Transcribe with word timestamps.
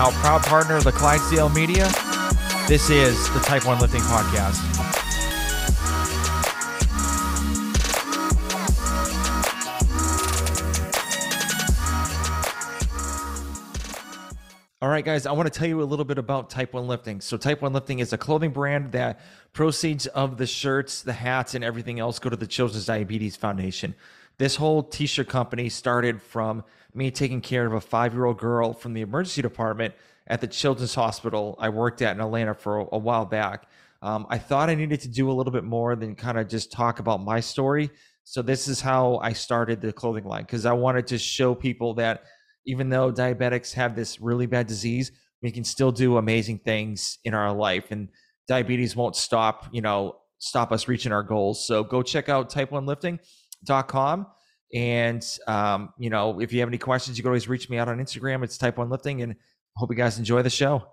now 0.00 0.10
proud 0.22 0.40
partner 0.44 0.76
of 0.76 0.84
the 0.84 0.92
Clydesdale 0.92 1.50
Media. 1.50 1.84
This 2.66 2.88
is 2.88 3.30
the 3.34 3.40
Type 3.40 3.66
1 3.66 3.80
Lifting 3.80 4.00
Podcast. 4.00 4.56
All 14.80 14.88
right, 14.88 15.04
guys, 15.04 15.26
I 15.26 15.32
want 15.32 15.52
to 15.52 15.58
tell 15.58 15.68
you 15.68 15.82
a 15.82 15.84
little 15.84 16.06
bit 16.06 16.16
about 16.16 16.48
Type 16.48 16.72
1 16.72 16.86
Lifting. 16.86 17.20
So, 17.20 17.36
Type 17.36 17.60
1 17.60 17.74
Lifting 17.74 17.98
is 17.98 18.14
a 18.14 18.16
clothing 18.16 18.52
brand 18.52 18.92
that 18.92 19.20
proceeds 19.52 20.06
of 20.06 20.38
the 20.38 20.46
shirts, 20.46 21.02
the 21.02 21.12
hats, 21.12 21.54
and 21.54 21.62
everything 21.62 22.00
else 22.00 22.18
go 22.18 22.30
to 22.30 22.36
the 22.36 22.46
Children's 22.46 22.86
Diabetes 22.86 23.36
Foundation. 23.36 23.94
This 24.38 24.56
whole 24.56 24.82
t 24.82 25.04
shirt 25.04 25.28
company 25.28 25.68
started 25.68 26.22
from 26.22 26.64
me 26.94 27.10
taking 27.10 27.40
care 27.40 27.66
of 27.66 27.72
a 27.72 27.80
five 27.80 28.14
year 28.14 28.24
old 28.24 28.38
girl 28.38 28.72
from 28.72 28.94
the 28.94 29.00
emergency 29.00 29.42
department 29.42 29.94
at 30.26 30.40
the 30.40 30.46
Children's 30.46 30.94
Hospital 30.94 31.56
I 31.58 31.68
worked 31.68 32.02
at 32.02 32.14
in 32.14 32.20
Atlanta 32.20 32.54
for 32.54 32.80
a, 32.92 32.98
while 32.98 33.26
back. 33.26 33.66
Um, 34.02 34.26
I 34.30 34.38
thought 34.38 34.70
I 34.70 34.74
needed 34.74 35.00
to 35.00 35.08
do 35.08 35.30
a 35.30 35.32
little 35.32 35.52
bit 35.52 35.64
more 35.64 35.96
than 35.96 36.14
kind 36.14 36.38
of 36.38 36.48
just 36.48 36.72
talk 36.72 37.00
about 37.00 37.22
my 37.22 37.40
story. 37.40 37.90
So, 38.24 38.42
this 38.42 38.68
is 38.68 38.80
how 38.80 39.18
I 39.18 39.32
started 39.32 39.80
the 39.80 39.92
clothing 39.92 40.24
line 40.24 40.42
because 40.42 40.66
I 40.66 40.72
wanted 40.72 41.06
to 41.08 41.18
show 41.18 41.54
people 41.54 41.94
that 41.94 42.24
even 42.66 42.88
though 42.88 43.12
diabetics 43.12 43.72
have 43.74 43.96
this 43.96 44.20
really 44.20 44.46
bad 44.46 44.66
disease, 44.66 45.12
we 45.42 45.50
can 45.50 45.64
still 45.64 45.90
do 45.90 46.16
amazing 46.16 46.58
things 46.58 47.18
in 47.24 47.34
our 47.34 47.52
life. 47.52 47.90
And 47.90 48.08
diabetes 48.46 48.94
won't 48.94 49.16
stop, 49.16 49.66
you 49.72 49.80
know, 49.80 50.16
stop 50.38 50.72
us 50.72 50.88
reaching 50.88 51.12
our 51.12 51.22
goals. 51.22 51.66
So 51.66 51.82
go 51.82 52.02
check 52.02 52.28
out 52.28 52.50
type1lifting.com. 52.50 54.26
And, 54.72 55.26
um, 55.46 55.92
you 55.98 56.10
know, 56.10 56.40
if 56.40 56.52
you 56.52 56.60
have 56.60 56.68
any 56.68 56.78
questions, 56.78 57.18
you 57.18 57.22
can 57.22 57.28
always 57.28 57.48
reach 57.48 57.68
me 57.68 57.78
out 57.78 57.88
on 57.88 57.98
Instagram. 57.98 58.44
It's 58.44 58.58
type 58.58 58.78
one 58.78 58.90
lifting. 58.90 59.22
And 59.22 59.36
hope 59.76 59.90
you 59.90 59.96
guys 59.96 60.18
enjoy 60.18 60.42
the 60.42 60.50
show. 60.50 60.86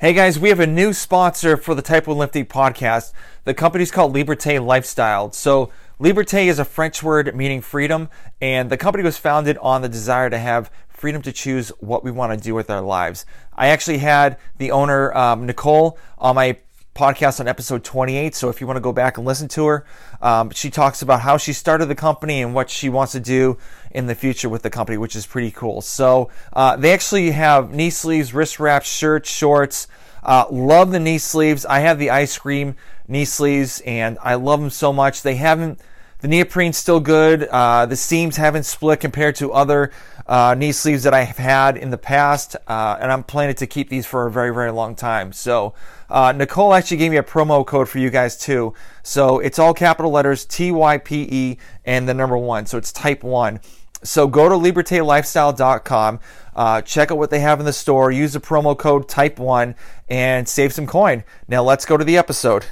Hey 0.00 0.12
guys, 0.12 0.38
we 0.38 0.50
have 0.50 0.60
a 0.60 0.66
new 0.66 0.92
sponsor 0.92 1.56
for 1.56 1.74
the 1.74 1.82
Type 1.82 2.06
1 2.06 2.16
Lifting 2.16 2.46
podcast. 2.46 3.12
The 3.42 3.52
company's 3.52 3.90
called 3.90 4.14
Liberté 4.14 4.64
Lifestyle. 4.64 5.32
So, 5.32 5.72
Liberté 5.98 6.46
is 6.46 6.60
a 6.60 6.64
French 6.64 7.02
word 7.02 7.34
meaning 7.34 7.60
freedom, 7.60 8.08
and 8.40 8.70
the 8.70 8.76
company 8.76 9.02
was 9.02 9.18
founded 9.18 9.58
on 9.58 9.82
the 9.82 9.88
desire 9.88 10.30
to 10.30 10.38
have 10.38 10.70
freedom 10.88 11.20
to 11.22 11.32
choose 11.32 11.70
what 11.80 12.04
we 12.04 12.12
want 12.12 12.32
to 12.32 12.38
do 12.38 12.54
with 12.54 12.70
our 12.70 12.80
lives. 12.80 13.26
I 13.56 13.68
actually 13.68 13.98
had 13.98 14.38
the 14.58 14.70
owner, 14.70 15.12
um, 15.16 15.46
Nicole, 15.46 15.98
on 16.16 16.36
my 16.36 16.58
podcast 16.98 17.38
on 17.38 17.46
episode 17.46 17.84
28. 17.84 18.34
So 18.34 18.48
if 18.48 18.60
you 18.60 18.66
want 18.66 18.76
to 18.76 18.80
go 18.80 18.92
back 18.92 19.18
and 19.18 19.26
listen 19.26 19.46
to 19.48 19.66
her, 19.66 19.84
um, 20.20 20.50
she 20.50 20.68
talks 20.68 21.00
about 21.00 21.20
how 21.20 21.36
she 21.36 21.52
started 21.52 21.86
the 21.86 21.94
company 21.94 22.42
and 22.42 22.54
what 22.54 22.68
she 22.68 22.88
wants 22.88 23.12
to 23.12 23.20
do 23.20 23.56
in 23.92 24.06
the 24.06 24.16
future 24.16 24.48
with 24.48 24.62
the 24.62 24.70
company, 24.70 24.98
which 24.98 25.14
is 25.14 25.24
pretty 25.24 25.52
cool. 25.52 25.80
So 25.80 26.30
uh, 26.52 26.76
they 26.76 26.92
actually 26.92 27.30
have 27.30 27.72
knee 27.72 27.90
sleeves, 27.90 28.34
wrist 28.34 28.58
wraps, 28.58 28.90
shirts, 28.90 29.30
shorts. 29.30 29.86
Uh, 30.24 30.46
love 30.50 30.90
the 30.90 30.98
knee 30.98 31.18
sleeves. 31.18 31.64
I 31.64 31.78
have 31.80 32.00
the 32.00 32.10
ice 32.10 32.36
cream 32.36 32.74
knee 33.06 33.24
sleeves, 33.24 33.80
and 33.86 34.18
I 34.20 34.34
love 34.34 34.60
them 34.60 34.70
so 34.70 34.92
much. 34.92 35.22
They 35.22 35.36
haven't 35.36 35.80
the 36.20 36.26
neoprene's 36.26 36.76
still 36.76 36.98
good. 36.98 37.44
Uh, 37.44 37.86
the 37.86 37.94
seams 37.94 38.36
haven't 38.36 38.64
split 38.64 38.98
compared 38.98 39.36
to 39.36 39.52
other 39.52 39.92
uh, 40.28 40.54
knee 40.54 40.72
sleeves 40.72 41.02
that 41.04 41.14
I 41.14 41.22
have 41.22 41.38
had 41.38 41.76
in 41.76 41.90
the 41.90 41.98
past, 41.98 42.54
uh, 42.66 42.98
and 43.00 43.10
I'm 43.10 43.24
planning 43.24 43.54
to 43.56 43.66
keep 43.66 43.88
these 43.88 44.06
for 44.06 44.26
a 44.26 44.30
very, 44.30 44.52
very 44.52 44.70
long 44.70 44.94
time. 44.94 45.32
So, 45.32 45.74
uh, 46.10 46.32
Nicole 46.32 46.74
actually 46.74 46.98
gave 46.98 47.10
me 47.10 47.16
a 47.16 47.22
promo 47.22 47.66
code 47.66 47.88
for 47.88 47.98
you 47.98 48.10
guys 48.10 48.36
too. 48.36 48.74
So 49.02 49.38
it's 49.38 49.58
all 49.58 49.74
capital 49.74 50.10
letters 50.10 50.44
T 50.44 50.70
Y 50.70 50.98
P 50.98 51.28
E 51.30 51.58
and 51.84 52.08
the 52.08 52.14
number 52.14 52.36
one. 52.36 52.66
So 52.66 52.78
it's 52.78 52.92
type 52.92 53.24
one. 53.24 53.60
So 54.04 54.28
go 54.28 54.48
to 54.48 54.54
libertelifestyle.com, 54.54 56.20
uh, 56.54 56.82
check 56.82 57.10
out 57.10 57.18
what 57.18 57.30
they 57.30 57.40
have 57.40 57.58
in 57.58 57.66
the 57.66 57.72
store, 57.72 58.12
use 58.12 58.32
the 58.32 58.40
promo 58.40 58.78
code 58.78 59.08
type 59.08 59.38
one, 59.40 59.74
and 60.08 60.48
save 60.48 60.72
some 60.72 60.86
coin. 60.86 61.24
Now 61.48 61.64
let's 61.64 61.84
go 61.84 61.96
to 61.96 62.04
the 62.04 62.16
episode. 62.16 62.64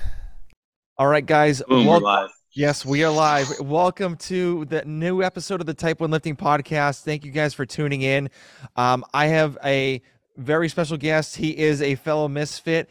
All 0.98 1.08
right, 1.08 1.26
guys. 1.26 1.62
Boom, 1.68 1.86
well. 1.86 2.30
Yes, 2.56 2.86
we 2.86 3.04
are 3.04 3.12
live. 3.12 3.60
Welcome 3.60 4.16
to 4.16 4.64
the 4.64 4.82
new 4.86 5.22
episode 5.22 5.60
of 5.60 5.66
the 5.66 5.74
Type 5.74 6.00
1 6.00 6.10
Lifting 6.10 6.36
Podcast. 6.36 7.02
Thank 7.02 7.22
you 7.22 7.30
guys 7.30 7.52
for 7.52 7.66
tuning 7.66 8.00
in. 8.00 8.30
Um, 8.76 9.04
I 9.12 9.26
have 9.26 9.58
a 9.62 10.00
very 10.38 10.70
special 10.70 10.96
guest. 10.96 11.36
He 11.36 11.50
is 11.50 11.82
a 11.82 11.96
fellow 11.96 12.28
misfit 12.28 12.88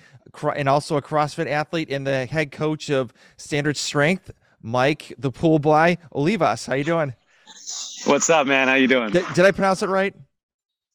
and 0.56 0.70
also 0.70 0.98
a 0.98 1.02
CrossFit 1.02 1.48
athlete 1.48 1.90
and 1.90 2.06
the 2.06 2.28
head 2.28 2.52
coach 2.52 2.92
of 2.92 3.12
Standard 3.38 3.75
Strength, 3.75 4.30
Mike 4.62 5.12
the 5.18 5.31
Pool 5.31 5.58
Boy 5.58 5.98
Olivas. 6.14 6.68
How 6.68 6.75
you 6.75 6.84
doing? 6.84 7.16
What's 8.06 8.30
up, 8.30 8.46
man? 8.46 8.68
How 8.68 8.75
you 8.75 8.88
doing? 8.88 9.09
Did, 9.09 9.25
did 9.34 9.46
I 9.46 9.52
pronounce 9.52 9.81
it 9.81 9.90
right? 9.90 10.14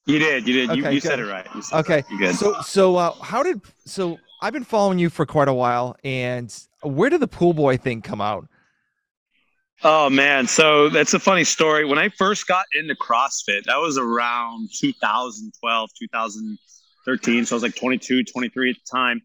You 0.06 0.20
did. 0.20 0.47
You 0.47 0.54
did. 0.54 0.70
Okay, 0.70 0.78
you, 0.80 0.91
you 0.91 1.00
said 1.00 1.19
it 1.19 1.26
right. 1.26 1.44
Said 1.60 1.80
okay. 1.80 1.98
It 1.98 2.04
right. 2.04 2.10
You 2.12 2.19
good. 2.19 2.36
So, 2.36 2.54
so 2.60 2.94
uh, 2.94 3.10
how 3.14 3.42
did 3.42 3.62
so? 3.84 4.20
I've 4.41 4.53
been 4.53 4.62
following 4.62 5.00
you 5.00 5.10
for 5.10 5.26
quite 5.26 5.48
a 5.48 5.54
while, 5.54 5.97
and 6.04 6.56
where 6.84 7.10
did 7.10 7.20
the 7.20 7.26
pool 7.26 7.53
boy 7.53 7.76
thing 7.76 8.00
come 8.00 8.20
out? 8.20 8.47
Oh 9.82 10.10
man, 10.10 10.46
so 10.46 10.91
that's 10.91 11.14
a 11.14 11.18
funny 11.18 11.44
story. 11.44 11.86
When 11.86 11.98
I 11.98 12.10
first 12.10 12.46
got 12.46 12.66
into 12.78 12.94
CrossFit, 12.94 13.64
that 13.64 13.78
was 13.78 13.96
around 13.96 14.68
2012, 14.78 15.91
2013. 15.98 17.46
So 17.46 17.54
I 17.54 17.56
was 17.56 17.62
like 17.62 17.76
22, 17.76 18.24
23 18.24 18.70
at 18.70 18.76
the 18.76 18.80
time. 18.91 19.22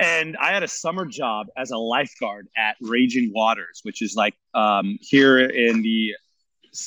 And 0.00 0.36
I 0.38 0.50
had 0.50 0.64
a 0.64 0.68
summer 0.68 1.06
job 1.06 1.46
as 1.56 1.70
a 1.70 1.78
lifeguard 1.78 2.48
at 2.56 2.74
Raging 2.80 3.30
Waters, 3.32 3.80
which 3.84 4.02
is 4.02 4.16
like 4.16 4.34
um, 4.54 4.98
here 5.00 5.38
in 5.38 5.80
the. 5.82 6.14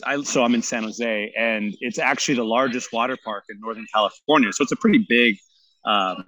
I, 0.06 0.22
so 0.22 0.44
I'm 0.44 0.54
in 0.54 0.62
San 0.62 0.84
Jose, 0.84 1.34
and 1.36 1.74
it's 1.80 1.98
actually 1.98 2.36
the 2.36 2.44
largest 2.44 2.92
water 2.92 3.18
park 3.24 3.46
in 3.50 3.60
Northern 3.62 3.88
California. 3.92 4.52
So 4.52 4.64
it's 4.64 4.72
a 4.72 4.76
pretty 4.76 5.04
big, 5.08 5.38
um, 5.86 6.24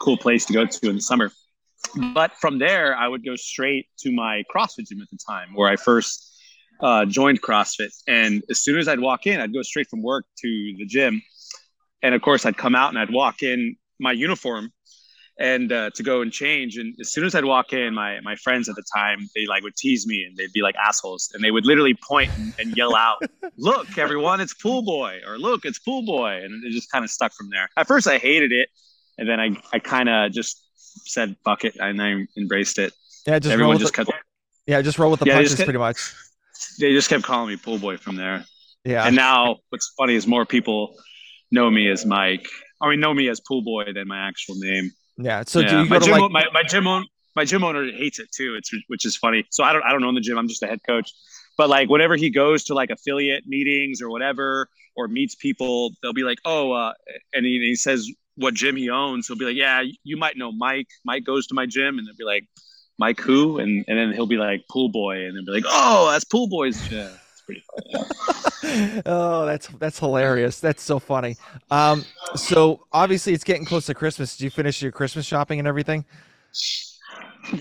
cool 0.00 0.16
place 0.16 0.46
to 0.46 0.52
go 0.52 0.64
to 0.64 0.88
in 0.88 0.94
the 0.94 1.02
summer 1.02 1.30
but 2.14 2.34
from 2.36 2.58
there, 2.58 2.96
I 2.96 3.08
would 3.08 3.24
go 3.24 3.36
straight 3.36 3.86
to 3.98 4.12
my 4.12 4.44
CrossFit 4.54 4.88
gym 4.88 5.00
at 5.02 5.10
the 5.10 5.18
time 5.26 5.54
where 5.54 5.68
I 5.68 5.76
first 5.76 6.32
uh, 6.80 7.04
joined 7.04 7.42
CrossFit. 7.42 7.92
And 8.08 8.42
as 8.50 8.60
soon 8.60 8.78
as 8.78 8.88
I'd 8.88 9.00
walk 9.00 9.26
in, 9.26 9.40
I'd 9.40 9.52
go 9.52 9.62
straight 9.62 9.88
from 9.88 10.02
work 10.02 10.24
to 10.38 10.74
the 10.78 10.84
gym. 10.86 11.22
And 12.02 12.14
of 12.14 12.22
course, 12.22 12.44
I'd 12.44 12.56
come 12.56 12.74
out 12.74 12.90
and 12.90 12.98
I'd 12.98 13.12
walk 13.12 13.42
in 13.42 13.76
my 14.00 14.12
uniform 14.12 14.72
and 15.38 15.72
uh, 15.72 15.90
to 15.94 16.02
go 16.02 16.20
and 16.20 16.32
change. 16.32 16.76
And 16.76 16.94
as 17.00 17.12
soon 17.12 17.24
as 17.24 17.34
I'd 17.34 17.44
walk 17.44 17.72
in, 17.72 17.94
my 17.94 18.20
my 18.20 18.36
friends 18.36 18.68
at 18.68 18.76
the 18.76 18.84
time 18.94 19.28
they 19.34 19.46
like 19.46 19.62
would 19.62 19.76
tease 19.76 20.06
me 20.06 20.24
and 20.24 20.36
they'd 20.36 20.52
be 20.52 20.62
like 20.62 20.74
assholes, 20.76 21.30
and 21.34 21.42
they 21.42 21.50
would 21.50 21.64
literally 21.64 21.94
point 21.94 22.30
and, 22.36 22.52
and 22.58 22.76
yell 22.76 22.94
out, 22.94 23.22
"Look, 23.56 23.98
everyone, 23.98 24.40
it's 24.40 24.54
Pool 24.54 24.82
Boy!" 24.82 25.20
or 25.26 25.38
"Look, 25.38 25.64
it's 25.64 25.78
Pool 25.78 26.04
Boy!" 26.04 26.40
And 26.42 26.64
it 26.64 26.72
just 26.72 26.90
kind 26.90 27.04
of 27.04 27.10
stuck 27.10 27.32
from 27.32 27.48
there. 27.50 27.68
At 27.76 27.86
first, 27.86 28.06
I 28.06 28.18
hated 28.18 28.52
it, 28.52 28.68
and 29.18 29.28
then 29.28 29.40
I 29.40 29.56
I 29.72 29.78
kind 29.78 30.08
of 30.08 30.32
just 30.32 30.62
said 31.04 31.36
fuck 31.44 31.64
it 31.64 31.76
and 31.76 32.00
I 32.00 32.26
embraced 32.36 32.78
it. 32.78 32.92
Yeah, 33.26 33.38
just 33.38 33.52
everyone 33.52 33.78
just 33.78 33.94
the, 33.94 34.04
cut. 34.04 34.14
Yeah, 34.66 34.80
just 34.82 34.98
roll 34.98 35.10
with 35.10 35.20
the 35.20 35.26
yeah, 35.26 35.34
punches, 35.34 35.56
kept, 35.56 35.66
pretty 35.66 35.78
much. 35.78 36.14
They 36.78 36.92
just 36.92 37.08
kept 37.08 37.24
calling 37.24 37.48
me 37.48 37.56
pool 37.56 37.78
boy 37.78 37.96
from 37.96 38.16
there. 38.16 38.44
Yeah. 38.84 39.04
And 39.06 39.14
now 39.16 39.58
what's 39.70 39.92
funny 39.96 40.14
is 40.14 40.26
more 40.26 40.44
people 40.44 40.96
know 41.50 41.70
me 41.70 41.88
as 41.88 42.04
Mike. 42.04 42.46
I 42.80 42.90
mean, 42.90 43.00
know 43.00 43.14
me 43.14 43.28
as 43.28 43.40
pool 43.40 43.62
boy 43.62 43.92
than 43.92 44.08
my 44.08 44.18
actual 44.18 44.56
name. 44.56 44.90
Yeah. 45.18 45.44
So 45.46 45.60
yeah. 45.60 45.84
my 45.84 45.98
gym, 45.98 46.18
like- 46.18 46.30
my, 46.30 46.44
my 46.52 46.62
gym 46.62 46.86
owner, 46.86 47.06
my 47.34 47.44
gym 47.44 47.64
owner 47.64 47.90
hates 47.90 48.18
it 48.18 48.30
too. 48.32 48.54
It's 48.56 48.70
which 48.88 49.06
is 49.06 49.16
funny. 49.16 49.44
So 49.50 49.64
I 49.64 49.72
don't 49.72 49.84
I 49.84 49.92
don't 49.92 50.04
own 50.04 50.14
the 50.14 50.20
gym. 50.20 50.38
I'm 50.38 50.48
just 50.48 50.62
a 50.62 50.66
head 50.66 50.80
coach. 50.86 51.10
But 51.56 51.68
like 51.68 51.88
whenever 51.88 52.16
he 52.16 52.30
goes 52.30 52.64
to 52.64 52.74
like 52.74 52.90
affiliate 52.90 53.46
meetings 53.46 54.00
or 54.02 54.10
whatever, 54.10 54.68
or 54.96 55.08
meets 55.08 55.34
people, 55.34 55.92
they'll 56.02 56.12
be 56.12 56.24
like, 56.24 56.38
"Oh," 56.44 56.72
uh, 56.72 56.92
and 57.32 57.44
he, 57.46 57.58
he 57.60 57.74
says 57.74 58.10
what 58.36 58.54
gym 58.54 58.76
he 58.76 58.90
owns, 58.90 59.26
he'll 59.26 59.36
be 59.36 59.44
like, 59.44 59.56
"Yeah, 59.56 59.82
you 60.04 60.16
might 60.16 60.36
know 60.36 60.52
Mike. 60.52 60.88
Mike 61.04 61.24
goes 61.24 61.46
to 61.48 61.54
my 61.54 61.66
gym," 61.66 61.98
and 61.98 62.06
they'll 62.06 62.16
be 62.16 62.24
like, 62.24 62.46
"Mike 62.98 63.20
who?" 63.20 63.58
And 63.58 63.84
and 63.88 63.98
then 63.98 64.12
he'll 64.12 64.26
be 64.26 64.36
like, 64.36 64.64
"Pool 64.70 64.88
boy," 64.88 65.24
and 65.26 65.36
they'll 65.36 65.44
be 65.44 65.52
like, 65.52 65.64
"Oh, 65.66 66.10
that's 66.10 66.24
Pool 66.24 66.48
boy's 66.48 66.80
gym." 66.88 67.10
It's 67.32 67.42
pretty 67.42 67.64
funny. 68.64 69.02
oh, 69.06 69.46
that's 69.46 69.68
that's 69.68 69.98
hilarious. 69.98 70.60
That's 70.60 70.82
so 70.82 70.98
funny. 70.98 71.36
Um, 71.70 72.04
so 72.36 72.86
obviously 72.92 73.34
it's 73.34 73.44
getting 73.44 73.64
close 73.64 73.86
to 73.86 73.94
Christmas. 73.94 74.36
Did 74.36 74.44
you 74.44 74.50
finish 74.50 74.82
your 74.82 74.92
Christmas 74.92 75.26
shopping 75.26 75.58
and 75.58 75.68
everything? 75.68 76.04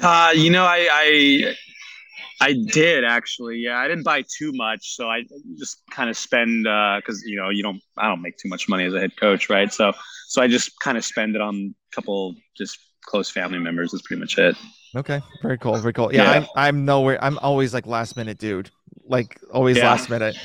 Uh, 0.01 0.31
you 0.35 0.49
know, 0.49 0.63
I, 0.63 0.87
I 0.91 1.55
I 2.41 2.55
did 2.71 3.03
actually. 3.03 3.57
Yeah, 3.57 3.77
I 3.77 3.87
didn't 3.87 4.03
buy 4.03 4.23
too 4.37 4.51
much, 4.53 4.95
so 4.95 5.09
I 5.09 5.23
just 5.57 5.83
kind 5.91 6.09
of 6.09 6.17
spend 6.17 6.63
because 6.63 7.23
uh, 7.23 7.27
you 7.29 7.37
know 7.37 7.49
you 7.49 7.63
don't. 7.63 7.81
I 7.97 8.07
don't 8.07 8.21
make 8.21 8.37
too 8.37 8.49
much 8.49 8.67
money 8.67 8.85
as 8.85 8.93
a 8.93 8.99
head 8.99 9.15
coach, 9.15 9.49
right? 9.49 9.71
So 9.71 9.93
so 10.27 10.41
I 10.41 10.47
just 10.47 10.79
kind 10.79 10.97
of 10.97 11.05
spend 11.05 11.35
it 11.35 11.41
on 11.41 11.75
a 11.91 11.95
couple 11.95 12.35
just 12.57 12.79
close 13.05 13.29
family 13.29 13.59
members. 13.59 13.91
That's 13.91 14.01
pretty 14.01 14.19
much 14.19 14.37
it. 14.37 14.55
Okay, 14.95 15.21
very 15.41 15.57
cool, 15.57 15.77
very 15.77 15.93
cool. 15.93 16.13
Yeah, 16.13 16.23
yeah. 16.23 16.31
I'm 16.31 16.47
I'm 16.55 16.85
nowhere. 16.85 17.23
I'm 17.23 17.37
always 17.39 17.73
like 17.73 17.85
last 17.85 18.17
minute, 18.17 18.37
dude. 18.37 18.71
Like 19.05 19.39
always 19.53 19.77
yeah. 19.77 19.89
last 19.89 20.09
minute. 20.09 20.35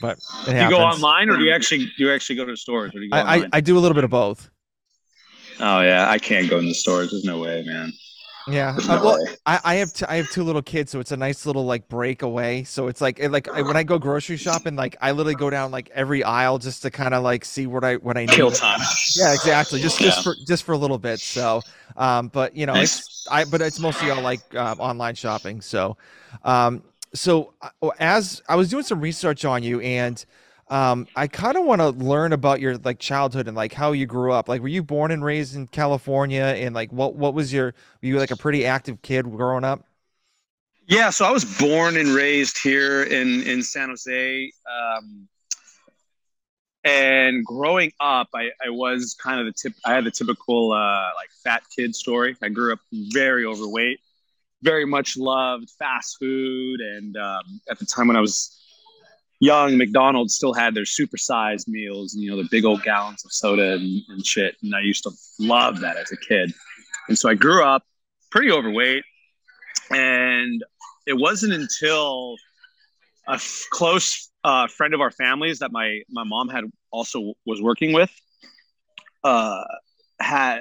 But 0.00 0.18
do 0.46 0.52
you 0.52 0.68
go 0.68 0.78
online 0.78 1.30
or 1.30 1.36
do 1.36 1.44
you 1.44 1.52
actually 1.52 1.86
do 1.96 2.04
you 2.04 2.12
actually 2.12 2.36
go 2.36 2.44
to 2.44 2.56
stores? 2.56 2.90
Or 2.90 2.98
do 2.98 3.04
you 3.04 3.10
go 3.10 3.16
I, 3.16 3.36
I, 3.36 3.48
I 3.54 3.60
do 3.60 3.78
a 3.78 3.80
little 3.80 3.94
bit 3.94 4.04
of 4.04 4.10
both. 4.10 4.50
Oh 5.60 5.80
yeah, 5.80 6.10
I 6.10 6.18
can't 6.18 6.50
go 6.50 6.58
in 6.58 6.66
the 6.66 6.74
stores. 6.74 7.10
There's 7.10 7.24
no 7.24 7.38
way, 7.38 7.62
man. 7.64 7.92
Yeah, 8.48 8.76
uh, 8.88 9.00
well, 9.04 9.26
I, 9.46 9.60
I 9.64 9.74
have 9.76 9.92
t- 9.92 10.04
I 10.08 10.16
have 10.16 10.30
two 10.30 10.42
little 10.42 10.62
kids, 10.62 10.90
so 10.90 11.00
it's 11.00 11.12
a 11.12 11.16
nice 11.16 11.46
little 11.46 11.64
like 11.64 11.88
break 11.88 12.22
away. 12.22 12.64
So 12.64 12.88
it's 12.88 13.00
like 13.00 13.18
it, 13.18 13.30
like 13.30 13.48
I, 13.48 13.62
when 13.62 13.76
I 13.76 13.82
go 13.82 13.98
grocery 13.98 14.36
shopping, 14.36 14.74
like 14.76 14.96
I 15.00 15.12
literally 15.12 15.34
go 15.36 15.48
down 15.50 15.70
like 15.70 15.90
every 15.94 16.24
aisle 16.24 16.58
just 16.58 16.82
to 16.82 16.90
kind 16.90 17.14
of 17.14 17.22
like 17.22 17.44
see 17.44 17.66
what 17.66 17.84
I 17.84 17.96
what 17.96 18.16
I 18.16 18.26
need. 18.26 18.30
Kill 18.34 18.50
time. 18.50 18.80
Yeah, 19.16 19.32
exactly. 19.32 19.80
Just 19.80 20.00
Yeah. 20.00 20.06
just 20.08 20.24
for 20.24 20.36
just 20.46 20.64
for 20.64 20.72
a 20.72 20.78
little 20.78 20.98
bit. 20.98 21.20
So, 21.20 21.62
um, 21.96 22.28
but 22.28 22.56
you 22.56 22.66
know, 22.66 22.74
Nice. 22.74 22.98
it's 22.98 23.26
I 23.30 23.44
but 23.44 23.60
it's 23.62 23.78
mostly 23.78 24.10
all 24.10 24.22
like 24.22 24.40
uh, 24.54 24.74
online 24.78 25.14
shopping. 25.14 25.60
So, 25.60 25.96
um, 26.44 26.82
so 27.14 27.52
uh, 27.62 27.90
as 28.00 28.42
I 28.48 28.56
was 28.56 28.68
doing 28.70 28.84
some 28.84 29.00
research 29.00 29.44
on 29.44 29.62
you 29.62 29.80
and. 29.80 30.24
Um, 30.68 31.06
I 31.14 31.26
kind 31.26 31.56
of 31.56 31.64
want 31.64 31.80
to 31.80 31.90
learn 31.90 32.32
about 32.32 32.60
your 32.60 32.78
like 32.78 32.98
childhood 32.98 33.46
and 33.46 33.56
like 33.56 33.72
how 33.72 33.92
you 33.92 34.06
grew 34.06 34.32
up. 34.32 34.48
Like, 34.48 34.62
were 34.62 34.68
you 34.68 34.82
born 34.82 35.10
and 35.10 35.24
raised 35.24 35.54
in 35.54 35.66
California? 35.66 36.42
And 36.42 36.74
like, 36.74 36.92
what 36.92 37.14
what 37.14 37.34
was 37.34 37.52
your? 37.52 37.66
Were 37.66 38.08
you 38.08 38.18
like 38.18 38.30
a 38.30 38.36
pretty 38.36 38.64
active 38.64 39.02
kid 39.02 39.30
growing 39.30 39.64
up? 39.64 39.86
Yeah, 40.86 41.10
so 41.10 41.24
I 41.24 41.30
was 41.30 41.44
born 41.44 41.96
and 41.96 42.08
raised 42.08 42.58
here 42.62 43.02
in 43.02 43.42
in 43.42 43.62
San 43.62 43.88
Jose. 43.90 44.52
Um, 44.66 45.28
and 46.84 47.44
growing 47.44 47.92
up, 48.00 48.28
I, 48.34 48.50
I 48.64 48.70
was 48.70 49.14
kind 49.14 49.40
of 49.40 49.46
the 49.46 49.52
tip. 49.52 49.72
I 49.84 49.94
had 49.94 50.04
the 50.04 50.10
typical 50.10 50.72
uh, 50.72 51.10
like 51.16 51.30
fat 51.44 51.62
kid 51.74 51.94
story. 51.94 52.36
I 52.42 52.48
grew 52.48 52.72
up 52.72 52.80
very 52.92 53.44
overweight, 53.44 54.00
very 54.62 54.84
much 54.84 55.16
loved 55.16 55.70
fast 55.78 56.16
food, 56.18 56.80
and 56.80 57.16
um, 57.16 57.60
at 57.70 57.78
the 57.78 57.86
time 57.86 58.08
when 58.08 58.16
I 58.16 58.20
was 58.20 58.61
young, 59.42 59.76
McDonald's 59.76 60.34
still 60.34 60.54
had 60.54 60.72
their 60.72 60.84
supersized 60.84 61.66
meals, 61.66 62.14
and 62.14 62.22
you 62.22 62.30
know 62.30 62.36
the 62.36 62.48
big 62.50 62.64
old 62.64 62.82
gallons 62.82 63.24
of 63.24 63.32
soda 63.32 63.72
and, 63.72 64.02
and 64.08 64.24
shit. 64.24 64.56
And 64.62 64.74
I 64.74 64.80
used 64.80 65.02
to 65.02 65.10
love 65.40 65.80
that 65.80 65.96
as 65.96 66.12
a 66.12 66.16
kid. 66.16 66.54
And 67.08 67.18
so 67.18 67.28
I 67.28 67.34
grew 67.34 67.64
up 67.64 67.82
pretty 68.30 68.52
overweight, 68.52 69.02
and 69.90 70.62
it 71.06 71.14
wasn't 71.14 71.52
until 71.52 72.36
a 73.28 73.34
f- 73.34 73.66
close 73.70 74.30
uh, 74.44 74.68
friend 74.68 74.94
of 74.94 75.00
our 75.00 75.10
families 75.10 75.58
that 75.58 75.72
my 75.72 76.02
my 76.08 76.24
mom 76.24 76.48
had 76.48 76.64
also 76.92 77.34
was 77.44 77.60
working 77.60 77.92
with 77.92 78.10
uh, 79.24 79.64
had 80.20 80.60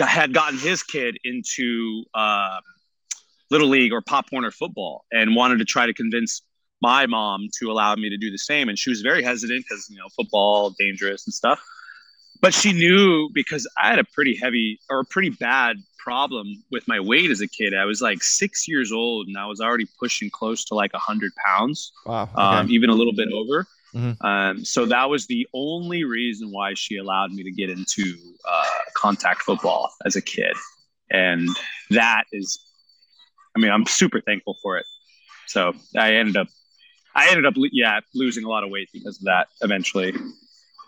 had 0.00 0.34
gotten 0.34 0.58
his 0.58 0.82
kid 0.82 1.18
into 1.24 2.04
uh, 2.12 2.58
little 3.50 3.68
league 3.68 3.92
or 3.92 4.02
pop 4.02 4.26
Warner 4.30 4.50
football 4.50 5.06
and 5.10 5.34
wanted 5.34 5.60
to 5.60 5.64
try 5.64 5.86
to 5.86 5.94
convince 5.94 6.42
my 6.80 7.06
mom 7.06 7.48
to 7.58 7.70
allow 7.70 7.94
me 7.94 8.08
to 8.08 8.16
do 8.16 8.30
the 8.30 8.38
same 8.38 8.68
and 8.68 8.78
she 8.78 8.90
was 8.90 9.00
very 9.00 9.22
hesitant 9.22 9.64
because 9.68 9.88
you 9.90 9.96
know 9.96 10.06
football 10.16 10.70
dangerous 10.78 11.26
and 11.26 11.34
stuff 11.34 11.60
but 12.40 12.54
she 12.54 12.72
knew 12.72 13.28
because 13.34 13.66
i 13.82 13.88
had 13.88 13.98
a 13.98 14.04
pretty 14.04 14.36
heavy 14.36 14.78
or 14.88 15.00
a 15.00 15.04
pretty 15.04 15.30
bad 15.30 15.76
problem 15.98 16.46
with 16.70 16.86
my 16.86 17.00
weight 17.00 17.30
as 17.30 17.40
a 17.40 17.48
kid 17.48 17.74
i 17.74 17.84
was 17.84 18.00
like 18.00 18.22
six 18.22 18.68
years 18.68 18.92
old 18.92 19.26
and 19.26 19.36
i 19.36 19.44
was 19.46 19.60
already 19.60 19.86
pushing 19.98 20.30
close 20.30 20.64
to 20.64 20.74
like 20.74 20.92
100 20.92 21.32
pounds 21.44 21.92
Wow. 22.06 22.22
Okay. 22.22 22.32
um, 22.42 22.70
even 22.70 22.90
a 22.90 22.94
little 22.94 23.12
bit 23.12 23.28
over. 23.32 23.66
Mhm. 23.94 24.22
Um, 24.22 24.64
so 24.66 24.84
that 24.86 25.08
was 25.08 25.26
the 25.26 25.48
only 25.54 26.04
reason 26.04 26.50
why 26.52 26.74
she 26.74 26.96
allowed 26.98 27.32
me 27.32 27.42
to 27.42 27.50
get 27.50 27.70
into 27.70 28.04
uh, 28.46 28.64
contact 28.94 29.42
football 29.42 29.90
as 30.04 30.14
a 30.14 30.20
kid, 30.20 30.54
and 31.10 31.48
that 31.90 32.24
is, 32.30 32.58
I 33.56 33.60
mean, 33.60 33.70
I'm 33.72 33.86
super 33.86 34.20
thankful 34.20 34.56
for 34.62 34.76
it. 34.76 34.84
So 35.46 35.72
I 35.96 36.14
ended 36.16 36.36
up, 36.36 36.48
I 37.18 37.30
ended 37.30 37.46
up, 37.46 37.54
yeah, 37.72 38.00
losing 38.14 38.44
a 38.44 38.48
lot 38.48 38.64
of 38.64 38.70
weight 38.70 38.88
because 38.92 39.18
of 39.18 39.24
that 39.24 39.48
eventually. 39.60 40.14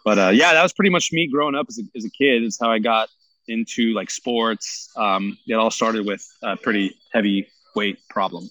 But 0.05 0.19
uh, 0.19 0.29
yeah, 0.29 0.53
that 0.53 0.63
was 0.63 0.73
pretty 0.73 0.91
much 0.91 1.13
me 1.13 1.29
growing 1.31 1.55
up 1.55 1.67
as 1.69 1.79
a, 1.79 1.83
as 1.97 2.05
a 2.05 2.11
kid. 2.11 2.43
Is 2.43 2.59
how 2.61 2.71
I 2.71 2.79
got 2.79 3.09
into 3.49 3.93
like 3.93 4.11
sports. 4.11 4.91
Um, 4.97 5.37
it 5.47 5.55
all 5.55 5.71
started 5.71 6.07
with 6.07 6.27
a 6.43 6.57
pretty 6.57 6.97
heavy 7.13 7.49
weight 7.75 7.99
problem. 8.09 8.49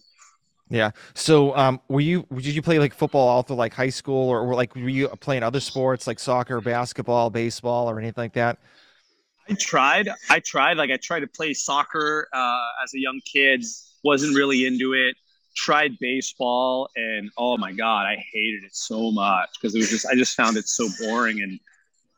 Yeah. 0.70 0.92
So, 1.16 1.56
um, 1.56 1.81
were 1.88 2.02
you 2.02 2.28
did 2.36 2.54
you 2.54 2.62
play 2.62 2.78
like 2.78 2.94
football 2.94 3.28
all 3.28 3.42
through 3.42 3.56
like 3.56 3.74
high 3.74 3.90
school, 3.90 4.30
or, 4.30 4.42
or 4.42 4.54
like 4.54 4.76
were 4.76 4.90
you 4.90 5.08
playing 5.08 5.42
other 5.42 5.60
sports 5.60 6.06
like 6.06 6.20
soccer, 6.20 6.62
basketball, 6.62 7.30
baseball, 7.30 7.90
or 7.90 8.00
anything 8.00 8.24
like 8.24 8.34
that? 8.34 8.60
I 9.50 9.54
tried. 9.56 10.10
I 10.30 10.40
tried. 10.40 10.78
Like 10.78 10.92
I 10.92 10.98
tried 10.98 11.22
to 11.22 11.28
play 11.28 11.54
soccer 11.56 12.28
uh, 12.31 12.84
as 12.84 12.94
a 12.94 13.00
young 13.00 13.20
kid. 13.26 13.66
Wasn't 14.04 14.36
really 14.36 14.66
into 14.66 14.94
it. 14.94 15.16
Tried 15.56 15.98
baseball, 16.00 16.90
and 16.96 17.31
oh 17.38 17.57
my 17.57 17.72
god, 17.72 18.06
I 18.06 18.24
hated 18.34 18.63
it 18.63 18.75
so 18.75 19.12
much 19.12 19.50
because 19.54 19.75
it 19.75 19.80
was 19.80 19.90
just. 19.90 20.06
I 20.06 20.16
just 20.16 20.36
found 20.36 20.57
it 20.57 20.68
so 20.68 20.88
boring 21.00 21.42
and 21.42 21.60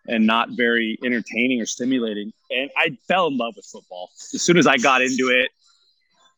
and 0.07 0.25
not 0.25 0.49
very 0.51 0.97
entertaining 1.03 1.61
or 1.61 1.65
stimulating. 1.65 2.33
And 2.49 2.69
I 2.75 2.97
fell 3.07 3.27
in 3.27 3.37
love 3.37 3.53
with 3.55 3.65
football 3.65 4.09
as 4.33 4.41
soon 4.41 4.57
as 4.57 4.67
I 4.67 4.77
got 4.77 5.01
into 5.01 5.29
it. 5.29 5.49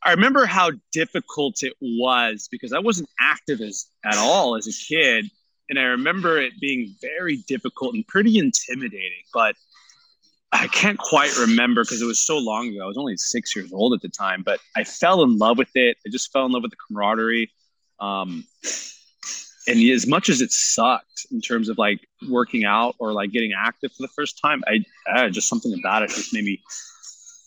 I 0.04 0.12
remember 0.12 0.46
how 0.46 0.72
difficult 0.92 1.64
it 1.64 1.74
was 1.82 2.50
because 2.52 2.74
I 2.74 2.80
wasn't 2.80 3.10
active 3.20 3.62
as 3.62 3.86
at 4.04 4.18
all 4.18 4.58
as 4.58 4.68
a 4.68 4.74
kid, 4.74 5.30
and 5.70 5.80
I 5.80 5.84
remember 5.84 6.38
it 6.40 6.54
being 6.60 6.96
very 7.02 7.38
difficult 7.48 7.96
and 7.96 8.06
pretty 8.06 8.38
intimidating. 8.38 9.24
But 9.34 9.56
I 10.54 10.68
can't 10.68 11.00
quite 11.00 11.36
remember 11.38 11.84
because 11.84 12.02
it 12.02 12.06
was 12.06 12.20
so 12.20 12.38
long 12.38 12.70
ago. 12.70 12.84
I 12.84 12.88
was 12.88 12.98
only 12.98 13.18
six 13.18 13.56
years 13.56 13.74
old 13.74 13.94
at 13.94 14.02
the 14.02 14.10
time, 14.10 14.44
but 14.44 14.60
I 14.76 14.84
fell 14.84 15.24
in 15.24 15.38
love 15.40 15.58
with 15.58 15.72
it. 15.76 15.98
I 16.06 16.10
just 16.12 16.32
fell 16.32 16.46
in 16.46 16.52
love 16.52 16.62
with 16.62 16.72
the 16.72 16.78
camaraderie. 16.88 17.52
Um, 18.00 18.46
and 19.68 19.80
as 19.90 20.06
much 20.06 20.30
as 20.30 20.42
it 20.42 20.52
sucked 20.52 21.26
in 21.32 21.42
terms 21.42 21.70
of 21.70 21.80
like 21.80 22.08
working 22.30 22.66
out 22.66 22.96
or 23.00 23.14
like 23.14 23.32
getting 23.32 23.52
active 23.58 23.92
for 23.94 24.04
the 24.04 24.10
first 24.10 24.40
time, 24.40 24.64
I, 24.68 24.86
I 25.12 25.30
just 25.30 25.50
something 25.50 25.74
about 25.74 26.04
it 26.04 26.12
just 26.12 26.34
made 26.34 26.44
me 26.44 26.62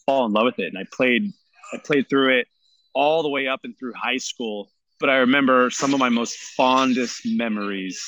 fall 0.05 0.27
in 0.27 0.33
love 0.33 0.45
with 0.45 0.59
it. 0.59 0.67
And 0.67 0.79
I 0.79 0.85
played, 0.93 1.33
I 1.73 1.79
played 1.79 2.09
through 2.09 2.41
it 2.41 2.49
all 2.93 3.23
the 3.23 3.31
way 3.31 3.47
up 3.47 3.61
and 3.63 3.79
through 3.79 3.93
high 3.95 4.17
school. 4.17 4.69
But 4.99 5.11
I 5.11 5.19
remember 5.19 5.71
some 5.71 5.95
of 5.95 6.01
my 6.01 6.09
most 6.09 6.37
fondest 6.39 7.21
memories 7.25 8.01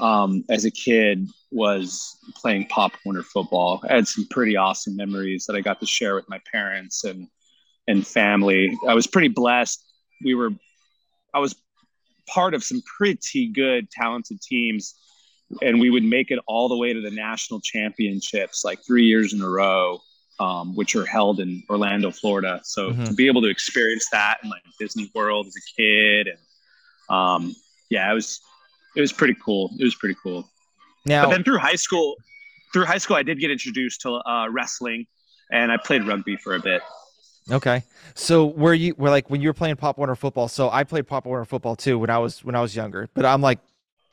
um, 0.00 0.44
as 0.50 0.64
a 0.64 0.70
kid 0.70 1.28
was 1.50 2.16
playing 2.34 2.66
Pop 2.66 2.92
Warner 3.04 3.22
football. 3.22 3.82
I 3.88 3.94
had 3.94 4.08
some 4.08 4.26
pretty 4.28 4.56
awesome 4.56 4.96
memories 4.96 5.46
that 5.46 5.56
I 5.56 5.60
got 5.60 5.80
to 5.80 5.86
share 5.86 6.14
with 6.14 6.28
my 6.28 6.40
parents 6.52 7.04
and 7.04 7.28
and 7.88 8.06
family. 8.06 8.76
I 8.88 8.94
was 8.94 9.06
pretty 9.06 9.28
blessed. 9.28 9.80
We 10.24 10.34
were, 10.34 10.50
I 11.32 11.38
was 11.38 11.54
part 12.28 12.52
of 12.52 12.64
some 12.64 12.82
pretty 12.98 13.46
good, 13.46 13.90
talented 13.90 14.40
teams, 14.42 14.94
and 15.62 15.78
we 15.80 15.90
would 15.90 16.02
make 16.02 16.32
it 16.32 16.40
all 16.48 16.68
the 16.68 16.76
way 16.76 16.92
to 16.92 17.00
the 17.00 17.12
national 17.12 17.60
championships 17.60 18.64
like 18.64 18.80
three 18.84 19.04
years 19.04 19.32
in 19.32 19.40
a 19.40 19.48
row. 19.48 20.00
Um, 20.38 20.76
which 20.76 20.94
are 20.94 21.06
held 21.06 21.40
in 21.40 21.62
Orlando, 21.70 22.10
Florida. 22.10 22.60
So 22.62 22.92
Mhm. 22.92 23.08
to 23.08 23.14
be 23.14 23.26
able 23.26 23.40
to 23.40 23.48
experience 23.48 24.10
that 24.10 24.36
in 24.44 24.50
like 24.50 24.60
Disney 24.78 25.10
World 25.14 25.46
as 25.46 25.56
a 25.56 25.80
kid, 25.80 26.28
and 26.28 26.38
um, 27.08 27.56
yeah, 27.88 28.10
it 28.10 28.14
was 28.14 28.42
it 28.96 29.00
was 29.00 29.12
pretty 29.12 29.36
cool. 29.44 29.70
It 29.78 29.84
was 29.84 29.94
pretty 29.94 30.16
cool. 30.22 30.48
Now, 31.04 31.24
But 31.24 31.30
then 31.30 31.44
through 31.44 31.58
high 31.58 31.76
school, 31.76 32.16
through 32.72 32.86
high 32.86 32.98
school, 32.98 33.16
I 33.16 33.22
did 33.22 33.38
get 33.38 33.50
introduced 33.50 34.00
to 34.02 34.14
uh, 34.28 34.48
wrestling, 34.50 35.06
and 35.52 35.70
I 35.70 35.76
played 35.76 36.04
rugby 36.06 36.36
for 36.36 36.54
a 36.56 36.60
bit. 36.60 36.82
okay. 37.52 37.84
So, 38.14 38.46
were 38.46 38.74
you 38.74 38.94
were 38.98 39.10
like 39.10 39.30
when 39.30 39.40
you 39.40 39.48
were 39.48 39.54
playing 39.54 39.76
Pop 39.76 39.98
Warner 39.98 40.16
football? 40.16 40.48
So, 40.48 40.70
I 40.70 40.84
played 40.84 41.06
Pop 41.06 41.26
Warner 41.26 41.44
football 41.44 41.76
too 41.76 41.98
when 41.98 42.10
I 42.10 42.18
was 42.18 42.44
when 42.44 42.54
I 42.54 42.60
was 42.60 42.74
younger, 42.74 43.08
but 43.14 43.24
I'm 43.24 43.40
like 43.40 43.60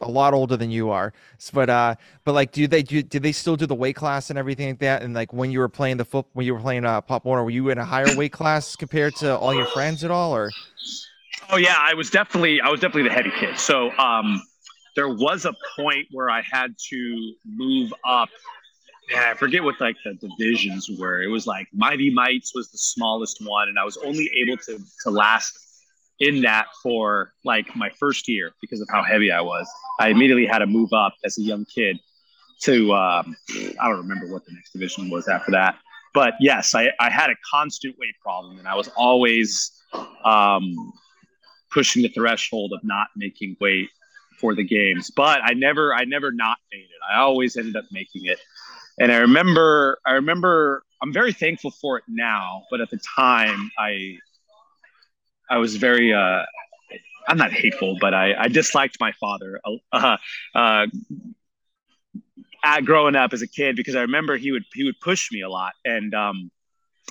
a 0.01 0.09
lot 0.09 0.33
older 0.33 0.57
than 0.57 0.69
you 0.69 0.89
are. 0.89 1.13
But 1.53 1.69
uh, 1.69 1.95
but 2.25 2.33
like, 2.33 2.51
do 2.51 2.67
they 2.67 2.83
do? 2.83 3.01
Did 3.01 3.23
they 3.23 3.31
still 3.31 3.55
do 3.55 3.65
the 3.65 3.75
weight 3.75 3.95
class 3.95 4.29
and 4.29 4.37
everything 4.37 4.67
like 4.69 4.79
that? 4.79 5.01
And 5.01 5.13
like 5.13 5.33
when 5.33 5.51
you 5.51 5.59
were 5.59 5.69
playing 5.69 5.97
the 5.97 6.05
foot, 6.05 6.25
when 6.33 6.45
you 6.45 6.53
were 6.53 6.59
playing 6.61 6.85
uh, 6.85 7.01
Pop 7.01 7.25
Warner, 7.25 7.43
were 7.43 7.49
you 7.49 7.69
in 7.69 7.77
a 7.77 7.85
higher 7.85 8.15
weight 8.15 8.33
class 8.33 8.75
compared 8.75 9.15
to 9.17 9.35
all 9.37 9.53
your 9.53 9.67
friends 9.67 10.03
at 10.03 10.11
all, 10.11 10.35
or? 10.35 10.51
Oh 11.49 11.57
yeah, 11.57 11.75
I 11.79 11.93
was 11.93 12.09
definitely 12.09 12.61
I 12.61 12.69
was 12.69 12.79
definitely 12.81 13.09
the 13.09 13.15
heavy 13.15 13.31
kid. 13.39 13.57
So 13.57 13.91
um, 13.97 14.41
there 14.95 15.09
was 15.09 15.45
a 15.45 15.53
point 15.75 16.07
where 16.11 16.29
I 16.29 16.41
had 16.41 16.75
to 16.89 17.33
move 17.45 17.93
up. 18.05 18.29
Yeah, 19.11 19.31
I 19.31 19.33
forget 19.37 19.63
what 19.63 19.79
like 19.81 19.97
the 20.05 20.13
divisions 20.13 20.89
were. 20.97 21.21
It 21.21 21.27
was 21.27 21.45
like 21.45 21.67
Mighty 21.73 22.09
Mites 22.09 22.53
was 22.55 22.71
the 22.71 22.77
smallest 22.77 23.39
one, 23.45 23.67
and 23.69 23.77
I 23.77 23.83
was 23.83 23.97
only 23.97 24.29
able 24.41 24.57
to 24.57 24.79
to 25.03 25.09
last 25.09 25.57
in 26.19 26.41
that 26.41 26.67
for 26.81 27.33
like 27.43 27.75
my 27.75 27.89
first 27.99 28.29
year 28.29 28.51
because 28.61 28.79
of 28.79 28.87
how 28.91 29.03
heavy 29.03 29.31
I 29.31 29.41
was. 29.41 29.67
I 29.99 30.09
immediately 30.09 30.45
had 30.45 30.59
to 30.59 30.67
move 30.67 30.93
up 30.93 31.15
as 31.25 31.37
a 31.37 31.41
young 31.41 31.65
kid 31.65 31.99
to 32.61 32.93
um, 32.93 33.35
I 33.51 33.89
don't 33.89 33.97
remember 33.97 34.31
what 34.31 34.45
the 34.45 34.53
next 34.53 34.71
division 34.71 35.09
was 35.09 35.27
after 35.27 35.51
that. 35.51 35.77
But 36.13 36.35
yes, 36.39 36.75
I, 36.75 36.91
I 36.99 37.09
had 37.09 37.29
a 37.29 37.35
constant 37.51 37.95
weight 37.99 38.15
problem, 38.21 38.59
and 38.59 38.67
I 38.67 38.75
was 38.75 38.87
always 38.95 39.71
um, 40.23 40.93
pushing 41.71 42.03
the 42.03 42.09
threshold 42.09 42.71
of 42.73 42.79
not 42.83 43.07
making 43.17 43.57
weight 43.59 43.89
for 44.37 44.55
the 44.55 44.63
games. 44.63 45.11
But 45.11 45.41
I 45.43 45.53
never 45.53 45.93
I 45.93 46.05
never 46.05 46.31
not 46.31 46.57
made 46.71 46.81
it. 46.81 47.01
I 47.11 47.19
always 47.19 47.57
ended 47.57 47.75
up 47.75 47.85
making 47.91 48.25
it. 48.25 48.39
And 48.99 49.11
I 49.11 49.17
remember 49.17 49.99
I 50.05 50.13
remember 50.13 50.83
I'm 51.01 51.13
very 51.13 51.33
thankful 51.33 51.71
for 51.71 51.97
it 51.97 52.03
now, 52.07 52.63
but 52.71 52.81
at 52.81 52.89
the 52.89 52.99
time 53.15 53.71
I 53.77 54.17
I 55.49 55.57
was 55.57 55.75
very 55.75 56.13
uh 56.13 56.43
I'm 57.27 57.37
not 57.37 57.53
hateful, 57.53 57.97
but 58.01 58.13
I, 58.13 58.33
I 58.37 58.47
disliked 58.49 58.97
my 58.99 59.13
father 59.13 59.61
uh, 59.93 60.17
uh, 60.53 60.87
at 62.65 62.85
growing 62.85 63.15
up 63.15 63.33
as 63.33 63.41
a 63.41 63.47
kid 63.47 63.75
because 63.75 63.95
I 63.95 64.01
remember 64.01 64.37
he 64.37 64.51
would 64.51 64.65
he 64.73 64.83
would 64.83 64.99
push 64.99 65.31
me 65.31 65.41
a 65.41 65.49
lot, 65.49 65.73
and 65.85 66.13
um, 66.13 66.51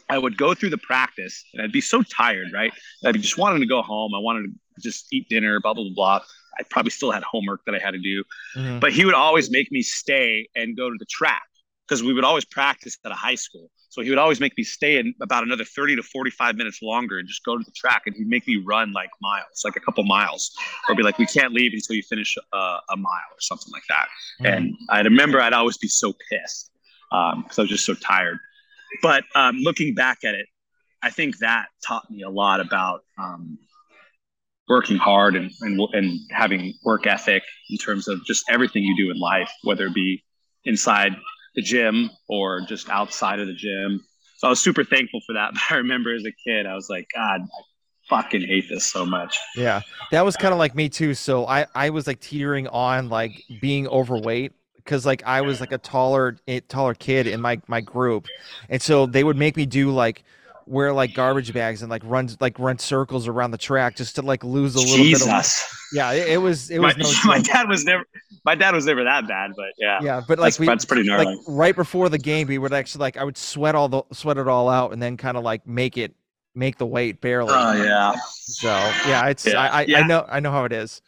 I 0.08 0.18
would 0.18 0.36
go 0.36 0.54
through 0.54 0.70
the 0.70 0.78
practice 0.78 1.44
and 1.52 1.62
I'd 1.62 1.72
be 1.72 1.80
so 1.80 2.02
tired, 2.02 2.48
right? 2.52 2.72
I'd 3.04 3.14
be 3.14 3.20
just 3.20 3.38
wanting 3.38 3.60
to 3.60 3.66
go 3.66 3.82
home. 3.82 4.14
I 4.14 4.18
wanted 4.18 4.42
to 4.42 4.80
just 4.80 5.06
eat 5.12 5.28
dinner, 5.28 5.60
blah, 5.60 5.74
blah, 5.74 5.84
blah. 5.94 6.20
I 6.58 6.62
probably 6.70 6.90
still 6.90 7.10
had 7.10 7.22
homework 7.22 7.64
that 7.66 7.74
I 7.74 7.78
had 7.78 7.92
to 7.92 7.98
do. 7.98 8.24
Mm-hmm. 8.56 8.78
But 8.78 8.92
he 8.92 9.04
would 9.04 9.14
always 9.14 9.50
make 9.50 9.70
me 9.72 9.82
stay 9.82 10.48
and 10.54 10.76
go 10.76 10.90
to 10.90 10.96
the 10.98 11.06
track 11.06 11.42
because 11.86 12.02
we 12.02 12.12
would 12.12 12.24
always 12.24 12.44
practice 12.44 12.96
at 13.04 13.12
a 13.12 13.14
high 13.14 13.34
school. 13.34 13.70
So 13.90 14.00
he 14.00 14.08
would 14.08 14.18
always 14.18 14.40
make 14.40 14.56
me 14.56 14.64
stay 14.64 14.96
in 14.96 15.14
about 15.20 15.44
another 15.44 15.64
30 15.64 15.96
to 15.96 16.02
45 16.02 16.56
minutes 16.56 16.80
longer 16.80 17.18
and 17.18 17.28
just 17.28 17.44
go 17.44 17.58
to 17.58 17.62
the 17.62 17.72
track. 17.72 18.04
And 18.06 18.16
he'd 18.16 18.26
make 18.26 18.46
me 18.46 18.62
run 18.64 18.92
like 18.94 19.10
miles, 19.20 19.62
like 19.64 19.76
a 19.76 19.80
couple 19.80 20.02
miles, 20.04 20.50
or 20.88 20.94
be 20.94 21.02
like, 21.02 21.18
we 21.18 21.26
can't 21.26 21.52
leave 21.52 21.72
until 21.74 21.96
you 21.96 22.02
finish 22.02 22.36
a, 22.54 22.56
a 22.56 22.96
mile 22.96 23.30
or 23.30 23.40
something 23.40 23.70
like 23.70 23.82
that. 23.90 24.08
Mm-hmm. 24.40 24.46
And 24.46 24.74
I 24.88 25.00
remember 25.02 25.40
I'd 25.40 25.52
always 25.52 25.76
be 25.76 25.88
so 25.88 26.14
pissed 26.30 26.70
because 27.10 27.34
um, 27.34 27.44
I 27.58 27.60
was 27.60 27.68
just 27.68 27.84
so 27.84 27.92
tired. 27.92 28.38
But 29.02 29.24
um, 29.34 29.56
looking 29.58 29.94
back 29.94 30.24
at 30.24 30.34
it, 30.34 30.46
I 31.02 31.10
think 31.10 31.38
that 31.38 31.66
taught 31.86 32.10
me 32.10 32.22
a 32.22 32.30
lot 32.30 32.60
about 32.60 33.04
um, 33.18 33.58
working 34.72 34.96
hard 34.96 35.36
and, 35.36 35.50
and, 35.60 35.78
and 35.92 36.18
having 36.30 36.72
work 36.82 37.06
ethic 37.06 37.42
in 37.68 37.76
terms 37.76 38.08
of 38.08 38.24
just 38.24 38.42
everything 38.48 38.82
you 38.82 38.96
do 38.96 39.10
in 39.10 39.18
life, 39.18 39.50
whether 39.64 39.86
it 39.86 39.94
be 39.94 40.24
inside 40.64 41.14
the 41.54 41.60
gym 41.60 42.10
or 42.26 42.62
just 42.62 42.88
outside 42.88 43.38
of 43.38 43.46
the 43.46 43.54
gym. 43.54 44.00
So 44.38 44.46
I 44.46 44.50
was 44.50 44.60
super 44.60 44.82
thankful 44.82 45.20
for 45.26 45.34
that. 45.34 45.50
But 45.52 45.62
I 45.70 45.76
remember 45.76 46.14
as 46.14 46.24
a 46.24 46.32
kid, 46.48 46.64
I 46.64 46.74
was 46.74 46.88
like, 46.88 47.06
God, 47.14 47.42
I 47.42 47.62
fucking 48.08 48.40
hate 48.40 48.64
this 48.70 48.90
so 48.90 49.04
much. 49.04 49.38
Yeah, 49.54 49.82
that 50.10 50.24
was 50.24 50.36
kind 50.38 50.54
of 50.54 50.58
like 50.58 50.74
me 50.74 50.88
too. 50.88 51.12
So 51.12 51.46
I 51.46 51.66
I 51.74 51.90
was 51.90 52.06
like 52.06 52.20
teetering 52.20 52.66
on 52.68 53.10
like 53.10 53.42
being 53.60 53.86
overweight 53.88 54.52
because 54.76 55.04
like 55.04 55.22
I 55.24 55.42
was 55.42 55.60
like 55.60 55.72
a 55.72 55.78
taller 55.78 56.38
eh, 56.48 56.60
taller 56.66 56.94
kid 56.94 57.26
in 57.26 57.42
my 57.42 57.60
my 57.68 57.82
group, 57.82 58.26
and 58.70 58.80
so 58.80 59.04
they 59.04 59.22
would 59.22 59.36
make 59.36 59.54
me 59.54 59.66
do 59.66 59.90
like 59.90 60.24
wear 60.66 60.92
like 60.92 61.14
garbage 61.14 61.52
bags 61.52 61.82
and 61.82 61.90
like 61.90 62.02
run 62.04 62.28
like 62.40 62.58
run 62.58 62.78
circles 62.78 63.28
around 63.28 63.50
the 63.50 63.58
track 63.58 63.96
just 63.96 64.16
to 64.16 64.22
like 64.22 64.44
lose 64.44 64.74
a 64.74 64.78
little 64.78 64.96
Jesus. 64.96 65.26
bit 65.26 65.34
of 65.34 65.78
yeah 65.92 66.12
it, 66.12 66.28
it 66.30 66.38
was 66.38 66.70
it 66.70 66.78
was 66.78 66.96
my, 67.24 67.36
no 67.36 67.36
my 67.36 67.40
dad 67.40 67.68
was 67.68 67.84
never 67.84 68.04
my 68.44 68.54
dad 68.54 68.74
was 68.74 68.86
never 68.86 69.04
that 69.04 69.26
bad 69.26 69.52
but 69.56 69.72
yeah. 69.78 69.98
Yeah 70.02 70.20
but 70.26 70.38
like 70.38 70.52
that's, 70.52 70.60
we, 70.60 70.66
that's 70.66 70.84
pretty 70.84 71.08
gnarly. 71.08 71.26
like 71.26 71.38
right 71.46 71.76
before 71.76 72.08
the 72.08 72.18
game 72.18 72.48
we 72.48 72.58
would 72.58 72.72
actually 72.72 73.00
like 73.00 73.16
i 73.16 73.24
would 73.24 73.36
sweat 73.36 73.74
all 73.74 73.88
the 73.88 74.02
sweat 74.12 74.38
it 74.38 74.48
all 74.48 74.68
out 74.68 74.92
and 74.92 75.02
then 75.02 75.16
kind 75.16 75.36
of 75.36 75.44
like 75.44 75.66
make 75.66 75.96
it 75.96 76.14
make 76.54 76.76
the 76.78 76.86
weight 76.86 77.20
barely. 77.20 77.52
Oh 77.52 77.72
yeah. 77.82 78.14
So 78.30 78.68
yeah 78.68 79.28
it's 79.28 79.46
yeah. 79.46 79.60
I, 79.60 79.66
I, 79.66 79.84
yeah. 79.86 79.98
I 79.98 80.06
know 80.06 80.26
i 80.28 80.40
know 80.40 80.50
how 80.50 80.64
it 80.64 80.72
is. 80.72 81.00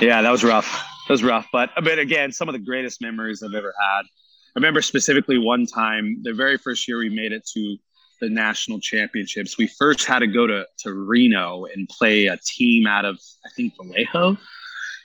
Yeah 0.00 0.22
that 0.22 0.30
was 0.30 0.44
rough. 0.44 0.66
That 1.06 1.14
was 1.14 1.22
rough 1.22 1.46
but 1.52 1.70
but 1.82 1.98
again 1.98 2.32
some 2.32 2.48
of 2.48 2.52
the 2.52 2.58
greatest 2.58 3.00
memories 3.00 3.42
i've 3.42 3.54
ever 3.54 3.74
had. 3.80 4.02
I 4.02 4.60
remember 4.60 4.82
specifically 4.82 5.38
one 5.38 5.66
time 5.66 6.18
the 6.22 6.32
very 6.32 6.58
first 6.58 6.88
year 6.88 6.98
we 6.98 7.08
made 7.08 7.32
it 7.32 7.46
to 7.54 7.76
the 8.20 8.28
national 8.28 8.80
championships, 8.80 9.58
we 9.58 9.66
first 9.66 10.04
had 10.04 10.20
to 10.20 10.26
go 10.26 10.46
to, 10.46 10.66
to 10.78 10.92
Reno 10.92 11.64
and 11.64 11.88
play 11.88 12.26
a 12.26 12.36
team 12.36 12.86
out 12.86 13.04
of, 13.04 13.18
I 13.44 13.50
think, 13.56 13.74
Vallejo. 13.76 14.36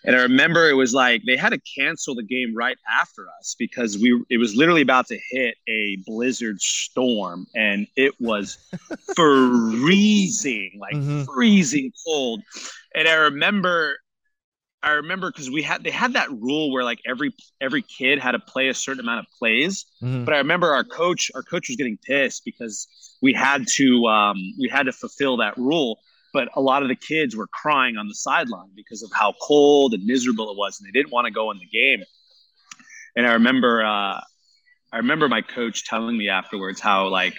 And 0.06 0.16
I 0.16 0.24
remember 0.24 0.70
it 0.70 0.74
was 0.74 0.94
like 0.94 1.24
they 1.26 1.38
had 1.38 1.52
to 1.52 1.62
cancel 1.78 2.14
the 2.14 2.24
game 2.24 2.54
right 2.54 2.78
after 3.00 3.26
us 3.40 3.56
because 3.58 3.98
we 3.98 4.22
it 4.30 4.38
was 4.38 4.54
literally 4.54 4.82
about 4.82 5.08
to 5.08 5.20
hit 5.32 5.56
a 5.70 5.98
blizzard 6.06 6.60
storm 6.60 7.48
and 7.56 7.88
it 7.96 8.14
was 8.20 8.58
freezing, 9.16 10.78
like 10.80 10.96
mm-hmm. 10.96 11.24
freezing 11.24 11.94
cold. 12.06 12.42
And 12.94 13.08
I 13.08 13.14
remember 13.14 13.98
I 14.84 14.92
remember 14.92 15.32
because 15.32 15.50
we 15.50 15.62
had 15.62 15.84
they 15.84 15.92
had 15.92 16.14
that 16.14 16.30
rule 16.30 16.72
where 16.72 16.84
like 16.84 17.00
every 17.06 17.34
every 17.62 17.82
kid 17.82 18.20
had 18.20 18.34
to 18.34 18.40
play 18.40 18.68
a 18.68 18.74
certain 18.74 19.00
amount 19.00 19.20
of 19.20 19.26
plays. 19.40 19.86
Mm-hmm. 20.02 20.26
But 20.26 20.34
I 20.34 20.38
remember 20.38 20.74
our 20.74 20.84
coach 20.84 21.32
our 21.34 21.42
coach 21.42 21.70
was 21.70 21.78
getting 21.78 21.98
pissed 21.98 22.44
because 22.44 22.88
we 23.22 23.34
had 23.34 23.66
to 23.76 24.06
um, 24.08 24.38
we 24.60 24.68
had 24.68 24.84
to 24.88 24.92
fulfill 24.92 25.38
that 25.38 25.58
rule. 25.58 26.00
But 26.34 26.50
a 26.56 26.62
lot 26.62 26.82
of 26.82 26.90
the 26.90 26.96
kids 26.96 27.36
were 27.36 27.48
crying 27.48 27.96
on 27.96 28.08
the 28.08 28.16
sideline 28.16 28.72
because 28.76 29.04
of 29.04 29.12
how 29.14 29.34
cold 29.42 29.94
and 29.94 30.04
miserable 30.04 30.52
it 30.52 30.58
was, 30.58 30.80
and 30.80 30.88
they 30.88 30.92
didn't 30.92 31.14
want 31.14 31.26
to 31.26 31.32
go 31.32 31.52
in 31.52 31.60
the 31.60 31.68
game. 31.68 32.04
And 33.16 33.26
I 33.26 33.34
remember 33.34 33.86
uh, 33.86 34.20
I 34.92 34.98
remember 34.98 35.30
my 35.30 35.42
coach 35.42 35.86
telling 35.86 36.18
me 36.18 36.28
afterwards 36.28 36.82
how 36.82 37.08
like 37.08 37.36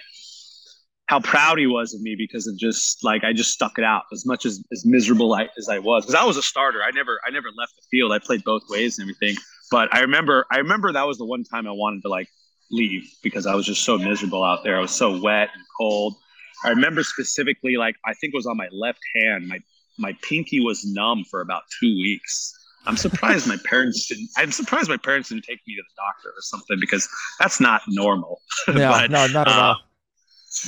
how 1.07 1.19
proud 1.19 1.59
he 1.59 1.67
was 1.67 1.93
of 1.93 2.01
me 2.01 2.15
because 2.17 2.47
of 2.47 2.57
just 2.57 3.03
like 3.03 3.23
I 3.23 3.31
just 3.31 3.51
stuck 3.51 3.77
it 3.77 3.83
out 3.83 4.03
as 4.11 4.25
much 4.25 4.45
as, 4.45 4.63
as 4.71 4.85
miserable 4.85 5.33
I, 5.33 5.49
as 5.57 5.69
I 5.69 5.79
was 5.79 6.03
because 6.03 6.15
I 6.15 6.23
was 6.23 6.37
a 6.37 6.41
starter. 6.41 6.81
I 6.81 6.91
never 6.91 7.19
I 7.25 7.31
never 7.31 7.49
left 7.55 7.73
the 7.75 7.83
field. 7.91 8.11
I 8.11 8.19
played 8.19 8.43
both 8.43 8.63
ways 8.69 8.97
and 8.97 9.03
everything. 9.03 9.35
But 9.69 9.93
I 9.93 10.01
remember 10.01 10.45
I 10.51 10.57
remember 10.57 10.91
that 10.91 11.05
was 11.07 11.17
the 11.17 11.25
one 11.25 11.43
time 11.43 11.67
I 11.67 11.71
wanted 11.71 12.01
to 12.03 12.09
like 12.09 12.27
leave 12.71 13.07
because 13.21 13.45
I 13.45 13.53
was 13.53 13.65
just 13.65 13.83
so 13.83 13.97
miserable 13.97 14.43
out 14.43 14.63
there. 14.63 14.77
I 14.77 14.81
was 14.81 14.91
so 14.91 15.19
wet 15.21 15.49
and 15.53 15.63
cold. 15.77 16.15
I 16.63 16.69
remember 16.69 17.03
specifically 17.03 17.77
like 17.77 17.95
I 18.05 18.13
think 18.15 18.33
it 18.33 18.37
was 18.37 18.47
on 18.47 18.57
my 18.57 18.67
left 18.71 19.01
hand. 19.15 19.47
My 19.47 19.59
my 19.99 20.17
pinky 20.23 20.59
was 20.59 20.83
numb 20.85 21.23
for 21.29 21.41
about 21.41 21.63
two 21.79 21.93
weeks. 21.93 22.51
I'm 22.87 22.97
surprised 22.97 23.47
my 23.47 23.57
parents 23.65 24.07
didn't. 24.09 24.29
I'm 24.37 24.51
surprised 24.51 24.89
my 24.89 24.97
parents 24.97 25.29
didn't 25.29 25.43
take 25.43 25.59
me 25.67 25.75
to 25.75 25.83
the 25.83 26.01
doctor 26.01 26.29
or 26.29 26.41
something 26.41 26.77
because 26.79 27.07
that's 27.39 27.59
not 27.59 27.83
normal. 27.89 28.41
No, 28.67 28.89
but, 28.89 29.11
no, 29.11 29.27
not 29.27 29.47
at 29.47 29.53
uh, 29.53 29.61
all 29.61 29.77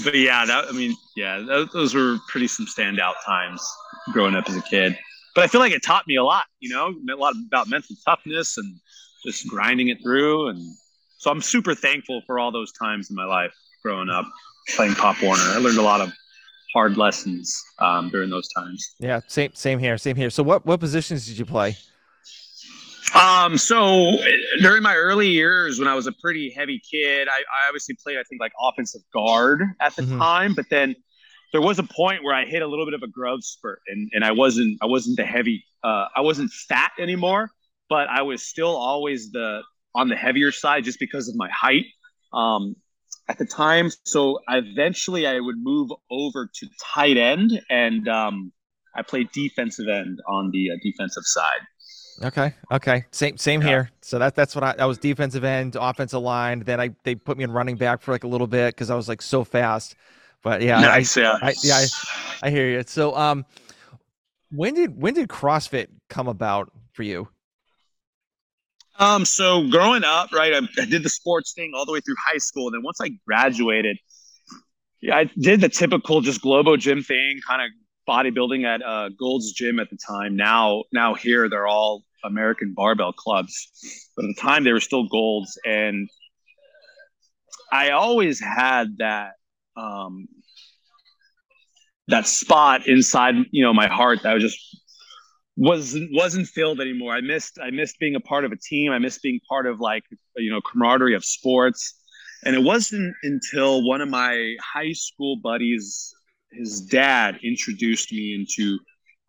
but 0.03 0.15
yeah, 0.15 0.45
that 0.45 0.65
I 0.67 0.71
mean, 0.71 0.95
yeah, 1.15 1.65
those, 1.73 1.93
were 1.93 2.17
pretty 2.27 2.47
some 2.47 2.65
standout 2.65 3.13
times 3.25 3.65
growing 4.11 4.35
up 4.35 4.49
as 4.49 4.55
a 4.55 4.61
kid. 4.61 4.97
But 5.35 5.43
I 5.43 5.47
feel 5.47 5.61
like 5.61 5.71
it 5.71 5.83
taught 5.83 6.07
me 6.07 6.15
a 6.15 6.23
lot, 6.23 6.45
you 6.59 6.69
know, 6.69 6.93
a 7.11 7.15
lot 7.15 7.35
about 7.47 7.69
mental 7.69 7.95
toughness 8.05 8.57
and 8.57 8.75
just 9.25 9.47
grinding 9.47 9.89
it 9.89 9.99
through. 10.01 10.47
And 10.47 10.61
so 11.19 11.29
I'm 11.29 11.41
super 11.41 11.75
thankful 11.75 12.21
for 12.25 12.39
all 12.39 12.51
those 12.51 12.71
times 12.71 13.09
in 13.09 13.15
my 13.15 13.25
life 13.25 13.53
growing 13.83 14.09
up 14.09 14.25
playing 14.69 14.95
Pop 14.95 15.21
Warner. 15.21 15.41
I 15.43 15.57
learned 15.57 15.77
a 15.77 15.83
lot 15.83 16.01
of 16.01 16.11
hard 16.73 16.97
lessons 16.97 17.63
um, 17.79 18.09
during 18.09 18.29
those 18.29 18.47
times. 18.49 18.95
Yeah, 18.99 19.21
same 19.27 19.51
same 19.53 19.79
here, 19.79 19.97
same 19.97 20.15
here. 20.15 20.29
So 20.29 20.43
what 20.43 20.65
what 20.65 20.79
positions 20.79 21.27
did 21.27 21.37
you 21.37 21.45
play? 21.45 21.77
Um, 23.15 23.57
so 23.57 24.17
during 24.61 24.83
my 24.83 24.95
early 24.95 25.29
years, 25.29 25.79
when 25.79 25.87
I 25.87 25.95
was 25.95 26.07
a 26.07 26.11
pretty 26.11 26.49
heavy 26.49 26.79
kid, 26.79 27.27
I, 27.27 27.31
I 27.31 27.67
obviously 27.67 27.95
played, 28.03 28.17
I 28.17 28.23
think, 28.23 28.41
like 28.41 28.51
offensive 28.61 29.01
guard 29.13 29.63
at 29.79 29.95
the 29.95 30.03
mm-hmm. 30.03 30.19
time. 30.19 30.53
But 30.53 30.65
then 30.69 30.95
there 31.51 31.61
was 31.61 31.79
a 31.79 31.83
point 31.83 32.23
where 32.23 32.35
I 32.35 32.45
hit 32.45 32.61
a 32.61 32.67
little 32.67 32.85
bit 32.85 32.93
of 32.93 33.03
a 33.03 33.07
growth 33.07 33.43
spurt, 33.43 33.81
and 33.87 34.09
and 34.13 34.23
I 34.23 34.31
wasn't 34.31 34.77
I 34.81 34.85
wasn't 34.85 35.17
the 35.17 35.25
heavy, 35.25 35.63
uh, 35.83 36.07
I 36.15 36.21
wasn't 36.21 36.51
fat 36.51 36.91
anymore, 36.99 37.49
but 37.89 38.09
I 38.09 38.23
was 38.23 38.43
still 38.43 38.75
always 38.75 39.31
the 39.31 39.61
on 39.95 40.09
the 40.09 40.15
heavier 40.15 40.51
side 40.51 40.83
just 40.83 40.99
because 40.99 41.27
of 41.27 41.35
my 41.35 41.49
height. 41.49 41.85
Um, 42.33 42.75
at 43.29 43.37
the 43.37 43.45
time, 43.45 43.89
so 44.05 44.39
eventually 44.47 45.27
I 45.27 45.39
would 45.39 45.57
move 45.57 45.91
over 46.09 46.49
to 46.53 46.67
tight 46.93 47.17
end, 47.17 47.61
and 47.69 48.07
um, 48.07 48.53
I 48.95 49.01
played 49.01 49.31
defensive 49.31 49.87
end 49.87 50.21
on 50.27 50.51
the 50.51 50.71
uh, 50.71 50.75
defensive 50.81 51.23
side. 51.25 51.61
Okay. 52.23 52.53
Okay. 52.71 53.05
Same 53.11 53.37
same 53.37 53.61
yeah. 53.61 53.67
here. 53.67 53.91
So 54.01 54.17
that 54.19 54.35
that's 54.35 54.55
what 54.55 54.63
I, 54.63 54.75
I 54.79 54.85
was 54.85 54.97
defensive 54.97 55.43
end, 55.43 55.77
offensive 55.79 56.21
line. 56.21 56.61
Then 56.61 56.79
I 56.79 56.89
they 57.03 57.15
put 57.15 57.37
me 57.37 57.43
in 57.43 57.51
running 57.51 57.75
back 57.75 58.01
for 58.01 58.11
like 58.11 58.23
a 58.23 58.27
little 58.27 58.47
bit 58.47 58.73
because 58.73 58.89
I 58.89 58.95
was 58.95 59.07
like 59.07 59.21
so 59.21 59.43
fast. 59.43 59.95
But 60.41 60.61
yeah, 60.61 60.79
nice, 60.79 61.17
I, 61.17 61.21
yeah, 61.21 61.37
I, 61.41 61.53
yeah, 61.63 61.75
I, 61.75 62.47
I 62.47 62.49
hear 62.49 62.69
you. 62.69 62.83
So 62.87 63.15
um, 63.15 63.45
when 64.51 64.73
did 64.73 64.99
when 64.99 65.13
did 65.13 65.29
CrossFit 65.29 65.87
come 66.09 66.27
about 66.27 66.71
for 66.93 67.03
you? 67.03 67.27
Um, 68.99 69.25
so 69.25 69.67
growing 69.69 70.03
up, 70.03 70.31
right, 70.31 70.53
I, 70.53 70.81
I 70.81 70.85
did 70.85 71.03
the 71.03 71.09
sports 71.09 71.53
thing 71.53 71.73
all 71.75 71.85
the 71.85 71.91
way 71.91 71.99
through 71.99 72.15
high 72.23 72.39
school. 72.39 72.67
And 72.67 72.75
then 72.75 72.83
once 72.83 72.99
I 72.99 73.11
graduated, 73.27 73.99
yeah, 75.01 75.17
I 75.17 75.25
did 75.39 75.61
the 75.61 75.69
typical 75.69 76.21
just 76.21 76.41
Globo 76.41 76.77
gym 76.77 77.03
thing, 77.03 77.39
kind 77.47 77.61
of 77.61 77.69
bodybuilding 78.07 78.65
at 78.65 78.81
uh, 78.83 79.09
Gold's 79.09 79.51
Gym 79.51 79.79
at 79.79 79.89
the 79.89 79.97
time. 79.97 80.35
Now, 80.35 80.85
now 80.91 81.13
here 81.13 81.49
they're 81.49 81.67
all 81.67 82.03
American 82.27 82.73
barbell 82.75 83.13
clubs, 83.13 84.09
but 84.15 84.25
at 84.25 84.35
the 84.35 84.41
time 84.41 84.63
they 84.63 84.71
were 84.71 84.79
still 84.79 85.07
Gold's, 85.07 85.57
and 85.65 86.09
I 87.71 87.91
always 87.91 88.39
had 88.39 88.97
that 88.99 89.31
um, 89.75 90.27
that 92.07 92.27
spot 92.27 92.87
inside, 92.87 93.35
you 93.51 93.63
know, 93.63 93.73
my 93.73 93.87
heart 93.87 94.23
that 94.23 94.33
was 94.33 94.43
just 94.43 94.59
wasn't 95.55 96.09
wasn't 96.13 96.47
filled 96.47 96.79
anymore. 96.79 97.13
I 97.13 97.21
missed 97.21 97.57
I 97.61 97.71
missed 97.71 97.99
being 97.99 98.15
a 98.15 98.19
part 98.19 98.45
of 98.45 98.51
a 98.51 98.57
team. 98.57 98.91
I 98.91 98.99
missed 98.99 99.21
being 99.21 99.39
part 99.49 99.65
of 99.65 99.79
like 99.79 100.03
you 100.35 100.51
know 100.51 100.61
camaraderie 100.61 101.15
of 101.15 101.25
sports. 101.25 101.95
And 102.45 102.55
it 102.55 102.61
wasn't 102.61 103.15
until 103.23 103.85
one 103.85 103.99
of 103.99 104.09
my 104.09 104.55
high 104.61 104.93
school 104.93 105.37
buddies 105.37 106.13
his 106.51 106.81
dad 106.81 107.39
introduced 107.43 108.11
me 108.11 108.33
into 108.33 108.79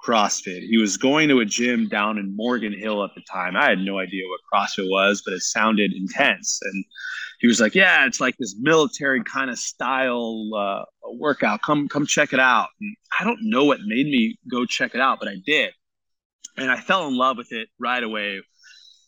CrossFit. 0.04 0.66
He 0.68 0.78
was 0.78 0.96
going 0.96 1.28
to 1.28 1.40
a 1.40 1.44
gym 1.44 1.88
down 1.88 2.18
in 2.18 2.36
Morgan 2.36 2.72
Hill 2.72 3.04
at 3.04 3.10
the 3.14 3.22
time. 3.30 3.56
I 3.56 3.68
had 3.68 3.78
no 3.80 3.98
idea 3.98 4.24
what 4.28 4.40
CrossFit 4.52 4.88
was, 4.88 5.22
but 5.24 5.34
it 5.34 5.42
sounded 5.42 5.92
intense. 5.92 6.60
And 6.62 6.84
he 7.40 7.46
was 7.46 7.60
like, 7.60 7.74
"Yeah, 7.74 8.06
it's 8.06 8.20
like 8.20 8.36
this 8.38 8.56
military 8.58 9.22
kind 9.24 9.50
of 9.50 9.58
style 9.58 10.50
uh, 10.54 10.84
workout. 11.12 11.62
Come, 11.62 11.88
come 11.88 12.06
check 12.06 12.32
it 12.32 12.40
out." 12.40 12.68
And 12.80 12.96
I 13.18 13.24
don't 13.24 13.40
know 13.42 13.64
what 13.64 13.80
made 13.86 14.06
me 14.06 14.38
go 14.50 14.64
check 14.64 14.94
it 14.94 15.00
out, 15.00 15.18
but 15.18 15.28
I 15.28 15.36
did, 15.44 15.72
and 16.56 16.70
I 16.70 16.80
fell 16.80 17.08
in 17.08 17.16
love 17.16 17.36
with 17.36 17.52
it 17.52 17.68
right 17.78 18.02
away. 18.02 18.40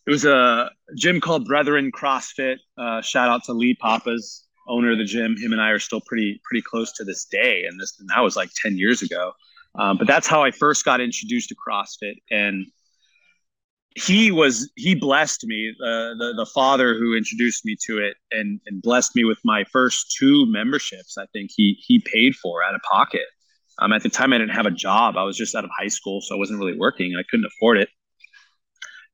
It 0.06 0.10
was 0.10 0.24
a 0.24 0.70
gym 0.96 1.20
called 1.20 1.44
Brethren 1.44 1.92
CrossFit. 1.92 2.56
Uh, 2.76 3.00
shout 3.02 3.28
out 3.28 3.44
to 3.44 3.52
Lee 3.52 3.74
Papas 3.74 4.46
owner 4.68 4.92
of 4.92 4.98
the 4.98 5.04
gym. 5.04 5.36
Him 5.36 5.52
and 5.52 5.60
I 5.60 5.70
are 5.70 5.78
still 5.78 6.00
pretty 6.00 6.40
pretty 6.44 6.62
close 6.62 6.92
to 6.94 7.04
this 7.04 7.26
day, 7.26 7.64
and 7.66 7.78
this 7.80 7.96
and 8.00 8.08
that 8.08 8.20
was 8.20 8.36
like 8.36 8.50
ten 8.60 8.76
years 8.76 9.02
ago. 9.02 9.32
Um, 9.78 9.98
but 9.98 10.06
that's 10.06 10.26
how 10.26 10.42
I 10.42 10.50
first 10.50 10.84
got 10.84 11.00
introduced 11.00 11.48
to 11.50 11.54
CrossFit, 11.54 12.16
and 12.30 12.66
he 13.96 14.30
was 14.30 14.70
he 14.76 14.94
blessed 14.94 15.44
me 15.46 15.74
uh, 15.82 16.14
the 16.14 16.34
the 16.36 16.46
father 16.46 16.94
who 16.94 17.16
introduced 17.16 17.64
me 17.64 17.76
to 17.86 17.98
it 17.98 18.16
and 18.30 18.60
and 18.66 18.82
blessed 18.82 19.16
me 19.16 19.24
with 19.24 19.38
my 19.44 19.64
first 19.64 20.14
two 20.16 20.46
memberships 20.46 21.18
i 21.18 21.26
think 21.32 21.50
he 21.54 21.76
he 21.86 21.98
paid 21.98 22.34
for 22.36 22.62
out 22.62 22.74
of 22.74 22.80
pocket. 22.82 23.26
Um, 23.78 23.92
at 23.92 24.02
the 24.02 24.10
time 24.10 24.32
i 24.32 24.38
didn't 24.38 24.54
have 24.54 24.66
a 24.66 24.70
job. 24.70 25.16
I 25.16 25.24
was 25.24 25.36
just 25.36 25.54
out 25.54 25.64
of 25.64 25.70
high 25.76 25.88
school 25.88 26.20
so 26.20 26.34
i 26.34 26.38
wasn't 26.38 26.58
really 26.58 26.78
working. 26.78 27.12
And 27.12 27.20
i 27.20 27.24
couldn't 27.28 27.46
afford 27.46 27.78
it. 27.78 27.88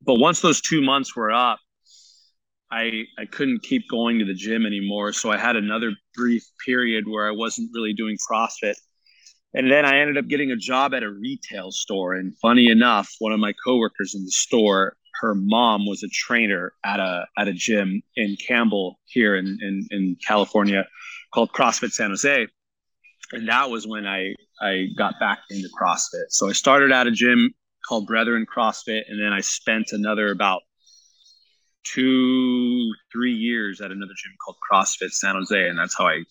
But 0.02 0.16
once 0.16 0.40
those 0.40 0.60
two 0.60 0.82
months 0.82 1.16
were 1.16 1.32
up 1.32 1.58
i 2.70 3.04
i 3.18 3.25
couldn't 3.25 3.62
keep 3.62 3.88
going 3.88 4.18
to 4.18 4.25
the 4.26 4.34
gym 4.34 4.66
anymore. 4.66 5.12
So 5.12 5.30
i 5.30 5.38
had 5.38 5.56
another 5.56 5.92
brief 6.14 6.44
period 6.64 7.04
where 7.08 7.26
i 7.26 7.30
wasn't 7.30 7.70
really 7.72 7.94
doing 7.94 8.18
crossfit 8.30 8.75
and 9.56 9.70
then 9.70 9.86
I 9.86 10.00
ended 10.00 10.18
up 10.18 10.28
getting 10.28 10.50
a 10.50 10.56
job 10.56 10.92
at 10.92 11.02
a 11.02 11.10
retail 11.10 11.72
store. 11.72 12.12
And 12.12 12.36
funny 12.38 12.68
enough, 12.68 13.10
one 13.18 13.32
of 13.32 13.40
my 13.40 13.54
coworkers 13.64 14.14
in 14.14 14.22
the 14.22 14.30
store, 14.30 14.96
her 15.22 15.34
mom 15.34 15.86
was 15.86 16.02
a 16.02 16.08
trainer 16.08 16.75
at 16.84 17.00
a 17.00 17.25
at 17.38 17.48
a 17.48 17.54
gym 17.54 18.02
in 18.16 18.36
Campbell 18.36 19.00
here 19.06 19.34
in, 19.34 19.58
in, 19.62 19.86
in 19.90 20.16
California 20.26 20.84
called 21.32 21.52
CrossFit 21.52 21.92
San 21.92 22.10
Jose. 22.10 22.46
And 23.32 23.48
that 23.48 23.70
was 23.70 23.86
when 23.86 24.06
I 24.06 24.34
I 24.60 24.88
got 24.98 25.18
back 25.18 25.38
into 25.48 25.68
CrossFit. 25.80 26.26
So 26.28 26.50
I 26.50 26.52
started 26.52 26.92
at 26.92 27.06
a 27.06 27.10
gym 27.10 27.54
called 27.88 28.06
Brethren 28.06 28.44
CrossFit, 28.44 29.02
and 29.08 29.18
then 29.18 29.32
I 29.32 29.40
spent 29.40 29.92
another 29.92 30.30
about 30.30 30.62
two, 31.82 32.92
three 33.10 33.32
years 33.32 33.80
at 33.80 33.90
another 33.90 34.12
gym 34.22 34.32
called 34.44 34.56
CrossFit 34.70 35.12
San 35.12 35.34
Jose. 35.34 35.68
And 35.68 35.78
that's 35.78 35.96
how 35.96 36.06
I 36.06 36.25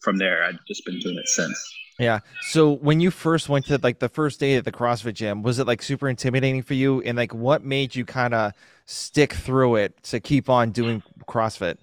from 0.00 0.18
there 0.18 0.44
I've 0.44 0.64
just 0.66 0.84
been 0.84 0.98
doing 0.98 1.16
it 1.16 1.28
since. 1.28 1.58
Yeah. 1.98 2.20
So 2.42 2.72
when 2.72 3.00
you 3.00 3.10
first 3.10 3.48
went 3.48 3.66
to 3.66 3.78
like 3.82 4.00
the 4.00 4.08
first 4.08 4.38
day 4.38 4.56
at 4.56 4.64
the 4.64 4.72
CrossFit 4.72 5.14
gym, 5.14 5.42
was 5.42 5.58
it 5.58 5.66
like 5.66 5.82
super 5.82 6.08
intimidating 6.08 6.62
for 6.62 6.74
you? 6.74 7.00
And 7.02 7.16
like 7.16 7.32
what 7.32 7.64
made 7.64 7.94
you 7.94 8.04
kind 8.04 8.34
of 8.34 8.52
stick 8.84 9.32
through 9.32 9.76
it 9.76 10.02
to 10.04 10.20
keep 10.20 10.50
on 10.50 10.72
doing 10.72 11.02
CrossFit? 11.26 11.78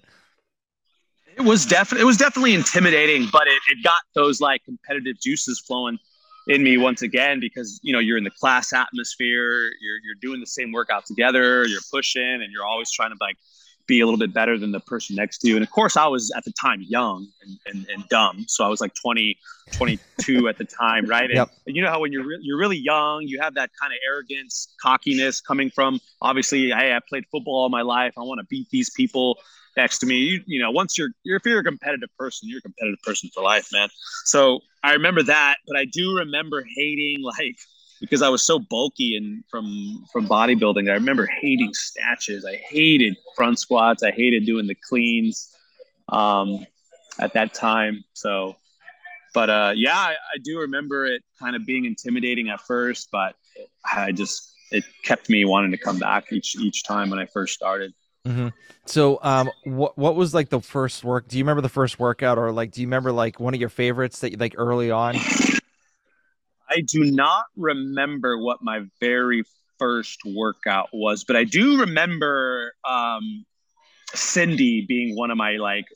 It 1.36 1.42
was 1.42 1.66
definitely 1.66 2.02
it 2.02 2.06
was 2.06 2.16
definitely 2.16 2.54
intimidating, 2.54 3.28
but 3.32 3.48
it, 3.48 3.60
it 3.70 3.82
got 3.82 4.00
those 4.14 4.40
like 4.40 4.64
competitive 4.64 5.20
juices 5.20 5.58
flowing 5.58 5.98
in 6.46 6.62
me 6.62 6.76
once 6.76 7.02
again 7.02 7.40
because 7.40 7.80
you 7.82 7.92
know 7.92 7.98
you're 7.98 8.18
in 8.18 8.22
the 8.22 8.30
class 8.30 8.72
atmosphere, 8.72 9.70
you're 9.80 9.98
you're 10.04 10.20
doing 10.20 10.38
the 10.38 10.46
same 10.46 10.70
workout 10.70 11.06
together, 11.06 11.64
you're 11.66 11.80
pushing, 11.92 12.22
and 12.22 12.52
you're 12.52 12.64
always 12.64 12.92
trying 12.92 13.10
to 13.10 13.16
like 13.20 13.36
be 13.86 14.00
a 14.00 14.06
little 14.06 14.18
bit 14.18 14.32
better 14.32 14.58
than 14.58 14.72
the 14.72 14.80
person 14.80 15.16
next 15.16 15.38
to 15.38 15.48
you. 15.48 15.56
And 15.56 15.64
of 15.64 15.70
course, 15.70 15.96
I 15.96 16.06
was 16.06 16.32
at 16.36 16.44
the 16.44 16.52
time 16.52 16.82
young 16.82 17.26
and, 17.42 17.58
and, 17.66 17.86
and 17.90 18.08
dumb. 18.08 18.44
So 18.48 18.64
I 18.64 18.68
was 18.68 18.80
like 18.80 18.94
20, 18.94 19.36
22 19.72 20.48
at 20.48 20.58
the 20.58 20.64
time, 20.64 21.06
right? 21.06 21.24
And, 21.24 21.34
yep. 21.34 21.50
you 21.66 21.82
know 21.82 21.90
how 21.90 22.00
when 22.00 22.12
you're, 22.12 22.26
re- 22.26 22.38
you're 22.40 22.58
really 22.58 22.78
young, 22.78 23.22
you 23.22 23.40
have 23.40 23.54
that 23.54 23.70
kind 23.80 23.92
of 23.92 23.98
arrogance, 24.08 24.74
cockiness 24.80 25.40
coming 25.40 25.70
from 25.70 26.00
obviously, 26.22 26.70
hey, 26.70 26.94
I 26.94 27.00
played 27.06 27.24
football 27.30 27.62
all 27.62 27.68
my 27.68 27.82
life. 27.82 28.14
I 28.16 28.22
want 28.22 28.40
to 28.40 28.46
beat 28.46 28.68
these 28.70 28.90
people 28.90 29.38
next 29.76 29.98
to 29.98 30.06
me. 30.06 30.16
You, 30.16 30.40
you 30.46 30.62
know, 30.62 30.70
once 30.70 30.96
you're, 30.96 31.10
you're, 31.24 31.36
if 31.36 31.44
you're 31.44 31.60
a 31.60 31.64
competitive 31.64 32.10
person, 32.18 32.48
you're 32.48 32.58
a 32.58 32.62
competitive 32.62 33.02
person 33.02 33.30
for 33.34 33.42
life, 33.42 33.68
man. 33.72 33.88
So 34.24 34.60
I 34.82 34.92
remember 34.92 35.22
that, 35.24 35.56
but 35.66 35.76
I 35.76 35.84
do 35.84 36.16
remember 36.16 36.64
hating 36.76 37.22
like, 37.22 37.56
because 38.04 38.20
I 38.20 38.28
was 38.28 38.44
so 38.44 38.58
bulky 38.58 39.16
and 39.16 39.42
from 39.50 40.04
from 40.12 40.28
bodybuilding. 40.28 40.90
I 40.90 40.94
remember 40.94 41.26
hating 41.26 41.72
snatches. 41.72 42.44
I 42.44 42.56
hated 42.56 43.16
front 43.34 43.58
squats. 43.58 44.02
I 44.02 44.10
hated 44.10 44.44
doing 44.44 44.66
the 44.66 44.76
cleans 44.88 45.54
um, 46.10 46.66
at 47.18 47.32
that 47.32 47.54
time. 47.54 48.04
So, 48.12 48.56
but 49.32 49.48
uh, 49.48 49.72
yeah, 49.74 49.96
I, 49.96 50.12
I 50.12 50.38
do 50.42 50.58
remember 50.58 51.06
it 51.06 51.22
kind 51.40 51.56
of 51.56 51.64
being 51.64 51.86
intimidating 51.86 52.50
at 52.50 52.60
first, 52.60 53.08
but 53.10 53.34
I 53.90 54.12
just 54.12 54.52
it 54.70 54.84
kept 55.02 55.30
me 55.30 55.44
wanting 55.46 55.70
to 55.70 55.78
come 55.78 55.98
back 55.98 56.30
each 56.30 56.56
each 56.56 56.84
time 56.84 57.08
when 57.08 57.18
I 57.18 57.26
first 57.26 57.54
started. 57.54 57.94
Mm-hmm. 58.26 58.48
So, 58.84 59.18
um, 59.22 59.50
what 59.64 59.96
what 59.96 60.14
was 60.14 60.34
like 60.34 60.50
the 60.50 60.60
first 60.60 61.04
work? 61.04 61.26
Do 61.28 61.38
you 61.38 61.44
remember 61.44 61.62
the 61.62 61.70
first 61.70 61.98
workout, 61.98 62.36
or 62.36 62.52
like, 62.52 62.70
do 62.70 62.82
you 62.82 62.86
remember 62.86 63.12
like 63.12 63.40
one 63.40 63.54
of 63.54 63.60
your 63.60 63.70
favorites 63.70 64.20
that 64.20 64.30
you 64.30 64.36
like 64.36 64.54
early 64.58 64.90
on? 64.90 65.16
I 66.74 66.80
do 66.80 67.04
not 67.04 67.44
remember 67.56 68.36
what 68.38 68.58
my 68.62 68.82
very 69.00 69.44
first 69.78 70.20
workout 70.24 70.88
was, 70.92 71.24
but 71.24 71.36
I 71.36 71.44
do 71.44 71.80
remember 71.80 72.74
um, 72.88 73.44
Cindy 74.12 74.84
being 74.86 75.16
one 75.16 75.30
of 75.30 75.36
my 75.36 75.52
like 75.52 75.86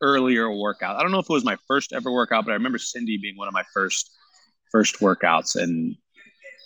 earlier 0.00 0.46
workouts. 0.48 0.96
I 0.96 1.02
don't 1.02 1.12
know 1.12 1.20
if 1.20 1.26
it 1.30 1.32
was 1.32 1.44
my 1.44 1.56
first 1.68 1.92
ever 1.92 2.10
workout, 2.10 2.44
but 2.44 2.50
I 2.50 2.54
remember 2.54 2.78
Cindy 2.78 3.16
being 3.16 3.36
one 3.36 3.46
of 3.46 3.54
my 3.54 3.62
first 3.72 4.10
first 4.72 4.98
workouts, 4.98 5.54
and 5.54 5.94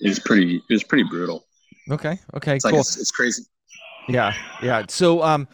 it 0.00 0.08
was 0.08 0.18
pretty 0.18 0.56
it 0.56 0.72
was 0.72 0.84
pretty 0.84 1.04
brutal. 1.04 1.44
Okay. 1.90 2.18
Okay. 2.34 2.56
It's 2.56 2.64
cool. 2.64 2.72
like 2.72 2.80
it's, 2.80 2.96
it's 2.98 3.10
crazy. 3.10 3.42
Yeah. 4.08 4.32
Yeah. 4.62 4.84
So 4.88 5.22
um, 5.22 5.46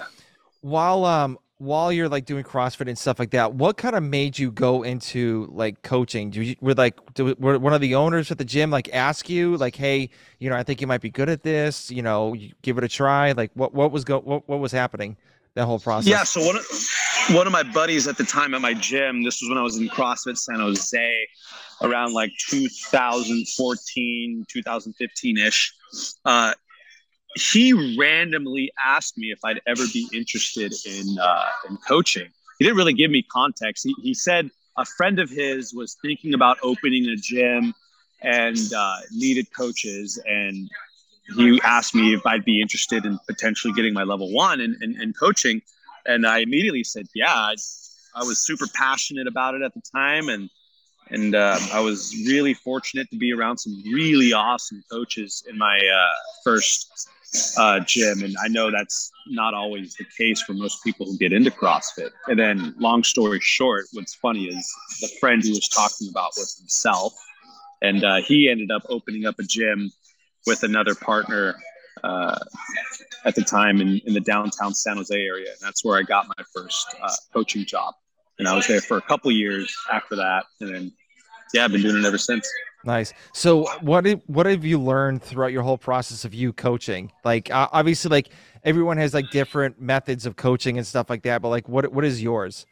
while 0.61 1.05
um 1.05 1.39
while 1.63 1.93
you're 1.93 2.09
like 2.09 2.25
doing 2.25 2.43
CrossFit 2.43 2.89
and 2.89 2.99
stuff 2.99 3.21
like 3.21 3.31
that, 3.31 3.55
what 3.55 3.77
kind 3.77 3.95
of 3.95 4.03
made 4.03 4.37
you 4.37 4.51
go 4.51 4.83
into 4.83 5.49
like 5.53 5.83
coaching? 5.83 6.31
Do 6.31 6.43
you 6.43 6.57
were 6.61 6.75
like 6.75 6.99
do, 7.15 7.37
were 7.39 7.57
one 7.59 7.73
of 7.73 7.81
the 7.81 7.95
owners 7.95 8.33
at 8.33 8.39
the 8.39 8.45
gym 8.45 8.71
like 8.71 8.93
ask 8.93 9.31
you 9.31 9.57
like, 9.57 9.77
hey, 9.77 10.11
you 10.41 10.51
know, 10.51 10.57
I 10.57 10.65
think 10.65 10.81
you 10.81 10.89
might 10.89 11.01
be 11.01 11.11
good 11.11 11.29
at 11.29 11.45
this. 11.45 11.89
You 11.91 12.03
know, 12.03 12.35
give 12.63 12.79
it 12.79 12.85
a 12.85 12.89
try. 12.89 13.31
Like, 13.33 13.53
what 13.55 13.73
what 13.75 13.93
was 13.93 14.05
go 14.05 14.19
what 14.21 14.49
what 14.49 14.59
was 14.59 14.73
happening 14.73 15.17
that 15.55 15.67
whole 15.67 15.79
process? 15.79 16.11
Yeah. 16.11 16.25
So 16.25 16.45
one 16.45 16.57
of 16.57 16.65
one 17.31 17.47
of 17.47 17.53
my 17.53 17.63
buddies 17.63 18.09
at 18.09 18.19
the 18.19 18.25
time 18.25 18.55
at 18.55 18.61
my 18.61 18.75
gym, 18.75 19.23
this 19.23 19.41
was 19.41 19.49
when 19.49 19.59
I 19.59 19.63
was 19.63 19.77
in 19.77 19.89
CrossFit 19.89 20.37
San 20.37 20.59
Jose, 20.59 21.29
around 21.81 22.13
like 22.13 22.33
2014, 22.49 24.47
2015 24.49 25.39
ish. 25.39 25.75
Uh, 26.25 26.55
he 27.35 27.97
randomly 27.97 28.73
asked 28.85 29.17
me 29.17 29.31
if 29.31 29.39
I'd 29.45 29.61
ever 29.67 29.85
be 29.93 30.09
interested 30.13 30.75
in 30.87 31.19
uh, 31.19 31.47
in 31.69 31.77
coaching. 31.79 32.29
He 32.59 32.65
didn't 32.65 32.77
really 32.77 32.93
give 32.93 33.11
me 33.11 33.23
context. 33.23 33.85
He, 33.85 33.95
he 34.03 34.15
said 34.15 34.51
a 34.77 34.85
friend 34.85 35.19
of 35.19 35.31
his 35.31 35.75
was 35.75 35.97
thinking 36.03 36.35
about 36.35 36.59
opening 36.63 37.07
a 37.09 37.17
gym 37.17 37.75
and 38.23 38.59
uh, 38.77 38.97
needed 39.11 39.47
coaches, 39.57 40.21
and 40.27 40.69
he 41.37 41.61
asked 41.65 41.95
me 41.95 42.15
if 42.15 42.25
I'd 42.27 42.45
be 42.45 42.61
interested 42.61 43.05
in 43.05 43.19
potentially 43.27 43.73
getting 43.73 43.95
my 43.95 44.05
level 44.05 44.33
one 44.33 44.61
in, 44.61 44.77
in, 44.81 45.01
in 45.01 45.13
coaching. 45.13 45.63
And 46.07 46.27
I 46.27 46.39
immediately 46.39 46.85
said, 46.85 47.07
yeah. 47.15 47.33
I, 47.33 47.55
I, 48.15 48.25
was 48.25 48.41
super 48.41 48.67
passionate 48.75 49.27
about 49.27 49.55
it 49.55 49.63
at 49.63 49.73
the 49.75 49.83
time, 49.95 50.29
and 50.29 50.51
and 51.11 51.35
uh, 51.35 51.59
I 51.73 51.81
was 51.81 52.15
really 52.27 52.55
fortunate 52.55 53.09
to 53.11 53.17
be 53.17 53.33
around 53.33 53.59
some 53.59 53.83
really 53.93 54.33
awesome 54.33 54.83
coaches 54.91 55.45
in 55.49 55.59
my 55.59 55.79
uh, 55.79 56.13
first 56.43 57.09
uh, 57.59 57.81
gym. 57.81 58.23
And 58.23 58.35
I 58.43 58.49
know 58.49 58.71
that's 58.71 59.11
not 59.27 59.55
always 59.55 59.95
the 59.95 60.05
case 60.17 60.43
for 60.43 60.53
most 60.53 60.83
people 60.85 61.07
who 61.07 61.17
get 61.19 61.33
into 61.33 61.51
CrossFit. 61.51 62.11
And 62.27 62.39
then, 62.39 62.75
long 62.79 63.05
story 63.05 63.41
short, 63.41 63.87
what's 63.93 64.15
funny 64.15 64.47
is 64.47 64.73
the 65.01 65.09
friend 65.21 65.43
he 65.43 65.51
was 65.51 65.69
talking 65.69 66.09
about 66.11 66.33
was 66.37 66.57
himself. 66.59 67.15
And 67.81 68.05
uh, 68.05 68.23
he 68.23 68.49
ended 68.49 68.71
up 68.71 68.83
opening 68.89 69.27
up 69.27 69.39
a 69.39 69.43
gym 69.43 69.91
with 70.47 70.63
another 70.63 70.95
partner 70.95 71.57
uh, 72.05 72.39
at 73.25 73.35
the 73.35 73.43
time 73.43 73.81
in, 73.81 74.01
in 74.07 74.15
the 74.15 74.21
downtown 74.21 74.75
San 74.75 74.97
Jose 74.97 75.15
area. 75.15 75.51
And 75.51 75.59
that's 75.61 75.85
where 75.85 75.99
I 75.99 76.03
got 76.03 76.27
my 76.27 76.45
first 76.55 76.95
uh, 77.03 77.15
coaching 77.33 77.65
job. 77.65 77.95
And 78.39 78.49
I 78.49 78.55
was 78.55 78.67
there 78.67 78.81
for 78.81 78.97
a 78.97 79.03
couple 79.03 79.31
years 79.31 79.75
after 79.93 80.17
that. 80.17 80.45
And 80.61 80.75
then, 80.75 80.93
yeah, 81.55 81.65
I've 81.65 81.73
been 81.73 81.83
doing 81.83 82.03
it 82.03 82.07
ever 82.07 82.19
since. 82.19 82.49
Nice. 82.85 83.13
So 83.33 83.67
what 83.81 84.05
did, 84.05 84.23
what 84.27 84.47
have 84.47 84.65
you 84.65 84.81
learned 84.81 85.23
throughout 85.23 85.53
your 85.53 85.63
whole 85.63 85.79
process 85.79 86.25
of 86.25 86.35
you 86.35 86.53
coaching? 86.53 87.13
Like 87.25 87.49
obviously 87.53 88.09
like 88.09 88.31
everyone 88.65 88.97
has 88.97 89.15
like 89.15 89.31
different 89.31 89.81
methods 89.81 90.27
of 90.27 90.37
coaching 90.37 90.79
and 90.79 90.87
stuff 90.87 91.09
like 91.09 91.23
that, 91.23 91.43
but 91.43 91.49
like 91.49 91.69
what 91.69 91.93
what 91.93 92.05
is 92.05 92.23
yours? 92.23 92.67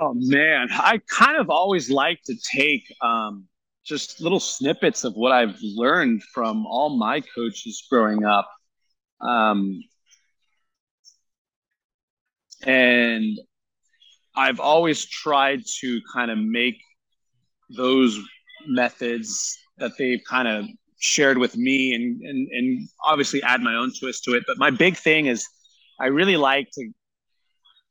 Oh 0.00 0.14
man, 0.14 0.68
I 0.70 1.00
kind 1.10 1.38
of 1.38 1.50
always 1.50 1.90
like 1.90 2.22
to 2.26 2.34
take 2.54 2.84
um, 3.02 3.46
just 3.84 4.20
little 4.20 4.38
snippets 4.38 5.02
of 5.04 5.14
what 5.14 5.32
I've 5.32 5.58
learned 5.60 6.22
from 6.22 6.66
all 6.66 6.96
my 6.96 7.20
coaches 7.20 7.84
growing 7.90 8.24
up. 8.24 8.48
Um, 9.20 9.82
and 12.62 13.38
I've 14.36 14.60
always 14.60 15.04
tried 15.04 15.62
to 15.80 16.00
kind 16.12 16.30
of 16.30 16.38
make 16.38 16.76
those 17.70 18.18
methods 18.66 19.56
that 19.78 19.92
they've 19.98 20.22
kind 20.28 20.48
of 20.48 20.66
shared 21.00 21.38
with 21.38 21.56
me 21.56 21.94
and, 21.94 22.20
and 22.22 22.48
and 22.50 22.88
obviously 23.04 23.42
add 23.42 23.60
my 23.60 23.74
own 23.74 23.92
twist 23.98 24.24
to 24.24 24.34
it 24.34 24.42
but 24.48 24.58
my 24.58 24.68
big 24.70 24.96
thing 24.96 25.26
is 25.26 25.46
i 26.00 26.06
really 26.06 26.36
like 26.36 26.68
to 26.72 26.90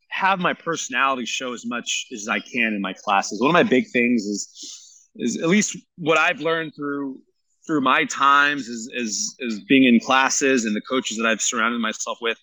have 0.09 0.39
my 0.39 0.53
personality 0.53 1.25
show 1.25 1.53
as 1.53 1.65
much 1.65 2.07
as 2.11 2.27
i 2.27 2.39
can 2.39 2.73
in 2.73 2.81
my 2.81 2.93
classes 2.93 3.39
one 3.39 3.49
of 3.49 3.53
my 3.53 3.63
big 3.63 3.85
things 3.93 4.23
is 4.23 5.09
is 5.15 5.37
at 5.37 5.47
least 5.47 5.77
what 5.97 6.17
i've 6.17 6.41
learned 6.41 6.73
through 6.75 7.17
through 7.65 7.79
my 7.79 8.03
times 8.05 8.67
is 8.67 8.89
is 8.93 9.35
is 9.39 9.61
being 9.69 9.85
in 9.85 10.01
classes 10.01 10.65
and 10.65 10.75
the 10.75 10.81
coaches 10.81 11.17
that 11.17 11.25
i've 11.25 11.41
surrounded 11.41 11.79
myself 11.79 12.17
with 12.21 12.37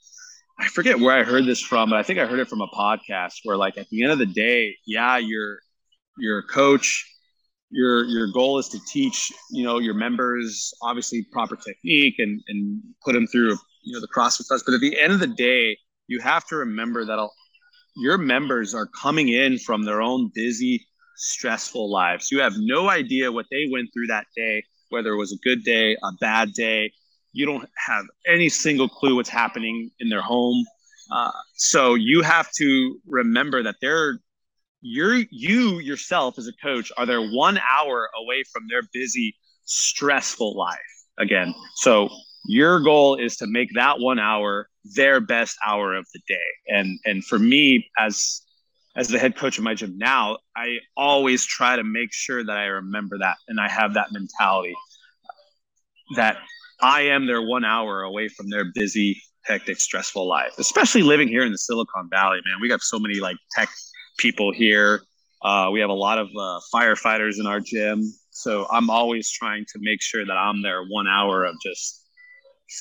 I 0.58 0.68
forget 0.68 1.00
where 1.00 1.16
I 1.16 1.24
heard 1.24 1.46
this 1.46 1.60
from, 1.60 1.90
but 1.90 1.98
I 1.98 2.02
think 2.02 2.18
I 2.18 2.26
heard 2.26 2.38
it 2.38 2.48
from 2.48 2.60
a 2.60 2.68
podcast 2.68 3.40
where 3.42 3.56
like 3.56 3.76
at 3.76 3.88
the 3.88 4.02
end 4.02 4.12
of 4.12 4.18
the 4.18 4.26
day, 4.26 4.76
yeah, 4.86 5.16
you're 5.18 5.58
you're 6.16 6.38
a 6.38 6.46
coach. 6.46 7.10
Your 7.74 8.04
your 8.04 8.28
goal 8.32 8.58
is 8.58 8.68
to 8.68 8.78
teach, 8.86 9.32
you 9.50 9.64
know, 9.64 9.78
your 9.80 9.94
members 9.94 10.72
obviously 10.82 11.26
proper 11.32 11.56
technique 11.56 12.16
and 12.18 12.40
and 12.48 12.80
put 13.04 13.14
them 13.14 13.26
through, 13.26 13.56
you 13.82 13.92
know, 13.92 14.00
the 14.00 14.08
CrossFit 14.08 14.46
class. 14.46 14.62
But 14.64 14.74
at 14.74 14.80
the 14.80 14.98
end 14.98 15.12
of 15.12 15.20
the 15.20 15.26
day, 15.26 15.76
you 16.06 16.20
have 16.20 16.46
to 16.46 16.56
remember 16.56 17.04
that 17.04 17.28
your 17.96 18.18
members 18.18 18.74
are 18.74 18.86
coming 18.86 19.28
in 19.28 19.58
from 19.58 19.84
their 19.84 20.00
own 20.00 20.30
busy, 20.34 20.86
stressful 21.16 21.90
lives. 21.90 22.30
You 22.30 22.40
have 22.40 22.54
no 22.56 22.88
idea 22.88 23.32
what 23.32 23.46
they 23.50 23.68
went 23.70 23.90
through 23.92 24.06
that 24.08 24.26
day, 24.36 24.62
whether 24.90 25.12
it 25.12 25.16
was 25.16 25.32
a 25.32 25.38
good 25.48 25.64
day, 25.64 25.96
a 26.02 26.12
bad 26.20 26.52
day, 26.52 26.92
you 27.34 27.44
don't 27.44 27.68
have 27.86 28.04
any 28.26 28.48
single 28.48 28.88
clue 28.88 29.16
what's 29.16 29.28
happening 29.28 29.90
in 30.00 30.08
their 30.08 30.22
home. 30.22 30.64
Uh, 31.10 31.32
so 31.56 31.94
you 31.94 32.22
have 32.22 32.50
to 32.52 32.98
remember 33.06 33.62
that 33.62 33.76
they're 33.82 34.20
you're 34.84 35.24
you 35.30 35.78
yourself 35.78 36.38
as 36.38 36.46
a 36.46 36.52
coach 36.62 36.92
are 36.98 37.06
there 37.06 37.22
one 37.22 37.58
hour 37.58 38.10
away 38.22 38.44
from 38.52 38.64
their 38.68 38.82
busy, 38.92 39.34
stressful 39.64 40.54
life 40.56 40.78
again. 41.18 41.54
So 41.76 42.10
your 42.46 42.80
goal 42.80 43.16
is 43.16 43.38
to 43.38 43.46
make 43.46 43.70
that 43.74 43.98
one 43.98 44.18
hour 44.18 44.68
their 44.94 45.20
best 45.20 45.56
hour 45.66 45.94
of 45.94 46.06
the 46.12 46.20
day. 46.28 46.36
And 46.68 46.98
and 47.06 47.24
for 47.24 47.38
me 47.38 47.88
as 47.98 48.42
as 48.94 49.08
the 49.08 49.18
head 49.18 49.36
coach 49.36 49.56
of 49.56 49.64
my 49.64 49.74
gym 49.74 49.96
now, 49.96 50.36
I 50.54 50.76
always 50.98 51.46
try 51.46 51.76
to 51.76 51.82
make 51.82 52.12
sure 52.12 52.44
that 52.44 52.56
I 52.56 52.66
remember 52.66 53.16
that 53.18 53.36
and 53.48 53.58
I 53.58 53.68
have 53.68 53.94
that 53.94 54.12
mentality 54.12 54.74
that 56.16 56.36
I 56.82 57.02
am 57.02 57.26
their 57.26 57.40
one 57.40 57.64
hour 57.64 58.02
away 58.02 58.28
from 58.28 58.50
their 58.50 58.66
busy, 58.74 59.22
hectic, 59.44 59.80
stressful 59.80 60.28
life. 60.28 60.52
Especially 60.58 61.02
living 61.02 61.28
here 61.28 61.42
in 61.42 61.52
the 61.52 61.58
Silicon 61.58 62.10
Valley, 62.10 62.40
man. 62.46 62.60
We 62.60 62.68
got 62.68 62.82
so 62.82 62.98
many 62.98 63.18
like 63.18 63.36
tech 63.56 63.70
people 64.18 64.52
here. 64.52 65.00
Uh, 65.42 65.68
we 65.72 65.80
have 65.80 65.90
a 65.90 65.94
lot 65.94 66.18
of 66.18 66.28
uh, 66.28 66.60
firefighters 66.74 67.38
in 67.38 67.46
our 67.46 67.60
gym, 67.60 68.02
so 68.30 68.66
I'm 68.70 68.88
always 68.88 69.30
trying 69.30 69.64
to 69.72 69.78
make 69.80 70.00
sure 70.00 70.24
that 70.24 70.36
I'm 70.36 70.62
there 70.62 70.82
one 70.84 71.06
hour 71.06 71.44
of 71.44 71.54
just 71.62 72.02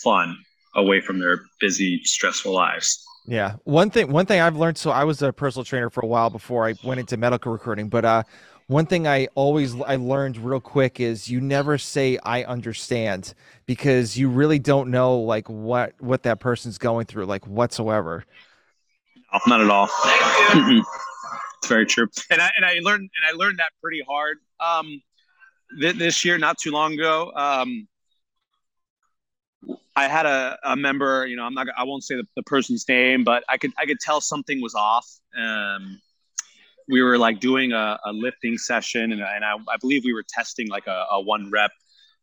fun 0.02 0.38
away 0.76 1.02
from 1.02 1.20
their 1.20 1.42
busy, 1.60 2.02
stressful 2.04 2.54
lives. 2.54 3.04
Yeah. 3.26 3.56
One 3.64 3.90
thing 3.90 4.12
one 4.12 4.26
thing 4.26 4.42
I've 4.42 4.58
learned 4.58 4.78
so 4.78 4.92
I 4.92 5.06
was 5.06 5.22
a 5.22 5.32
personal 5.32 5.64
trainer 5.64 5.90
for 5.90 6.02
a 6.02 6.08
while 6.08 6.30
before 6.30 6.68
I 6.68 6.76
went 6.84 7.00
into 7.00 7.16
medical 7.16 7.54
recruiting, 7.54 7.88
but 7.88 8.04
uh 8.04 8.24
one 8.68 8.86
thing 8.86 9.08
I 9.08 9.28
always 9.36 9.80
I 9.82 9.96
learned 9.96 10.38
real 10.38 10.60
quick 10.60 11.00
is 11.00 11.30
you 11.30 11.40
never 11.40 11.78
say 11.78 12.18
I 12.24 12.44
understand 12.44 13.34
because 13.66 14.18
you 14.18 14.30
really 14.30 14.60
don't 14.60 14.90
know 14.90 15.20
like 15.20 15.50
what 15.50 15.94
what 16.00 16.24
that 16.24 16.40
person's 16.40 16.78
going 16.78 17.06
through 17.06 17.26
like 17.26 17.48
whatsoever. 17.48 18.26
No, 19.32 19.40
not 19.48 19.62
at 19.62 19.70
all. 19.70 19.90
it's 21.64 21.70
very 21.70 21.86
true. 21.86 22.08
And 22.30 22.42
I 22.42 22.52
and 22.58 22.66
I 22.66 22.80
learned 22.82 23.10
and 23.16 23.26
I 23.26 23.32
learned 23.32 23.60
that 23.60 23.72
pretty 23.82 24.02
hard 24.08 24.38
um 24.60 25.02
th- 25.80 25.96
this 25.96 26.26
year 26.26 26.38
not 26.38 26.58
too 26.58 26.72
long 26.72 26.94
ago. 26.94 27.32
Um 27.36 27.88
I 29.96 30.08
had 30.08 30.26
a, 30.26 30.58
a 30.64 30.76
member, 30.76 31.26
you 31.28 31.36
know, 31.36 31.44
I'm 31.44 31.54
not, 31.54 31.68
I 31.78 31.84
won't 31.84 32.04
say 32.04 32.16
the, 32.16 32.28
the 32.36 32.44
person's 32.44 32.84
name, 32.90 33.24
but 33.24 33.44
I 33.48 33.58
could, 33.58 33.72
I 33.78 33.86
could 33.86 34.00
tell 34.00 34.20
something 34.20 34.60
was 34.60 34.74
off. 34.74 35.08
Um, 35.40 36.02
we 36.88 37.02
were 37.02 37.18
like 37.18 37.40
doing 37.40 37.74
a, 37.74 38.00
a 38.06 38.12
lifting 38.12 38.58
session 38.58 39.12
and, 39.12 39.22
and 39.22 39.46
I, 39.46 39.54
I, 39.54 39.78
believe 39.80 40.04
we 40.04 40.14
were 40.14 40.26
testing 40.28 40.68
like 40.68 40.88
a, 40.88 41.06
a 41.12 41.22
one 41.22 41.50
rep 41.52 41.72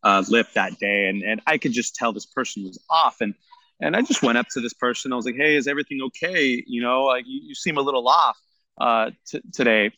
uh, 0.03 0.22
lift 0.29 0.55
that 0.55 0.79
day 0.79 1.09
and, 1.09 1.22
and 1.22 1.40
i 1.46 1.59
could 1.59 1.72
just 1.72 1.94
tell 1.94 2.12
this 2.12 2.26
person 2.26 2.64
was 2.64 2.79
off 2.88 3.20
and 3.20 3.35
and 3.81 3.96
i 3.96 4.03
just 4.03 4.22
went 4.22 4.38
up 4.38 4.46
to 4.53 4.61
this 4.61 4.72
person 4.72 5.12
i 5.12 5.16
was 5.16 5.26
like 5.26 5.37
hey 5.37 5.57
is 5.57 5.66
everything 5.66 6.00
okay 6.03 6.62
you 6.66 6.81
know 6.81 7.05
like 7.05 7.24
you, 7.26 7.40
you 7.44 7.55
seem 7.55 7.76
a 7.76 7.83
little 7.83 8.09
off 8.09 8.38
uh, 8.81 9.11
t- 9.27 9.43
today 9.53 9.90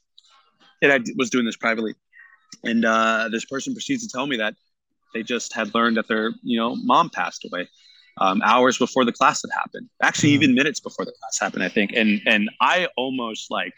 and 0.83 0.93
i 0.93 1.01
was 1.17 1.31
doing 1.31 1.45
this 1.45 1.57
privately. 1.57 1.95
And 2.65 2.85
uh, 2.85 3.31
this 3.33 3.47
person 3.47 3.73
proceeds 3.73 4.07
to 4.07 4.13
tell 4.13 4.27
me 4.27 4.37
that 4.37 4.55
they 5.15 5.23
just 5.23 5.55
had 5.55 5.75
learned 5.75 5.97
that 5.97 6.07
their 6.07 6.33
you 6.43 6.59
know 6.59 6.77
mom 6.77 7.09
passed 7.11 7.47
away 7.47 7.69
um, 8.19 8.43
hours 8.43 8.77
before 8.77 9.07
the 9.07 9.13
class 9.13 9.41
had 9.43 9.51
happened 9.59 9.89
actually 10.03 10.35
mm-hmm. 10.35 10.43
even 10.43 10.55
minutes 10.55 10.81
before 10.81 11.07
the 11.07 11.13
class 11.19 11.39
happened 11.41 11.65
i 11.65 11.69
think. 11.69 11.93
And 11.95 12.21
and 12.27 12.51
i 12.61 12.89
almost 12.97 13.51
like 13.51 13.73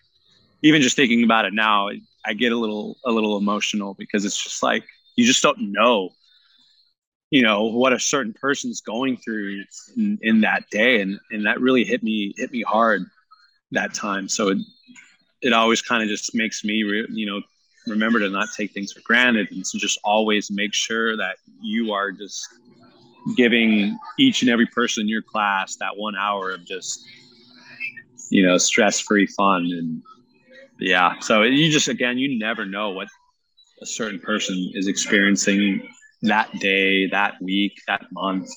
even 0.64 0.80
just 0.80 0.96
thinking 0.96 1.22
about 1.22 1.44
it 1.44 1.52
now, 1.52 1.90
I 2.24 2.32
get 2.32 2.50
a 2.50 2.56
little 2.56 2.96
a 3.04 3.12
little 3.12 3.36
emotional 3.36 3.94
because 3.94 4.24
it's 4.24 4.42
just 4.42 4.62
like 4.62 4.82
you 5.14 5.26
just 5.26 5.42
don't 5.42 5.72
know, 5.72 6.08
you 7.30 7.42
know, 7.42 7.64
what 7.64 7.92
a 7.92 8.00
certain 8.00 8.32
person's 8.32 8.80
going 8.80 9.18
through 9.18 9.62
in, 9.96 10.18
in 10.22 10.40
that 10.40 10.64
day, 10.70 11.02
and 11.02 11.20
and 11.30 11.44
that 11.44 11.60
really 11.60 11.84
hit 11.84 12.02
me 12.02 12.32
hit 12.36 12.50
me 12.50 12.62
hard 12.62 13.04
that 13.74 13.94
time. 13.94 14.28
So 14.28 14.48
it 14.48 14.58
it 15.42 15.52
always 15.52 15.82
kind 15.82 16.02
of 16.02 16.08
just 16.08 16.34
makes 16.34 16.64
me, 16.64 16.82
re, 16.84 17.06
you 17.10 17.26
know, 17.26 17.42
remember 17.86 18.18
to 18.20 18.30
not 18.30 18.48
take 18.56 18.72
things 18.72 18.92
for 18.92 19.00
granted, 19.04 19.48
and 19.50 19.64
just 19.74 19.98
always 20.04 20.50
make 20.50 20.72
sure 20.72 21.16
that 21.16 21.36
you 21.60 21.92
are 21.92 22.10
just 22.10 22.48
giving 23.36 23.98
each 24.18 24.42
and 24.42 24.50
every 24.50 24.66
person 24.66 25.02
in 25.02 25.08
your 25.08 25.22
class 25.22 25.76
that 25.76 25.96
one 25.96 26.14
hour 26.14 26.50
of 26.50 26.64
just 26.66 27.06
you 28.30 28.46
know 28.46 28.58
stress 28.58 29.00
free 29.00 29.26
fun 29.26 29.62
and 29.64 30.02
yeah. 30.78 31.18
So 31.20 31.42
you 31.42 31.70
just 31.70 31.88
again, 31.88 32.18
you 32.18 32.38
never 32.38 32.66
know 32.66 32.90
what 32.90 33.08
a 33.80 33.86
certain 33.86 34.18
person 34.18 34.70
is 34.74 34.86
experiencing 34.86 35.88
that 36.22 36.52
day, 36.58 37.06
that 37.08 37.40
week, 37.40 37.72
that 37.86 38.06
month. 38.12 38.48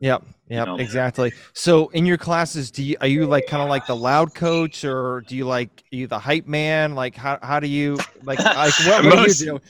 Yep. 0.00 0.22
Yep. 0.48 0.66
You 0.66 0.72
know? 0.72 0.78
Exactly. 0.78 1.32
So 1.52 1.88
in 1.88 2.06
your 2.06 2.18
classes, 2.18 2.70
do 2.70 2.82
you 2.82 2.96
are 3.00 3.06
you 3.06 3.26
like 3.26 3.46
kind 3.46 3.62
of 3.62 3.68
like 3.68 3.86
the 3.86 3.96
loud 3.96 4.34
coach, 4.34 4.84
or 4.84 5.22
do 5.22 5.36
you 5.36 5.44
like 5.44 5.84
you 5.90 6.06
the 6.06 6.18
hype 6.18 6.46
man? 6.46 6.94
Like 6.94 7.16
how 7.16 7.38
how 7.42 7.60
do 7.60 7.66
you 7.66 7.98
like 8.22 8.38
like 8.44 8.72
what, 8.86 9.04
what 9.04 9.16
most, 9.16 9.38
do 9.38 9.44
you 9.44 9.52
do? 9.52 9.60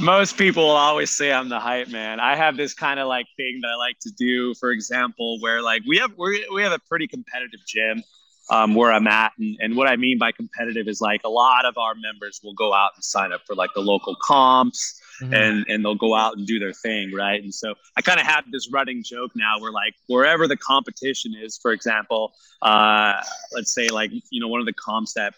Most 0.00 0.36
people 0.36 0.64
always 0.64 1.14
say 1.14 1.32
I'm 1.32 1.48
the 1.48 1.60
hype 1.60 1.88
man. 1.88 2.20
I 2.20 2.36
have 2.36 2.56
this 2.56 2.74
kind 2.74 2.98
of 2.98 3.06
like 3.06 3.26
thing 3.36 3.60
that 3.62 3.68
I 3.68 3.76
like 3.76 3.98
to 4.00 4.10
do. 4.18 4.54
For 4.54 4.70
example, 4.70 5.38
where 5.40 5.62
like 5.62 5.82
we 5.86 5.98
have 5.98 6.12
we 6.16 6.46
we 6.52 6.62
have 6.62 6.72
a 6.72 6.80
pretty 6.88 7.06
competitive 7.06 7.60
gym 7.66 8.02
um, 8.50 8.74
where 8.74 8.92
I'm 8.92 9.06
at. 9.06 9.32
And, 9.38 9.56
and 9.60 9.76
what 9.76 9.88
I 9.88 9.96
mean 9.96 10.18
by 10.18 10.32
competitive 10.32 10.88
is 10.88 11.00
like 11.00 11.20
a 11.24 11.28
lot 11.28 11.64
of 11.64 11.78
our 11.78 11.94
members 11.94 12.40
will 12.42 12.54
go 12.54 12.72
out 12.72 12.92
and 12.94 13.04
sign 13.04 13.32
up 13.32 13.42
for 13.46 13.54
like 13.54 13.70
the 13.74 13.80
local 13.80 14.16
comps 14.22 15.00
mm-hmm. 15.20 15.34
and, 15.34 15.66
and 15.68 15.84
they'll 15.84 15.94
go 15.94 16.14
out 16.14 16.36
and 16.36 16.46
do 16.46 16.58
their 16.58 16.72
thing. 16.72 17.12
Right. 17.12 17.42
And 17.42 17.54
so 17.54 17.74
I 17.96 18.02
kind 18.02 18.20
of 18.20 18.26
have 18.26 18.44
this 18.50 18.70
running 18.72 19.02
joke 19.02 19.32
now 19.34 19.60
where 19.60 19.72
like 19.72 19.94
wherever 20.06 20.46
the 20.48 20.56
competition 20.56 21.34
is, 21.40 21.58
for 21.60 21.72
example, 21.72 22.32
uh, 22.62 23.20
let's 23.52 23.72
say 23.72 23.88
like, 23.88 24.10
you 24.30 24.40
know, 24.40 24.48
one 24.48 24.60
of 24.60 24.66
the 24.66 24.72
comps 24.72 25.14
that 25.14 25.34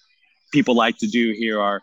people 0.53 0.75
like 0.75 0.99
to 0.99 1.07
do 1.07 1.33
here 1.33 1.61
are, 1.61 1.83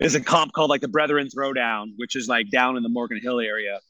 is 0.00 0.14
a 0.14 0.20
comp 0.20 0.52
called 0.52 0.70
like 0.70 0.80
the 0.80 0.88
Brethren 0.88 1.28
Throwdown, 1.28 1.94
which 1.96 2.14
is 2.14 2.28
like 2.28 2.50
down 2.50 2.76
in 2.76 2.82
the 2.82 2.88
Morgan 2.88 3.20
Hill 3.20 3.40
area 3.40 3.80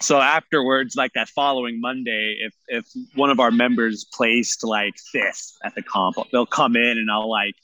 so 0.00 0.20
afterwards 0.20 0.96
like 0.96 1.12
that 1.14 1.28
following 1.28 1.80
monday 1.80 2.36
if 2.40 2.54
if 2.68 2.86
one 3.14 3.30
of 3.30 3.40
our 3.40 3.50
members 3.50 4.04
placed 4.12 4.64
like 4.64 4.94
fifth 5.12 5.52
at 5.62 5.74
the 5.74 5.82
comp 5.82 6.16
they'll 6.32 6.46
come 6.46 6.76
in 6.76 6.98
and 6.98 7.10
i'll 7.10 7.30
like 7.30 7.54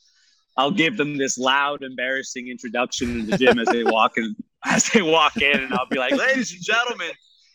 i'll 0.56 0.70
give 0.70 0.96
them 0.96 1.16
this 1.16 1.38
loud 1.38 1.82
embarrassing 1.82 2.48
introduction 2.48 3.20
in 3.20 3.26
the 3.26 3.38
gym 3.38 3.58
as 3.58 3.68
they 3.68 3.84
walk 3.84 4.16
in 4.16 4.34
as 4.66 4.88
they 4.90 5.02
walk 5.02 5.36
in 5.36 5.60
and 5.60 5.72
i'll 5.74 5.86
be 5.86 5.98
like 5.98 6.12
ladies 6.12 6.52
and 6.52 6.62
gentlemen 6.62 7.10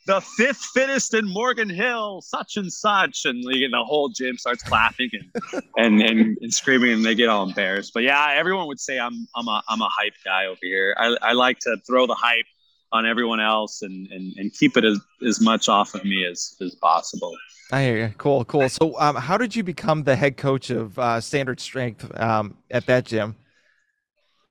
the 0.08 0.22
fifth 0.22 0.64
fittest 0.74 1.16
in 1.16 1.28
Morgan 1.28 1.68
Hill, 1.68 2.22
such 2.22 2.58
and 2.58 2.72
such, 2.72 3.26
and 3.26 3.44
the 3.44 3.84
whole 3.84 4.10
gym 4.10 4.38
starts 4.38 4.62
clapping 4.62 5.10
and, 5.14 5.64
and, 5.78 6.02
and 6.02 6.38
and 6.42 6.54
screaming, 6.54 6.94
and 6.94 7.04
they 7.04 7.16
get 7.16 7.28
all 7.28 7.48
embarrassed. 7.48 7.92
But 7.92 8.04
yeah, 8.04 8.34
everyone 8.36 8.68
would 8.68 8.80
say 8.80 9.00
I'm 9.00 9.28
I'm 9.36 9.48
a 9.48 9.64
I'm 9.68 9.82
a 9.82 9.90
hype 9.90 10.14
guy 10.24 10.46
over 10.46 10.60
here. 10.62 10.96
I, 10.98 11.18
I 11.22 11.34
like 11.34 11.58
to 11.62 11.78
throw 11.88 12.06
the 12.06 12.14
hype 12.14 12.46
on 12.92 13.06
everyone 13.06 13.40
else 13.40 13.82
and, 13.82 14.08
and, 14.12 14.34
and 14.38 14.54
keep 14.54 14.78
it 14.78 14.86
as, 14.86 15.00
as 15.28 15.42
much 15.42 15.68
off 15.68 15.96
of 15.96 16.06
me 16.06 16.26
as, 16.26 16.56
as 16.62 16.76
possible. 16.76 17.36
I 17.72 17.84
hear 17.84 17.98
you. 17.98 18.14
Cool, 18.18 18.46
cool. 18.46 18.70
So, 18.70 18.98
um, 19.00 19.16
how 19.16 19.38
did 19.38 19.56
you 19.56 19.64
become 19.64 20.04
the 20.04 20.16
head 20.16 20.38
coach 20.38 20.70
of 20.70 20.98
uh, 20.98 21.20
Standard 21.20 21.60
Strength 21.60 22.18
um, 22.18 22.56
at 22.72 22.86
that 22.86 23.06
gym? 23.06 23.36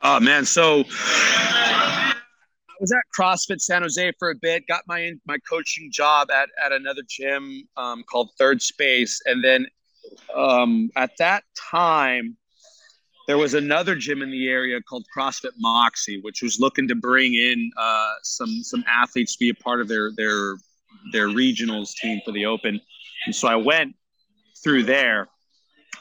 Oh 0.03 0.21
man, 0.21 0.45
so 0.45 0.85
was 2.85 2.92
at 2.92 3.03
CrossFit 3.18 3.62
San 3.62 3.81
Jose 3.81 4.12
for 4.18 4.29
a 4.29 4.35
bit. 4.35 4.66
Got 4.66 4.83
my 4.87 5.12
my 5.27 5.38
coaching 5.49 5.90
job 5.90 6.31
at 6.31 6.51
at 6.62 6.70
another 6.70 7.01
gym 7.09 7.66
um, 7.79 8.03
called 8.03 8.29
Third 8.38 8.61
Space, 8.61 9.23
and 9.25 9.42
then 9.42 9.66
um, 10.35 10.90
at 10.94 11.12
that 11.18 11.44
time, 11.70 12.37
there 13.27 13.38
was 13.38 13.55
another 13.55 13.94
gym 13.94 14.20
in 14.20 14.31
the 14.31 14.49
area 14.49 14.83
called 14.83 15.07
CrossFit 15.16 15.53
Moxie, 15.59 16.20
which 16.20 16.42
was 16.42 16.61
looking 16.61 16.87
to 16.88 16.94
bring 16.94 17.33
in 17.33 17.70
uh, 17.79 18.12
some 18.23 18.62
some 18.62 18.85
athletes 18.87 19.33
to 19.33 19.38
be 19.38 19.49
a 19.49 19.55
part 19.55 19.81
of 19.81 19.88
their 19.88 20.12
their 20.14 20.57
their 21.11 21.29
regionals 21.29 21.94
team 21.94 22.20
for 22.23 22.33
the 22.33 22.44
Open. 22.44 22.79
And 23.25 23.35
so 23.35 23.49
I 23.49 23.57
went 23.57 23.94
through 24.62 24.83
there, 24.83 25.29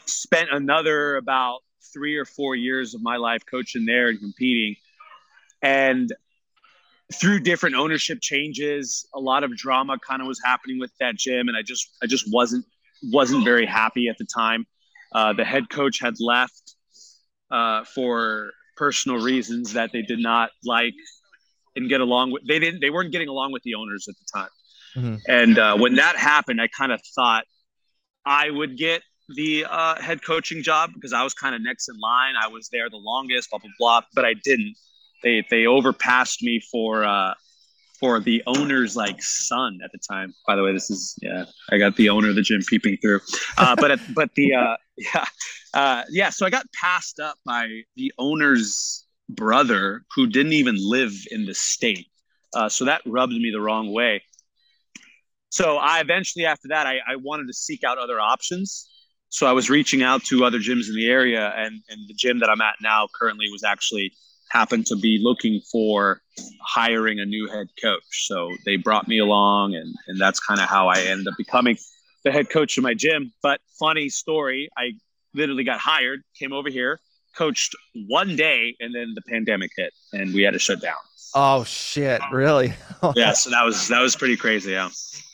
spent 0.06 0.50
another 0.52 1.16
about 1.16 1.60
three 1.94 2.18
or 2.18 2.26
four 2.26 2.56
years 2.56 2.94
of 2.94 3.02
my 3.02 3.16
life 3.16 3.44
coaching 3.50 3.86
there 3.86 4.10
and 4.10 4.20
competing, 4.20 4.76
and 5.62 6.12
through 7.14 7.42
different 7.42 7.76
ownership 7.76 8.20
changes, 8.22 9.08
a 9.14 9.20
lot 9.20 9.44
of 9.44 9.56
drama 9.56 9.98
kind 10.08 10.22
of 10.22 10.28
was 10.28 10.40
happening 10.44 10.80
with 10.80 10.92
that 11.00 11.16
gym, 11.16 11.48
and 11.48 11.58
I 11.58 11.62
just 11.62 11.90
I 12.02 12.08
just 12.08 12.32
wasn't 12.32 12.66
wasn't 13.12 13.44
very 13.44 13.66
happy 13.66 14.08
at 14.08 14.18
the 14.18 14.26
time. 14.26 14.66
Uh, 15.14 15.34
the 15.34 15.46
head 15.46 15.70
coach 15.70 16.00
had 16.00 16.16
left 16.20 16.76
uh, 17.52 17.84
for 17.84 18.52
personal 18.76 19.22
reasons 19.22 19.74
that 19.74 19.92
they 19.92 20.02
did 20.02 20.20
not 20.20 20.50
like 20.66 20.94
and 21.76 21.90
get 21.90 22.02
along 22.02 22.32
with. 22.32 22.48
They 22.48 22.60
didn't. 22.60 22.82
They 22.82 22.90
weren't 22.90 23.12
getting 23.12 23.30
along 23.30 23.52
with 23.52 23.64
the 23.64 23.76
owners 23.76 24.08
at 24.08 24.16
the 24.16 24.40
time. 24.40 24.50
Mm-hmm. 24.96 25.16
And 25.28 25.60
uh, 25.60 25.78
when 25.78 25.96
that 25.96 26.16
happened, 26.16 26.62
I 26.62 26.68
kind 26.68 26.92
of 26.92 27.02
thought 27.16 27.46
I 28.26 28.50
would 28.50 28.78
get 28.78 29.02
the 29.30 29.66
uh, 29.70 30.02
head 30.02 30.24
coaching 30.24 30.62
job 30.62 30.92
because 30.94 31.14
I 31.14 31.24
was 31.24 31.34
kind 31.34 31.56
of 31.56 31.62
next 31.62 31.90
in 31.90 32.00
line. 32.00 32.36
I 32.42 32.48
was 32.48 32.70
there 32.72 32.90
the 32.90 32.98
longest, 32.98 33.50
blah 33.50 33.60
blah 33.60 33.72
blah. 33.80 34.02
But 34.14 34.26
I 34.26 34.34
didn't. 34.34 34.76
They 35.24 35.46
they 35.50 35.66
overpassed 35.66 36.44
me 36.44 36.62
for 36.72 37.04
uh, 37.04 37.34
for 38.00 38.20
the 38.20 38.44
owner's 38.46 38.96
like 38.96 39.24
son 39.24 39.80
at 39.84 39.92
the 39.92 40.00
time. 40.00 40.34
By 40.46 40.56
the 40.56 40.64
way, 40.64 40.74
this 40.74 40.90
is 40.90 41.16
yeah, 41.22 41.46
I 41.72 41.78
got 41.78 41.96
the 41.96 42.10
owner 42.10 42.30
of 42.30 42.36
the 42.36 42.42
gym 42.42 42.62
peeping 42.68 42.98
through. 42.98 43.22
Uh, 43.58 43.76
but 43.76 44.00
but 44.14 44.30
the 44.36 44.54
uh, 44.54 44.76
yeah 44.98 45.26
uh, 45.74 46.04
yeah, 46.10 46.30
so 46.30 46.46
I 46.46 46.50
got 46.50 46.66
passed 46.74 47.20
up 47.20 47.38
by 47.46 47.68
the 47.96 48.14
owner's 48.18 49.06
brother 49.30 50.04
who 50.16 50.28
didn't 50.28 50.54
even 50.54 50.76
live 50.78 51.14
in 51.32 51.46
the 51.46 51.54
state. 51.54 52.08
Uh, 52.54 52.70
so 52.70 52.86
that 52.86 53.02
rubbed 53.06 53.34
me 53.34 53.50
the 53.52 53.62
wrong 53.62 53.92
way. 53.92 54.22
So 55.50 55.78
I 55.78 56.00
eventually, 56.00 56.46
after 56.46 56.68
that, 56.70 56.86
I, 56.86 56.98
I 57.08 57.16
wanted 57.16 57.48
to 57.48 57.54
seek 57.54 57.84
out 57.84 57.98
other 57.98 58.20
options. 58.20 58.90
So 59.30 59.48
I 59.48 59.54
was 59.54 59.70
reaching 59.70 60.04
out 60.04 60.24
to 60.26 60.46
other 60.46 60.60
gyms 60.60 60.88
in 60.90 60.96
the 60.96 61.08
area, 61.08 61.52
and, 61.56 61.82
and 61.90 62.08
the 62.08 62.14
gym 62.14 62.40
that 62.40 62.50
I'm 62.50 62.62
at 62.62 62.76
now 62.82 63.08
currently 63.20 63.48
was 63.52 63.64
actually 63.64 64.14
happened 64.54 64.86
to 64.86 64.96
be 64.96 65.20
looking 65.22 65.60
for 65.72 66.22
hiring 66.62 67.20
a 67.20 67.26
new 67.26 67.50
head 67.50 67.68
coach. 67.82 68.28
So 68.28 68.56
they 68.66 68.76
brought 68.78 69.08
me 69.08 69.20
along, 69.20 69.74
and, 69.76 69.94
and 70.08 70.22
that's 70.22 70.40
kind 70.40 70.62
of 70.62 70.70
how 70.70 70.88
I 70.88 71.00
ended 71.00 71.28
up 71.28 71.34
becoming 71.38 71.78
the 72.24 72.32
head 72.32 72.50
coach 72.50 72.78
of 72.78 72.84
my 72.84 72.94
gym. 72.94 73.34
But 73.42 73.60
funny 73.80 74.10
story, 74.10 74.70
I 74.78 74.94
literally 75.34 75.64
got 75.64 75.80
hired, 75.80 76.22
came 76.38 76.54
over 76.54 76.70
here, 76.70 77.00
coached 77.36 77.76
one 78.08 78.36
day, 78.36 78.76
and 78.80 78.94
then 78.94 79.14
the 79.16 79.24
pandemic 79.24 79.72
hit, 79.76 79.92
and 80.14 80.34
we 80.34 80.44
had 80.44 80.54
to 80.54 80.60
shut 80.60 80.80
down. 80.80 80.96
Oh 81.36 81.64
shit! 81.64 82.22
Really? 82.32 82.76
yeah. 83.16 83.34
So 83.34 83.50
that 83.50 83.66
was 83.66 83.88
that 83.88 84.02
was 84.02 84.16
pretty 84.16 84.38
crazy. 84.38 84.72
Yeah. 84.72 84.90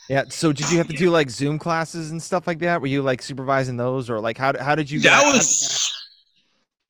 Yeah. 0.08 0.24
So 0.30 0.54
did 0.54 0.72
you 0.72 0.78
have 0.78 0.88
to 0.88 0.96
do 0.96 1.10
like 1.12 1.30
Zoom 1.30 1.60
classes 1.60 2.12
and 2.12 2.24
stuff 2.24 2.48
like 2.48 2.60
that? 2.60 2.80
Were 2.80 2.88
you 2.88 3.02
like 3.02 3.22
supervising 3.22 3.76
those, 3.76 4.10
or 4.10 4.22
like 4.22 4.38
how 4.38 4.58
how 4.58 4.76
did 4.76 4.90
you? 4.90 5.02
That 5.02 5.26
was. 5.26 5.99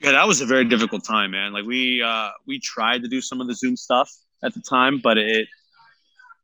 Yeah, 0.02 0.12
that 0.12 0.28
was 0.28 0.40
a 0.40 0.46
very 0.46 0.64
difficult 0.64 1.04
time, 1.04 1.32
man. 1.32 1.52
Like 1.52 1.66
we 1.66 2.02
uh 2.02 2.30
we 2.48 2.60
tried 2.60 3.02
to 3.04 3.10
do 3.10 3.22
some 3.22 3.42
of 3.42 3.48
the 3.48 3.54
Zoom 3.54 3.76
stuff 3.76 4.10
at 4.44 4.54
the 4.54 4.62
time, 4.62 5.00
but 5.04 5.18
it 5.18 5.48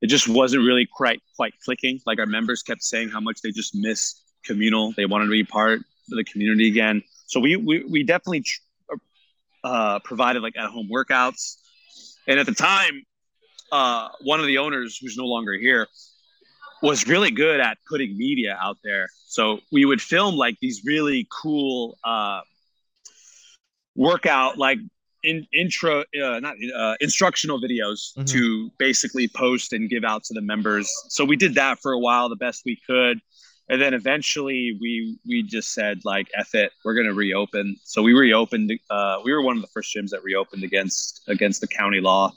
it 0.02 0.08
just 0.08 0.28
wasn't 0.28 0.64
really 0.64 0.86
quite 0.86 1.22
quite 1.36 1.54
clicking. 1.64 2.00
Like 2.06 2.20
our 2.20 2.26
members 2.26 2.64
kept 2.64 2.84
saying 2.84 3.10
how 3.10 3.22
much 3.22 3.42
they 3.42 3.52
just 3.52 3.74
miss 3.74 4.22
communal. 4.44 4.94
They 4.98 5.06
wanted 5.06 5.26
to 5.26 5.32
be 5.32 5.44
part 5.46 5.80
of 5.80 5.86
the 6.10 6.26
community 6.26 6.68
again. 6.68 7.02
So 7.28 7.40
we 7.40 7.56
we, 7.56 7.86
we 7.86 8.04
definitely 8.04 8.46
uh, 9.64 10.00
provided 10.00 10.44
like 10.44 10.58
at 10.58 10.70
home 10.70 10.90
workouts, 10.92 11.56
and 12.28 12.40
at 12.40 12.46
the 12.46 12.54
time, 12.54 13.04
uh, 13.72 14.10
one 14.22 14.42
of 14.42 14.48
the 14.48 14.58
owners 14.58 14.98
who's 14.98 15.16
no 15.16 15.26
longer 15.26 15.54
here 15.54 15.88
was 16.82 17.08
really 17.08 17.32
good 17.32 17.62
at 17.62 17.78
putting 17.90 18.18
media 18.18 18.58
out 18.62 18.78
there. 18.84 19.08
So 19.28 19.60
we 19.72 19.86
would 19.86 20.02
film 20.02 20.36
like 20.36 20.58
these 20.60 20.84
really 20.86 21.26
cool 21.32 21.98
uh, 22.04 22.42
workout 23.96 24.58
like 24.58 24.80
in, 25.24 25.48
intro 25.54 26.02
uh, 26.02 26.40
not 26.40 26.56
uh, 26.76 26.96
instructional 27.02 27.60
videos 27.60 28.14
mm-hmm. 28.14 28.26
to 28.26 28.72
basically 28.78 29.28
post 29.28 29.74
and 29.74 29.90
give 29.90 30.04
out 30.04 30.24
to 30.24 30.34
the 30.34 30.42
members 30.42 30.92
so 31.10 31.26
we 31.26 31.36
did 31.36 31.56
that 31.56 31.80
for 31.80 31.92
a 31.92 32.00
while 32.00 32.30
the 32.30 32.36
best 32.36 32.64
we 32.66 32.80
could 32.88 33.20
and 33.70 33.82
then 33.82 33.94
eventually 33.94 34.78
we 34.80 35.18
we 35.28 35.42
just 35.42 35.74
said 35.74 36.00
like 36.04 36.28
F 36.36 36.54
it, 36.56 36.72
we're 36.84 36.94
gonna 36.94 37.14
reopen. 37.14 37.78
So 37.84 38.02
we 38.02 38.14
reopened. 38.14 38.72
Uh, 38.90 39.20
we 39.24 39.34
were 39.34 39.42
one 39.42 39.56
of 39.56 39.62
the 39.62 39.70
first 39.70 39.96
gyms 39.96 40.10
that 40.12 40.24
reopened 40.24 40.64
against 40.64 41.24
against 41.28 41.62
the 41.62 41.68
county 41.68 42.00
law, 42.00 42.34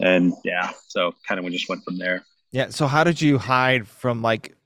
and 0.00 0.34
yeah, 0.44 0.72
so 0.88 1.14
kind 1.26 1.38
of 1.38 1.44
we 1.44 1.52
just 1.52 1.68
went 1.68 1.84
from 1.84 1.98
there. 1.98 2.24
Yeah. 2.50 2.70
So 2.70 2.86
how 2.86 3.04
did 3.04 3.20
you 3.20 3.38
hide 3.38 3.86
from 3.86 4.22
like 4.22 4.56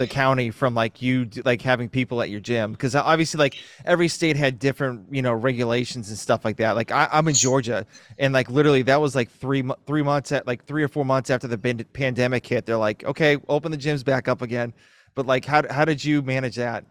the 0.00 0.06
county 0.06 0.50
from 0.50 0.74
like 0.74 1.00
you 1.00 1.28
like 1.44 1.62
having 1.62 1.88
people 1.88 2.20
at 2.22 2.30
your 2.30 2.40
gym 2.40 2.72
because 2.72 2.96
obviously 2.96 3.38
like 3.38 3.58
every 3.84 4.08
state 4.08 4.36
had 4.36 4.58
different 4.58 5.06
you 5.10 5.22
know 5.22 5.32
regulations 5.32 6.08
and 6.08 6.18
stuff 6.18 6.44
like 6.44 6.56
that 6.56 6.74
like 6.74 6.90
I, 6.90 7.08
am 7.12 7.28
in 7.28 7.34
georgia 7.34 7.86
and 8.18 8.32
like 8.32 8.50
literally 8.50 8.82
that 8.82 9.00
was 9.00 9.14
like 9.14 9.30
three 9.30 9.62
three 9.86 10.02
months 10.02 10.32
at 10.32 10.46
like 10.46 10.64
three 10.64 10.82
or 10.82 10.88
four 10.88 11.04
months 11.04 11.30
after 11.30 11.46
the 11.46 11.58
pandemic 11.92 12.46
hit 12.46 12.66
they're 12.66 12.76
like 12.76 13.04
okay 13.04 13.36
open 13.48 13.70
the 13.70 13.78
gyms 13.78 14.04
back 14.04 14.26
up 14.26 14.42
again 14.42 14.72
but 15.14 15.26
like 15.26 15.44
how 15.44 15.62
how 15.70 15.84
did 15.84 16.04
you 16.04 16.22
manage 16.22 16.56
that? 16.56 16.84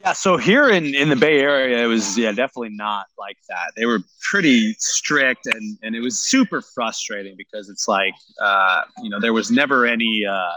Yeah, 0.00 0.12
so 0.12 0.36
here 0.36 0.68
in 0.68 0.94
in 0.94 1.08
the 1.08 1.16
Bay 1.16 1.40
Area, 1.40 1.82
it 1.82 1.86
was 1.86 2.18
yeah 2.18 2.30
definitely 2.30 2.70
not 2.70 3.06
like 3.18 3.38
that. 3.48 3.72
They 3.76 3.86
were 3.86 4.00
pretty 4.30 4.74
strict, 4.78 5.46
and 5.46 5.78
and 5.82 5.94
it 5.94 6.00
was 6.00 6.18
super 6.18 6.60
frustrating 6.60 7.34
because 7.36 7.68
it's 7.68 7.88
like 7.88 8.14
uh, 8.40 8.82
you 9.02 9.10
know 9.10 9.20
there 9.20 9.32
was 9.32 9.50
never 9.50 9.86
any. 9.86 10.24
Uh, 10.28 10.52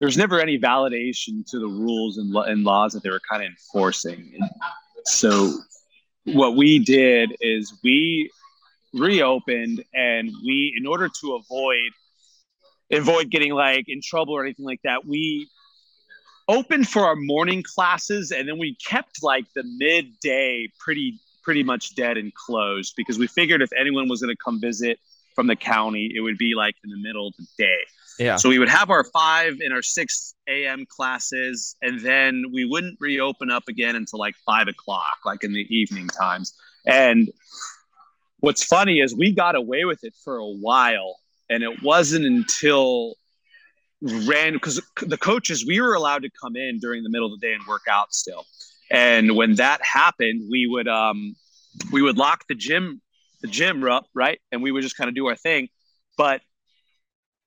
there 0.00 0.06
was 0.06 0.16
never 0.16 0.40
any 0.40 0.58
validation 0.58 1.48
to 1.50 1.60
the 1.60 1.68
rules 1.68 2.16
and, 2.16 2.34
and 2.34 2.64
laws 2.64 2.94
that 2.94 3.02
they 3.02 3.10
were 3.10 3.20
kind 3.30 3.42
of 3.42 3.50
enforcing. 3.50 4.32
And 4.40 4.50
so, 5.04 5.52
what 6.24 6.56
we 6.56 6.78
did 6.78 7.36
is 7.40 7.78
we 7.84 8.30
reopened, 8.94 9.84
and 9.94 10.30
we, 10.44 10.74
in 10.76 10.86
order 10.86 11.08
to 11.20 11.34
avoid 11.34 11.90
avoid 12.92 13.30
getting 13.30 13.52
like 13.52 13.84
in 13.88 14.00
trouble 14.02 14.34
or 14.34 14.42
anything 14.42 14.64
like 14.64 14.80
that, 14.82 15.06
we 15.06 15.48
opened 16.48 16.88
for 16.88 17.04
our 17.04 17.14
morning 17.14 17.62
classes 17.62 18.32
and 18.32 18.48
then 18.48 18.58
we 18.58 18.76
kept 18.84 19.22
like 19.22 19.44
the 19.54 19.62
midday 19.78 20.66
pretty 20.78 21.20
pretty 21.42 21.62
much 21.62 21.94
dead 21.94 22.16
and 22.16 22.34
closed 22.34 22.94
because 22.96 23.18
we 23.18 23.26
figured 23.26 23.62
if 23.62 23.70
anyone 23.78 24.08
was 24.08 24.20
going 24.20 24.34
to 24.34 24.42
come 24.44 24.60
visit 24.60 24.98
from 25.34 25.46
the 25.46 25.56
county, 25.56 26.12
it 26.14 26.20
would 26.20 26.36
be 26.36 26.54
like 26.54 26.74
in 26.84 26.90
the 26.90 26.98
middle 26.98 27.28
of 27.28 27.34
the 27.38 27.46
day. 27.56 27.78
Yeah. 28.20 28.36
So 28.36 28.50
we 28.50 28.58
would 28.58 28.68
have 28.68 28.90
our 28.90 29.02
5 29.02 29.56
and 29.60 29.72
our 29.72 29.82
6 29.82 30.34
a.m. 30.46 30.84
classes, 30.88 31.74
and 31.80 32.00
then 32.00 32.44
we 32.52 32.66
wouldn't 32.66 32.98
reopen 33.00 33.50
up 33.50 33.64
again 33.66 33.96
until 33.96 34.18
like 34.18 34.34
5 34.46 34.68
o'clock, 34.68 35.16
like 35.24 35.42
in 35.42 35.52
the 35.52 35.66
evening 35.74 36.06
times. 36.08 36.54
And 36.86 37.30
what's 38.40 38.62
funny 38.62 39.00
is 39.00 39.16
we 39.16 39.32
got 39.32 39.54
away 39.54 39.84
with 39.86 40.04
it 40.04 40.14
for 40.22 40.36
a 40.36 40.46
while 40.46 41.16
and 41.48 41.62
it 41.62 41.82
wasn't 41.82 42.24
until 42.24 43.14
ran 44.02 44.54
because 44.54 44.80
the 45.02 45.18
coaches 45.18 45.66
we 45.66 45.80
were 45.80 45.94
allowed 45.94 46.22
to 46.22 46.30
come 46.42 46.56
in 46.56 46.78
during 46.78 47.02
the 47.02 47.10
middle 47.10 47.32
of 47.32 47.38
the 47.38 47.46
day 47.46 47.52
and 47.52 47.62
work 47.66 47.82
out 47.90 48.14
still 48.14 48.46
and 48.90 49.36
when 49.36 49.56
that 49.56 49.78
happened 49.84 50.48
we 50.50 50.66
would 50.66 50.88
um 50.88 51.34
we 51.92 52.00
would 52.00 52.16
lock 52.16 52.44
the 52.48 52.54
gym 52.54 53.02
the 53.42 53.46
gym 53.46 53.84
up 53.84 54.06
right 54.14 54.40
and 54.52 54.62
we 54.62 54.72
would 54.72 54.82
just 54.82 54.96
kind 54.96 55.08
of 55.08 55.14
do 55.14 55.26
our 55.26 55.36
thing 55.36 55.68
but 56.16 56.40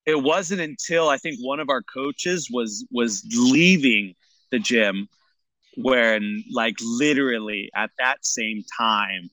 it 0.06 0.22
wasn't 0.22 0.60
until 0.60 1.10
i 1.10 1.18
think 1.18 1.38
one 1.40 1.60
of 1.60 1.70
our 1.70 1.82
coaches 1.82 2.50
was 2.52 2.86
was 2.92 3.26
leaving 3.36 4.14
the 4.52 4.60
gym 4.60 5.08
when 5.78 6.44
like 6.52 6.76
literally 6.82 7.70
at 7.76 7.90
that 7.98 8.26
same 8.26 8.64
time 8.78 9.30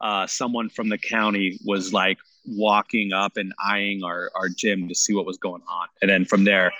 uh, 0.00 0.26
someone 0.26 0.70
from 0.70 0.88
the 0.88 0.98
county 0.98 1.58
was 1.64 1.92
like 1.92 2.18
walking 2.46 3.12
up 3.12 3.36
and 3.36 3.52
eyeing 3.62 4.02
our, 4.02 4.30
our 4.34 4.48
gym 4.48 4.88
to 4.88 4.94
see 4.94 5.14
what 5.14 5.26
was 5.26 5.36
going 5.38 5.62
on. 5.68 5.88
And 6.00 6.10
then 6.10 6.24
from 6.24 6.44
there, 6.44 6.72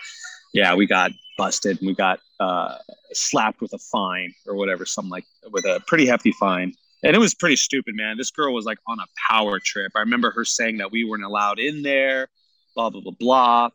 yeah, 0.55 0.75
we 0.75 0.87
got 0.87 1.13
busted 1.37 1.79
and 1.79 1.87
we 1.87 1.95
got 1.95 2.21
uh, 2.41 2.77
slapped 3.13 3.61
with 3.61 3.73
a 3.73 3.79
fine 3.79 4.33
or 4.47 4.55
whatever, 4.55 4.87
something 4.87 5.11
like 5.11 5.25
with 5.51 5.65
a 5.65 5.83
pretty 5.87 6.07
hefty 6.07 6.33
fine. 6.33 6.73
And 7.03 7.15
it 7.15 7.19
was 7.19 7.35
pretty 7.35 7.57
stupid, 7.57 7.95
man. 7.95 8.17
This 8.17 8.31
girl 8.31 8.53
was 8.53 8.65
like 8.65 8.79
on 8.87 8.99
a 8.99 9.07
power 9.31 9.59
trip. 9.59 9.93
I 9.95 10.01
remember 10.01 10.31
her 10.33 10.45
saying 10.45 10.79
that 10.79 10.91
we 10.91 11.05
weren't 11.05 11.25
allowed 11.25 11.59
in 11.59 11.83
there, 11.83 12.29
blah, 12.75 12.91
blah, 12.91 13.01
blah, 13.01 13.13
blah. 13.19 13.69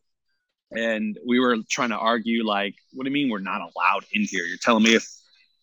And 0.71 1.17
we 1.25 1.39
were 1.39 1.57
trying 1.69 1.89
to 1.89 1.97
argue, 1.97 2.45
like, 2.45 2.75
what 2.93 3.03
do 3.03 3.09
you 3.09 3.13
mean 3.13 3.29
we're 3.29 3.39
not 3.39 3.61
allowed 3.61 4.05
in 4.11 4.23
here? 4.23 4.43
You're 4.45 4.57
telling 4.57 4.83
me 4.83 4.95
if 4.95 5.07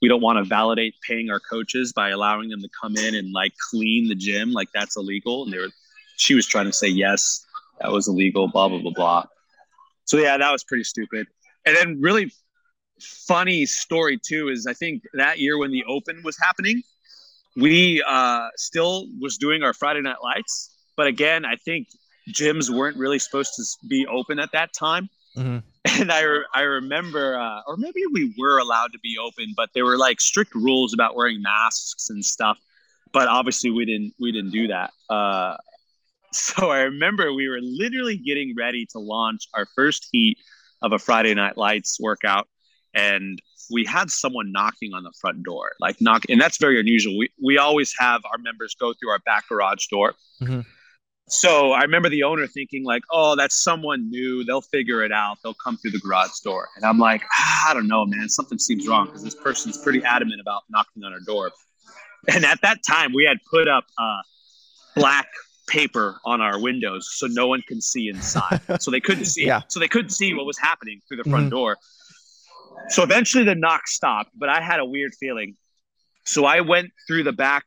we 0.02 0.08
don't 0.08 0.20
want 0.20 0.38
to 0.38 0.44
validate 0.44 0.94
paying 1.06 1.30
our 1.30 1.40
coaches 1.40 1.92
by 1.92 2.10
allowing 2.10 2.50
them 2.50 2.60
to 2.60 2.68
come 2.78 2.96
in 2.96 3.14
and 3.14 3.32
like 3.32 3.52
clean 3.70 4.08
the 4.08 4.16
gym, 4.16 4.52
like 4.52 4.68
that's 4.74 4.96
illegal. 4.96 5.44
And 5.44 5.52
they 5.52 5.58
were 5.58 5.70
she 6.16 6.34
was 6.34 6.46
trying 6.46 6.66
to 6.66 6.72
say 6.72 6.88
yes, 6.88 7.46
that 7.80 7.90
was 7.90 8.08
illegal, 8.08 8.48
blah 8.48 8.68
blah 8.68 8.80
blah 8.80 8.92
blah. 8.92 9.24
So 10.04 10.18
yeah, 10.18 10.36
that 10.36 10.50
was 10.50 10.64
pretty 10.64 10.84
stupid. 10.84 11.28
And 11.64 11.76
then 11.76 12.00
really 12.00 12.32
funny 13.00 13.64
story 13.64 14.18
too 14.18 14.48
is 14.48 14.66
I 14.66 14.74
think 14.74 15.04
that 15.14 15.38
year 15.38 15.56
when 15.56 15.70
the 15.70 15.84
Open 15.84 16.20
was 16.24 16.36
happening, 16.36 16.82
we 17.56 18.02
uh, 18.06 18.48
still 18.56 19.06
was 19.20 19.36
doing 19.38 19.62
our 19.62 19.72
Friday 19.72 20.00
Night 20.00 20.16
Lights, 20.22 20.74
but 20.96 21.06
again, 21.06 21.44
I 21.44 21.56
think 21.56 21.86
gyms 22.30 22.70
weren't 22.70 22.96
really 22.96 23.18
supposed 23.18 23.54
to 23.56 23.86
be 23.86 24.06
open 24.06 24.38
at 24.38 24.52
that 24.52 24.72
time. 24.72 25.08
Mm-hmm. 25.36 25.58
And 26.00 26.12
I, 26.12 26.22
re- 26.22 26.46
I 26.54 26.60
remember, 26.60 27.38
uh, 27.38 27.60
or 27.66 27.76
maybe 27.76 28.02
we 28.12 28.34
were 28.38 28.58
allowed 28.58 28.92
to 28.92 28.98
be 29.00 29.16
open, 29.18 29.52
but 29.56 29.70
there 29.74 29.84
were 29.84 29.98
like 29.98 30.20
strict 30.20 30.54
rules 30.54 30.94
about 30.94 31.16
wearing 31.16 31.42
masks 31.42 32.08
and 32.08 32.24
stuff. 32.24 32.58
But 33.12 33.28
obviously, 33.28 33.70
we 33.70 33.84
didn't 33.84 34.14
we 34.18 34.32
didn't 34.32 34.52
do 34.52 34.68
that. 34.68 34.92
Uh, 35.10 35.56
so 36.32 36.70
I 36.70 36.82
remember 36.82 37.32
we 37.32 37.48
were 37.48 37.60
literally 37.60 38.16
getting 38.16 38.54
ready 38.56 38.86
to 38.92 38.98
launch 38.98 39.48
our 39.54 39.66
first 39.74 40.08
heat 40.12 40.38
of 40.80 40.92
a 40.92 40.98
Friday 40.98 41.34
Night 41.34 41.56
Lights 41.56 41.98
workout, 42.00 42.48
and 42.94 43.40
we 43.70 43.84
had 43.84 44.10
someone 44.10 44.52
knocking 44.52 44.94
on 44.94 45.02
the 45.02 45.12
front 45.20 45.42
door, 45.44 45.72
like 45.80 46.00
knock, 46.00 46.22
and 46.28 46.40
that's 46.40 46.58
very 46.58 46.80
unusual. 46.80 47.18
We 47.18 47.28
we 47.42 47.58
always 47.58 47.94
have 47.98 48.22
our 48.24 48.38
members 48.38 48.74
go 48.78 48.92
through 48.92 49.10
our 49.10 49.18
back 49.20 49.48
garage 49.48 49.86
door. 49.88 50.14
Mm-hmm. 50.40 50.60
So 51.28 51.72
I 51.72 51.82
remember 51.82 52.08
the 52.08 52.24
owner 52.24 52.46
thinking 52.46 52.84
like, 52.84 53.02
"Oh, 53.10 53.36
that's 53.36 53.62
someone 53.62 54.10
new. 54.10 54.44
They'll 54.44 54.60
figure 54.60 55.02
it 55.02 55.12
out. 55.12 55.38
They'll 55.42 55.54
come 55.54 55.76
through 55.76 55.92
the 55.92 56.00
garage 56.00 56.40
door." 56.44 56.68
And 56.76 56.84
I'm 56.84 56.98
like, 56.98 57.22
ah, 57.32 57.70
"I 57.70 57.74
don't 57.74 57.88
know, 57.88 58.04
man. 58.04 58.28
Something 58.28 58.58
seems 58.58 58.86
wrong 58.86 59.06
because 59.06 59.22
this 59.22 59.34
person's 59.34 59.78
pretty 59.78 60.02
adamant 60.04 60.40
about 60.40 60.64
knocking 60.68 61.04
on 61.04 61.12
our 61.12 61.20
door." 61.20 61.52
And 62.28 62.44
at 62.44 62.60
that 62.62 62.78
time, 62.86 63.12
we 63.12 63.24
had 63.24 63.38
put 63.50 63.68
up 63.68 63.84
uh, 63.98 64.20
black 64.94 65.28
paper 65.68 66.20
on 66.24 66.40
our 66.40 66.60
windows 66.60 67.08
so 67.12 67.26
no 67.28 67.46
one 67.46 67.62
can 67.62 67.80
see 67.80 68.08
inside. 68.08 68.60
so 68.80 68.90
they 68.90 69.00
couldn't 69.00 69.24
see. 69.24 69.46
yeah. 69.46 69.62
So 69.68 69.80
they 69.80 69.88
couldn't 69.88 70.10
see 70.10 70.34
what 70.34 70.44
was 70.44 70.58
happening 70.58 71.00
through 71.08 71.18
the 71.18 71.30
front 71.30 71.46
mm-hmm. 71.46 71.56
door. 71.56 71.78
So 72.88 73.02
eventually 73.02 73.44
the 73.44 73.54
knock 73.54 73.86
stopped, 73.86 74.30
but 74.36 74.48
I 74.48 74.60
had 74.60 74.80
a 74.80 74.84
weird 74.84 75.14
feeling. 75.18 75.56
So 76.24 76.44
I 76.44 76.60
went 76.60 76.90
through 77.06 77.24
the 77.24 77.32
back 77.32 77.64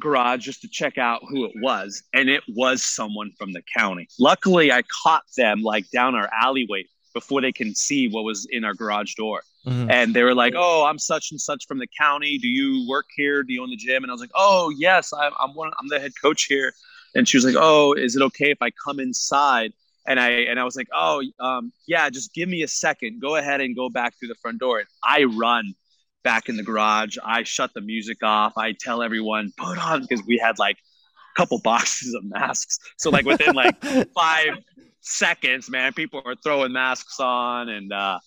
garage 0.00 0.44
just 0.44 0.62
to 0.62 0.68
check 0.68 0.98
out 0.98 1.22
who 1.28 1.44
it 1.44 1.52
was, 1.56 2.02
and 2.12 2.28
it 2.28 2.42
was 2.48 2.82
someone 2.82 3.32
from 3.38 3.52
the 3.52 3.62
county. 3.76 4.08
Luckily, 4.18 4.72
I 4.72 4.82
caught 5.02 5.24
them 5.36 5.62
like 5.62 5.88
down 5.90 6.14
our 6.14 6.28
alleyway 6.32 6.84
before 7.14 7.40
they 7.40 7.52
can 7.52 7.74
see 7.74 8.08
what 8.08 8.24
was 8.24 8.46
in 8.50 8.64
our 8.64 8.74
garage 8.74 9.14
door. 9.14 9.42
Mm-hmm. 9.66 9.90
And 9.90 10.14
they 10.14 10.22
were 10.22 10.34
like, 10.34 10.54
"Oh, 10.56 10.86
I'm 10.86 10.98
such 10.98 11.30
and 11.30 11.40
such 11.40 11.66
from 11.66 11.78
the 11.78 11.88
county. 11.98 12.38
Do 12.38 12.48
you 12.48 12.88
work 12.88 13.06
here? 13.14 13.42
Do 13.42 13.52
you 13.52 13.62
own 13.62 13.70
the 13.70 13.76
gym?" 13.76 14.02
And 14.02 14.10
I 14.10 14.14
was 14.14 14.20
like, 14.20 14.30
"Oh, 14.34 14.70
yes, 14.70 15.12
I'm 15.12 15.32
I'm, 15.38 15.54
one, 15.54 15.70
I'm 15.78 15.88
the 15.88 16.00
head 16.00 16.12
coach 16.20 16.44
here." 16.44 16.72
And 17.14 17.28
she 17.28 17.36
was 17.36 17.44
like, 17.44 17.56
"Oh, 17.58 17.92
is 17.92 18.16
it 18.16 18.22
okay 18.22 18.50
if 18.50 18.58
I 18.62 18.70
come 18.70 19.00
inside?" 19.00 19.72
And 20.06 20.18
I 20.18 20.30
and 20.30 20.58
I 20.58 20.64
was 20.64 20.76
like, 20.76 20.88
"Oh, 20.94 21.22
um, 21.40 21.72
yeah, 21.86 22.08
just 22.08 22.32
give 22.32 22.48
me 22.48 22.62
a 22.62 22.68
second. 22.68 23.20
Go 23.20 23.36
ahead 23.36 23.60
and 23.60 23.76
go 23.76 23.90
back 23.90 24.18
through 24.18 24.28
the 24.28 24.34
front 24.36 24.60
door." 24.60 24.78
And 24.78 24.88
I 25.04 25.24
run 25.24 25.74
back 26.22 26.48
in 26.48 26.56
the 26.56 26.62
garage. 26.62 27.16
I 27.24 27.42
shut 27.42 27.72
the 27.74 27.80
music 27.80 28.22
off. 28.22 28.54
I 28.56 28.72
tell 28.78 29.02
everyone 29.02 29.52
put 29.56 29.78
on 29.78 30.02
because 30.02 30.24
we 30.26 30.38
had 30.38 30.58
like 30.58 30.76
a 30.76 31.40
couple 31.40 31.58
boxes 31.64 32.14
of 32.14 32.24
masks. 32.24 32.78
So 32.96 33.10
like 33.10 33.24
within 33.24 33.54
like 33.54 33.82
five 34.14 34.58
seconds, 35.00 35.70
man, 35.70 35.92
people 35.92 36.22
are 36.24 36.34
throwing 36.36 36.72
masks 36.72 37.18
on, 37.20 37.68
and 37.68 37.92
uh, 37.92 38.18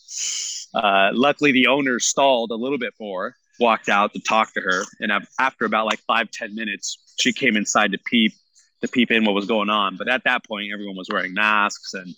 uh, 0.73 1.10
luckily 1.13 1.51
the 1.51 1.67
owner 1.67 1.99
stalled 1.99 2.51
a 2.51 2.56
little 2.56 2.79
bit 2.79 2.93
more. 2.99 3.36
Walked 3.60 3.88
out 3.88 4.13
to 4.13 4.19
talk 4.19 4.51
to 4.56 4.62
her, 4.62 4.84
and 4.99 5.12
after 5.39 5.65
about 5.65 5.86
like 5.86 5.99
five 6.08 6.32
ten 6.32 6.56
minutes, 6.56 6.97
she 7.19 7.32
came 7.32 7.56
inside 7.56 7.91
to 7.91 7.99
peep 7.99 8.34
to 8.82 8.88
peep 8.88 9.12
in 9.12 9.25
what 9.25 9.36
was 9.36 9.45
going 9.45 9.69
on. 9.69 9.95
But 9.95 10.08
at 10.10 10.23
that 10.25 10.43
point, 10.43 10.71
everyone 10.73 10.97
was 10.97 11.08
wearing 11.12 11.36
masks, 11.36 11.93
and 11.93 12.15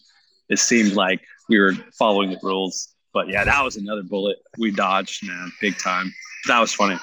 it 0.47 0.59
seemed 0.59 0.93
like 0.93 1.21
we 1.49 1.59
were 1.59 1.73
following 1.99 2.31
the 2.31 2.39
rules. 2.41 2.94
But 3.15 3.29
yeah, 3.29 3.45
that 3.45 3.63
was 3.63 3.77
another 3.77 4.03
bullet 4.03 4.39
we 4.57 4.71
dodged, 4.71 5.25
man, 5.25 5.49
big 5.61 5.77
time. 5.77 6.13
That 6.47 6.59
was 6.59 6.73
funny. 6.73 6.99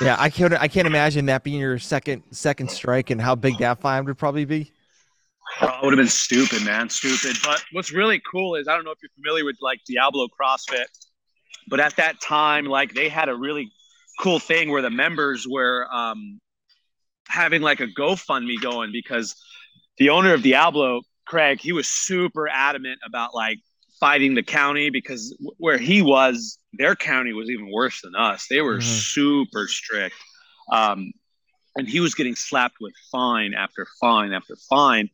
Yeah, 0.00 0.16
I 0.18 0.30
can't. 0.30 0.54
I 0.54 0.66
can't 0.66 0.86
imagine 0.86 1.26
that 1.26 1.44
being 1.44 1.60
your 1.60 1.78
second 1.78 2.22
second 2.30 2.70
strike 2.70 3.10
and 3.10 3.20
how 3.20 3.34
big 3.34 3.58
that 3.58 3.78
fine 3.78 4.06
would 4.06 4.16
probably 4.16 4.46
be. 4.46 4.72
Oh, 5.60 5.66
it 5.66 5.84
would 5.84 5.92
have 5.92 5.98
been 5.98 6.08
stupid, 6.08 6.64
man, 6.64 6.88
stupid. 6.88 7.36
But 7.44 7.62
what's 7.72 7.92
really 7.92 8.18
cool 8.28 8.54
is 8.54 8.66
I 8.66 8.74
don't 8.74 8.86
know 8.86 8.92
if 8.92 8.98
you're 9.02 9.10
familiar 9.14 9.44
with 9.44 9.58
like 9.60 9.80
Diablo 9.86 10.26
CrossFit, 10.28 10.86
but 11.68 11.80
at 11.80 11.96
that 11.96 12.18
time, 12.22 12.64
like 12.64 12.94
they 12.94 13.10
had 13.10 13.28
a 13.28 13.34
really 13.34 13.70
cool 14.20 14.38
thing 14.38 14.70
where 14.70 14.80
the 14.80 14.90
members 14.90 15.46
were 15.46 15.86
um, 15.92 16.40
having 17.28 17.60
like 17.60 17.80
a 17.80 17.86
GoFundMe 17.86 18.58
going 18.58 18.90
because 18.90 19.36
the 19.98 20.08
owner 20.08 20.32
of 20.32 20.42
Diablo, 20.42 21.02
Craig, 21.26 21.60
he 21.60 21.72
was 21.72 21.88
super 21.88 22.48
adamant 22.48 23.00
about 23.06 23.34
like 23.34 23.58
fighting 24.02 24.34
the 24.34 24.42
county 24.42 24.90
because 24.90 25.32
where 25.58 25.78
he 25.78 26.02
was, 26.02 26.58
their 26.72 26.96
county 26.96 27.32
was 27.32 27.48
even 27.48 27.70
worse 27.70 28.00
than 28.00 28.16
us. 28.16 28.48
They 28.50 28.60
were 28.60 28.78
mm-hmm. 28.78 28.88
super 28.88 29.68
strict. 29.68 30.16
Um, 30.72 31.12
and 31.76 31.88
he 31.88 32.00
was 32.00 32.16
getting 32.16 32.34
slapped 32.34 32.78
with 32.80 32.94
fine 33.12 33.54
after 33.54 33.86
fine 34.00 34.32
after 34.32 34.56
fine. 34.68 35.08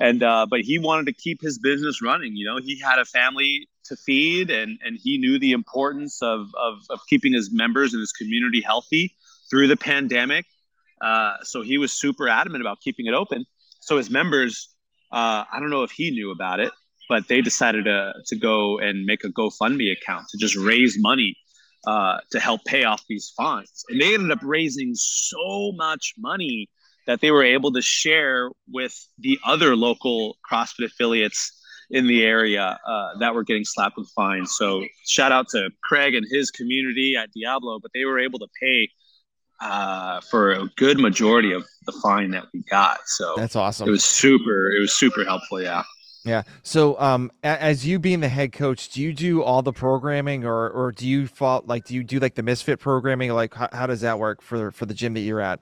And, 0.00 0.20
uh, 0.24 0.46
but 0.50 0.62
he 0.62 0.80
wanted 0.80 1.06
to 1.06 1.12
keep 1.12 1.40
his 1.40 1.60
business 1.60 2.02
running. 2.02 2.34
You 2.34 2.46
know, 2.46 2.58
he 2.60 2.80
had 2.80 2.98
a 2.98 3.04
family 3.04 3.68
to 3.84 3.94
feed 3.94 4.50
and, 4.50 4.80
and 4.84 4.98
he 5.00 5.16
knew 5.16 5.38
the 5.38 5.52
importance 5.52 6.20
of, 6.20 6.48
of, 6.60 6.78
of 6.90 6.98
keeping 7.08 7.32
his 7.32 7.52
members 7.52 7.92
and 7.92 8.00
his 8.00 8.10
community 8.10 8.60
healthy 8.60 9.14
through 9.48 9.68
the 9.68 9.76
pandemic. 9.76 10.44
Uh, 11.00 11.34
so 11.44 11.62
he 11.62 11.78
was 11.78 11.92
super 11.92 12.28
adamant 12.28 12.62
about 12.62 12.80
keeping 12.80 13.06
it 13.06 13.14
open. 13.14 13.46
So 13.78 13.96
his 13.96 14.10
members, 14.10 14.70
uh, 15.12 15.44
I 15.52 15.60
don't 15.60 15.70
know 15.70 15.84
if 15.84 15.92
he 15.92 16.10
knew 16.10 16.32
about 16.32 16.58
it, 16.58 16.72
but 17.08 17.28
they 17.28 17.40
decided 17.40 17.84
to, 17.84 18.14
to 18.26 18.36
go 18.36 18.78
and 18.78 19.04
make 19.04 19.24
a 19.24 19.28
GoFundMe 19.28 19.92
account 19.92 20.28
to 20.30 20.38
just 20.38 20.56
raise 20.56 20.96
money 20.98 21.36
uh, 21.86 22.18
to 22.30 22.40
help 22.40 22.64
pay 22.64 22.84
off 22.84 23.04
these 23.08 23.32
fines. 23.36 23.84
And 23.88 24.00
they 24.00 24.14
ended 24.14 24.30
up 24.30 24.40
raising 24.42 24.92
so 24.94 25.72
much 25.76 26.14
money 26.18 26.68
that 27.06 27.20
they 27.20 27.30
were 27.30 27.44
able 27.44 27.72
to 27.72 27.82
share 27.82 28.50
with 28.72 28.94
the 29.18 29.38
other 29.44 29.76
local 29.76 30.38
CrossFit 30.50 30.86
affiliates 30.86 31.52
in 31.90 32.06
the 32.06 32.24
area 32.24 32.78
uh, 32.86 33.18
that 33.18 33.34
were 33.34 33.44
getting 33.44 33.64
slapped 33.64 33.98
with 33.98 34.08
fines. 34.16 34.54
So 34.56 34.84
shout 35.06 35.32
out 35.32 35.48
to 35.50 35.70
Craig 35.82 36.14
and 36.14 36.26
his 36.30 36.50
community 36.50 37.14
at 37.18 37.30
Diablo, 37.34 37.78
but 37.80 37.90
they 37.92 38.04
were 38.04 38.18
able 38.18 38.38
to 38.38 38.48
pay 38.60 38.88
uh, 39.60 40.20
for 40.30 40.52
a 40.52 40.66
good 40.76 40.98
majority 40.98 41.52
of 41.52 41.64
the 41.86 41.92
fine 42.02 42.30
that 42.32 42.46
we 42.52 42.62
got. 42.70 43.00
So 43.06 43.34
that's 43.36 43.56
awesome. 43.56 43.88
It 43.88 43.90
was 43.90 44.04
super. 44.04 44.70
It 44.70 44.80
was 44.80 44.92
super 44.92 45.24
helpful. 45.24 45.60
Yeah. 45.60 45.82
Yeah. 46.24 46.42
So, 46.62 46.98
um, 46.98 47.30
as 47.42 47.86
you 47.86 47.98
being 47.98 48.20
the 48.20 48.28
head 48.28 48.52
coach, 48.52 48.88
do 48.88 49.02
you 49.02 49.12
do 49.12 49.42
all 49.42 49.60
the 49.60 49.74
programming, 49.74 50.44
or 50.44 50.70
or 50.70 50.90
do 50.90 51.06
you 51.06 51.26
fall 51.26 51.62
like 51.66 51.84
do 51.84 51.94
you 51.94 52.02
do 52.02 52.18
like 52.18 52.34
the 52.34 52.42
Misfit 52.42 52.80
programming? 52.80 53.30
Like, 53.32 53.52
how, 53.52 53.68
how 53.72 53.86
does 53.86 54.00
that 54.00 54.18
work 54.18 54.40
for 54.40 54.70
for 54.70 54.86
the 54.86 54.94
gym 54.94 55.12
that 55.14 55.20
you're 55.20 55.40
at? 55.40 55.60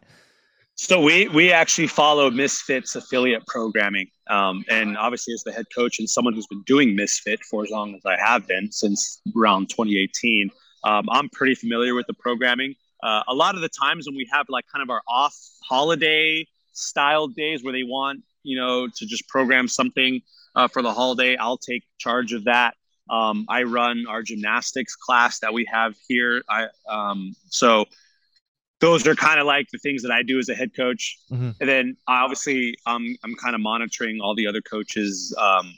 So 0.77 1.01
we 1.01 1.27
we 1.29 1.53
actually 1.53 1.89
follow 1.89 2.31
Misfits 2.31 2.95
affiliate 2.95 3.45
programming, 3.47 4.07
um, 4.31 4.65
and 4.71 4.97
obviously 4.97 5.35
as 5.35 5.43
the 5.43 5.53
head 5.53 5.67
coach 5.75 5.99
and 5.99 6.09
someone 6.09 6.33
who's 6.33 6.47
been 6.47 6.63
doing 6.63 6.95
Misfit 6.95 7.41
for 7.51 7.65
as 7.65 7.71
long 7.71 7.95
as 7.97 8.03
I 8.07 8.17
have 8.17 8.47
been 8.47 8.71
since 8.71 9.21
around 9.37 9.69
2018, 9.69 10.49
um, 10.85 11.07
I'm 11.11 11.29
pretty 11.31 11.57
familiar 11.57 11.95
with 11.95 12.07
the 12.07 12.15
programming. 12.15 12.75
Uh, 13.03 13.23
a 13.27 13.35
lot 13.35 13.57
of 13.57 13.63
the 13.63 13.69
times 13.69 14.07
when 14.07 14.15
we 14.15 14.29
have 14.33 14.47
like 14.49 14.65
kind 14.73 14.83
of 14.83 14.91
our 14.91 15.03
off 15.09 15.37
holiday 15.69 16.47
style 16.73 17.29
days 17.29 17.63
where 17.63 17.73
they 17.73 17.83
want 17.85 18.23
you 18.43 18.57
know 18.57 18.89
to 18.89 19.07
just 19.07 19.29
program 19.29 19.69
something 19.69 20.21
uh, 20.55 20.69
for 20.69 20.83
the 20.83 20.93
holiday. 20.93 21.37
I'll 21.37 21.59
take 21.59 21.85
charge 21.99 22.33
of 22.33 22.45
that. 22.45 22.75
Um, 23.11 23.47
I 23.49 23.65
run 23.65 24.05
our 24.09 24.23
gymnastics 24.23 24.97
class 24.97 25.41
that 25.41 25.53
we 25.53 25.67
have 25.71 25.95
here. 26.09 26.43
I 26.49 26.69
um, 26.89 27.35
so 27.47 27.87
those 28.81 29.07
are 29.07 29.15
kind 29.15 29.39
of 29.39 29.47
like 29.47 29.69
the 29.71 29.79
things 29.79 30.03
that 30.03 30.11
I 30.11 30.23
do 30.23 30.39
as 30.39 30.49
a 30.49 30.55
head 30.55 30.75
coach. 30.75 31.17
Mm-hmm. 31.31 31.51
And 31.61 31.69
then 31.69 31.97
obviously 32.09 32.77
I'm 32.87 33.17
I'm 33.23 33.35
kind 33.37 33.55
of 33.55 33.61
monitoring 33.61 34.21
all 34.21 34.35
the 34.35 34.47
other 34.47 34.61
coaches 34.61 35.35
um, 35.39 35.73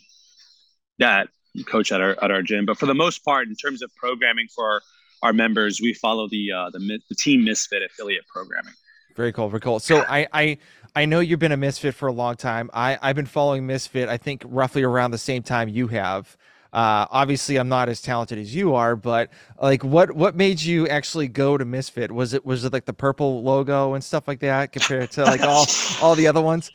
that 0.98 1.28
coach 1.66 1.92
at 1.92 2.00
our 2.00 2.16
at 2.22 2.30
our 2.30 2.42
gym. 2.42 2.66
But 2.66 2.78
for 2.78 2.86
the 2.86 2.94
most 2.94 3.24
part, 3.24 3.46
in 3.46 3.54
terms 3.54 3.82
of 3.82 3.94
programming 3.94 4.48
for 4.54 4.64
our, 4.64 4.82
our 5.22 5.32
members, 5.32 5.80
we 5.80 5.92
follow 5.94 6.28
the 6.28 6.50
uh, 6.50 6.70
the 6.70 6.98
the 7.08 7.14
Team 7.14 7.44
Misfit 7.44 7.82
affiliate 7.82 8.26
programming. 8.26 8.74
Very 9.16 9.32
cool, 9.32 9.48
very 9.48 9.60
cool. 9.60 9.78
So 9.80 10.04
I 10.08 10.26
I 10.32 10.58
I 10.96 11.06
know 11.06 11.20
you've 11.20 11.40
been 11.40 11.52
a 11.52 11.56
Misfit 11.56 11.94
for 11.94 12.08
a 12.08 12.12
long 12.12 12.36
time. 12.36 12.70
I 12.72 12.98
I've 13.02 13.16
been 13.16 13.26
following 13.26 13.66
Misfit. 13.66 14.08
I 14.08 14.16
think 14.16 14.42
roughly 14.46 14.82
around 14.82 15.10
the 15.10 15.18
same 15.18 15.42
time 15.42 15.68
you 15.68 15.88
have. 15.88 16.36
Uh, 16.72 17.06
obviously, 17.10 17.56
I'm 17.56 17.68
not 17.68 17.88
as 17.88 18.00
talented 18.00 18.38
as 18.38 18.54
you 18.54 18.74
are, 18.74 18.96
but 18.96 19.30
like, 19.60 19.84
what 19.84 20.12
what 20.12 20.36
made 20.36 20.60
you 20.60 20.88
actually 20.88 21.28
go 21.28 21.56
to 21.56 21.64
Misfit? 21.64 22.12
Was 22.12 22.32
it 22.34 22.44
was 22.44 22.64
it 22.64 22.72
like 22.72 22.84
the 22.84 22.92
purple 22.92 23.42
logo 23.42 23.94
and 23.94 24.02
stuff 24.02 24.28
like 24.28 24.40
that 24.40 24.72
compared 24.72 25.10
to 25.12 25.24
like 25.24 25.40
all 25.42 25.66
all 26.02 26.14
the 26.14 26.26
other 26.26 26.42
ones? 26.42 26.70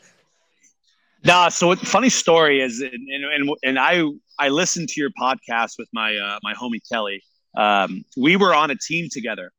Nah. 1.24 1.48
So 1.48 1.74
funny 1.76 2.08
story 2.08 2.60
is, 2.60 2.80
and 2.80 2.92
and, 2.92 3.50
and 3.62 3.78
I 3.78 4.04
I 4.38 4.48
listened 4.48 4.88
to 4.90 5.00
your 5.00 5.10
podcast 5.10 5.72
with 5.78 5.88
my 5.92 6.16
uh, 6.16 6.38
my 6.42 6.54
homie 6.54 6.80
Kelly. 6.90 7.22
Um, 7.56 8.04
we 8.16 8.36
were 8.36 8.54
on 8.54 8.70
a 8.70 8.76
team 8.76 9.08
together 9.10 9.52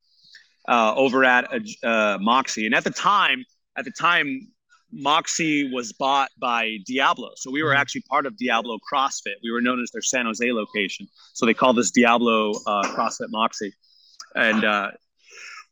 uh, 0.67 0.93
over 0.95 1.23
at 1.23 1.51
uh, 1.83 2.17
Moxie. 2.19 2.65
And 2.65 2.75
at 2.75 2.83
the 2.83 2.91
time, 2.91 3.45
at 3.77 3.85
the 3.85 3.91
time, 3.91 4.47
Moxie 4.91 5.71
was 5.71 5.93
bought 5.93 6.29
by 6.39 6.77
Diablo. 6.85 7.29
So 7.37 7.49
we 7.49 7.63
were 7.63 7.69
mm-hmm. 7.69 7.81
actually 7.81 8.01
part 8.09 8.25
of 8.25 8.37
Diablo 8.37 8.77
CrossFit. 8.91 9.35
We 9.43 9.51
were 9.51 9.61
known 9.61 9.81
as 9.81 9.91
their 9.91 10.01
San 10.01 10.25
Jose 10.25 10.51
location. 10.51 11.07
So 11.33 11.45
they 11.45 11.53
called 11.53 11.77
this 11.77 11.91
Diablo 11.91 12.51
uh, 12.67 12.83
CrossFit 12.95 13.29
Moxie. 13.29 13.73
And 14.35 14.63
uh, 14.63 14.91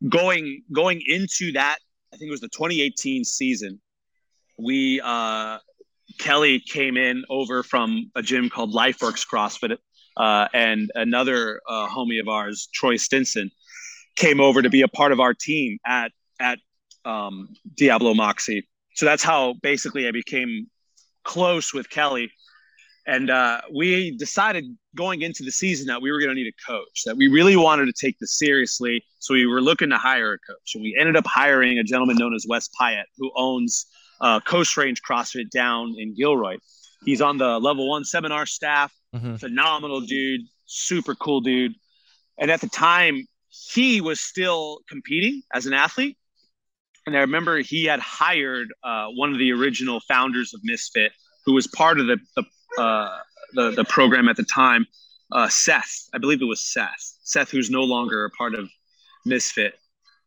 going 0.08 0.64
going 0.72 1.02
into 1.06 1.52
that, 1.54 1.78
I 2.14 2.18
think 2.18 2.30
it 2.30 2.32
was 2.32 2.41
the 2.41 2.50
2018 2.50 3.24
season. 3.24 3.82
We 4.58 5.02
uh, 5.04 5.60
Kelly 6.18 6.60
came 6.60 6.97
in 6.97 7.24
over 7.30 7.64
from 7.64 8.12
a 8.16 8.22
gym 8.22 8.50
called 8.50 8.74
LifeWorks 8.74 9.26
CrossFit, 9.32 9.78
uh, 10.18 10.47
and 10.54 10.91
another 10.95 11.62
uh, 11.68 11.88
homie 11.88 12.20
of 12.20 12.28
ours, 12.28 12.68
Troy 12.74 12.97
Stinson, 12.97 13.52
came 14.16 14.41
over 14.41 14.62
to 14.62 14.70
be 14.70 14.82
a 14.82 14.88
part 14.88 15.12
of 15.12 15.20
our 15.20 15.34
team 15.34 15.78
at 15.86 16.12
at 16.39 16.60
um, 17.06 17.50
Diablo 17.76 18.14
Moxie. 18.14 18.68
So 18.95 19.06
that's 19.06 19.24
how 19.24 19.56
basically 19.62 20.08
I 20.08 20.12
became 20.12 20.68
close 21.24 21.74
with 21.74 21.89
Kelly. 21.89 22.32
And 23.08 23.30
uh, 23.30 23.62
we 23.74 24.16
decided 24.18 24.66
going 24.95 25.22
into 25.22 25.43
the 25.43 25.52
season 25.52 25.88
that 25.88 26.02
we 26.02 26.12
were 26.12 26.20
going 26.20 26.30
to 26.30 26.36
need 26.36 26.47
a 26.47 26.72
coach, 26.72 27.04
that 27.06 27.18
we 27.18 27.28
really 27.28 27.56
wanted 27.56 27.86
to 27.88 27.93
take 27.93 28.20
this 28.20 28.38
seriously. 28.38 29.04
So 29.20 29.34
we 29.34 29.47
were 29.47 29.62
looking 29.62 29.89
to 29.89 29.97
hire 29.97 30.34
a 30.34 30.38
coach. 30.39 30.76
And 30.76 30.84
we 30.84 30.95
ended 31.00 31.16
up 31.16 31.26
hiring 31.26 31.80
a 31.80 31.84
gentleman 31.84 32.18
known 32.18 32.36
as 32.36 32.45
Wes 32.47 32.70
Pyatt, 32.80 33.06
who 33.18 33.32
owns 33.36 33.88
uh, 34.22 34.39
Coast 34.41 34.78
Range 34.78 35.00
CrossFit 35.02 35.50
down 35.50 35.95
in 35.97 36.14
Gilroy. 36.14 36.58
He's 37.06 37.22
on 37.22 37.38
the 37.38 37.58
level 37.60 37.89
one 37.89 38.04
seminar 38.04 38.45
staff, 38.45 38.93
mm-hmm. 39.16 39.38
phenomenal 39.38 40.02
dude, 40.02 40.41
super 40.66 41.16
cool 41.16 41.41
dude. 41.41 41.74
And 42.38 42.52
at 42.52 42.62
the 42.62 42.70
time, 42.70 43.26
he 43.50 44.02
was 44.02 44.20
still 44.20 44.80
competing 44.88 45.41
as 45.54 45.66
an 45.66 45.74
athlete. 45.74 46.18
And 47.06 47.18
I 47.18 47.22
remember 47.22 47.60
he 47.60 47.86
had 47.86 48.00
hired 48.00 48.68
uh, 48.84 49.08
one 49.08 49.32
of 49.32 49.39
the 49.39 49.52
original 49.52 50.00
founders 50.08 50.54
of 50.54 50.62
Misfit, 50.64 51.12
who 51.45 51.54
was 51.54 51.68
part 51.68 52.00
of 52.00 52.08
the, 52.08 52.18
the 52.36 52.43
uh, 52.82 53.20
the, 53.54 53.72
the 53.72 53.86
program 53.86 54.30
at 54.30 54.36
the 54.38 54.43
time, 54.43 54.86
uh, 55.32 55.50
Seth. 55.50 56.08
I 56.14 56.18
believe 56.18 56.41
it 56.41 56.45
was 56.45 56.60
Seth. 56.60 57.18
Seth, 57.24 57.50
who's 57.50 57.70
no 57.70 57.82
longer 57.82 58.26
a 58.26 58.30
part 58.32 58.56
of 58.56 58.70
Misfit, 59.26 59.74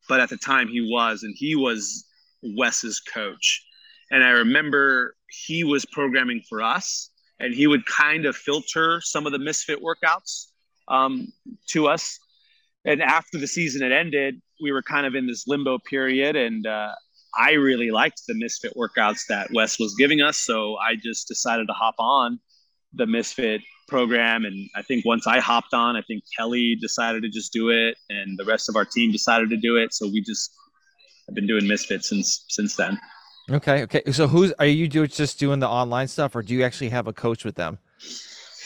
but 0.08 0.20
at 0.20 0.28
the 0.28 0.36
time 0.36 0.68
he 0.68 0.80
was, 0.80 1.22
and 1.22 1.34
he 1.36 1.54
was 1.54 2.04
Wes's 2.42 3.00
coach. 3.00 3.64
And 4.10 4.22
I 4.24 4.30
remember 4.30 5.16
he 5.46 5.64
was 5.64 5.84
programming 5.86 6.42
for 6.48 6.62
us, 6.62 7.10
and 7.40 7.54
he 7.54 7.66
would 7.66 7.86
kind 7.86 8.26
of 8.26 8.36
filter 8.36 9.00
some 9.00 9.26
of 9.26 9.32
the 9.32 9.38
Misfit 9.38 9.80
workouts 9.80 10.48
um, 10.88 11.32
to 11.68 11.88
us. 11.88 12.18
And 12.84 13.00
after 13.00 13.38
the 13.38 13.46
season 13.46 13.82
had 13.82 13.92
ended, 13.92 14.40
we 14.60 14.72
were 14.72 14.82
kind 14.82 15.06
of 15.06 15.14
in 15.14 15.26
this 15.26 15.46
limbo 15.46 15.78
period, 15.78 16.36
and 16.36 16.66
uh, 16.66 16.92
I 17.38 17.52
really 17.52 17.90
liked 17.90 18.22
the 18.26 18.34
Misfit 18.34 18.74
workouts 18.76 19.26
that 19.28 19.48
Wes 19.54 19.78
was 19.78 19.94
giving 19.94 20.20
us. 20.20 20.38
So 20.38 20.76
I 20.76 20.96
just 20.96 21.28
decided 21.28 21.66
to 21.68 21.72
hop 21.72 21.94
on 21.98 22.38
the 22.92 23.06
Misfit 23.06 23.62
program. 23.88 24.44
And 24.44 24.68
I 24.76 24.82
think 24.82 25.04
once 25.04 25.26
I 25.26 25.40
hopped 25.40 25.72
on, 25.72 25.96
I 25.96 26.02
think 26.02 26.24
Kelly 26.36 26.76
decided 26.80 27.22
to 27.22 27.28
just 27.28 27.52
do 27.52 27.70
it 27.70 27.96
and 28.10 28.38
the 28.38 28.44
rest 28.44 28.68
of 28.68 28.76
our 28.76 28.84
team 28.84 29.12
decided 29.12 29.50
to 29.50 29.56
do 29.56 29.76
it. 29.76 29.94
So 29.94 30.06
we 30.06 30.20
just 30.20 30.50
have 31.26 31.34
been 31.34 31.46
doing 31.46 31.66
Misfit 31.66 32.04
since, 32.04 32.44
since 32.48 32.76
then. 32.76 32.98
Okay. 33.50 33.82
Okay. 33.82 34.02
So 34.12 34.28
who's, 34.28 34.52
are 34.58 34.66
you 34.66 34.88
doing 34.88 35.08
just 35.08 35.38
doing 35.38 35.58
the 35.58 35.68
online 35.68 36.08
stuff 36.08 36.36
or 36.36 36.42
do 36.42 36.54
you 36.54 36.62
actually 36.62 36.90
have 36.90 37.06
a 37.06 37.12
coach 37.12 37.44
with 37.44 37.54
them? 37.54 37.78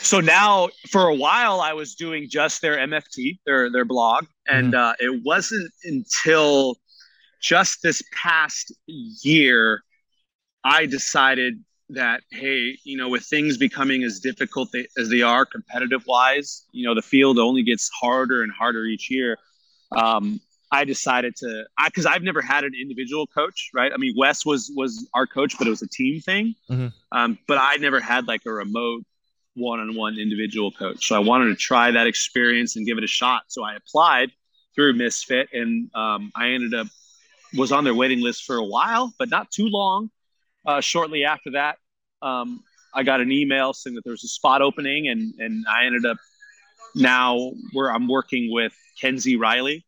So 0.03 0.21
now 0.21 0.69
for 0.91 1.09
a 1.09 1.15
while 1.15 1.61
I 1.61 1.73
was 1.73 1.95
doing 1.95 2.29
just 2.29 2.63
their 2.63 2.77
MFT, 2.77 3.39
their, 3.47 3.71
their 3.71 3.85
blog. 3.85 4.27
And 4.47 4.75
mm-hmm. 4.75 5.05
uh, 5.07 5.13
it 5.13 5.23
wasn't 5.25 5.73
until 5.85 6.77
just 7.41 7.83
this 7.83 8.03
past 8.13 8.73
year, 8.87 9.83
I 10.65 10.87
decided 10.87 11.63
that 11.91 12.23
hey, 12.31 12.77
you 12.85 12.97
know, 12.97 13.09
with 13.09 13.25
things 13.25 13.57
becoming 13.57 14.03
as 14.03 14.19
difficult 14.19 14.75
as 14.99 15.09
they 15.09 15.23
are 15.23 15.47
competitive 15.47 16.05
wise, 16.07 16.65
you 16.73 16.85
know, 16.87 16.95
the 16.95 17.03
field 17.03 17.39
only 17.39 17.63
gets 17.63 17.89
harder 18.01 18.43
and 18.43 18.53
harder 18.53 18.85
each 18.85 19.11
year. 19.11 19.39
Um, 19.97 20.41
I 20.73 20.85
decided 20.85 21.37
to, 21.37 21.65
I 21.79 21.89
because 21.89 22.07
I've 22.07 22.23
never 22.23 22.43
had 22.43 22.65
an 22.65 22.73
individual 22.81 23.27
coach, 23.29 23.71
right? 23.73 23.93
I 23.93 23.99
mean, 23.99 24.15
Wes 24.17 24.45
was 24.45 24.73
was 24.75 25.09
our 25.15 25.27
coach, 25.27 25.57
but 25.59 25.69
it 25.69 25.71
was 25.71 25.83
a 25.83 25.89
team 25.89 26.21
thing. 26.21 26.55
Mm-hmm. 26.69 26.89
Um, 27.13 27.39
but 27.47 27.59
I 27.59 27.77
never 27.77 28.01
had 28.01 28.27
like 28.27 28.43
a 28.47 28.53
remote 28.53 29.05
one-on-one 29.57 30.19
individual 30.19 30.71
coach, 30.71 31.07
so 31.07 31.17
I 31.17 31.19
wanted 31.19 31.47
to 31.47 31.57
try 31.57 31.91
that 31.91 32.07
experience 32.07 32.77
and 32.77 32.87
give 32.87 32.99
it 32.99 33.05
a 33.05 33.09
shot. 33.09 33.43
So 33.49 33.65
I 33.65 33.75
applied 33.75 34.31
through 34.75 34.95
Misfit, 34.95 35.49
and 35.53 35.91
um, 35.95 36.31
I 36.35 36.51
ended 36.51 36.75
up 36.75 36.87
was 37.55 37.73
on 37.73 37.85
their 37.85 37.95
waiting 37.95 38.21
list 38.21 38.45
for 38.45 38.57
a 38.57 38.65
while, 38.65 39.13
but 39.19 39.31
not 39.31 39.51
too 39.51 39.67
long. 39.69 40.11
Uh, 40.67 40.81
shortly 40.81 41.25
after 41.25 41.53
that, 41.53 41.79
um, 42.23 42.63
I 42.93 43.03
got 43.03 43.21
an 43.21 43.31
email 43.31 43.73
saying 43.73 43.95
that 43.95 44.05
there 44.05 44.13
was 44.13 44.25
a 44.25 44.29
spot 44.29 44.63
opening, 44.63 45.09
and 45.09 45.35
and 45.39 45.65
I 45.69 45.87
ended 45.87 46.05
up 46.07 46.19
now 46.95 47.53
where 47.73 47.93
I'm 47.93 48.09
working 48.09 48.53
with 48.53 48.73
Kenzie 49.01 49.37
Riley, 49.37 49.85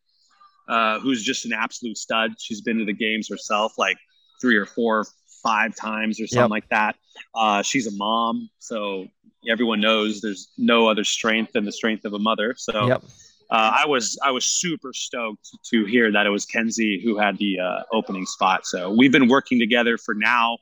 uh, 0.69 1.01
who's 1.01 1.23
just 1.23 1.45
an 1.45 1.53
absolute 1.53 1.99
stud. 1.99 2.35
She's 2.39 2.61
been 2.61 2.79
to 2.79 2.85
the 2.85 2.93
games 2.93 3.29
herself 3.29 3.73
like 3.79 3.97
three 4.41 4.57
or 4.57 4.67
four, 4.67 5.07
five 5.43 5.75
times 5.75 6.21
or 6.21 6.27
something 6.27 6.45
yep. 6.45 6.51
like 6.51 6.69
that. 6.69 6.97
Uh, 7.35 7.63
she's 7.63 7.87
a 7.87 7.97
mom, 7.97 8.49
so 8.59 9.07
everyone 9.49 9.81
knows 9.81 10.21
there's 10.21 10.49
no 10.59 10.89
other 10.89 11.05
strength 11.05 11.53
than 11.53 11.65
the 11.65 11.73
strength 11.73 12.05
of 12.05 12.13
a 12.15 12.19
mother. 12.19 12.55
So. 12.57 12.87
Yep 12.87 13.03
uh, 13.51 13.79
I 13.83 13.87
was 13.87 14.19
I 14.23 14.31
was 14.31 14.45
super 14.45 14.93
stoked 14.93 15.49
to 15.71 15.85
hear 15.87 16.13
that 16.13 16.27
it 16.27 16.31
was 16.31 16.45
Kenzie 16.45 17.01
who 17.03 17.17
had 17.17 17.39
the 17.39 17.59
uh, 17.59 17.83
opening 17.93 18.27
spot. 18.27 18.67
So 18.67 18.91
we've 18.91 19.13
been 19.13 19.29
working 19.29 19.59
together 19.59 19.97
for 19.97 20.15
now 20.15 20.59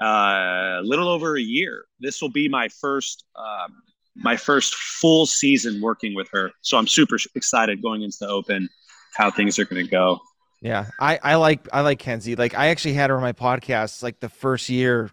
uh, 0.00 0.80
a 0.80 0.82
little 0.84 1.08
over 1.08 1.36
a 1.36 1.40
year. 1.40 1.86
This 1.98 2.22
will 2.22 2.30
be 2.30 2.48
my 2.48 2.68
first 2.68 3.24
um, 3.34 3.82
my 4.14 4.36
first 4.36 4.74
full 4.74 5.26
season 5.26 5.80
working 5.80 6.14
with 6.14 6.28
her. 6.30 6.52
So 6.62 6.78
I'm 6.78 6.86
super 6.86 7.18
excited 7.34 7.82
going 7.82 8.02
into 8.02 8.18
the 8.20 8.28
Open, 8.28 8.68
how 9.14 9.30
things 9.30 9.58
are 9.58 9.64
going 9.64 9.84
to 9.84 9.90
go. 9.90 10.20
Yeah, 10.62 10.86
I 11.00 11.18
I 11.22 11.34
like 11.34 11.66
I 11.72 11.80
like 11.80 11.98
Kenzie. 11.98 12.36
Like 12.36 12.56
I 12.56 12.68
actually 12.68 12.94
had 12.94 13.10
her 13.10 13.16
on 13.16 13.22
my 13.22 13.32
podcast 13.32 14.04
like 14.04 14.20
the 14.20 14.28
first 14.28 14.68
year 14.68 15.10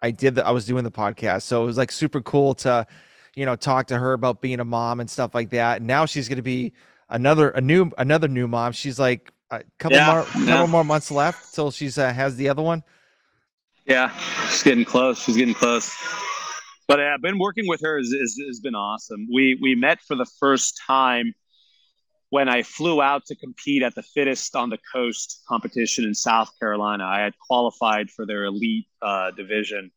I 0.00 0.10
did 0.10 0.36
that. 0.36 0.46
I 0.46 0.50
was 0.50 0.66
doing 0.66 0.84
the 0.84 0.90
podcast, 0.90 1.42
so 1.42 1.62
it 1.62 1.66
was 1.66 1.76
like 1.78 1.90
super 1.90 2.20
cool 2.20 2.54
to 2.56 2.86
you 3.38 3.46
know, 3.46 3.54
talk 3.54 3.86
to 3.86 3.96
her 3.96 4.14
about 4.14 4.40
being 4.40 4.58
a 4.58 4.64
mom 4.64 4.98
and 4.98 5.08
stuff 5.08 5.32
like 5.32 5.50
that. 5.50 5.76
And 5.76 5.86
now 5.86 6.06
she's 6.06 6.28
going 6.28 6.36
to 6.36 6.42
be 6.42 6.72
another 7.08 7.50
a 7.50 7.60
new 7.60 7.88
another 7.96 8.26
new 8.26 8.48
mom. 8.48 8.72
She's 8.72 8.98
like 8.98 9.30
a 9.52 9.62
couple 9.78 9.96
yeah, 9.96 10.12
more 10.12 10.24
couple 10.44 10.66
more 10.66 10.84
months 10.84 11.08
left 11.12 11.54
till 11.54 11.70
she's 11.70 11.98
uh, 11.98 12.12
has 12.12 12.34
the 12.34 12.48
other 12.48 12.62
one. 12.62 12.82
Yeah, 13.86 14.10
she's 14.48 14.64
getting 14.64 14.84
close. 14.84 15.22
She's 15.22 15.36
getting 15.36 15.54
close. 15.54 15.96
But 16.88 16.98
I've 16.98 17.14
uh, 17.14 17.22
been 17.22 17.38
working 17.38 17.68
with 17.68 17.80
her 17.82 17.98
has, 17.98 18.12
has 18.12 18.58
been 18.58 18.74
awesome. 18.74 19.28
We 19.32 19.56
we 19.62 19.76
met 19.76 20.00
for 20.00 20.16
the 20.16 20.26
first 20.40 20.80
time 20.84 21.32
when 22.30 22.48
I 22.48 22.62
flew 22.62 23.00
out 23.00 23.24
to 23.26 23.36
compete 23.36 23.82
at 23.82 23.94
the 23.94 24.02
fittest 24.02 24.54
on 24.54 24.68
the 24.70 24.78
coast 24.92 25.42
competition 25.48 26.04
in 26.04 26.14
South 26.14 26.50
Carolina. 26.58 27.04
I 27.04 27.20
had 27.20 27.34
qualified 27.38 28.10
for 28.10 28.26
their 28.26 28.44
elite 28.44 28.86
uh, 29.00 29.30
division, 29.30 29.90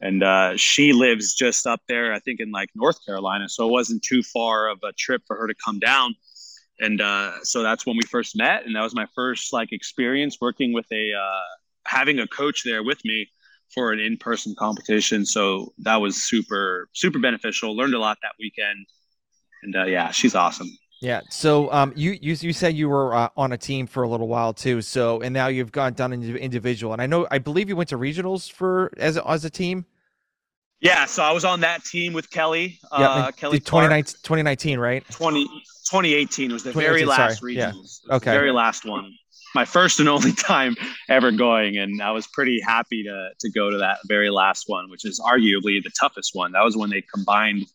and 0.00 0.22
uh, 0.22 0.56
she 0.56 0.92
lives 0.92 1.34
just 1.34 1.66
up 1.66 1.80
there, 1.88 2.12
I 2.12 2.18
think 2.18 2.40
in 2.40 2.50
like 2.50 2.68
North 2.74 3.04
Carolina, 3.04 3.48
so 3.48 3.66
it 3.66 3.72
wasn't 3.72 4.02
too 4.02 4.22
far 4.22 4.68
of 4.68 4.78
a 4.84 4.92
trip 4.92 5.22
for 5.26 5.36
her 5.36 5.46
to 5.46 5.54
come 5.64 5.78
down. 5.78 6.14
And 6.80 7.00
uh, 7.00 7.44
so 7.44 7.62
that's 7.62 7.84
when 7.84 7.96
we 7.96 8.02
first 8.04 8.36
met, 8.36 8.64
and 8.64 8.74
that 8.74 8.82
was 8.82 8.94
my 8.94 9.06
first 9.14 9.52
like 9.52 9.72
experience 9.72 10.38
working 10.40 10.72
with 10.72 10.86
a 10.92 11.12
uh, 11.12 11.40
having 11.86 12.18
a 12.18 12.26
coach 12.26 12.62
there 12.64 12.82
with 12.82 13.02
me 13.04 13.28
for 13.74 13.92
an 13.92 14.00
in-person 14.00 14.54
competition. 14.58 15.24
So 15.24 15.72
that 15.78 15.96
was 15.96 16.22
super 16.22 16.88
super 16.94 17.18
beneficial. 17.18 17.76
Learned 17.76 17.94
a 17.94 17.98
lot 17.98 18.18
that 18.22 18.32
weekend, 18.38 18.86
and 19.62 19.76
uh, 19.76 19.84
yeah, 19.84 20.10
she's 20.10 20.34
awesome. 20.34 20.70
Yeah. 21.00 21.22
So 21.30 21.72
um, 21.72 21.92
you 21.96 22.18
you 22.20 22.36
you 22.38 22.52
said 22.52 22.74
you 22.74 22.88
were 22.88 23.14
uh, 23.14 23.28
on 23.36 23.52
a 23.52 23.58
team 23.58 23.86
for 23.86 24.02
a 24.02 24.08
little 24.08 24.28
while 24.28 24.52
too. 24.52 24.82
So 24.82 25.20
and 25.22 25.32
now 25.32 25.48
you've 25.48 25.72
gone 25.72 25.94
down 25.94 26.12
into 26.12 26.36
individual, 26.36 26.92
and 26.92 27.00
I 27.00 27.06
know 27.06 27.26
I 27.30 27.38
believe 27.38 27.68
you 27.68 27.76
went 27.76 27.88
to 27.88 27.98
regionals 27.98 28.50
for 28.50 28.92
as 28.98 29.16
a, 29.16 29.28
as 29.28 29.44
a 29.44 29.50
team. 29.50 29.86
Yeah, 30.80 31.04
so 31.04 31.22
I 31.22 31.32
was 31.32 31.44
on 31.44 31.60
that 31.60 31.84
team 31.84 32.12
with 32.14 32.30
Kelly. 32.30 32.78
Yeah, 32.92 33.08
uh, 33.08 33.32
Kelly 33.32 33.60
2019, 33.60 34.14
2019, 34.22 34.78
right? 34.78 35.04
20, 35.10 35.44
2018 35.44 36.52
was 36.52 36.62
the 36.62 36.72
very 36.72 37.04
last 37.04 37.40
sorry. 37.40 37.56
regionals. 37.56 38.00
Yeah. 38.08 38.14
Okay. 38.14 38.30
very 38.30 38.50
last 38.50 38.86
one. 38.86 39.12
My 39.54 39.66
first 39.66 40.00
and 40.00 40.08
only 40.08 40.32
time 40.48 40.76
ever 41.08 41.32
going, 41.32 41.76
and 41.76 42.00
I 42.00 42.12
was 42.12 42.26
pretty 42.26 42.60
happy 42.60 43.02
to 43.04 43.30
to 43.40 43.50
go 43.50 43.70
to 43.70 43.78
that 43.78 43.98
very 44.06 44.30
last 44.30 44.64
one, 44.68 44.90
which 44.90 45.04
is 45.04 45.20
arguably 45.20 45.82
the 45.82 45.90
toughest 45.98 46.34
one. 46.34 46.52
That 46.52 46.64
was 46.64 46.76
when 46.76 46.90
they 46.90 47.02
combined 47.02 47.66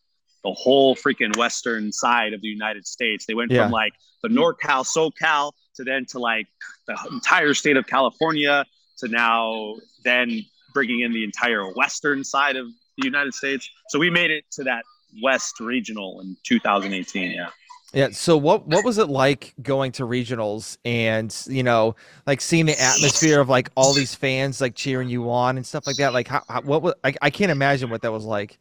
the 0.46 0.52
whole 0.52 0.94
freaking 0.94 1.36
western 1.36 1.90
side 1.90 2.32
of 2.32 2.40
the 2.40 2.46
United 2.46 2.86
States. 2.86 3.26
They 3.26 3.34
went 3.34 3.50
yeah. 3.50 3.64
from 3.64 3.72
like 3.72 3.94
the 4.22 4.28
NorCal, 4.28 4.86
SoCal 4.86 5.52
to 5.74 5.82
then 5.82 6.06
to 6.06 6.20
like 6.20 6.46
the 6.86 6.96
entire 7.10 7.52
state 7.52 7.76
of 7.76 7.86
California 7.86 8.64
to 8.98 9.08
now 9.08 9.74
then 10.04 10.44
bringing 10.72 11.00
in 11.00 11.12
the 11.12 11.24
entire 11.24 11.72
western 11.72 12.22
side 12.22 12.54
of 12.54 12.68
the 12.96 13.04
United 13.04 13.34
States. 13.34 13.68
So 13.88 13.98
we 13.98 14.08
made 14.08 14.30
it 14.30 14.44
to 14.52 14.64
that 14.64 14.84
West 15.20 15.58
regional 15.58 16.20
in 16.20 16.36
2018. 16.44 17.32
Yeah. 17.32 17.48
Yeah. 17.92 18.10
So 18.10 18.36
what 18.36 18.68
what 18.68 18.84
was 18.84 18.98
it 18.98 19.08
like 19.08 19.54
going 19.62 19.92
to 19.92 20.04
regionals 20.04 20.76
and 20.84 21.34
you 21.46 21.62
know 21.62 21.96
like 22.26 22.40
seeing 22.40 22.66
the 22.66 22.80
atmosphere 22.80 23.40
of 23.40 23.48
like 23.48 23.70
all 23.74 23.94
these 23.94 24.14
fans 24.14 24.60
like 24.60 24.74
cheering 24.74 25.08
you 25.08 25.30
on 25.30 25.56
and 25.56 25.66
stuff 25.66 25.86
like 25.86 25.96
that? 25.96 26.12
Like 26.12 26.28
how, 26.28 26.42
how 26.48 26.60
what 26.62 26.82
was 26.82 26.94
I, 27.02 27.14
I 27.22 27.30
can't 27.30 27.50
imagine 27.50 27.90
what 27.90 28.02
that 28.02 28.12
was 28.12 28.24
like. 28.24 28.58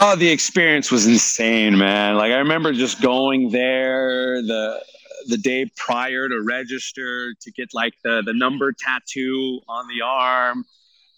Oh, 0.00 0.14
the 0.14 0.28
experience 0.28 0.92
was 0.92 1.06
insane, 1.06 1.76
man. 1.76 2.16
Like 2.16 2.30
I 2.32 2.36
remember 2.36 2.72
just 2.72 3.02
going 3.02 3.50
there 3.50 4.40
the 4.42 4.80
the 5.26 5.36
day 5.36 5.70
prior 5.76 6.28
to 6.28 6.40
register 6.42 7.34
to 7.40 7.50
get 7.50 7.74
like 7.74 7.94
the 8.04 8.22
the 8.24 8.32
number 8.32 8.72
tattoo 8.72 9.60
on 9.68 9.88
the 9.88 10.04
arm, 10.04 10.64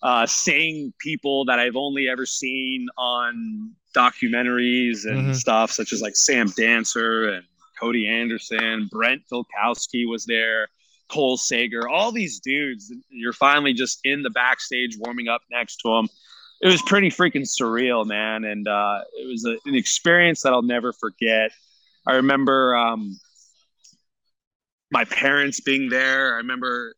uh, 0.03 0.27
seeing 0.27 0.95
people 0.99 1.45
that 1.45 1.59
I've 1.59 1.77
only 1.77 2.09
ever 2.09 2.25
seen 2.25 2.89
on 2.97 3.73
documentaries 3.95 5.05
and 5.05 5.19
mm-hmm. 5.19 5.33
stuff, 5.35 5.71
such 5.71 5.93
as 5.93 6.01
like 6.01 6.17
Sam 6.17 6.49
Dancer 6.57 7.29
and 7.35 7.45
Cody 7.79 8.09
Anderson, 8.09 8.89
Brent 8.91 9.23
Fikowski 9.31 10.09
was 10.09 10.25
there, 10.25 10.69
Cole 11.09 11.37
Sager, 11.37 11.87
all 11.87 12.13
these 12.13 12.41
dudes. 12.41 12.91
You're 13.11 13.35
finally 13.35 13.75
just 13.75 14.01
in 14.05 14.23
the 14.23 14.31
backstage 14.31 14.97
warming 14.99 15.29
up 15.29 15.43
next 15.51 15.77
to 15.79 15.89
them 15.89 16.09
it 16.61 16.69
was 16.69 16.83
pretty 16.83 17.09
freaking 17.09 17.47
surreal, 17.47 18.07
man, 18.07 18.45
and 18.45 18.69
uh, 18.69 19.01
it 19.15 19.27
was 19.27 19.45
a, 19.47 19.57
an 19.69 19.75
experience 19.75 20.43
that 20.43 20.53
I'll 20.53 20.63
never 20.63 20.93
forget. 20.93 21.53
I 22.07 22.17
remember 22.17 22.77
um, 22.77 23.19
my 24.91 25.05
parents 25.05 25.61
being 25.61 25.89
there. 25.89 26.35
I 26.35 26.39
remember 26.39 26.95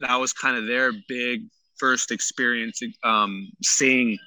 that 0.00 0.16
was 0.16 0.32
kind 0.32 0.56
of 0.56 0.66
their 0.66 0.92
big 1.08 1.42
first 1.78 2.12
experience 2.12 2.80
um, 3.02 3.50
seeing 3.62 4.18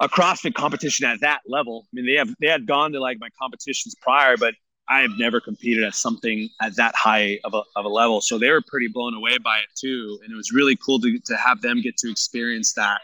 a 0.00 0.08
CrossFit 0.08 0.54
competition 0.54 1.06
at 1.06 1.20
that 1.20 1.40
level. 1.48 1.86
I 1.86 1.90
mean, 1.92 2.06
they 2.06 2.18
have 2.18 2.34
they 2.40 2.48
had 2.48 2.66
gone 2.66 2.92
to 2.92 3.00
like 3.00 3.18
my 3.18 3.28
competitions 3.40 3.94
prior, 4.02 4.36
but 4.36 4.54
I 4.90 5.00
have 5.00 5.12
never 5.18 5.40
competed 5.40 5.84
at 5.84 5.94
something 5.94 6.48
at 6.60 6.76
that 6.76 6.94
high 6.94 7.38
of 7.44 7.54
a, 7.54 7.62
of 7.76 7.84
a 7.84 7.88
level. 7.88 8.20
So 8.20 8.38
they 8.38 8.50
were 8.50 8.62
pretty 8.66 8.88
blown 8.88 9.14
away 9.14 9.38
by 9.38 9.58
it 9.58 9.68
too, 9.74 10.18
and 10.22 10.32
it 10.32 10.36
was 10.36 10.52
really 10.52 10.76
cool 10.76 11.00
to 11.00 11.18
to 11.18 11.36
have 11.36 11.62
them 11.62 11.80
get 11.80 11.96
to 11.98 12.10
experience 12.10 12.74
that. 12.74 13.00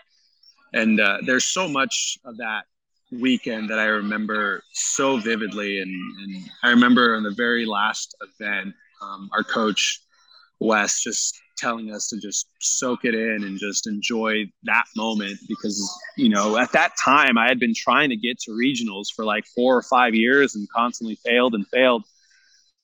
And 0.75 1.01
uh, 1.01 1.19
there's 1.25 1.45
so 1.45 1.69
much 1.69 2.19
of 2.25 2.37
that 2.39 2.65
weekend 3.13 3.71
that 3.71 3.79
I 3.79 3.85
remember 3.85 4.63
so 4.73 5.19
vividly. 5.19 5.79
And, 5.79 5.91
and 5.91 6.51
I 6.65 6.71
remember 6.71 7.17
on 7.17 7.23
the 7.23 7.31
very 7.31 7.65
last 7.65 8.15
event, 8.21 8.75
um, 9.01 9.31
our 9.33 9.45
coach 9.45 10.01
Wes 10.59 11.03
just 11.03 11.41
telling 11.57 11.95
us 11.95 12.09
to 12.09 12.19
just 12.19 12.49
soak 12.61 13.05
it 13.05 13.15
in 13.15 13.45
and 13.45 13.59
just 13.59 13.87
enjoy 13.87 14.45
that 14.65 14.85
moment 14.97 15.39
because 15.49 15.79
you 16.17 16.29
know 16.29 16.57
at 16.57 16.73
that 16.73 16.93
time 17.03 17.39
I 17.39 17.47
had 17.47 17.61
been 17.61 17.75
trying 17.77 18.11
to 18.11 18.17
get 18.17 18.41
to 18.41 18.51
regionals 18.51 19.07
for 19.15 19.25
like 19.25 19.45
four 19.55 19.77
or 19.77 19.83
five 19.83 20.15
years 20.15 20.57
and 20.57 20.69
constantly 20.75 21.17
failed 21.25 21.55
and 21.55 21.67
failed. 21.69 22.05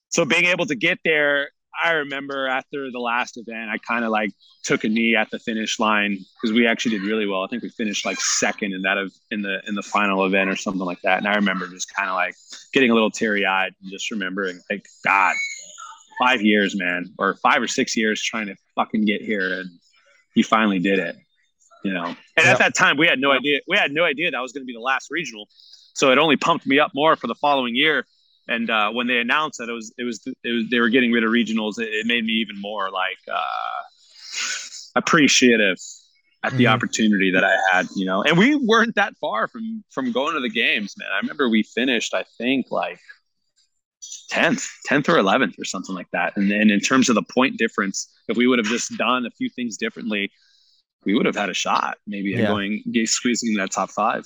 So 0.08 0.24
being 0.24 0.44
able 0.44 0.66
to 0.66 0.76
get 0.76 0.98
there, 1.04 1.50
I 1.82 1.92
remember 1.92 2.46
after 2.46 2.90
the 2.90 2.98
last 2.98 3.36
event, 3.36 3.70
I 3.70 3.78
kind 3.78 4.04
of 4.04 4.10
like 4.10 4.30
took 4.62 4.84
a 4.84 4.88
knee 4.88 5.16
at 5.16 5.30
the 5.30 5.38
finish 5.38 5.78
line 5.78 6.18
because 6.34 6.54
we 6.54 6.66
actually 6.66 6.98
did 6.98 7.02
really 7.02 7.26
well. 7.26 7.42
I 7.42 7.46
think 7.48 7.62
we 7.62 7.70
finished 7.70 8.04
like 8.04 8.20
second 8.20 8.72
in 8.72 8.82
that 8.82 8.98
of 8.98 9.12
in 9.30 9.42
the 9.42 9.60
in 9.66 9.74
the 9.74 9.82
final 9.82 10.24
event 10.24 10.50
or 10.50 10.56
something 10.56 10.84
like 10.84 11.00
that. 11.02 11.18
And 11.18 11.28
I 11.28 11.34
remember 11.34 11.66
just 11.68 11.94
kind 11.94 12.08
of 12.08 12.14
like 12.14 12.34
getting 12.72 12.90
a 12.90 12.94
little 12.94 13.10
teary 13.10 13.46
eyed 13.46 13.72
and 13.82 13.90
just 13.90 14.10
remembering 14.10 14.60
like 14.70 14.86
God, 15.04 15.34
five 16.18 16.42
years, 16.42 16.76
man, 16.76 17.06
or 17.18 17.34
five 17.36 17.62
or 17.62 17.68
six 17.68 17.96
years 17.96 18.22
trying 18.22 18.46
to 18.46 18.56
fucking 18.74 19.04
get 19.04 19.22
here, 19.22 19.60
and 19.60 19.70
you 20.34 20.44
finally 20.44 20.78
did 20.78 20.98
it. 20.98 21.16
You 21.82 21.94
know, 21.94 22.14
and 22.36 22.46
at 22.46 22.58
that 22.58 22.74
time 22.74 22.98
we 22.98 23.06
had 23.06 23.18
no 23.18 23.32
idea. 23.32 23.60
We 23.66 23.76
had 23.76 23.90
no 23.90 24.04
idea 24.04 24.30
that 24.30 24.40
was 24.40 24.52
going 24.52 24.62
to 24.62 24.66
be 24.66 24.74
the 24.74 24.80
last 24.80 25.08
regional, 25.10 25.48
so 25.94 26.12
it 26.12 26.18
only 26.18 26.36
pumped 26.36 26.66
me 26.66 26.78
up 26.78 26.90
more 26.94 27.16
for 27.16 27.26
the 27.26 27.34
following 27.34 27.74
year. 27.74 28.04
And 28.50 28.68
uh, 28.68 28.90
when 28.90 29.06
they 29.06 29.18
announced 29.18 29.58
that 29.58 29.68
it 29.68 29.72
was, 29.72 29.94
it 29.96 30.02
was, 30.02 30.20
it 30.26 30.50
was, 30.50 30.68
they 30.70 30.80
were 30.80 30.88
getting 30.88 31.12
rid 31.12 31.24
of 31.24 31.30
regionals, 31.30 31.78
it, 31.78 31.88
it 31.88 32.06
made 32.06 32.24
me 32.24 32.32
even 32.32 32.60
more 32.60 32.90
like 32.90 33.18
uh, 33.32 33.40
appreciative 34.96 35.78
at 36.42 36.52
the 36.52 36.64
mm-hmm. 36.64 36.74
opportunity 36.74 37.30
that 37.30 37.44
I 37.44 37.56
had, 37.70 37.86
you 37.94 38.06
know. 38.06 38.22
And 38.22 38.36
we 38.36 38.56
weren't 38.56 38.96
that 38.96 39.14
far 39.20 39.46
from 39.46 39.84
from 39.90 40.10
going 40.10 40.34
to 40.34 40.40
the 40.40 40.50
games, 40.50 40.94
man. 40.98 41.08
I 41.12 41.18
remember 41.18 41.48
we 41.48 41.62
finished, 41.62 42.12
I 42.12 42.24
think, 42.38 42.66
like 42.70 42.98
10th, 44.32 44.66
10th 44.88 45.08
or 45.08 45.16
11th 45.16 45.58
or 45.58 45.64
something 45.64 45.94
like 45.94 46.10
that. 46.12 46.36
And 46.36 46.50
then 46.50 46.70
in 46.70 46.80
terms 46.80 47.08
of 47.08 47.14
the 47.14 47.22
point 47.22 47.56
difference, 47.56 48.08
if 48.28 48.36
we 48.36 48.46
would 48.46 48.58
have 48.58 48.66
just 48.66 48.96
done 48.96 49.26
a 49.26 49.30
few 49.30 49.48
things 49.48 49.76
differently, 49.76 50.32
we 51.04 51.14
would 51.14 51.26
have 51.26 51.36
had 51.36 51.50
a 51.50 51.54
shot 51.54 51.98
maybe 52.06 52.30
yeah. 52.30 52.46
going 52.46 52.82
squeezing 53.04 53.54
that 53.54 53.70
top 53.70 53.90
five. 53.90 54.24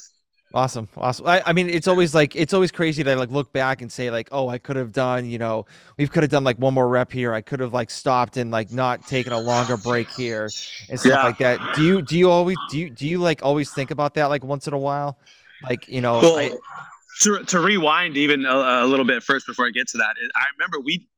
Awesome. 0.54 0.88
Awesome. 0.96 1.26
I, 1.26 1.42
I, 1.44 1.52
mean, 1.52 1.68
it's 1.68 1.88
always 1.88 2.14
like, 2.14 2.36
it's 2.36 2.54
always 2.54 2.70
crazy 2.70 3.02
to 3.02 3.16
like 3.16 3.30
look 3.30 3.52
back 3.52 3.82
and 3.82 3.90
say 3.90 4.12
like, 4.12 4.28
oh, 4.30 4.48
I 4.48 4.58
could 4.58 4.76
have 4.76 4.92
done, 4.92 5.28
you 5.28 5.36
know, 5.36 5.66
we 5.98 6.06
could 6.06 6.22
have 6.22 6.30
done 6.30 6.44
like 6.44 6.58
one 6.58 6.72
more 6.74 6.88
rep 6.88 7.10
here. 7.10 7.34
I 7.34 7.40
could 7.40 7.58
have 7.58 7.72
like 7.72 7.90
stopped 7.90 8.36
and 8.36 8.52
like 8.52 8.70
not 8.70 9.04
taken 9.04 9.32
a 9.32 9.40
longer 9.40 9.76
break 9.76 10.08
here 10.10 10.44
and 10.88 11.00
stuff 11.00 11.04
yeah. 11.04 11.24
like 11.24 11.38
that. 11.38 11.74
Do 11.74 11.82
you, 11.82 12.02
do 12.02 12.16
you 12.16 12.30
always, 12.30 12.56
do 12.70 12.78
you, 12.78 12.88
do 12.88 13.04
you 13.04 13.18
like 13.18 13.42
always 13.42 13.72
think 13.72 13.90
about 13.90 14.14
that 14.14 14.26
like 14.26 14.44
once 14.44 14.68
in 14.68 14.74
a 14.74 14.78
while? 14.78 15.18
Like, 15.64 15.88
you 15.88 16.00
know, 16.00 16.20
well, 16.20 16.38
I, 16.38 16.52
to, 17.22 17.42
to 17.42 17.58
rewind 17.58 18.16
even 18.16 18.44
a, 18.44 18.54
a, 18.54 18.86
little 18.86 19.04
bit 19.04 19.24
first 19.24 19.48
before 19.48 19.66
I 19.66 19.70
get 19.70 19.88
to 19.88 19.98
that, 19.98 20.14
I 20.36 20.44
remember 20.56 20.78
we 20.80 21.08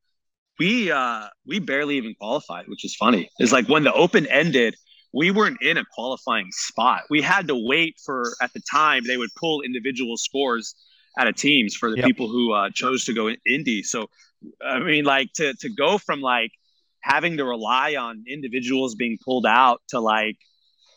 we 0.59 0.91
uh 0.91 1.27
we 1.45 1.59
barely 1.59 1.97
even 1.97 2.15
qualified, 2.15 2.67
which 2.67 2.83
is 2.85 2.95
funny. 2.95 3.29
Is 3.39 3.51
like 3.51 3.67
when 3.67 3.83
the 3.83 3.93
open 3.93 4.25
ended, 4.27 4.75
we 5.13 5.31
weren't 5.31 5.61
in 5.61 5.77
a 5.77 5.85
qualifying 5.93 6.49
spot. 6.51 7.03
We 7.09 7.21
had 7.21 7.47
to 7.47 7.55
wait 7.55 7.95
for 8.05 8.33
at 8.41 8.53
the 8.53 8.61
time 8.69 9.03
they 9.05 9.17
would 9.17 9.29
pull 9.35 9.61
individual 9.61 10.17
scores 10.17 10.75
out 11.17 11.27
of 11.27 11.35
teams 11.35 11.75
for 11.75 11.89
the 11.89 11.97
yep. 11.97 12.05
people 12.05 12.27
who 12.27 12.53
uh, 12.53 12.69
chose 12.73 13.05
to 13.05 13.13
go 13.13 13.27
in 13.27 13.37
indie. 13.49 13.83
So 13.83 14.09
I 14.63 14.79
mean, 14.79 15.05
like 15.05 15.33
to 15.35 15.53
to 15.53 15.69
go 15.69 15.97
from 15.97 16.21
like 16.21 16.51
having 17.01 17.37
to 17.37 17.45
rely 17.45 17.95
on 17.95 18.23
individuals 18.27 18.95
being 18.95 19.17
pulled 19.23 19.45
out 19.45 19.81
to 19.89 19.99
like 19.99 20.37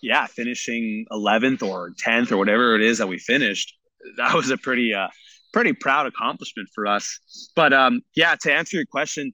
yeah 0.02 0.26
finishing 0.26 1.06
11th 1.12 1.62
or 1.62 1.92
10th 2.02 2.32
or 2.32 2.36
whatever 2.38 2.74
it 2.74 2.82
is 2.82 2.98
that 2.98 3.06
we 3.06 3.18
finished 3.18 3.74
that 4.16 4.34
was 4.34 4.50
a 4.50 4.56
pretty 4.56 4.94
uh 4.94 5.08
pretty 5.52 5.72
proud 5.72 6.06
accomplishment 6.06 6.68
for 6.74 6.86
us. 6.86 7.18
But 7.56 7.72
um 7.72 8.02
yeah, 8.14 8.36
to 8.42 8.52
answer 8.52 8.76
your 8.76 8.86
question, 8.86 9.32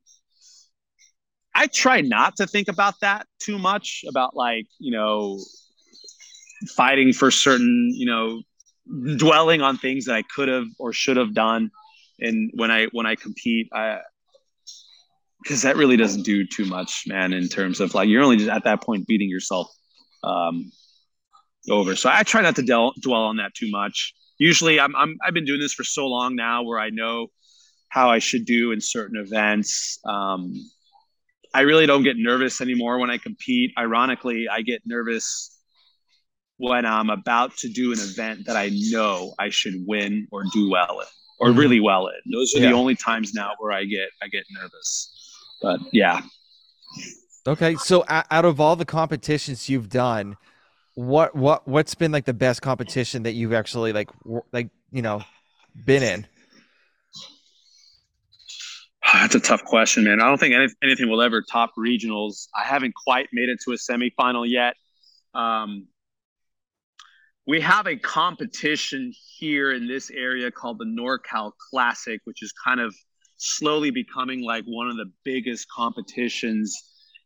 I 1.56 1.66
try 1.68 2.00
not 2.00 2.36
to 2.36 2.46
think 2.46 2.68
about 2.68 2.94
that 3.00 3.26
too 3.38 3.58
much 3.58 4.04
about 4.08 4.36
like, 4.36 4.66
you 4.78 4.92
know, 4.92 5.40
fighting 6.76 7.12
for 7.12 7.30
certain, 7.30 7.90
you 7.94 8.06
know, 8.06 8.42
dwelling 9.16 9.62
on 9.62 9.78
things 9.78 10.04
that 10.04 10.14
I 10.14 10.22
could 10.22 10.48
have 10.48 10.66
or 10.78 10.92
should 10.92 11.16
have 11.16 11.34
done 11.34 11.70
and 12.18 12.50
when 12.54 12.70
I 12.70 12.86
when 12.92 13.06
I 13.06 13.14
compete, 13.14 13.68
I 13.72 13.98
because 15.42 15.62
that 15.62 15.76
really 15.76 15.96
doesn't 15.96 16.22
do 16.22 16.46
too 16.46 16.64
much, 16.64 17.04
man, 17.06 17.32
in 17.32 17.48
terms 17.48 17.80
of 17.80 17.94
like 17.94 18.08
you're 18.08 18.22
only 18.22 18.38
just 18.38 18.50
at 18.50 18.64
that 18.64 18.82
point 18.82 19.06
beating 19.06 19.28
yourself 19.28 19.68
um, 20.24 20.72
over. 21.70 21.94
So 21.94 22.10
I 22.12 22.22
try 22.22 22.40
not 22.40 22.56
to 22.56 22.62
del- 22.62 22.94
dwell 23.00 23.22
on 23.22 23.36
that 23.36 23.54
too 23.54 23.70
much 23.70 24.14
usually 24.38 24.78
I'm, 24.80 24.94
I'm 24.96 25.16
I've 25.24 25.34
been 25.34 25.44
doing 25.44 25.60
this 25.60 25.72
for 25.72 25.84
so 25.84 26.06
long 26.06 26.36
now 26.36 26.62
where 26.62 26.78
I 26.78 26.90
know 26.90 27.28
how 27.88 28.10
I 28.10 28.18
should 28.18 28.44
do 28.44 28.72
in 28.72 28.80
certain 28.80 29.18
events. 29.18 29.98
Um, 30.04 30.54
I 31.56 31.62
really 31.62 31.86
don't 31.86 32.02
get 32.02 32.18
nervous 32.18 32.60
anymore 32.60 32.98
when 32.98 33.10
I 33.10 33.16
compete. 33.16 33.72
Ironically, 33.78 34.46
I 34.46 34.60
get 34.60 34.82
nervous 34.84 35.58
when 36.58 36.84
I'm 36.84 37.08
about 37.08 37.56
to 37.58 37.68
do 37.68 37.92
an 37.92 37.98
event 37.98 38.44
that 38.46 38.56
I 38.56 38.70
know 38.90 39.32
I 39.38 39.48
should 39.48 39.74
win 39.86 40.28
or 40.30 40.44
do 40.52 40.70
well 40.70 41.00
in 41.00 41.06
or 41.38 41.48
mm-hmm. 41.48 41.58
really 41.58 41.80
well 41.80 42.08
in. 42.08 42.30
Those 42.30 42.54
are 42.54 42.58
yeah. 42.58 42.68
the 42.68 42.74
only 42.74 42.94
times 42.94 43.32
now 43.32 43.52
where 43.58 43.72
I 43.72 43.84
get 43.84 44.10
I 44.22 44.28
get 44.28 44.44
nervous. 44.50 45.10
But 45.62 45.80
yeah. 45.92 46.20
Okay, 47.46 47.76
so 47.76 48.04
out 48.08 48.44
of 48.44 48.60
all 48.60 48.76
the 48.76 48.84
competitions 48.84 49.68
you've 49.68 49.88
done, 49.88 50.36
what 50.94 51.34
what 51.34 51.66
what's 51.66 51.94
been 51.94 52.12
like 52.12 52.26
the 52.26 52.34
best 52.34 52.60
competition 52.60 53.22
that 53.22 53.32
you've 53.32 53.54
actually 53.54 53.94
like 53.94 54.10
like 54.52 54.68
you 54.92 55.00
know 55.00 55.22
been 55.86 56.02
in? 56.02 56.26
That's 59.12 59.34
a 59.34 59.40
tough 59.40 59.64
question, 59.64 60.04
man. 60.04 60.20
I 60.20 60.26
don't 60.26 60.38
think 60.38 60.54
any, 60.54 60.68
anything 60.82 61.08
will 61.08 61.22
ever 61.22 61.42
top 61.42 61.72
regionals. 61.78 62.48
I 62.56 62.64
haven't 62.64 62.94
quite 62.94 63.28
made 63.32 63.48
it 63.48 63.58
to 63.64 63.72
a 63.72 63.76
semifinal 63.76 64.48
yet. 64.48 64.74
Um, 65.34 65.88
we 67.46 67.60
have 67.60 67.86
a 67.86 67.96
competition 67.96 69.12
here 69.38 69.72
in 69.72 69.86
this 69.86 70.10
area 70.10 70.50
called 70.50 70.78
the 70.78 70.84
NorCal 70.84 71.52
Classic, 71.70 72.20
which 72.24 72.42
is 72.42 72.52
kind 72.64 72.80
of 72.80 72.94
slowly 73.36 73.90
becoming 73.90 74.42
like 74.42 74.64
one 74.64 74.88
of 74.88 74.96
the 74.96 75.12
biggest 75.24 75.66
competitions 75.70 76.76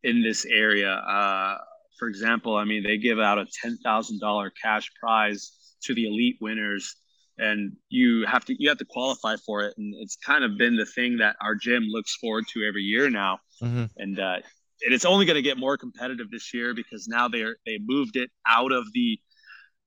in 0.02 0.22
this 0.22 0.44
area. 0.44 0.92
Uh, 0.92 1.56
for 1.98 2.08
example, 2.08 2.56
I 2.56 2.64
mean, 2.64 2.82
they 2.82 2.98
give 2.98 3.18
out 3.18 3.38
a 3.38 3.46
$10,000 3.64 4.50
cash 4.62 4.90
prize 5.00 5.52
to 5.84 5.94
the 5.94 6.06
elite 6.06 6.36
winners 6.40 6.96
and 7.40 7.72
you 7.88 8.26
have 8.26 8.44
to 8.44 8.54
you 8.58 8.68
have 8.68 8.78
to 8.78 8.84
qualify 8.84 9.36
for 9.44 9.62
it. 9.62 9.74
And 9.78 9.94
it's 9.96 10.16
kind 10.16 10.44
of 10.44 10.58
been 10.58 10.76
the 10.76 10.86
thing 10.86 11.16
that 11.18 11.36
our 11.40 11.54
gym 11.54 11.84
looks 11.88 12.14
forward 12.16 12.44
to 12.52 12.64
every 12.68 12.82
year 12.82 13.10
now. 13.10 13.38
Mm-hmm. 13.62 13.84
and 13.96 14.20
uh, 14.20 14.36
and 14.82 14.94
it's 14.94 15.04
only 15.04 15.26
going 15.26 15.36
to 15.36 15.42
get 15.42 15.58
more 15.58 15.76
competitive 15.76 16.30
this 16.30 16.54
year 16.54 16.74
because 16.74 17.08
now 17.08 17.28
they're 17.28 17.56
they 17.66 17.78
moved 17.82 18.16
it 18.16 18.30
out 18.46 18.72
of 18.72 18.84
the 18.92 19.18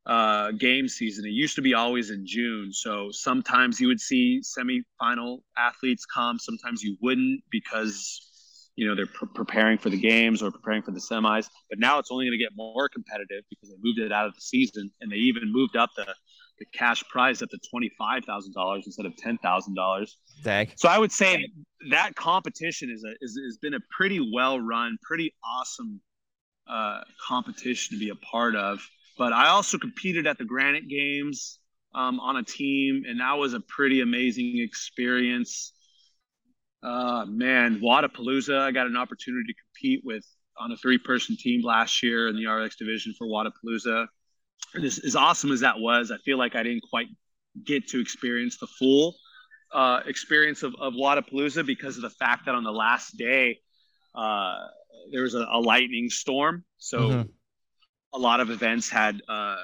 uh, 0.06 0.52
game 0.52 0.88
season. 0.88 1.26
It 1.26 1.30
used 1.32 1.56
to 1.56 1.62
be 1.62 1.74
always 1.74 2.10
in 2.10 2.26
June, 2.26 2.74
so 2.74 3.10
sometimes 3.12 3.80
you 3.80 3.88
would 3.88 4.02
see 4.02 4.42
semifinal 4.42 5.40
athletes 5.58 6.06
come, 6.06 6.40
sometimes 6.40 6.84
you 6.84 6.98
wouldn't 7.02 7.42
because 7.50 8.30
you 8.76 8.88
know 8.88 8.96
they're 8.96 9.06
pre- 9.06 9.30
preparing 9.34 9.78
for 9.78 9.90
the 9.90 10.00
games 10.00 10.42
or 10.42 10.52
preparing 10.52 10.82
for 10.82 10.92
the 10.92 11.00
semis. 11.00 11.48
But 11.70 11.80
now 11.80 12.00
it's 12.00 12.12
only 12.12 12.26
going 12.26 12.38
to 12.38 12.44
get 12.44 12.52
more 12.56 12.90
competitive 12.90 13.44
because 13.50 13.70
they 13.70 13.78
moved 13.82 14.00
it 14.00 14.12
out 14.12 14.26
of 14.26 14.34
the 14.34 14.42
season 14.42 14.92
and 15.00 15.12
they 15.12 15.18
even 15.18 15.52
moved 15.52 15.76
up 15.76 15.92
the, 15.96 16.14
the 16.60 16.66
cash 16.74 17.04
prize 17.10 17.42
up 17.42 17.50
to 17.50 17.58
$25000 17.74 18.82
instead 18.86 19.06
of 19.06 19.14
$10000 19.16 20.08
Dang. 20.44 20.70
so 20.76 20.90
i 20.90 20.98
would 20.98 21.12
say 21.12 21.48
that 21.90 22.16
competition 22.16 22.90
is 22.90 23.04
a 23.04 23.12
is, 23.22 23.40
has 23.46 23.58
been 23.58 23.74
a 23.74 23.80
pretty 23.96 24.32
well 24.34 24.60
run 24.60 24.98
pretty 25.02 25.34
awesome 25.44 26.02
uh, 26.68 27.02
competition 27.28 27.98
to 27.98 28.00
be 28.00 28.10
a 28.10 28.16
part 28.16 28.56
of 28.56 28.80
but 29.18 29.34
i 29.34 29.50
also 29.50 29.78
competed 29.78 30.28
at 30.28 30.38
the 30.38 30.46
granite 30.46 30.88
games 30.88 31.60
um, 31.96 32.20
on 32.20 32.38
a 32.38 32.44
team 32.44 33.04
and 33.08 33.20
that 33.20 33.34
was 33.34 33.54
a 33.54 33.60
pretty 33.60 34.02
amazing 34.02 34.60
experience 34.60 35.74
uh, 36.84 37.26
man, 37.28 37.80
Wodapalooza. 37.80 38.60
I 38.60 38.72
got 38.72 38.88
an 38.88 38.98
opportunity 38.98 39.54
to 39.54 39.54
compete 39.54 40.02
with 40.04 40.26
on 40.60 40.72
a 40.72 40.78
three-person 40.78 41.38
team 41.38 41.64
last 41.64 42.04
year 42.04 42.28
in 42.28 42.36
the 42.36 42.46
RX 42.46 42.76
division 42.76 43.14
for 43.18 43.26
Wodapalooza. 43.26 44.08
As, 44.76 45.00
as 45.00 45.16
awesome 45.16 45.52
as 45.52 45.60
that 45.62 45.80
was, 45.80 46.12
I 46.12 46.18
feel 46.18 46.38
like 46.38 46.56
I 46.56 46.64
didn't 46.64 46.84
quite 46.90 47.08
get 47.64 47.88
to 47.90 48.00
experience 48.00 48.58
the 48.58 48.68
full 48.68 49.16
uh, 49.74 50.02
experience 50.06 50.64
of, 50.64 50.76
of 50.80 50.94
Wodapalooza 50.94 51.66
because 51.66 51.96
of 51.98 52.04
the 52.04 52.10
fact 52.10 52.46
that 52.46 52.56
on 52.56 52.64
the 52.64 52.72
last 52.72 53.18
day 53.18 53.60
uh, 54.16 54.58
there 55.12 55.24
was 55.24 55.34
a, 55.34 55.46
a, 55.52 55.60
lightning 55.60 56.10
storm, 56.10 56.64
so 56.78 57.00
mm-hmm. 57.00 57.22
a 58.14 58.20
lot 58.20 58.40
of 58.40 58.50
events 58.52 58.90
had 58.90 59.22
uh, 59.28 59.58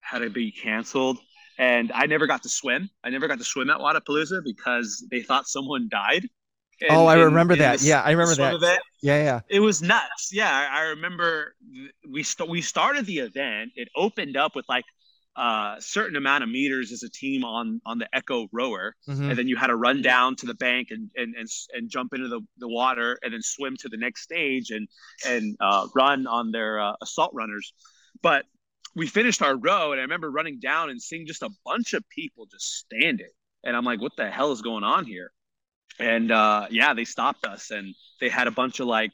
had 0.00 0.20
to 0.20 0.30
be 0.30 0.50
canceled. 0.50 1.18
And 1.58 1.92
I 1.92 2.06
never 2.06 2.26
got 2.26 2.42
to 2.44 2.48
swim. 2.48 2.88
I 3.04 3.10
never 3.10 3.28
got 3.28 3.38
to 3.38 3.44
swim 3.44 3.68
at 3.68 3.76
Wodapalooza 3.78 4.42
because 4.42 5.06
they 5.10 5.20
thought 5.20 5.46
someone 5.46 5.88
died. 5.90 6.26
In, 6.80 6.88
oh, 6.90 7.06
I 7.06 7.14
remember 7.16 7.52
in, 7.52 7.58
that. 7.58 7.82
yeah, 7.82 8.00
I 8.00 8.12
remember 8.12 8.34
that. 8.36 8.54
Event. 8.54 8.80
Yeah, 9.02 9.22
yeah. 9.22 9.40
It 9.48 9.60
was 9.60 9.82
nuts. 9.82 10.30
Yeah, 10.32 10.50
I, 10.50 10.78
I 10.78 10.82
remember 10.88 11.54
we 12.10 12.22
st- 12.22 12.48
we 12.48 12.62
started 12.62 13.04
the 13.06 13.18
event. 13.18 13.72
It 13.76 13.88
opened 13.94 14.36
up 14.36 14.56
with 14.56 14.64
like 14.68 14.84
a 15.36 15.76
certain 15.78 16.16
amount 16.16 16.42
of 16.42 16.50
meters 16.50 16.90
as 16.92 17.02
a 17.02 17.10
team 17.10 17.44
on 17.44 17.80
on 17.86 17.98
the 17.98 18.08
Echo 18.14 18.48
rower, 18.52 18.96
mm-hmm. 19.08 19.30
and 19.30 19.38
then 19.38 19.46
you 19.46 19.56
had 19.56 19.68
to 19.68 19.76
run 19.76 20.02
down 20.02 20.36
to 20.36 20.46
the 20.46 20.54
bank 20.54 20.88
and 20.90 21.10
and 21.16 21.34
and, 21.34 21.48
and 21.72 21.90
jump 21.90 22.14
into 22.14 22.28
the, 22.28 22.40
the 22.58 22.68
water, 22.68 23.18
and 23.22 23.32
then 23.32 23.42
swim 23.42 23.76
to 23.80 23.88
the 23.88 23.96
next 23.96 24.22
stage 24.22 24.70
and 24.70 24.88
and 25.26 25.56
uh, 25.60 25.86
run 25.94 26.26
on 26.26 26.50
their 26.50 26.80
uh, 26.80 26.92
assault 27.02 27.32
runners. 27.34 27.72
But 28.22 28.44
we 28.96 29.06
finished 29.06 29.42
our 29.42 29.56
row, 29.56 29.92
and 29.92 30.00
I 30.00 30.02
remember 30.02 30.30
running 30.30 30.58
down 30.60 30.90
and 30.90 31.00
seeing 31.00 31.26
just 31.26 31.42
a 31.42 31.50
bunch 31.64 31.94
of 31.94 32.08
people 32.08 32.46
just 32.46 32.78
standing, 32.78 33.30
and 33.64 33.76
I'm 33.76 33.84
like, 33.84 34.00
"What 34.00 34.16
the 34.16 34.30
hell 34.30 34.52
is 34.52 34.62
going 34.62 34.84
on 34.84 35.04
here?" 35.04 35.30
And 36.00 36.32
uh, 36.32 36.66
yeah, 36.70 36.94
they 36.94 37.04
stopped 37.04 37.44
us, 37.44 37.70
and 37.70 37.94
they 38.20 38.28
had 38.28 38.46
a 38.46 38.50
bunch 38.50 38.80
of 38.80 38.86
like 38.86 39.12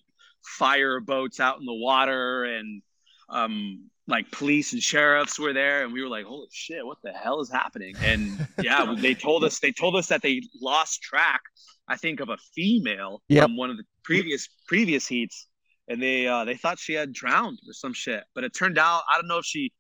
fire 0.59 1.01
boats 1.01 1.41
out 1.41 1.59
in 1.59 1.66
the 1.66 1.74
water, 1.74 2.45
and 2.45 2.82
um, 3.28 3.91
like 4.07 4.30
police 4.30 4.72
and 4.72 4.82
sheriffs 4.82 5.39
were 5.39 5.53
there, 5.53 5.84
and 5.84 5.93
we 5.93 6.03
were 6.03 6.09
like, 6.09 6.26
"Holy 6.26 6.49
shit, 6.53 6.84
what 6.84 6.99
the 7.03 7.12
hell 7.12 7.41
is 7.41 7.51
happening?" 7.51 7.95
And 8.03 8.47
yeah, 8.62 8.95
they 8.99 9.14
told 9.14 9.45
us 9.45 9.59
they 9.59 9.72
told 9.72 9.97
us 9.97 10.07
that 10.09 10.22
they 10.22 10.43
lost 10.61 11.03
track, 11.03 11.41
I 11.89 11.97
think, 11.97 12.20
of 12.20 12.28
a 12.28 12.37
female 12.55 13.22
yep. 13.28 13.45
from 13.45 13.57
one 13.57 13.70
of 13.70 13.76
the 13.76 13.84
previous 14.05 14.49
previous 14.68 15.07
heats 15.07 15.49
and 15.89 16.03
they 16.03 16.26
uh, 16.26 16.45
they 16.45 16.57
thought 16.57 16.78
she 16.78 16.95
had 16.95 17.12
drowned 17.12 17.59
or 17.66 17.72
some 17.72 17.93
shit. 17.93 18.24
But 18.34 18.45
it 18.45 18.55
turned 18.55 18.78
out 18.78 19.03
I 19.11 19.16
don't 19.16 19.28
know 19.28 19.39
if 19.39 19.45
she 19.45 19.72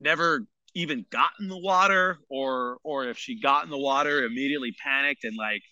never 0.00 0.46
even 0.74 1.06
got 1.10 1.30
in 1.40 1.48
the 1.48 1.58
water 1.58 2.18
or 2.28 2.78
or 2.82 3.06
if 3.06 3.18
she 3.18 3.40
got 3.40 3.64
in 3.64 3.70
the 3.70 3.78
water 3.78 4.24
immediately 4.24 4.74
panicked 4.82 5.24
and 5.24 5.36
like 5.36 5.62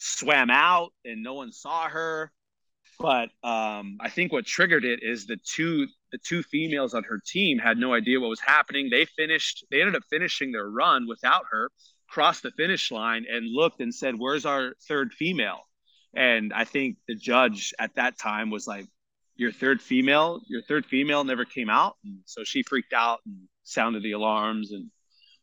swam 0.00 0.50
out 0.50 0.92
and 1.04 1.22
no 1.22 1.34
one 1.34 1.52
saw 1.52 1.88
her. 1.88 2.32
But 2.98 3.30
um, 3.42 3.96
I 4.00 4.10
think 4.10 4.32
what 4.32 4.44
triggered 4.44 4.84
it 4.84 5.00
is 5.02 5.26
the 5.26 5.38
two 5.42 5.86
the 6.12 6.18
two 6.18 6.42
females 6.42 6.92
on 6.92 7.04
her 7.04 7.20
team 7.24 7.58
had 7.58 7.78
no 7.78 7.94
idea 7.94 8.20
what 8.20 8.28
was 8.28 8.40
happening. 8.40 8.90
They 8.90 9.04
finished 9.04 9.64
they 9.70 9.80
ended 9.80 9.96
up 9.96 10.02
finishing 10.10 10.52
their 10.52 10.68
run 10.68 11.06
without 11.08 11.44
her, 11.50 11.70
crossed 12.08 12.42
the 12.42 12.50
finish 12.50 12.90
line 12.90 13.24
and 13.30 13.46
looked 13.46 13.80
and 13.80 13.94
said, 13.94 14.18
"Where's 14.18 14.44
our 14.44 14.74
third 14.86 15.12
female?" 15.14 15.60
And 16.14 16.52
I 16.52 16.64
think 16.64 16.96
the 17.06 17.14
judge 17.14 17.72
at 17.78 17.94
that 17.94 18.18
time 18.18 18.50
was 18.50 18.66
like, 18.66 18.86
your 19.36 19.52
third 19.52 19.80
female, 19.80 20.42
your 20.48 20.60
third 20.60 20.84
female 20.84 21.24
never 21.24 21.46
came 21.46 21.70
out, 21.70 21.96
and 22.04 22.18
so 22.26 22.44
she 22.44 22.62
freaked 22.62 22.92
out 22.92 23.20
and 23.24 23.48
sounded 23.62 24.02
the 24.02 24.12
alarms, 24.12 24.72
and 24.72 24.90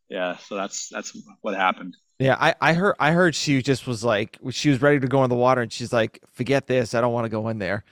yeah, 0.10 0.38
so 0.38 0.56
that's 0.56 0.90
that's 0.90 1.18
what 1.42 1.56
happened. 1.56 1.98
Yeah, 2.20 2.36
I, 2.40 2.56
I 2.60 2.74
heard 2.74 2.96
I 3.00 3.12
heard 3.12 3.36
she 3.36 3.62
just 3.62 3.86
was 3.86 4.04
like 4.04 4.40
she 4.52 4.70
was 4.70 4.82
ready 4.82 5.00
to 5.00 5.08
go 5.08 5.24
in 5.24 5.30
the 5.30 5.36
water, 5.36 5.62
and 5.62 5.72
she's 5.72 5.94
like, 5.94 6.20
"Forget 6.34 6.66
this, 6.66 6.96
I 6.96 7.02
don't 7.02 7.14
want 7.14 7.26
to 7.26 7.30
go 7.30 7.48
in 7.50 7.60
there." 7.60 7.84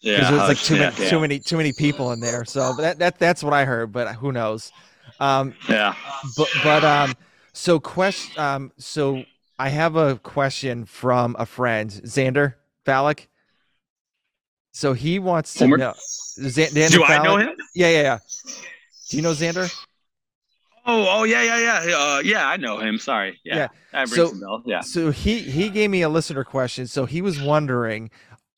Yeah, 0.00 0.30
there's 0.30 0.48
like 0.48 0.58
too 0.58 0.76
yeah, 0.76 0.90
many 0.90 1.02
yeah. 1.02 1.10
too 1.10 1.20
many 1.20 1.38
too 1.40 1.56
many 1.56 1.72
people 1.72 2.12
in 2.12 2.20
there. 2.20 2.44
So 2.44 2.72
that 2.74 3.00
that 3.00 3.18
that's 3.18 3.42
what 3.42 3.52
I 3.52 3.64
heard, 3.64 3.90
but 3.90 4.14
who 4.14 4.30
knows? 4.30 4.70
Um, 5.18 5.54
yeah, 5.68 5.96
but 6.36 6.48
but 6.62 6.84
um, 6.84 7.14
so 7.52 7.80
quest 7.80 8.38
um, 8.38 8.70
so 8.78 9.24
I 9.58 9.70
have 9.70 9.96
a 9.96 10.18
question 10.18 10.84
from 10.84 11.34
a 11.36 11.44
friend, 11.44 11.90
Xander 11.90 12.54
Falick. 12.86 13.26
So 14.70 14.92
he 14.92 15.18
wants 15.18 15.54
to 15.54 15.64
Homer? 15.64 15.78
know. 15.78 15.94
Xander 16.38 16.92
Do 16.92 17.04
Fallon? 17.04 17.20
I 17.20 17.24
know 17.24 17.36
him? 17.38 17.56
Yeah, 17.74 17.88
yeah, 17.88 18.02
yeah. 18.02 18.18
Do 19.10 19.16
you 19.16 19.22
know 19.24 19.32
Xander? 19.32 19.68
Oh, 20.90 21.06
oh 21.20 21.24
yeah, 21.24 21.42
yeah, 21.42 21.84
yeah. 21.84 21.96
Uh, 21.96 22.22
yeah, 22.24 22.48
I 22.48 22.56
know 22.56 22.78
him. 22.78 22.98
Sorry. 22.98 23.38
Yeah. 23.44 23.68
yeah. 23.92 24.04
so, 24.06 24.62
Yeah. 24.64 24.80
So 24.80 25.10
he 25.10 25.40
he 25.40 25.68
gave 25.68 25.90
me 25.90 26.00
a 26.00 26.08
listener 26.08 26.44
question. 26.44 26.86
So 26.86 27.04
he 27.04 27.20
was 27.20 27.40
wondering, 27.40 28.10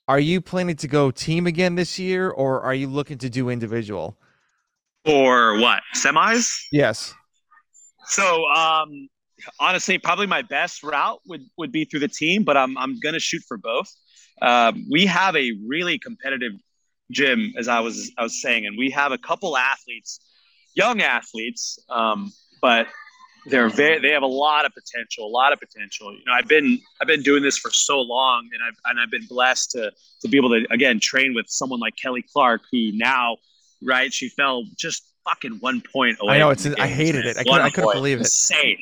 are 0.06 0.20
you 0.20 0.40
planning 0.40 0.76
to 0.76 0.86
go 0.86 1.10
team 1.10 1.48
again 1.48 1.74
this 1.74 1.98
year, 1.98 2.30
or 2.30 2.60
are 2.62 2.74
you 2.74 2.86
looking 2.86 3.18
to 3.18 3.28
do 3.28 3.48
individual? 3.48 4.16
Or 5.04 5.58
what 5.58 5.82
semis? 5.96 6.56
Yes. 6.70 7.14
So, 8.06 8.44
um, 8.46 9.08
honestly, 9.58 9.98
probably 9.98 10.26
my 10.26 10.42
best 10.42 10.84
route 10.84 11.20
would 11.26 11.42
would 11.58 11.72
be 11.72 11.84
through 11.84 12.00
the 12.00 12.08
team, 12.08 12.44
but 12.44 12.56
I'm 12.56 12.78
I'm 12.78 13.00
gonna 13.00 13.18
shoot 13.18 13.42
for 13.48 13.56
both. 13.56 13.92
Um, 14.40 14.86
we 14.88 15.06
have 15.06 15.34
a 15.34 15.52
really 15.66 15.98
competitive 15.98 16.52
gym, 17.10 17.54
as 17.58 17.66
I 17.66 17.80
was 17.80 18.12
I 18.16 18.22
was 18.22 18.40
saying, 18.40 18.66
and 18.66 18.78
we 18.78 18.90
have 18.90 19.10
a 19.10 19.18
couple 19.18 19.56
athletes, 19.56 20.20
young 20.74 21.02
athletes, 21.02 21.78
um, 21.88 22.32
but 22.60 22.86
they're 23.46 23.68
very 23.68 23.98
they 23.98 24.10
have 24.10 24.22
a 24.22 24.26
lot 24.26 24.66
of 24.66 24.72
potential, 24.74 25.26
a 25.26 25.28
lot 25.28 25.52
of 25.52 25.58
potential. 25.58 26.12
You 26.12 26.24
know, 26.26 26.32
I've 26.32 26.48
been 26.48 26.78
I've 27.00 27.08
been 27.08 27.22
doing 27.22 27.42
this 27.42 27.56
for 27.56 27.70
so 27.70 28.00
long, 28.00 28.48
and 28.52 28.62
I've 28.62 28.78
and 28.86 29.00
I've 29.00 29.10
been 29.10 29.26
blessed 29.26 29.72
to 29.72 29.92
to 30.22 30.28
be 30.28 30.36
able 30.36 30.50
to 30.50 30.66
again 30.70 31.00
train 31.00 31.34
with 31.34 31.46
someone 31.48 31.80
like 31.80 31.94
Kelly 31.96 32.24
Clark, 32.32 32.62
who 32.70 32.92
now, 32.94 33.36
right, 33.82 34.12
she 34.12 34.28
fell 34.28 34.64
just 34.76 35.04
fucking 35.24 35.58
one 35.60 35.82
point 35.92 36.18
away. 36.20 36.36
I 36.36 36.38
know 36.38 36.50
it's 36.50 36.66
I 36.66 36.86
hated 36.86 37.24
it. 37.26 37.36
I 37.36 37.44
couldn't, 37.44 37.60
I 37.60 37.70
couldn't 37.70 37.92
believe 37.92 38.18
it. 38.18 38.22
Insane. 38.22 38.78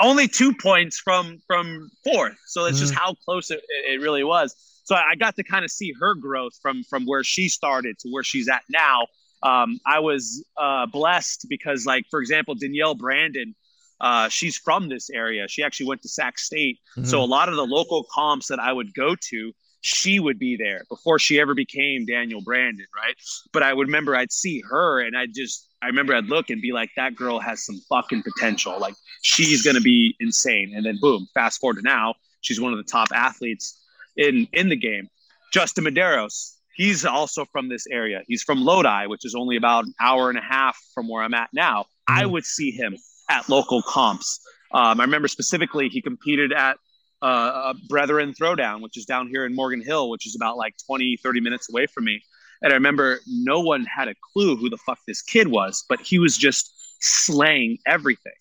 Only 0.00 0.28
two 0.28 0.54
points 0.54 0.98
from 0.98 1.40
from 1.46 1.90
fourth, 2.04 2.38
so 2.46 2.64
that's 2.64 2.78
mm. 2.78 2.80
just 2.80 2.94
how 2.94 3.14
close 3.24 3.50
it, 3.50 3.62
it 3.86 4.00
really 4.00 4.24
was 4.24 4.54
so 4.90 4.96
I 4.96 5.14
got 5.14 5.36
to 5.36 5.44
kind 5.44 5.64
of 5.64 5.70
see 5.70 5.94
her 6.00 6.16
growth 6.16 6.54
from 6.60 6.82
from 6.82 7.06
where 7.06 7.22
she 7.22 7.48
started 7.48 7.96
to 8.00 8.08
where 8.10 8.24
she's 8.24 8.48
at 8.48 8.62
now. 8.68 9.06
Um, 9.42 9.80
I 9.86 10.00
was 10.00 10.44
uh, 10.56 10.86
blessed 10.86 11.46
because, 11.48 11.86
like 11.86 12.04
for 12.10 12.20
example, 12.20 12.54
Danielle 12.54 12.94
Brandon, 12.94 13.54
uh, 14.00 14.28
she's 14.28 14.56
from 14.56 14.88
this 14.88 15.10
area. 15.10 15.48
She 15.48 15.62
actually 15.62 15.86
went 15.86 16.02
to 16.02 16.08
Sac 16.08 16.38
State, 16.38 16.78
mm-hmm. 16.96 17.06
so 17.06 17.22
a 17.22 17.24
lot 17.24 17.48
of 17.48 17.56
the 17.56 17.66
local 17.66 18.06
comps 18.12 18.48
that 18.48 18.58
I 18.58 18.72
would 18.72 18.94
go 18.94 19.14
to, 19.14 19.52
she 19.82 20.20
would 20.20 20.38
be 20.38 20.56
there 20.56 20.84
before 20.88 21.18
she 21.18 21.40
ever 21.40 21.54
became 21.54 22.04
Danielle 22.04 22.42
Brandon, 22.42 22.86
right? 22.94 23.14
But 23.52 23.62
I 23.62 23.72
would 23.72 23.88
remember 23.88 24.14
I'd 24.14 24.32
see 24.32 24.62
her, 24.68 25.00
and 25.00 25.16
I 25.16 25.26
just 25.26 25.66
I 25.82 25.86
remember 25.86 26.14
I'd 26.14 26.26
look 26.26 26.50
and 26.50 26.60
be 26.60 26.72
like, 26.72 26.90
that 26.96 27.16
girl 27.16 27.38
has 27.38 27.64
some 27.64 27.80
fucking 27.88 28.22
potential. 28.22 28.78
Like 28.78 28.94
she's 29.22 29.62
gonna 29.62 29.80
be 29.80 30.14
insane. 30.20 30.72
And 30.74 30.84
then 30.84 30.98
boom, 31.00 31.26
fast 31.34 31.60
forward 31.60 31.76
to 31.76 31.82
now, 31.82 32.14
she's 32.40 32.60
one 32.60 32.72
of 32.72 32.78
the 32.78 32.90
top 32.90 33.08
athletes 33.14 33.78
in 34.16 34.46
in 34.52 34.68
the 34.68 34.76
game. 34.76 35.08
Justin 35.52 35.84
Medeiros, 35.84 36.56
he's 36.80 37.04
also 37.04 37.44
from 37.44 37.68
this 37.68 37.86
area. 37.90 38.22
He's 38.26 38.42
from 38.42 38.64
Lodi, 38.64 39.06
which 39.06 39.26
is 39.26 39.34
only 39.34 39.56
about 39.56 39.84
an 39.84 39.92
hour 40.00 40.30
and 40.30 40.38
a 40.38 40.42
half 40.42 40.78
from 40.94 41.08
where 41.08 41.22
I'm 41.22 41.34
at 41.34 41.50
now. 41.52 41.84
I 42.08 42.24
would 42.24 42.46
see 42.46 42.70
him 42.70 42.96
at 43.28 43.50
local 43.50 43.82
comps. 43.82 44.40
Um, 44.72 44.98
I 44.98 45.04
remember 45.04 45.28
specifically 45.28 45.90
he 45.90 46.00
competed 46.00 46.54
at 46.54 46.78
uh, 47.20 47.74
Brethren 47.86 48.32
Throwdown, 48.32 48.80
which 48.80 48.96
is 48.96 49.04
down 49.04 49.28
here 49.28 49.44
in 49.44 49.54
Morgan 49.54 49.82
Hill, 49.82 50.08
which 50.08 50.26
is 50.26 50.34
about 50.34 50.56
like 50.56 50.74
20, 50.86 51.18
30 51.22 51.40
minutes 51.42 51.68
away 51.68 51.84
from 51.84 52.04
me. 52.04 52.22
And 52.62 52.72
I 52.72 52.76
remember 52.76 53.20
no 53.26 53.60
one 53.60 53.84
had 53.84 54.08
a 54.08 54.14
clue 54.32 54.56
who 54.56 54.70
the 54.70 54.78
fuck 54.78 55.00
this 55.06 55.20
kid 55.20 55.48
was, 55.48 55.84
but 55.86 56.00
he 56.00 56.18
was 56.18 56.38
just 56.38 56.72
slaying 57.00 57.76
everything. 57.86 58.32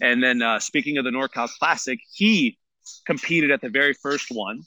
And 0.00 0.22
then 0.22 0.40
uh, 0.40 0.60
speaking 0.60 0.98
of 0.98 1.04
the 1.04 1.10
NorCal 1.10 1.48
Classic, 1.58 1.98
he 2.12 2.58
competed 3.06 3.50
at 3.50 3.60
the 3.60 3.70
very 3.70 3.92
first 3.92 4.28
one 4.30 4.62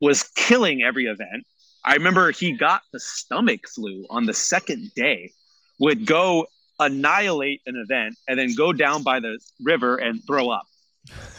was 0.00 0.24
killing 0.34 0.82
every 0.82 1.06
event. 1.06 1.44
I 1.84 1.94
remember 1.94 2.30
he 2.30 2.52
got 2.52 2.82
the 2.92 3.00
stomach 3.00 3.68
flu 3.68 4.06
on 4.10 4.26
the 4.26 4.34
second 4.34 4.92
day, 4.94 5.32
would 5.80 6.06
go 6.06 6.46
annihilate 6.78 7.60
an 7.66 7.76
event 7.76 8.16
and 8.28 8.38
then 8.38 8.54
go 8.54 8.72
down 8.72 9.02
by 9.02 9.20
the 9.20 9.38
river 9.62 9.96
and 9.96 10.20
throw 10.26 10.50
up. 10.50 10.66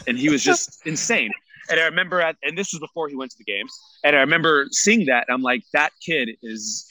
And 0.06 0.18
he 0.18 0.28
was 0.28 0.42
just 0.50 0.86
insane. 0.86 1.30
And 1.70 1.80
I 1.80 1.84
remember 1.84 2.20
at, 2.20 2.36
and 2.42 2.58
this 2.58 2.72
was 2.72 2.80
before 2.80 3.08
he 3.08 3.16
went 3.16 3.30
to 3.30 3.38
the 3.38 3.44
games. 3.44 3.72
And 4.02 4.14
I 4.16 4.20
remember 4.20 4.66
seeing 4.70 5.06
that. 5.06 5.26
I'm 5.30 5.42
like, 5.42 5.62
that 5.72 5.92
kid 6.04 6.30
is 6.42 6.86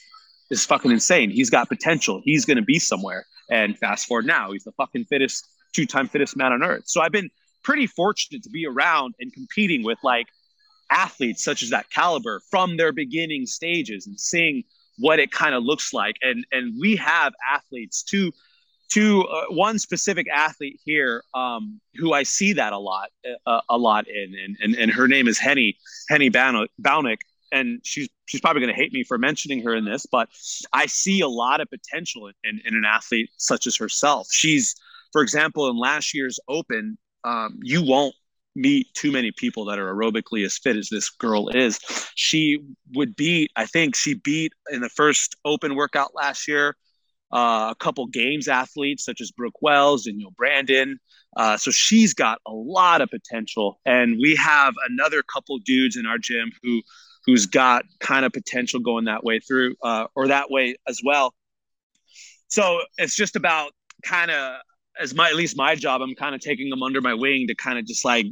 is 0.50 0.64
fucking 0.66 0.90
insane. 0.90 1.30
He's 1.30 1.48
got 1.48 1.68
potential. 1.68 2.20
He's 2.24 2.44
going 2.44 2.58
to 2.58 2.62
be 2.62 2.78
somewhere. 2.78 3.24
And 3.50 3.78
fast 3.78 4.06
forward 4.06 4.26
now, 4.26 4.52
he's 4.52 4.64
the 4.64 4.72
fucking 4.72 5.04
fittest, 5.06 5.46
two 5.72 5.86
time 5.86 6.08
fittest 6.08 6.36
man 6.36 6.52
on 6.52 6.62
earth. 6.62 6.84
So 6.86 7.00
I've 7.00 7.12
been 7.12 7.30
pretty 7.62 7.86
fortunate 7.86 8.42
to 8.42 8.50
be 8.50 8.66
around 8.66 9.14
and 9.20 9.32
competing 9.32 9.84
with 9.84 9.98
like 10.02 10.26
athletes 10.94 11.44
such 11.44 11.62
as 11.62 11.70
that 11.70 11.90
caliber 11.90 12.40
from 12.50 12.76
their 12.76 12.92
beginning 12.92 13.46
stages 13.46 14.06
and 14.06 14.18
seeing 14.18 14.62
what 14.98 15.18
it 15.18 15.30
kind 15.30 15.54
of 15.54 15.64
looks 15.64 15.92
like 15.92 16.16
and 16.22 16.46
and 16.52 16.78
we 16.80 16.96
have 16.96 17.32
athletes 17.52 18.02
to 18.02 18.30
to 18.90 19.22
uh, 19.24 19.46
one 19.48 19.78
specific 19.78 20.26
athlete 20.32 20.78
here 20.84 21.24
um, 21.34 21.80
who 21.96 22.12
I 22.12 22.22
see 22.22 22.52
that 22.52 22.72
a 22.72 22.78
lot 22.78 23.08
uh, 23.46 23.60
a 23.68 23.76
lot 23.76 24.06
in 24.08 24.34
and, 24.44 24.56
and 24.60 24.74
and 24.76 24.90
her 24.92 25.08
name 25.08 25.26
is 25.26 25.38
Henny 25.38 25.76
Henny 26.08 26.30
Baunick 26.30 27.20
and 27.54 27.80
she's 27.84 28.08
she's 28.26 28.40
probably 28.40 28.60
going 28.60 28.74
to 28.74 28.80
hate 28.80 28.92
me 28.92 29.04
for 29.04 29.16
mentioning 29.16 29.62
her 29.62 29.74
in 29.74 29.84
this, 29.84 30.06
but 30.06 30.28
I 30.72 30.86
see 30.86 31.20
a 31.20 31.28
lot 31.28 31.60
of 31.60 31.68
potential 31.70 32.26
in, 32.26 32.34
in, 32.44 32.60
in 32.66 32.74
an 32.74 32.84
athlete 32.84 33.30
such 33.36 33.66
as 33.66 33.76
herself. 33.76 34.28
She's, 34.30 34.74
for 35.12 35.22
example, 35.22 35.68
in 35.68 35.78
last 35.78 36.14
year's 36.14 36.40
Open, 36.48 36.98
um, 37.22 37.58
you 37.62 37.84
won't 37.84 38.14
meet 38.54 38.92
too 38.94 39.10
many 39.10 39.32
people 39.32 39.64
that 39.66 39.78
are 39.78 39.92
aerobically 39.92 40.44
as 40.44 40.58
fit 40.58 40.76
as 40.76 40.88
this 40.88 41.10
girl 41.10 41.48
is. 41.48 41.78
She 42.14 42.60
would 42.94 43.16
beat, 43.16 43.50
I 43.56 43.66
think 43.66 43.96
she 43.96 44.14
beat 44.14 44.52
in 44.70 44.80
the 44.80 44.88
first 44.88 45.36
open 45.44 45.74
workout 45.74 46.14
last 46.14 46.46
year, 46.46 46.76
uh, 47.32 47.72
a 47.72 47.76
couple 47.78 48.06
games 48.06 48.48
athletes 48.48 49.04
such 49.04 49.20
as 49.20 49.30
Brooke 49.32 49.60
Wells 49.60 50.06
and 50.06 50.16
Neil 50.16 50.30
Brandon. 50.36 50.98
Uh, 51.36 51.56
so 51.56 51.70
she's 51.70 52.14
got 52.14 52.38
a 52.46 52.52
lot 52.52 53.00
of 53.00 53.10
potential. 53.10 53.80
And 53.84 54.18
we 54.20 54.36
have 54.36 54.74
another 54.88 55.22
couple 55.22 55.58
dudes 55.58 55.96
in 55.96 56.06
our 56.06 56.18
gym 56.18 56.52
who 56.62 56.82
who's 57.26 57.46
got 57.46 57.86
kind 58.00 58.26
of 58.26 58.32
potential 58.32 58.80
going 58.80 59.06
that 59.06 59.24
way 59.24 59.40
through 59.40 59.74
uh, 59.82 60.06
or 60.14 60.28
that 60.28 60.50
way 60.50 60.76
as 60.86 61.00
well. 61.02 61.34
So 62.48 62.80
it's 62.98 63.16
just 63.16 63.34
about 63.34 63.72
kind 64.04 64.30
of 64.30 64.60
as 65.00 65.14
my 65.14 65.28
at 65.28 65.34
least 65.34 65.56
my 65.56 65.74
job, 65.74 66.02
I'm 66.02 66.14
kind 66.14 66.34
of 66.34 66.40
taking 66.40 66.70
them 66.70 66.82
under 66.82 67.00
my 67.00 67.14
wing 67.14 67.48
to 67.48 67.54
kind 67.54 67.78
of 67.78 67.86
just 67.86 68.04
like 68.04 68.26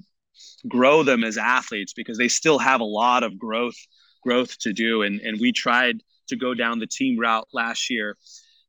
grow 0.69 1.03
them 1.03 1.25
as 1.25 1.37
athletes 1.37 1.93
because 1.93 2.19
they 2.19 2.29
still 2.29 2.59
have 2.59 2.81
a 2.81 2.85
lot 2.85 3.23
of 3.23 3.39
growth 3.39 3.77
growth 4.23 4.59
to 4.61 4.73
do. 4.73 5.03
And 5.03 5.21
and 5.21 5.41
we 5.41 5.53
tried 5.53 6.03
to 6.29 6.37
go 6.37 6.55
down 6.55 6.79
the 6.79 6.87
team 6.87 7.19
route 7.19 7.49
last 7.53 7.91
year. 7.91 8.17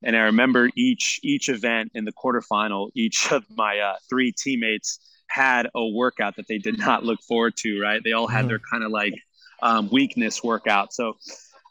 And 0.04 0.16
I 0.16 0.22
remember 0.22 0.70
each 0.76 1.20
each 1.24 1.50
event 1.50 1.92
in 1.94 2.06
the 2.06 2.12
quarterfinal, 2.12 2.92
each 2.96 3.28
of 3.32 3.46
my 3.56 3.80
uh, 3.80 3.96
three 4.10 4.32
teammates 4.32 5.00
had 5.28 5.68
a 5.74 5.88
workout 5.88 6.36
that 6.36 6.48
they 6.48 6.60
did 6.60 6.78
not 6.78 7.04
look 7.04 7.22
forward 7.22 7.56
to. 7.58 7.80
Right? 7.80 8.02
They 8.04 8.14
all 8.14 8.28
had 8.28 8.42
mm-hmm. 8.42 8.48
their 8.50 8.60
kind 8.72 8.84
of 8.84 8.92
like 8.92 9.14
um, 9.62 9.90
weakness 9.92 10.44
workout. 10.44 10.94
So 10.94 11.14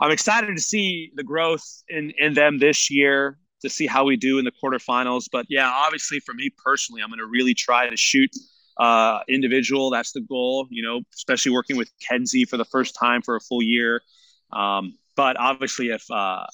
I'm 0.01 0.11
excited 0.11 0.57
to 0.57 0.63
see 0.63 1.13
the 1.15 1.23
growth 1.23 1.65
in 1.89 2.13
in 2.19 2.35
them 2.35 2.59
this 2.59 2.91
year 2.91 3.39
to 3.63 3.71
see 3.71 3.87
how 3.87 4.05
we 4.05 4.17
do 4.17 4.39
in 4.39 4.45
the 4.45 4.53
quarterfinals. 4.53 5.27
But 5.31 5.47
yeah, 5.49 5.71
obviously 5.71 6.21
for 6.21 6.35
me 6.35 6.51
personally, 6.65 7.03
I'm 7.03 7.09
going 7.09 7.21
to 7.21 7.27
really 7.27 7.55
try 7.55 7.89
to 7.89 7.97
shoot 7.97 8.31
uh, 8.79 9.21
individual. 9.29 9.91
That's 9.91 10.13
the 10.13 10.21
goal, 10.21 10.67
you 10.71 10.83
know, 10.83 11.01
especially 11.15 11.53
working 11.53 11.77
with 11.77 11.91
Kenzie 12.07 12.45
for 12.45 12.57
the 12.57 12.65
first 12.65 12.95
time 12.95 13.23
for 13.23 13.37
a 13.37 13.41
full 13.41 13.63
year. 13.63 14.03
Um, 14.53 14.99
but 15.17 15.39
obviously, 15.39 15.89
if 15.89 16.05
uh, 16.11 16.45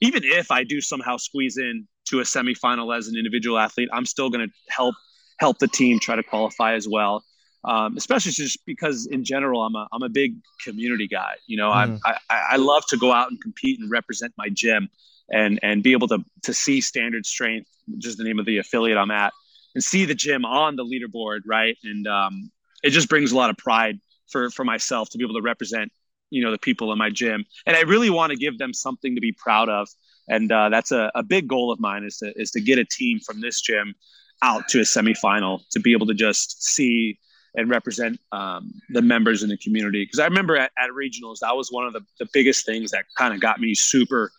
even 0.00 0.22
if 0.24 0.50
I 0.50 0.64
do 0.64 0.80
somehow 0.80 1.16
squeeze 1.16 1.56
in 1.56 1.86
to 2.06 2.20
a 2.20 2.22
semifinal 2.22 2.96
as 2.96 3.08
an 3.08 3.16
individual 3.16 3.58
athlete, 3.58 3.88
I'm 3.92 4.06
still 4.06 4.30
going 4.30 4.46
to 4.46 4.54
help 4.68 4.94
help 5.38 5.58
the 5.58 5.68
team 5.68 5.98
try 6.00 6.16
to 6.16 6.22
qualify 6.22 6.74
as 6.74 6.88
well. 6.88 7.24
Um, 7.64 7.96
especially 7.96 8.32
just 8.32 8.64
because 8.64 9.06
in 9.06 9.24
general, 9.24 9.62
I'm 9.62 9.74
a 9.74 9.88
I'm 9.92 10.02
a 10.02 10.08
big 10.08 10.36
community 10.64 11.08
guy. 11.08 11.34
You 11.46 11.56
know, 11.56 11.70
mm. 11.70 11.98
I, 12.04 12.16
I 12.30 12.42
I 12.52 12.56
love 12.56 12.86
to 12.88 12.96
go 12.96 13.12
out 13.12 13.30
and 13.30 13.40
compete 13.40 13.80
and 13.80 13.90
represent 13.90 14.32
my 14.38 14.48
gym 14.48 14.88
and 15.30 15.58
and 15.62 15.82
be 15.82 15.92
able 15.92 16.08
to 16.08 16.18
to 16.42 16.54
see 16.54 16.80
standard 16.80 17.26
strength, 17.26 17.68
just 17.98 18.18
the 18.18 18.24
name 18.24 18.38
of 18.38 18.46
the 18.46 18.58
affiliate 18.58 18.98
I'm 18.98 19.10
at, 19.10 19.32
and 19.76 19.84
see 19.84 20.06
the 20.06 20.14
gym 20.14 20.46
on 20.46 20.74
the 20.74 20.84
leaderboard, 20.84 21.40
right? 21.44 21.76
And 21.84 22.06
um, 22.06 22.50
it 22.82 22.90
just 22.90 23.10
brings 23.10 23.30
a 23.30 23.36
lot 23.36 23.50
of 23.50 23.58
pride 23.58 24.00
for 24.26 24.50
for 24.50 24.64
myself 24.64 25.10
to 25.10 25.18
be 25.18 25.24
able 25.24 25.34
to 25.34 25.42
represent 25.42 25.92
you 26.30 26.42
know 26.42 26.50
the 26.50 26.58
people 26.58 26.92
in 26.92 26.98
my 26.98 27.10
gym. 27.10 27.44
And 27.66 27.76
i 27.76 27.82
really 27.82 28.08
want 28.08 28.30
to 28.30 28.36
give 28.36 28.56
them 28.58 28.72
something 28.72 29.14
to 29.14 29.20
be 29.20 29.32
proud 29.32 29.68
of. 29.68 29.88
And 30.28 30.50
uh, 30.50 30.70
that's 30.70 30.92
a, 30.92 31.12
a 31.14 31.22
big 31.22 31.46
goal 31.46 31.70
of 31.70 31.78
mine 31.78 32.04
is 32.04 32.16
to 32.18 32.32
is 32.40 32.50
to 32.52 32.60
get 32.60 32.78
a 32.78 32.86
team 32.86 33.20
from 33.20 33.42
this 33.42 33.60
gym 33.60 33.94
out 34.42 34.66
to 34.68 34.78
a 34.78 34.82
semifinal 34.82 35.60
to 35.72 35.78
be 35.78 35.92
able 35.92 36.06
to 36.06 36.14
just 36.14 36.64
see 36.64 37.18
and 37.54 37.70
represent 37.70 38.18
um, 38.32 38.72
the 38.90 39.02
members 39.02 39.42
in 39.42 39.50
the 39.50 39.58
community. 39.58 40.04
Because 40.04 40.20
i 40.20 40.24
remember 40.24 40.56
at, 40.56 40.72
at 40.78 40.88
regionals 40.90 41.40
that 41.40 41.54
was 41.54 41.68
one 41.70 41.86
of 41.86 41.92
the, 41.92 42.00
the 42.18 42.28
biggest 42.32 42.64
things 42.64 42.90
that 42.92 43.04
kind 43.14 43.34
of 43.34 43.40
got 43.40 43.60
me 43.60 43.74
super 43.74 44.32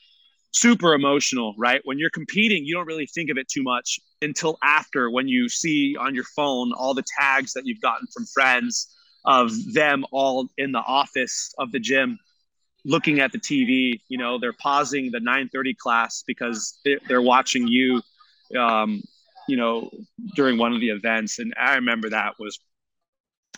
super 0.60 0.94
emotional, 0.94 1.54
right? 1.58 1.82
When 1.86 2.00
you're 2.00 2.10
competing, 2.10 2.66
you 2.66 2.76
don't 2.76 2.88
really 2.88 3.08
think 3.08 3.30
of 3.30 3.38
it 3.38 3.48
too 3.48 3.64
much 3.64 4.00
until 4.22 4.58
after 4.64 5.10
when 5.10 5.28
you 5.28 5.50
see 5.50 5.96
on 6.00 6.16
your 6.16 6.24
phone 6.36 6.74
all 6.74 6.94
the 6.94 7.04
tags 7.20 7.54
that 7.54 7.66
you've 7.66 7.82
gotten 7.82 8.08
from 8.08 8.26
friends 8.26 8.94
of 9.26 9.52
them 9.74 10.06
all 10.12 10.48
in 10.58 10.72
the 10.72 10.80
office 10.80 11.54
of 11.60 11.72
the 11.72 11.80
gym 11.80 12.18
looking 12.86 13.20
at 13.20 13.32
the 13.32 13.38
TV. 13.40 14.02
You 14.08 14.18
know, 14.18 14.40
they're 14.40 14.54
pausing 14.54 15.12
the 15.12 15.20
9:30 15.20 15.74
class 15.74 16.24
because 16.26 16.80
they're 17.08 17.22
watching 17.22 17.68
you, 17.68 18.02
um, 18.58 19.04
you 19.48 19.58
know, 19.58 19.92
during 20.36 20.58
one 20.58 20.74
of 20.74 20.80
the 20.80 20.90
events. 20.90 21.40
And 21.40 21.54
I 21.60 21.76
remember 21.76 22.10
that 22.10 22.36
was 22.40 22.60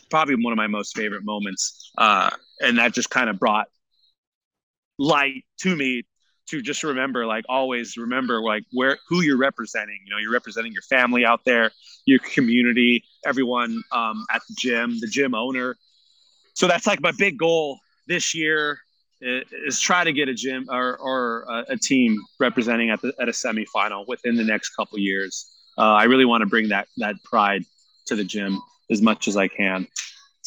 probably 0.09 0.35
one 0.35 0.51
of 0.51 0.57
my 0.57 0.67
most 0.67 0.95
favorite 0.95 1.23
moments, 1.23 1.91
uh, 1.97 2.31
and 2.61 2.77
that 2.79 2.93
just 2.93 3.09
kind 3.09 3.29
of 3.29 3.37
brought 3.39 3.67
light 4.97 5.45
to 5.59 5.75
me 5.75 6.03
to 6.49 6.61
just 6.61 6.83
remember 6.83 7.25
like 7.25 7.45
always 7.47 7.97
remember 7.97 8.41
like 8.41 8.63
where 8.71 8.97
who 9.07 9.21
you're 9.21 9.37
representing. 9.37 9.99
You 10.05 10.11
know 10.11 10.17
you're 10.17 10.31
representing 10.31 10.71
your 10.73 10.81
family 10.83 11.25
out 11.25 11.41
there 11.45 11.71
your 12.05 12.19
community 12.19 13.03
everyone 13.25 13.83
um, 13.91 14.25
at 14.33 14.41
the 14.49 14.55
gym 14.57 14.99
the 14.99 15.07
gym 15.07 15.35
owner. 15.35 15.77
So 16.53 16.67
that's 16.67 16.87
like 16.87 17.01
my 17.01 17.11
big 17.17 17.37
goal 17.37 17.79
this 18.07 18.33
year 18.33 18.79
is, 19.21 19.79
try 19.79 20.03
to 20.03 20.11
get 20.11 20.27
a 20.27 20.33
gym 20.33 20.65
or, 20.69 20.97
or 20.97 21.45
a, 21.69 21.77
team 21.77 22.17
representing 22.39 22.89
at 22.89 23.01
the 23.01 23.13
at 23.19 23.29
a 23.29 23.31
semifinal 23.31 24.05
within 24.07 24.35
the 24.35 24.43
next 24.43 24.69
couple 24.71 24.97
years. 24.97 25.47
Uh, 25.77 25.93
i 25.93 26.03
really 26.03 26.25
want 26.25 26.41
to 26.41 26.45
bring 26.45 26.67
that 26.67 26.87
that 26.97 27.15
pride 27.23 27.63
to 28.05 28.15
the 28.15 28.23
gym 28.23 28.59
as 28.91 29.01
much 29.01 29.29
as 29.29 29.37
i 29.37 29.47
can 29.47 29.87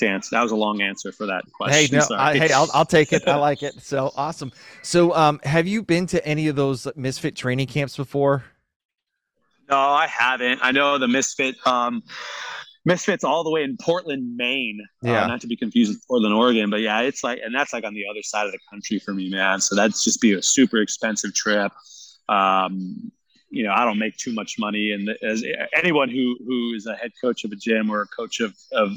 answer. 0.00 0.28
That 0.32 0.42
was 0.42 0.52
a 0.52 0.56
long 0.56 0.80
answer 0.80 1.12
for 1.12 1.26
that 1.26 1.44
question. 1.52 1.98
Hey, 1.98 2.04
no, 2.10 2.16
I, 2.16 2.38
hey, 2.38 2.52
I'll, 2.52 2.68
I'll 2.72 2.86
take 2.86 3.12
it. 3.12 3.26
I 3.28 3.36
like 3.36 3.62
it. 3.62 3.80
So 3.80 4.12
awesome. 4.16 4.52
So, 4.82 5.14
um, 5.14 5.40
have 5.44 5.66
you 5.66 5.82
been 5.82 6.06
to 6.06 6.26
any 6.26 6.48
of 6.48 6.56
those 6.56 6.88
Misfit 6.96 7.36
training 7.36 7.66
camps 7.66 7.96
before? 7.96 8.44
No, 9.68 9.78
I 9.78 10.06
haven't. 10.06 10.60
I 10.62 10.72
know 10.72 10.98
the 10.98 11.08
Misfit, 11.08 11.56
um, 11.66 12.02
Misfits 12.84 13.22
all 13.22 13.44
the 13.44 13.50
way 13.50 13.62
in 13.62 13.76
Portland, 13.80 14.36
Maine. 14.36 14.80
Uh, 15.04 15.10
yeah. 15.10 15.24
Uh, 15.24 15.28
not 15.28 15.40
to 15.42 15.46
be 15.46 15.56
confused 15.56 15.92
with 15.92 16.06
Portland, 16.06 16.34
Oregon, 16.34 16.68
but 16.68 16.80
yeah, 16.80 17.00
it's 17.00 17.22
like, 17.22 17.40
and 17.44 17.54
that's 17.54 17.72
like 17.72 17.84
on 17.84 17.94
the 17.94 18.04
other 18.10 18.22
side 18.22 18.46
of 18.46 18.52
the 18.52 18.58
country 18.70 18.98
for 18.98 19.14
me, 19.14 19.30
man. 19.30 19.60
So 19.60 19.76
that's 19.76 20.02
just 20.02 20.20
be 20.20 20.32
a 20.32 20.42
super 20.42 20.78
expensive 20.78 21.32
trip. 21.34 21.72
Um, 22.28 23.12
you 23.50 23.64
know, 23.64 23.72
I 23.72 23.84
don't 23.84 23.98
make 23.98 24.16
too 24.16 24.32
much 24.32 24.56
money, 24.58 24.92
and 24.92 25.10
as 25.22 25.44
anyone 25.76 26.08
who 26.08 26.36
who 26.46 26.72
is 26.74 26.86
a 26.86 26.94
head 26.94 27.12
coach 27.20 27.44
of 27.44 27.52
a 27.52 27.56
gym 27.56 27.90
or 27.90 28.00
a 28.02 28.06
coach 28.06 28.40
of 28.40 28.54
of 28.72 28.96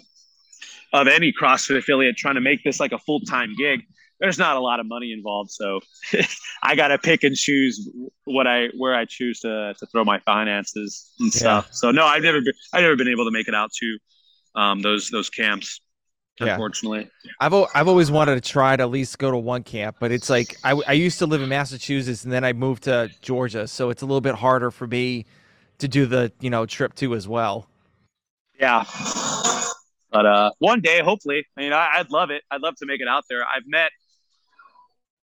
of 0.93 1.07
any 1.07 1.33
CrossFit 1.33 1.77
affiliate 1.77 2.17
trying 2.17 2.35
to 2.35 2.41
make 2.41 2.63
this 2.63 2.79
like 2.79 2.91
a 2.91 2.99
full 2.99 3.19
time 3.21 3.53
gig, 3.57 3.81
there's 4.19 4.39
not 4.39 4.55
a 4.55 4.59
lot 4.59 4.79
of 4.79 4.87
money 4.87 5.11
involved. 5.11 5.51
So 5.51 5.81
I 6.63 6.75
got 6.75 6.89
to 6.89 6.97
pick 6.97 7.23
and 7.23 7.35
choose 7.35 7.89
what 8.25 8.47
I 8.47 8.67
where 8.77 8.95
I 8.95 9.05
choose 9.05 9.39
to 9.41 9.73
to 9.77 9.85
throw 9.87 10.03
my 10.03 10.19
finances 10.19 11.11
and 11.19 11.31
stuff. 11.31 11.67
Yeah. 11.67 11.73
So 11.73 11.91
no, 11.91 12.05
I've 12.05 12.23
never 12.23 12.41
been 12.41 12.53
I've 12.73 12.81
never 12.81 12.95
been 12.95 13.07
able 13.07 13.25
to 13.25 13.31
make 13.31 13.47
it 13.47 13.55
out 13.55 13.71
to 13.79 13.97
um, 14.59 14.81
those 14.81 15.09
those 15.09 15.29
camps. 15.29 15.81
Unfortunately, 16.37 17.09
yeah. 17.23 17.31
I've 17.39 17.53
I've 17.73 17.87
always 17.87 18.11
wanted 18.11 18.35
to 18.35 18.41
try 18.41 18.75
to 18.75 18.83
at 18.83 18.89
least 18.89 19.17
go 19.19 19.31
to 19.31 19.37
one 19.37 19.63
camp, 19.63 19.97
but 20.01 20.11
it's 20.11 20.29
like 20.29 20.57
I, 20.65 20.71
I 20.85 20.91
used 20.91 21.19
to 21.19 21.25
live 21.25 21.41
in 21.41 21.47
Massachusetts 21.47 22.25
and 22.25 22.33
then 22.33 22.43
I 22.43 22.51
moved 22.51 22.83
to 22.83 23.09
Georgia, 23.21 23.69
so 23.69 23.89
it's 23.89 24.01
a 24.01 24.05
little 24.05 24.19
bit 24.19 24.35
harder 24.35 24.69
for 24.69 24.85
me 24.85 25.25
to 25.77 25.87
do 25.87 26.05
the 26.05 26.33
you 26.41 26.49
know 26.49 26.65
trip 26.65 26.93
to 26.95 27.15
as 27.15 27.25
well. 27.25 27.69
Yeah, 28.59 28.83
but 30.15 30.25
uh, 30.25 30.51
one 30.59 30.79
day, 30.79 31.01
hopefully, 31.03 31.45
I 31.57 31.61
mean, 31.61 31.73
I, 31.73 31.97
would 31.97 32.09
love 32.09 32.29
it. 32.29 32.41
I'd 32.49 32.61
love 32.61 32.75
to 32.77 32.85
make 32.85 33.01
it 33.01 33.07
out 33.09 33.25
there. 33.29 33.41
I've 33.41 33.67
met, 33.67 33.91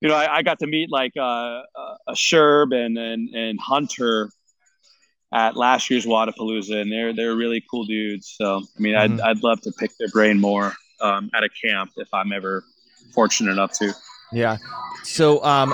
you 0.02 0.10
know, 0.10 0.16
I, 0.16 0.38
I 0.38 0.42
got 0.42 0.58
to 0.60 0.68
meet 0.68 0.90
like 0.90 1.12
uh, 1.16 1.22
uh, 1.22 1.62
a 2.08 2.14
Sherb 2.14 2.74
and, 2.74 2.98
and 2.98 3.30
and 3.36 3.60
Hunter 3.60 4.32
at 5.32 5.56
last 5.56 5.92
year's 5.92 6.08
Wodapalooza, 6.08 6.82
and 6.82 6.92
they're 6.92 7.14
they're 7.14 7.36
really 7.36 7.64
cool 7.70 7.86
dudes. 7.86 8.34
So 8.36 8.64
I 8.78 8.80
mean, 8.82 8.96
mm-hmm. 8.96 9.22
I'd 9.22 9.38
I'd 9.38 9.44
love 9.44 9.62
to 9.62 9.72
pick 9.74 9.92
their 10.00 10.08
brain 10.08 10.42
more 10.42 10.74
um, 11.02 11.30
at 11.36 11.44
a 11.44 11.50
camp 11.50 11.92
if 11.98 12.12
I'm 12.12 12.34
ever 12.34 12.64
fortunate 13.14 13.52
enough 13.52 13.74
to. 13.74 13.94
Yeah. 14.34 14.58
So 15.04 15.44
um, 15.44 15.72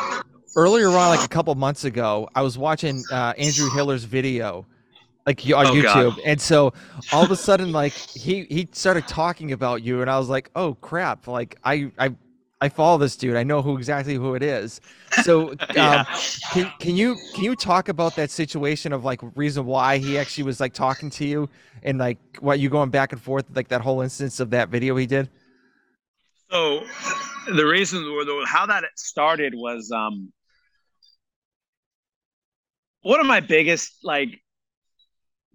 earlier 0.58 0.90
on, 0.90 1.16
like 1.16 1.24
a 1.24 1.30
couple 1.30 1.56
months 1.56 1.86
ago, 1.86 2.28
I 2.36 2.42
was 2.42 2.58
watching 2.58 3.06
uh, 3.10 3.34
Andrew 3.38 3.70
Hiller's 3.70 4.04
video 4.04 4.66
like 5.26 5.42
on 5.46 5.68
oh, 5.68 5.74
YouTube. 5.74 6.16
God. 6.16 6.20
And 6.26 6.40
so 6.40 6.74
all 7.12 7.24
of 7.24 7.32
a 7.32 7.36
sudden, 7.48 7.72
like 7.72 7.94
he 7.94 8.46
he 8.50 8.68
started 8.72 9.08
talking 9.08 9.52
about 9.52 9.84
you, 9.84 10.02
and 10.02 10.10
I 10.10 10.18
was 10.20 10.30
like, 10.30 10.50
oh 10.56 10.76
crap! 10.76 11.28
Like 11.28 11.58
I 11.64 11.92
I 11.98 12.16
I 12.62 12.70
follow 12.70 12.98
this 12.98 13.16
dude. 13.16 13.36
I 13.36 13.44
know 13.44 13.62
who 13.62 13.78
exactly 13.78 14.16
who 14.16 14.36
it 14.36 14.44
is. 14.44 14.82
So 15.24 15.50
um, 15.52 15.58
yeah. 15.76 16.06
can 16.52 16.72
can 16.80 16.96
you 16.96 17.18
can 17.34 17.44
you 17.44 17.56
talk 17.56 17.90
about 17.90 18.16
that 18.16 18.32
situation 18.32 18.94
of 18.94 19.04
like 19.04 19.20
reason 19.36 19.66
why 19.66 19.98
he 19.98 20.18
actually 20.18 20.46
was 20.46 20.60
like 20.60 20.74
talking 20.74 21.10
to 21.12 21.26
you 21.26 21.50
and 21.84 21.98
like 21.98 22.18
what 22.40 22.60
you 22.60 22.70
going 22.70 22.90
back 22.90 23.12
and 23.12 23.22
forth 23.22 23.46
like 23.56 23.68
that 23.70 23.82
whole 23.82 24.02
instance 24.02 24.40
of 24.40 24.52
that 24.52 24.70
video 24.70 24.96
he 24.96 25.06
did. 25.06 25.30
So 26.50 26.86
the 27.48 27.66
reason 27.66 28.04
how 28.48 28.66
that 28.68 28.84
started 28.96 29.54
was 29.56 29.92
um 29.92 30.32
one 33.02 33.20
of 33.20 33.26
my 33.28 33.40
biggest 33.40 33.98
like 34.04 34.42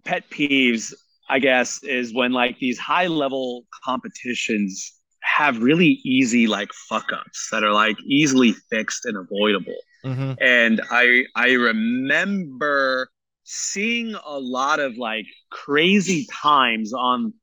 pet 0.04 0.28
peeves, 0.30 0.92
I 1.28 1.38
guess, 1.38 1.82
is 1.82 2.14
when 2.14 2.32
like 2.32 2.58
these 2.58 2.78
high 2.78 3.06
level 3.06 3.64
competitions 3.84 4.92
have 5.22 5.62
really 5.62 6.00
easy 6.04 6.46
like 6.46 6.72
fuck 6.88 7.12
ups 7.12 7.48
that 7.52 7.62
are 7.62 7.72
like 7.72 7.96
easily 8.04 8.52
fixed 8.70 9.04
and 9.04 9.16
avoidable. 9.16 9.76
Mm-hmm. 10.04 10.32
And 10.40 10.80
I 10.90 11.24
I 11.36 11.52
remember 11.52 13.10
seeing 13.44 14.14
a 14.14 14.38
lot 14.38 14.80
of 14.80 14.96
like 14.96 15.26
crazy 15.50 16.26
times 16.32 16.92
on 16.92 17.34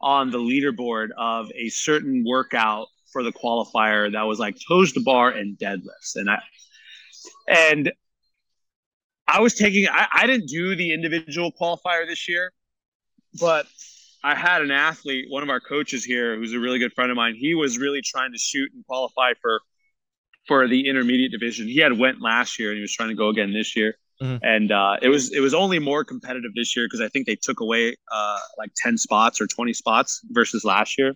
on 0.00 0.30
the 0.30 0.38
leaderboard 0.38 1.08
of 1.18 1.50
a 1.54 1.68
certain 1.68 2.24
workout 2.26 2.88
for 3.12 3.22
the 3.22 3.32
qualifier 3.32 4.12
that 4.12 4.22
was 4.22 4.38
like 4.38 4.56
toes 4.68 4.92
to 4.92 5.00
bar 5.00 5.30
and 5.30 5.58
deadlifts. 5.58 6.16
And 6.16 6.30
I 6.30 6.38
and 7.48 7.92
I 9.28 9.40
was 9.40 9.54
taking 9.54 9.88
I, 9.88 10.06
I 10.12 10.26
didn't 10.26 10.48
do 10.48 10.76
the 10.76 10.92
individual 10.92 11.52
qualifier 11.52 12.06
this 12.06 12.28
year, 12.28 12.52
but 13.40 13.66
I 14.22 14.34
had 14.34 14.62
an 14.62 14.70
athlete, 14.70 15.26
one 15.28 15.42
of 15.42 15.50
our 15.50 15.60
coaches 15.60 16.04
here, 16.04 16.36
who's 16.36 16.52
a 16.52 16.58
really 16.58 16.78
good 16.78 16.92
friend 16.92 17.10
of 17.10 17.16
mine. 17.16 17.34
He 17.38 17.54
was 17.54 17.78
really 17.78 18.02
trying 18.02 18.32
to 18.32 18.38
shoot 18.38 18.72
and 18.74 18.84
qualify 18.86 19.32
for 19.40 19.60
for 20.46 20.68
the 20.68 20.88
intermediate 20.88 21.32
division. 21.32 21.66
He 21.66 21.78
had 21.78 21.98
went 21.98 22.20
last 22.20 22.58
year 22.58 22.70
and 22.70 22.76
he 22.76 22.82
was 22.82 22.92
trying 22.92 23.08
to 23.08 23.14
go 23.14 23.28
again 23.28 23.52
this 23.52 23.76
year. 23.76 23.96
Mm-hmm. 24.22 24.44
And 24.44 24.72
uh, 24.72 24.96
it 25.02 25.08
was 25.08 25.32
it 25.32 25.40
was 25.40 25.54
only 25.54 25.78
more 25.78 26.04
competitive 26.04 26.52
this 26.54 26.74
year 26.76 26.86
because 26.86 27.00
I 27.00 27.08
think 27.08 27.26
they 27.26 27.36
took 27.36 27.60
away 27.60 27.96
uh, 28.10 28.38
like 28.58 28.70
ten 28.76 28.96
spots 28.96 29.40
or 29.40 29.46
twenty 29.46 29.72
spots 29.72 30.22
versus 30.30 30.64
last 30.64 30.98
year. 30.98 31.14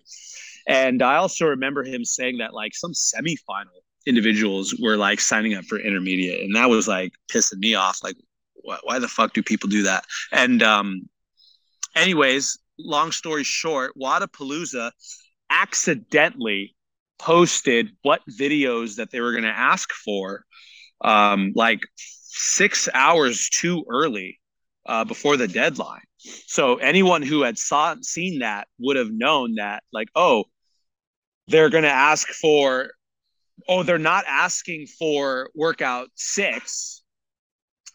And 0.67 1.01
I 1.01 1.15
also 1.15 1.47
remember 1.47 1.83
him 1.83 2.05
saying 2.05 2.37
that 2.37 2.53
like 2.53 2.75
some 2.75 2.91
semifinal 2.93 3.81
individuals 4.05 4.75
were 4.81 4.97
like 4.97 5.19
signing 5.19 5.53
up 5.53 5.65
for 5.65 5.79
intermediate, 5.79 6.41
and 6.41 6.55
that 6.55 6.69
was 6.69 6.87
like 6.87 7.13
pissing 7.31 7.59
me 7.59 7.75
off. 7.75 7.99
Like, 8.03 8.15
why, 8.83 8.99
the 8.99 9.07
fuck 9.07 9.33
do 9.33 9.43
people 9.43 9.69
do 9.69 9.83
that? 9.83 10.05
And 10.31 10.61
um, 10.63 11.09
anyways, 11.95 12.59
long 12.77 13.11
story 13.11 13.43
short, 13.43 13.93
Wodapalooza 13.99 14.91
accidentally 15.49 16.75
posted 17.19 17.89
what 18.01 18.21
videos 18.29 18.95
that 18.95 19.11
they 19.11 19.19
were 19.19 19.31
going 19.31 19.43
to 19.43 19.49
ask 19.49 19.91
for, 19.91 20.43
um, 21.03 21.53
like 21.55 21.81
six 21.95 22.87
hours 22.93 23.49
too 23.49 23.85
early 23.89 24.39
uh, 24.85 25.03
before 25.05 25.37
the 25.37 25.47
deadline. 25.47 26.01
So 26.47 26.75
anyone 26.77 27.21
who 27.23 27.41
had 27.41 27.57
saw 27.57 27.95
seen 28.01 28.39
that 28.39 28.67
would 28.79 28.95
have 28.95 29.11
known 29.11 29.55
that, 29.55 29.83
like, 29.91 30.09
oh, 30.15 30.45
they're 31.47 31.69
going 31.69 31.83
to 31.83 31.89
ask 31.89 32.27
for, 32.27 32.91
oh, 33.67 33.83
they're 33.83 33.97
not 33.97 34.25
asking 34.27 34.87
for 34.87 35.49
workout 35.55 36.09
six, 36.15 37.03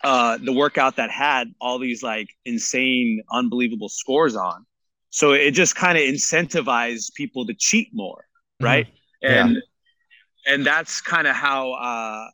uh, 0.04 0.38
the 0.38 0.52
workout 0.52 0.96
that 0.96 1.10
had 1.10 1.48
all 1.60 1.78
these 1.78 2.02
like 2.02 2.28
insane, 2.44 3.22
unbelievable 3.30 3.88
scores 3.88 4.36
on. 4.36 4.66
So 5.10 5.32
it 5.32 5.52
just 5.52 5.74
kind 5.74 5.96
of 5.96 6.04
incentivized 6.04 7.14
people 7.14 7.46
to 7.46 7.54
cheat 7.54 7.88
more, 7.92 8.24
right? 8.60 8.86
Mm-hmm. 9.24 9.32
And 9.32 9.54
yeah. 9.54 10.54
and 10.54 10.66
that's 10.66 11.00
kind 11.00 11.26
of 11.26 11.34
how 11.34 11.72
uh, 11.72 12.30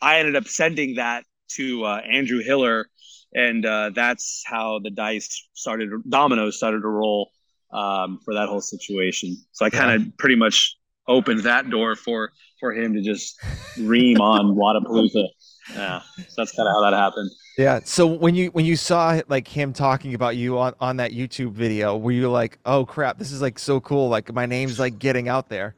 I 0.00 0.18
ended 0.18 0.36
up 0.36 0.48
sending 0.48 0.96
that 0.96 1.24
to 1.56 1.84
uh, 1.84 2.00
Andrew 2.10 2.42
Hiller, 2.42 2.88
and 3.34 3.64
uh, 3.66 3.90
that's 3.94 4.42
how 4.46 4.80
the 4.82 4.90
dice 4.90 5.46
started, 5.52 5.90
dominoes 6.08 6.56
started 6.56 6.80
to 6.80 6.88
roll 6.88 7.30
um, 7.72 8.18
for 8.24 8.34
that 8.34 8.48
whole 8.48 8.60
situation. 8.60 9.36
So 9.52 9.64
I 9.66 9.70
kind 9.70 9.90
of 9.90 10.06
yeah. 10.06 10.12
pretty 10.18 10.36
much 10.36 10.76
opened 11.08 11.40
that 11.40 11.70
door 11.70 11.96
for 11.96 12.32
for 12.60 12.72
him 12.72 12.94
to 12.94 13.02
just 13.02 13.40
ream 13.78 14.20
on 14.20 14.54
Wodapalooza. 14.56 15.26
Yeah, 15.74 16.00
so 16.16 16.24
that's 16.36 16.52
kind 16.56 16.68
of 16.68 16.74
how 16.74 16.90
that 16.90 16.96
happened. 16.96 17.30
Yeah. 17.56 17.80
So 17.84 18.06
when 18.06 18.34
you 18.34 18.48
when 18.50 18.64
you 18.64 18.76
saw 18.76 19.20
like 19.28 19.46
him 19.46 19.72
talking 19.72 20.14
about 20.14 20.36
you 20.36 20.58
on 20.58 20.74
on 20.80 20.96
that 20.96 21.12
YouTube 21.12 21.52
video, 21.52 21.96
were 21.96 22.12
you 22.12 22.30
like, 22.30 22.58
"Oh 22.64 22.84
crap, 22.84 23.18
this 23.18 23.32
is 23.32 23.40
like 23.42 23.58
so 23.58 23.80
cool! 23.80 24.08
Like 24.08 24.32
my 24.32 24.46
name's 24.46 24.78
like 24.78 24.98
getting 24.98 25.28
out 25.28 25.48
there." 25.48 25.74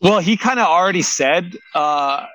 Well, 0.00 0.18
he 0.18 0.36
kind 0.36 0.58
of 0.58 0.66
already 0.66 1.02
said 1.02 1.56
uh, 1.74 2.26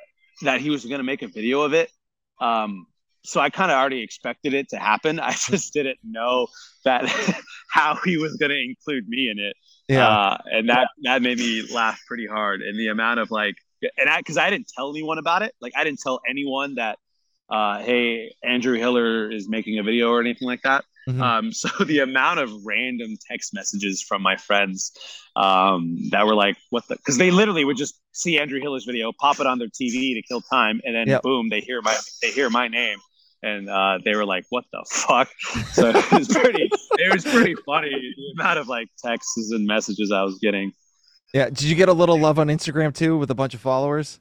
that 0.44 0.62
he 0.62 0.70
was 0.70 0.86
going 0.86 1.00
to 1.00 1.04
make 1.04 1.22
a 1.22 1.28
video 1.28 1.62
of 1.62 1.74
it. 1.74 1.92
Um, 2.40 2.88
so 3.24 3.42
I 3.42 3.50
kind 3.50 3.72
of 3.72 3.78
already 3.78 4.02
expected 4.02 4.54
it 4.54 4.70
to 4.70 4.78
happen. 4.78 5.20
I 5.20 5.32
just 5.32 5.74
didn't 5.74 6.00
know 6.04 6.48
that 6.86 7.06
how 7.72 8.00
he 8.04 8.18
was 8.18 8.38
going 8.38 8.52
to 8.52 8.62
include 8.62 9.08
me 9.08 9.30
in 9.30 9.38
it. 9.38 9.56
Yeah, 9.88 10.08
uh, 10.08 10.38
and 10.46 10.70
that 10.70 10.90
that 11.04 11.22
made 11.22 11.38
me 11.38 11.64
laugh 11.74 12.02
pretty 12.08 12.28
hard. 12.28 12.62
And 12.62 12.78
the 12.78 12.88
amount 12.88 13.20
of 13.20 13.32
like, 13.32 13.56
and 13.98 14.10
I 14.10 14.18
because 14.18 14.38
I 14.38 14.50
didn't 14.50 14.70
tell 14.76 14.90
anyone 14.90 15.18
about 15.18 15.44
it. 15.44 15.54
Like 15.62 15.74
I 15.76 15.84
didn't 15.84 16.02
tell 16.02 16.22
anyone 16.30 16.76
that, 16.76 17.00
uh, 17.50 17.80
hey, 17.80 18.34
Andrew 18.44 18.78
Hiller 18.78 19.32
is 19.32 19.48
making 19.48 19.80
a 19.80 19.84
video 19.84 20.10
or 20.10 20.20
anything 20.20 20.48
like 20.48 20.62
that. 20.64 20.84
Mm-hmm. 21.08 21.22
Um, 21.22 21.52
so 21.54 21.70
the 21.84 22.00
amount 22.00 22.40
of 22.40 22.52
random 22.66 23.18
text 23.30 23.54
messages 23.54 24.02
from 24.02 24.22
my 24.22 24.36
friends 24.36 24.92
um, 25.36 26.10
that 26.12 26.26
were 26.26 26.36
like, 26.36 26.58
"What 26.70 26.88
the?" 26.88 26.98
Because 26.98 27.18
they 27.18 27.32
literally 27.32 27.64
would 27.64 27.78
just 27.78 28.00
see 28.12 28.38
Andrew 28.40 28.60
Hiller's 28.60 28.86
video, 28.86 29.12
pop 29.18 29.40
it 29.40 29.48
on 29.48 29.60
their 29.60 29.70
TV 29.70 30.16
to 30.16 30.22
kill 30.22 30.42
time, 30.42 30.82
and 30.84 30.96
then 30.96 31.08
yep. 31.08 31.22
boom, 31.22 31.50
they 31.50 31.62
hear 31.62 31.82
my 31.82 31.98
they 32.22 32.32
hear 32.32 32.50
my 32.50 32.68
name, 32.68 32.98
and 33.44 33.70
uh, 33.70 34.00
they 34.04 34.16
were 34.16 34.26
like, 34.26 34.46
"What 34.50 34.66
the 34.72 34.86
fuck?" 34.90 35.30
So 35.74 35.90
it 35.90 36.12
was 36.12 36.28
pretty 36.28 36.70
it 36.94 37.14
was 37.14 37.24
pretty 37.24 37.56
funny 37.66 37.90
the 37.90 38.42
amount 38.42 38.60
of 38.60 38.68
like 38.68 38.90
texts 39.04 39.52
and 39.52 39.66
messages 39.66 40.12
I 40.12 40.24
was 40.24 40.38
getting. 40.40 40.74
Yeah, 41.34 41.50
did 41.50 41.64
you 41.64 41.76
get 41.76 41.90
a 41.90 41.94
little 41.94 42.20
love 42.20 42.40
on 42.40 42.48
Instagram 42.48 42.94
too 42.94 43.18
with 43.18 43.30
a 43.32 43.36
bunch 43.36 43.54
of 43.54 43.62
followers? 43.62 44.20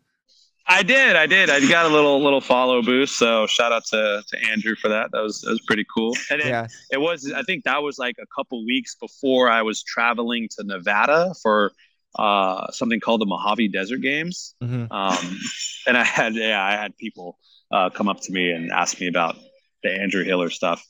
I 0.69 0.83
did, 0.83 1.15
I 1.15 1.27
did. 1.27 1.49
I 1.49 1.61
got 1.69 1.87
a 1.87 1.89
little 1.89 2.23
little 2.23 2.41
follow 2.41 2.83
boost. 2.83 3.19
So 3.19 3.47
shout 3.47 3.73
out 3.73 3.85
to, 3.87 4.23
to 4.27 4.51
Andrew 4.51 4.75
for 4.75 4.89
that. 4.89 5.13
That 5.13 5.23
was 5.23 5.41
that 5.43 5.51
was 5.51 5.61
pretty 5.61 5.87
cool. 5.95 6.17
And 6.31 6.41
it, 6.41 6.49
yeah. 6.49 6.67
it 6.91 7.01
was 7.01 7.33
I 7.33 7.43
think 7.43 7.65
that 7.65 7.83
was 7.83 7.99
like 7.99 8.17
a 8.21 8.27
couple 8.37 8.65
weeks 8.67 8.97
before 8.97 9.49
I 9.49 9.63
was 9.63 9.83
traveling 9.83 10.49
to 10.59 10.65
Nevada 10.65 11.35
for 11.41 11.73
uh, 12.19 12.71
something 12.73 12.99
called 12.99 13.21
the 13.21 13.27
Mojave 13.27 13.69
Desert 13.69 14.01
Games. 14.01 14.55
Mm-hmm. 14.63 14.91
Um, 14.91 15.39
and 15.87 15.97
I 15.97 16.03
had 16.03 16.35
yeah, 16.35 16.63
I 16.63 16.73
had 16.73 16.97
people 16.97 17.39
uh, 17.71 17.91
come 17.91 18.09
up 18.09 18.21
to 18.23 18.33
me 18.33 18.51
and 18.51 18.71
ask 18.73 19.01
me 19.01 19.09
about 19.09 19.37
the 19.83 19.91
Andrew 19.91 20.25
Hiller 20.25 20.51
stuff. 20.51 20.85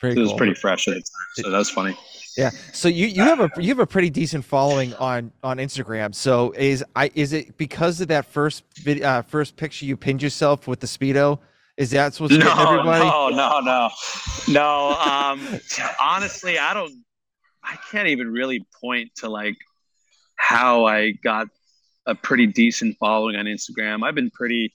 So 0.00 0.08
it 0.08 0.18
was 0.18 0.32
pretty 0.34 0.54
fresh 0.54 0.86
at 0.86 0.94
the 0.94 1.00
time. 1.00 1.44
So 1.44 1.50
that 1.50 1.58
was 1.58 1.70
funny. 1.70 1.96
Yeah. 2.36 2.50
So 2.72 2.86
you, 2.86 3.06
you 3.08 3.22
have 3.24 3.40
a 3.40 3.50
you 3.58 3.68
have 3.70 3.80
a 3.80 3.86
pretty 3.86 4.10
decent 4.10 4.44
following 4.44 4.94
on 4.94 5.32
on 5.42 5.56
Instagram. 5.58 6.14
So 6.14 6.52
is 6.52 6.84
I 6.94 7.10
is 7.16 7.32
it 7.32 7.56
because 7.56 8.00
of 8.00 8.08
that 8.08 8.26
first 8.26 8.62
video 8.76 9.08
uh, 9.08 9.22
first 9.22 9.56
picture 9.56 9.86
you 9.86 9.96
pinned 9.96 10.22
yourself 10.22 10.68
with 10.68 10.78
the 10.78 10.86
speedo? 10.86 11.40
Is 11.76 11.90
that 11.90 12.14
supposed 12.14 12.34
to 12.34 12.38
no, 12.38 12.52
everybody? 12.56 13.04
No, 13.04 13.28
no, 13.28 13.60
no, 13.60 13.90
no. 14.48 14.88
Um, 14.98 15.60
honestly, 16.00 16.58
I 16.58 16.74
don't. 16.74 16.92
I 17.64 17.76
can't 17.90 18.08
even 18.08 18.30
really 18.30 18.64
point 18.80 19.10
to 19.16 19.28
like 19.28 19.56
how 20.36 20.86
I 20.86 21.10
got 21.10 21.48
a 22.06 22.14
pretty 22.14 22.46
decent 22.46 22.96
following 22.98 23.34
on 23.34 23.46
Instagram. 23.46 24.04
I've 24.04 24.14
been 24.14 24.30
pretty 24.30 24.72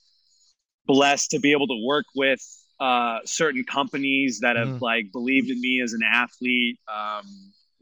blessed 0.86 1.31
to 1.31 1.39
be 1.39 1.51
able 1.51 1.67
to 1.67 1.86
work 1.86 2.05
with 2.15 2.41
uh, 2.79 3.19
certain 3.25 3.63
companies 3.63 4.39
that 4.41 4.55
have 4.55 4.67
mm. 4.67 4.81
like 4.81 5.11
believed 5.11 5.49
in 5.49 5.59
me 5.61 5.81
as 5.81 5.93
an 5.93 6.01
athlete, 6.03 6.79
um, 6.93 7.23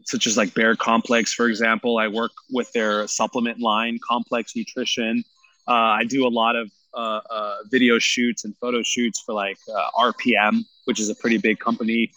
such 0.05 0.27
as 0.27 0.37
like 0.37 0.53
Bear 0.53 0.75
KompleX, 0.75 1.29
for 1.29 1.47
example. 1.47 1.97
I 1.97 2.07
work 2.07 2.31
with 2.51 2.71
their 2.73 3.07
supplement 3.07 3.59
line, 3.59 3.99
Complex 4.07 4.55
Nutrition. 4.55 5.23
Uh, 5.67 5.71
I 5.71 6.03
do 6.03 6.27
a 6.27 6.29
lot 6.29 6.55
of 6.55 6.69
uh, 6.93 7.21
uh 7.29 7.55
video 7.71 7.97
shoots 7.99 8.43
and 8.43 8.53
photo 8.57 8.83
shoots 8.83 9.21
for 9.21 9.33
like 9.33 9.57
uh, 9.73 9.89
RPM, 9.97 10.63
which 10.85 10.99
is 10.99 11.09
a 11.09 11.15
pretty 11.15 11.37
big 11.37 11.57
company 11.59 12.11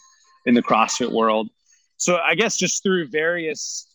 in 0.45 0.53
the 0.53 0.61
CrossFit 0.61 1.11
world. 1.11 1.49
So 1.97 2.17
I 2.17 2.35
guess 2.35 2.57
just 2.57 2.83
through 2.83 3.07
various 3.07 3.87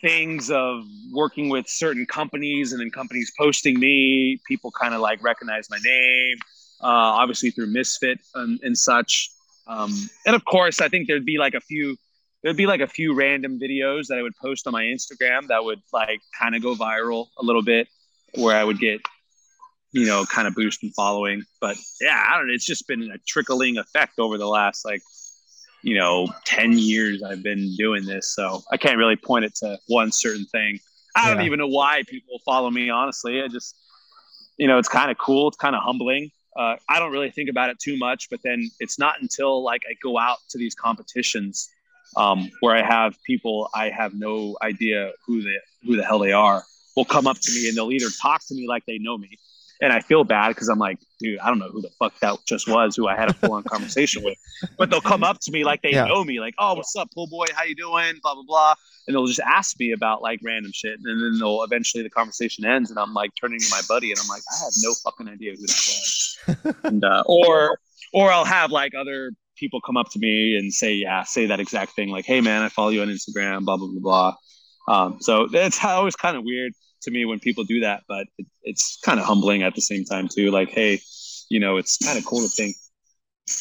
things 0.00 0.50
of 0.50 0.84
working 1.12 1.48
with 1.48 1.68
certain 1.68 2.06
companies 2.06 2.72
and 2.72 2.80
then 2.80 2.90
companies 2.90 3.32
posting 3.38 3.78
me, 3.78 4.40
people 4.46 4.70
kind 4.70 4.94
of 4.94 5.00
like 5.00 5.22
recognize 5.22 5.68
my 5.70 5.78
name 5.84 6.38
uh, 6.80 6.86
obviously 6.86 7.50
through 7.50 7.66
Misfit 7.66 8.20
and, 8.34 8.60
and 8.62 8.76
such. 8.76 9.30
Um, 9.66 9.92
and 10.26 10.34
of 10.34 10.44
course, 10.44 10.80
I 10.80 10.88
think 10.88 11.08
there'd 11.08 11.24
be 11.24 11.38
like 11.38 11.54
a 11.54 11.60
few, 11.60 11.96
there'd 12.42 12.56
be 12.56 12.66
like 12.66 12.80
a 12.80 12.86
few 12.86 13.14
random 13.14 13.58
videos 13.60 14.06
that 14.08 14.18
I 14.18 14.22
would 14.22 14.36
post 14.36 14.66
on 14.66 14.72
my 14.72 14.84
Instagram 14.84 15.48
that 15.48 15.64
would 15.64 15.80
like 15.92 16.20
kind 16.38 16.54
of 16.54 16.62
go 16.62 16.74
viral 16.74 17.26
a 17.38 17.44
little 17.44 17.62
bit, 17.62 17.88
where 18.34 18.56
I 18.56 18.64
would 18.64 18.78
get, 18.78 19.00
you 19.92 20.06
know, 20.06 20.24
kind 20.24 20.46
of 20.46 20.54
boost 20.54 20.82
in 20.82 20.90
following. 20.90 21.42
But 21.60 21.76
yeah, 22.00 22.24
I 22.28 22.38
don't 22.38 22.48
know. 22.48 22.54
It's 22.54 22.66
just 22.66 22.86
been 22.86 23.10
a 23.10 23.18
trickling 23.26 23.78
effect 23.78 24.18
over 24.18 24.38
the 24.38 24.46
last 24.46 24.84
like, 24.84 25.02
you 25.82 25.94
know, 25.94 26.28
10 26.44 26.78
years 26.78 27.22
I've 27.22 27.42
been 27.42 27.74
doing 27.76 28.04
this. 28.04 28.34
So 28.34 28.62
I 28.70 28.76
can't 28.76 28.98
really 28.98 29.16
point 29.16 29.44
it 29.44 29.54
to 29.56 29.78
one 29.86 30.12
certain 30.12 30.44
thing. 30.46 30.80
I 31.14 31.32
don't 31.32 31.44
even 31.44 31.58
know 31.58 31.66
why 31.66 32.04
people 32.06 32.38
follow 32.44 32.70
me, 32.70 32.90
honestly. 32.90 33.42
I 33.42 33.48
just, 33.48 33.74
you 34.56 34.68
know, 34.68 34.78
it's 34.78 34.88
kind 34.88 35.10
of 35.10 35.18
cool. 35.18 35.48
It's 35.48 35.56
kind 35.56 35.74
of 35.74 35.82
humbling 35.82 36.30
uh, 36.58 36.74
I 36.88 36.98
don't 36.98 37.12
really 37.12 37.30
think 37.30 37.48
about 37.48 37.70
it 37.70 37.78
too 37.78 37.96
much. 37.96 38.28
But 38.28 38.40
then 38.42 38.70
it's 38.80 38.98
not 38.98 39.14
until 39.22 39.62
like 39.62 39.82
I 39.88 39.94
go 40.02 40.18
out 40.18 40.38
to 40.50 40.58
these 40.58 40.74
competitions 40.74 41.70
um, 42.16 42.50
where 42.60 42.74
I 42.74 42.82
have 42.82 43.16
people 43.24 43.70
I 43.74 43.90
have 43.90 44.14
no 44.14 44.56
idea 44.60 45.12
who 45.24 45.42
the 45.42 45.56
who 45.84 45.96
the 45.96 46.04
hell 46.04 46.18
they 46.18 46.32
are 46.32 46.64
will 46.96 47.04
come 47.04 47.28
up 47.28 47.38
to 47.38 47.52
me 47.52 47.68
and 47.68 47.76
they'll 47.76 47.92
either 47.92 48.10
talk 48.20 48.44
to 48.48 48.54
me 48.54 48.66
like 48.66 48.84
they 48.86 48.98
know 48.98 49.16
me, 49.16 49.38
and 49.80 49.92
I 49.92 50.00
feel 50.00 50.24
bad 50.24 50.48
because 50.48 50.68
I'm 50.68 50.78
like, 50.78 50.98
dude, 51.20 51.38
I 51.38 51.48
don't 51.48 51.58
know 51.58 51.70
who 51.70 51.80
the 51.80 51.90
fuck 51.98 52.18
that 52.20 52.38
just 52.46 52.68
was, 52.68 52.96
who 52.96 53.06
I 53.06 53.16
had 53.16 53.30
a 53.30 53.32
full 53.32 53.52
on 53.52 53.62
conversation 53.62 54.24
with. 54.24 54.36
But 54.76 54.90
they'll 54.90 55.00
come 55.00 55.22
up 55.22 55.38
to 55.40 55.52
me 55.52 55.64
like 55.64 55.82
they 55.82 55.92
yeah. 55.92 56.06
know 56.06 56.24
me, 56.24 56.40
like, 56.40 56.54
oh, 56.58 56.74
what's 56.74 56.94
up, 56.96 57.10
pool 57.12 57.28
boy? 57.28 57.46
How 57.54 57.64
you 57.64 57.74
doing? 57.74 58.14
Blah 58.22 58.34
blah 58.34 58.44
blah, 58.46 58.74
and 59.06 59.14
they'll 59.14 59.26
just 59.26 59.40
ask 59.40 59.78
me 59.78 59.92
about 59.92 60.22
like 60.22 60.40
random 60.42 60.72
shit, 60.74 60.98
and 61.02 61.06
then 61.06 61.38
they'll 61.38 61.62
eventually 61.62 62.02
the 62.02 62.10
conversation 62.10 62.64
ends, 62.64 62.90
and 62.90 62.98
I'm 62.98 63.14
like 63.14 63.30
turning 63.40 63.60
to 63.60 63.68
my 63.70 63.80
buddy, 63.88 64.10
and 64.10 64.20
I'm 64.20 64.28
like, 64.28 64.42
I 64.52 64.64
have 64.64 64.72
no 64.82 64.94
fucking 65.04 65.28
idea 65.28 65.52
who 65.52 65.66
that 65.66 66.66
was, 66.66 66.74
and 66.84 67.04
uh, 67.04 67.22
or 67.26 67.78
or 68.12 68.30
I'll 68.30 68.44
have 68.44 68.70
like 68.70 68.94
other 68.94 69.32
people 69.56 69.80
come 69.80 69.96
up 69.96 70.08
to 70.10 70.18
me 70.18 70.56
and 70.56 70.72
say, 70.72 70.94
yeah, 70.94 71.24
say 71.24 71.46
that 71.46 71.60
exact 71.60 71.92
thing, 71.92 72.08
like, 72.08 72.24
hey 72.24 72.40
man, 72.40 72.62
I 72.62 72.68
follow 72.68 72.90
you 72.90 73.02
on 73.02 73.08
Instagram, 73.08 73.64
blah 73.64 73.76
blah 73.76 73.88
blah 73.88 74.00
blah. 74.00 74.34
Um, 74.88 75.18
so 75.20 75.46
it's 75.52 75.84
always 75.84 76.16
kind 76.16 76.36
of 76.36 76.44
weird 76.44 76.72
to 77.02 77.10
me 77.10 77.24
when 77.24 77.38
people 77.38 77.64
do 77.64 77.80
that, 77.80 78.02
but 78.08 78.26
it, 78.38 78.46
it's 78.62 78.98
kind 79.04 79.18
of 79.20 79.26
humbling 79.26 79.62
at 79.62 79.74
the 79.74 79.80
same 79.80 80.04
time 80.04 80.28
too. 80.28 80.50
Like, 80.50 80.70
hey, 80.70 81.00
you 81.48 81.60
know, 81.60 81.76
it's 81.76 81.96
kind 81.98 82.18
of 82.18 82.24
cool 82.24 82.42
to 82.42 82.48
think 82.48 82.76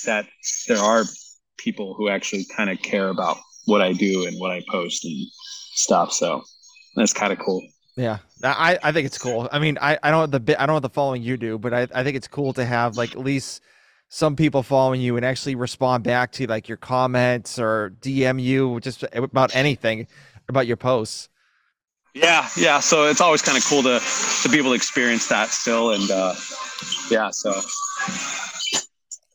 that 0.05 0.27
there 0.67 0.79
are 0.79 1.03
people 1.57 1.93
who 1.93 2.09
actually 2.09 2.45
kind 2.55 2.69
of 2.69 2.81
care 2.81 3.09
about 3.09 3.37
what 3.65 3.81
I 3.81 3.93
do 3.93 4.25
and 4.25 4.39
what 4.39 4.51
I 4.51 4.63
post 4.69 5.05
and 5.05 5.15
stuff. 5.73 6.11
So 6.11 6.43
that's 6.95 7.13
kind 7.13 7.33
of 7.33 7.39
cool. 7.39 7.65
Yeah, 7.95 8.19
I, 8.43 8.77
I 8.83 8.91
think 8.91 9.07
it's 9.07 9.17
cool. 9.17 9.49
I 9.51 9.57
mean, 9.57 9.77
I, 9.81 9.97
I 10.03 10.11
don't 10.11 10.31
have 10.31 10.45
the 10.45 10.61
I 10.61 10.65
don't 10.67 10.75
have 10.75 10.83
the 10.83 10.89
following 10.89 11.23
you 11.23 11.35
do, 11.35 11.57
but 11.57 11.73
I, 11.73 11.87
I 11.93 12.03
think 12.03 12.15
it's 12.15 12.27
cool 12.27 12.53
to 12.53 12.63
have 12.63 12.95
like 12.95 13.13
at 13.13 13.19
least 13.19 13.61
some 14.09 14.35
people 14.35 14.63
following 14.63 15.01
you 15.01 15.17
and 15.17 15.25
actually 15.25 15.55
respond 15.55 16.03
back 16.03 16.31
to 16.33 16.47
like 16.47 16.69
your 16.69 16.77
comments 16.77 17.59
or 17.59 17.95
DM 18.01 18.41
you 18.41 18.79
just 18.79 19.03
about 19.13 19.55
anything 19.55 20.07
about 20.47 20.67
your 20.67 20.77
posts. 20.77 21.29
Yeah, 22.19 22.49
yeah. 22.57 22.79
So 22.79 23.05
it's 23.05 23.21
always 23.21 23.41
kind 23.41 23.57
of 23.57 23.65
cool 23.65 23.83
to 23.83 24.01
to 24.43 24.49
be 24.49 24.57
able 24.57 24.71
to 24.71 24.75
experience 24.75 25.27
that 25.27 25.49
still, 25.49 25.91
and 25.91 26.09
uh, 26.09 26.33
yeah. 27.09 27.29
So. 27.31 27.53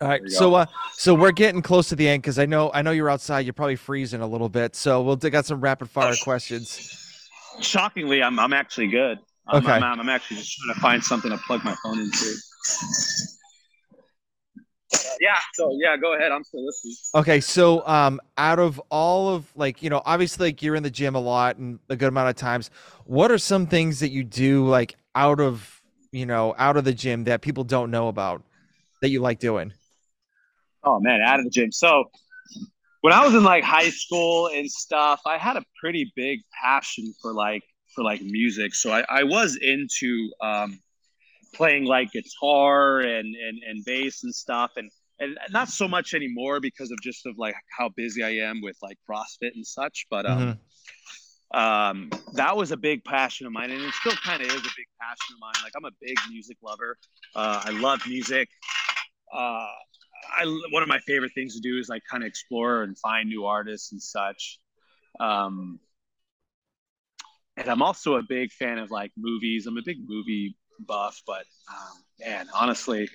All 0.01 0.09
right, 0.09 0.21
so 0.27 0.55
uh, 0.55 0.67
so 0.95 1.15
we're 1.15 1.31
getting 1.31 1.63
close 1.63 1.89
to 1.91 1.97
the 1.97 2.09
end 2.09 2.23
because 2.23 2.37
I 2.37 2.47
know 2.47 2.73
I 2.75 2.83
know 2.83 2.91
you're 2.91 3.11
outside. 3.11 3.41
You're 3.47 3.53
probably 3.53 3.77
freezing 3.77 4.21
a 4.21 4.27
little 4.27 4.49
bit, 4.49 4.75
so 4.75 5.01
we'll 5.01 5.15
dig 5.15 5.37
out 5.37 5.47
some 5.47 5.61
rapid 5.61 5.91
fire 5.91 6.15
oh, 6.19 6.25
questions. 6.25 6.99
Shockingly, 7.61 8.21
I'm 8.21 8.41
I'm 8.41 8.53
actually 8.53 8.89
good. 8.89 9.19
I'm, 9.47 9.63
okay, 9.63 9.73
I'm, 9.73 10.01
I'm 10.01 10.09
actually 10.09 10.39
just 10.39 10.59
trying 10.59 10.75
to 10.75 10.81
find 10.81 11.05
something 11.05 11.31
to 11.31 11.39
plug 11.39 11.65
my 11.65 11.77
phone 11.85 12.01
into 12.01 12.35
yeah. 15.21 15.39
So 15.55 15.77
yeah, 15.81 15.97
go 15.97 16.15
ahead. 16.15 16.33
I'm 16.33 16.45
still 16.45 16.65
listening. 16.65 16.95
Okay, 17.15 17.41
so 17.41 17.87
um, 17.87 18.21
out 18.37 18.59
of 18.59 18.81
all 18.91 19.35
of 19.35 19.51
like 19.57 19.83
you 19.83 19.91
know, 19.91 20.03
obviously 20.05 20.49
like 20.49 20.63
you're 20.63 20.75
in 20.75 20.83
the 20.83 20.91
gym 20.91 21.15
a 21.15 21.21
lot 21.21 21.57
and 21.57 21.79
a 21.89 21.97
good 21.97 22.09
amount 22.09 22.31
of 22.31 22.37
times. 22.37 22.71
What 23.05 23.31
are 23.31 23.39
some 23.39 23.67
things 23.67 24.01
that 24.01 24.11
you 24.11 24.25
do 24.25 24.67
like 24.67 24.97
out 25.15 25.41
of 25.41 25.83
you 26.11 26.27
know 26.27 26.55
out 26.59 26.77
of 26.77 26.85
the 26.85 26.95
gym 26.95 27.25
that 27.25 27.41
people 27.41 27.65
don't 27.65 27.91
know 27.91 28.09
about 28.09 28.43
that 29.01 29.11
you 29.11 29.21
like 29.21 29.39
doing? 29.39 29.73
Oh 30.85 31.01
man, 31.01 31.21
out 31.21 31.39
of 31.39 31.45
the 31.45 31.51
gym. 31.51 31.71
So 31.73 32.11
when 33.03 33.13
I 33.13 33.25
was 33.25 33.35
in 33.35 33.45
like 33.45 33.65
high 33.65 33.91
school 33.91 34.49
and 34.49 34.71
stuff, 34.71 35.21
I 35.27 35.39
had 35.39 35.57
a 35.57 35.65
pretty 35.81 36.13
big 36.17 36.41
passion 36.61 37.13
for 37.21 37.33
like 37.33 37.63
for 37.95 38.03
like 38.03 38.23
music. 38.23 38.75
So 38.75 38.93
I, 38.93 39.05
I 39.09 39.23
was 39.25 39.57
into 39.57 40.31
um, 40.41 40.81
playing 41.53 41.85
like 41.85 42.11
guitar 42.13 43.01
and, 43.01 43.35
and 43.35 43.63
and 43.67 43.85
bass 43.85 44.25
and 44.25 44.35
stuff 44.35 44.73
and 44.77 44.91
and 45.23 45.39
not 45.51 45.69
so 45.69 45.87
much 45.87 46.15
anymore 46.15 46.61
because 46.61 46.91
of 46.91 47.01
just 47.01 47.27
of 47.27 47.39
like 47.39 47.55
how 47.79 47.89
busy 47.91 48.23
I 48.23 48.49
am 48.49 48.61
with 48.61 48.77
like 48.83 48.99
CrossFit 49.09 49.55
and 49.55 49.67
such. 49.67 50.07
But 50.11 50.27
um, 50.27 50.59
mm-hmm. 51.55 51.59
um, 51.59 52.11
that 52.35 52.57
was 52.57 52.73
a 52.73 52.77
big 52.77 53.05
passion 53.05 53.47
of 53.47 53.53
mine, 53.53 53.71
and 53.71 53.81
it 53.81 53.95
still 53.95 54.17
kind 54.17 54.43
of 54.43 54.49
is 54.49 54.55
a 54.55 54.63
big 54.63 54.89
passion 55.01 55.35
of 55.35 55.41
mine. 55.41 55.55
Like 55.63 55.73
I'm 55.77 55.85
a 55.85 55.95
big 56.01 56.17
music 56.29 56.57
lover. 56.63 56.97
Uh, 57.35 57.63
I 57.65 57.71
love 57.71 58.01
music. 58.07 58.49
Uh, 59.33 59.69
I 60.39 60.67
one 60.71 60.83
of 60.83 60.89
my 60.89 60.99
favorite 61.01 61.33
things 61.35 61.55
to 61.55 61.61
do 61.61 61.79
is 61.79 61.89
like 61.89 62.03
kind 62.11 62.23
of 62.23 62.29
explore 62.29 62.83
and 62.83 62.99
find 62.99 63.29
new 63.29 63.47
artists 63.47 63.93
and 63.93 64.03
such. 64.03 64.59
Um, 65.21 65.79
and 67.57 67.69
I'm 67.69 67.83
also 67.83 68.17
a 68.17 68.23
big 68.23 68.51
fan 68.51 68.79
of 68.79 68.91
like 68.91 69.13
movies. 69.17 69.67
I'm 69.67 69.77
a 69.77 69.83
big 69.85 69.99
movie 70.07 70.57
buff, 70.81 71.23
but 71.27 71.45
um, 71.71 72.03
man, 72.21 72.49
honestly, 72.55 73.09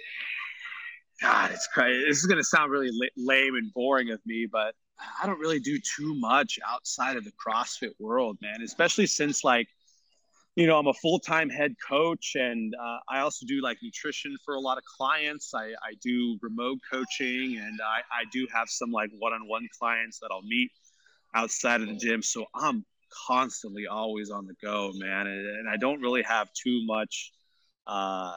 God, 1.22 1.52
it's 1.52 1.68
crazy. 1.68 2.06
This 2.08 2.20
is 2.20 2.26
gonna 2.26 2.44
sound 2.44 2.72
really 2.72 2.92
lame 3.18 3.56
and 3.56 3.74
boring 3.74 4.12
of 4.12 4.20
me, 4.26 4.48
but 4.52 4.76
I 5.22 5.26
don't 5.28 5.40
really 5.40 5.60
do 5.60 5.78
too 5.78 6.16
much 6.16 6.60
outside 6.68 7.18
of 7.18 7.24
the 7.24 7.32
CrossFit 7.32 7.92
world, 8.00 8.38
man. 8.42 8.62
Especially 8.62 9.06
since 9.06 9.44
like, 9.44 9.68
you 10.56 10.66
know, 10.66 10.78
I'm 10.78 10.88
a 10.88 10.94
full 10.94 11.20
time 11.20 11.50
head 11.50 11.76
coach, 11.88 12.34
and 12.36 12.74
uh, 12.76 12.98
I 13.10 13.20
also 13.20 13.46
do 13.46 13.62
like 13.62 13.78
nutrition 13.82 14.36
for 14.44 14.56
a 14.56 14.60
lot 14.60 14.78
of 14.78 14.84
clients. 14.98 15.54
I, 15.54 15.68
I 15.68 15.94
do 16.02 16.38
remote 16.42 16.80
coaching, 16.92 17.58
and 17.58 17.80
I, 17.82 18.00
I 18.12 18.24
do 18.32 18.48
have 18.54 18.70
some 18.70 18.92
like 18.92 19.10
one 19.18 19.34
on 19.34 19.48
one 19.48 19.68
clients 19.78 20.20
that 20.20 20.30
I'll 20.32 20.44
meet 20.44 20.72
outside 21.36 21.82
of 21.82 21.88
the 21.88 21.96
gym. 21.96 22.22
So 22.22 22.46
I'm 22.56 22.86
constantly 23.28 23.88
always 23.88 24.30
on 24.30 24.46
the 24.48 24.56
go, 24.62 24.92
man, 24.96 25.28
and, 25.28 25.48
and 25.60 25.70
I 25.70 25.78
don't 25.78 26.02
really 26.02 26.24
have 26.24 26.50
too 26.54 26.86
much 26.86 27.32
uh, 27.88 28.34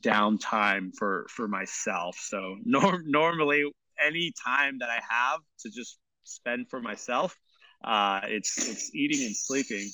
downtime 0.00 0.90
for 0.98 1.26
for 1.30 1.48
myself. 1.48 2.16
So 2.18 2.56
nor- 2.64 3.02
normally, 3.04 3.64
any 4.04 4.32
time 4.44 4.78
that 4.80 4.90
I 4.90 5.00
have 5.08 5.40
to 5.60 5.70
just 5.70 5.98
spend 6.24 6.68
for 6.68 6.80
myself, 6.80 7.36
uh, 7.84 8.20
it's 8.24 8.68
it's 8.68 8.94
eating 8.94 9.24
and 9.26 9.36
sleeping. 9.36 9.88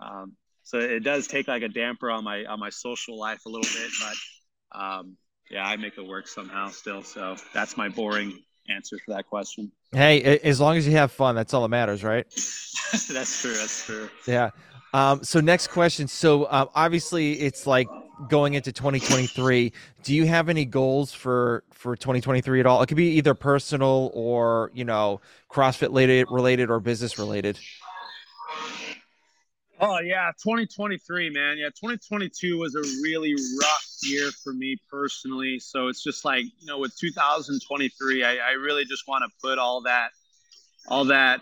Um, 0.00 0.34
so 0.62 0.78
it 0.78 1.00
does 1.00 1.26
take 1.26 1.46
like 1.48 1.62
a 1.62 1.68
damper 1.68 2.10
on 2.10 2.24
my 2.24 2.44
on 2.44 2.60
my 2.60 2.70
social 2.70 3.18
life 3.18 3.40
a 3.46 3.48
little 3.48 3.62
bit, 3.62 3.90
but 4.00 4.78
um, 4.80 5.16
yeah, 5.50 5.66
I 5.66 5.76
make 5.76 5.98
it 5.98 6.06
work 6.06 6.26
somehow 6.26 6.68
still. 6.68 7.02
So 7.02 7.36
that's 7.52 7.76
my 7.76 7.88
boring 7.88 8.38
answer 8.68 8.98
for 9.04 9.14
that 9.14 9.26
question. 9.26 9.70
Hey, 9.92 10.38
as 10.42 10.60
long 10.60 10.76
as 10.76 10.86
you 10.86 10.92
have 10.94 11.12
fun, 11.12 11.36
that's 11.36 11.54
all 11.54 11.62
that 11.62 11.68
matters, 11.68 12.02
right? 12.02 12.26
that's 12.34 13.40
true. 13.40 13.54
That's 13.54 13.84
true. 13.84 14.08
Yeah. 14.26 14.50
Um, 14.92 15.22
so 15.22 15.40
next 15.40 15.68
question. 15.68 16.08
So 16.08 16.50
um, 16.50 16.68
obviously, 16.74 17.34
it's 17.34 17.66
like 17.66 17.88
going 18.28 18.54
into 18.54 18.72
2023 18.72 19.72
do 20.02 20.14
you 20.14 20.26
have 20.26 20.48
any 20.48 20.64
goals 20.64 21.12
for 21.12 21.64
for 21.72 21.96
2023 21.96 22.60
at 22.60 22.66
all? 22.66 22.82
It 22.82 22.86
could 22.86 22.96
be 22.96 23.10
either 23.16 23.34
personal 23.34 24.10
or 24.14 24.70
you 24.74 24.84
know 24.84 25.20
crossfit 25.50 25.88
related 25.88 26.28
related 26.30 26.70
or 26.70 26.80
business 26.80 27.18
related. 27.18 27.58
Oh 29.80 29.98
yeah 30.00 30.30
2023 30.42 31.30
man. 31.30 31.58
Yeah 31.58 31.66
2022 31.68 32.58
was 32.58 32.74
a 32.74 32.80
really 33.02 33.34
rough 33.34 33.86
year 34.02 34.30
for 34.42 34.52
me 34.52 34.76
personally. 34.90 35.58
So 35.58 35.88
it's 35.88 36.02
just 36.02 36.24
like 36.24 36.44
you 36.44 36.66
know 36.66 36.78
with 36.78 36.96
2023 36.98 38.24
i, 38.24 38.36
I 38.36 38.52
really 38.52 38.84
just 38.84 39.06
want 39.08 39.24
to 39.24 39.30
put 39.42 39.58
all 39.58 39.82
that 39.82 40.10
all 40.88 41.06
that 41.06 41.40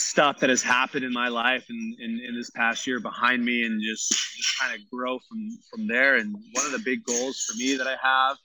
stuff 0.00 0.40
that 0.40 0.50
has 0.50 0.62
happened 0.62 1.04
in 1.04 1.12
my 1.12 1.28
life 1.28 1.64
and 1.68 2.00
in, 2.00 2.34
this 2.34 2.50
past 2.50 2.86
year 2.86 3.00
behind 3.00 3.44
me 3.44 3.64
and 3.64 3.80
just, 3.82 4.10
just 4.36 4.60
kind 4.60 4.74
of 4.74 4.90
grow 4.90 5.18
from 5.28 5.58
from 5.70 5.86
there. 5.86 6.16
And 6.16 6.34
one 6.52 6.66
of 6.66 6.72
the 6.72 6.78
big 6.78 7.04
goals 7.04 7.44
for 7.44 7.56
me 7.56 7.76
that 7.76 7.86
i 7.86 7.96
have 8.02 8.36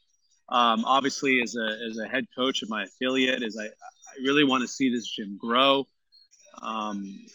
um, 0.49 0.85
obviously 0.85 1.41
as 1.41 1.55
a, 1.55 1.77
as 1.89 1.97
a 1.97 2.07
head 2.07 2.25
coach 2.37 2.61
of 2.61 2.69
my 2.69 2.83
affiliate 2.83 3.41
is 3.41 3.57
i, 3.59 3.65
I 3.65 4.23
really 4.23 4.43
want 4.43 4.61
to 4.61 4.67
see 4.67 4.89
this 4.91 5.07
gym 5.09 5.37
grow 5.39 5.87
um, 6.61 7.25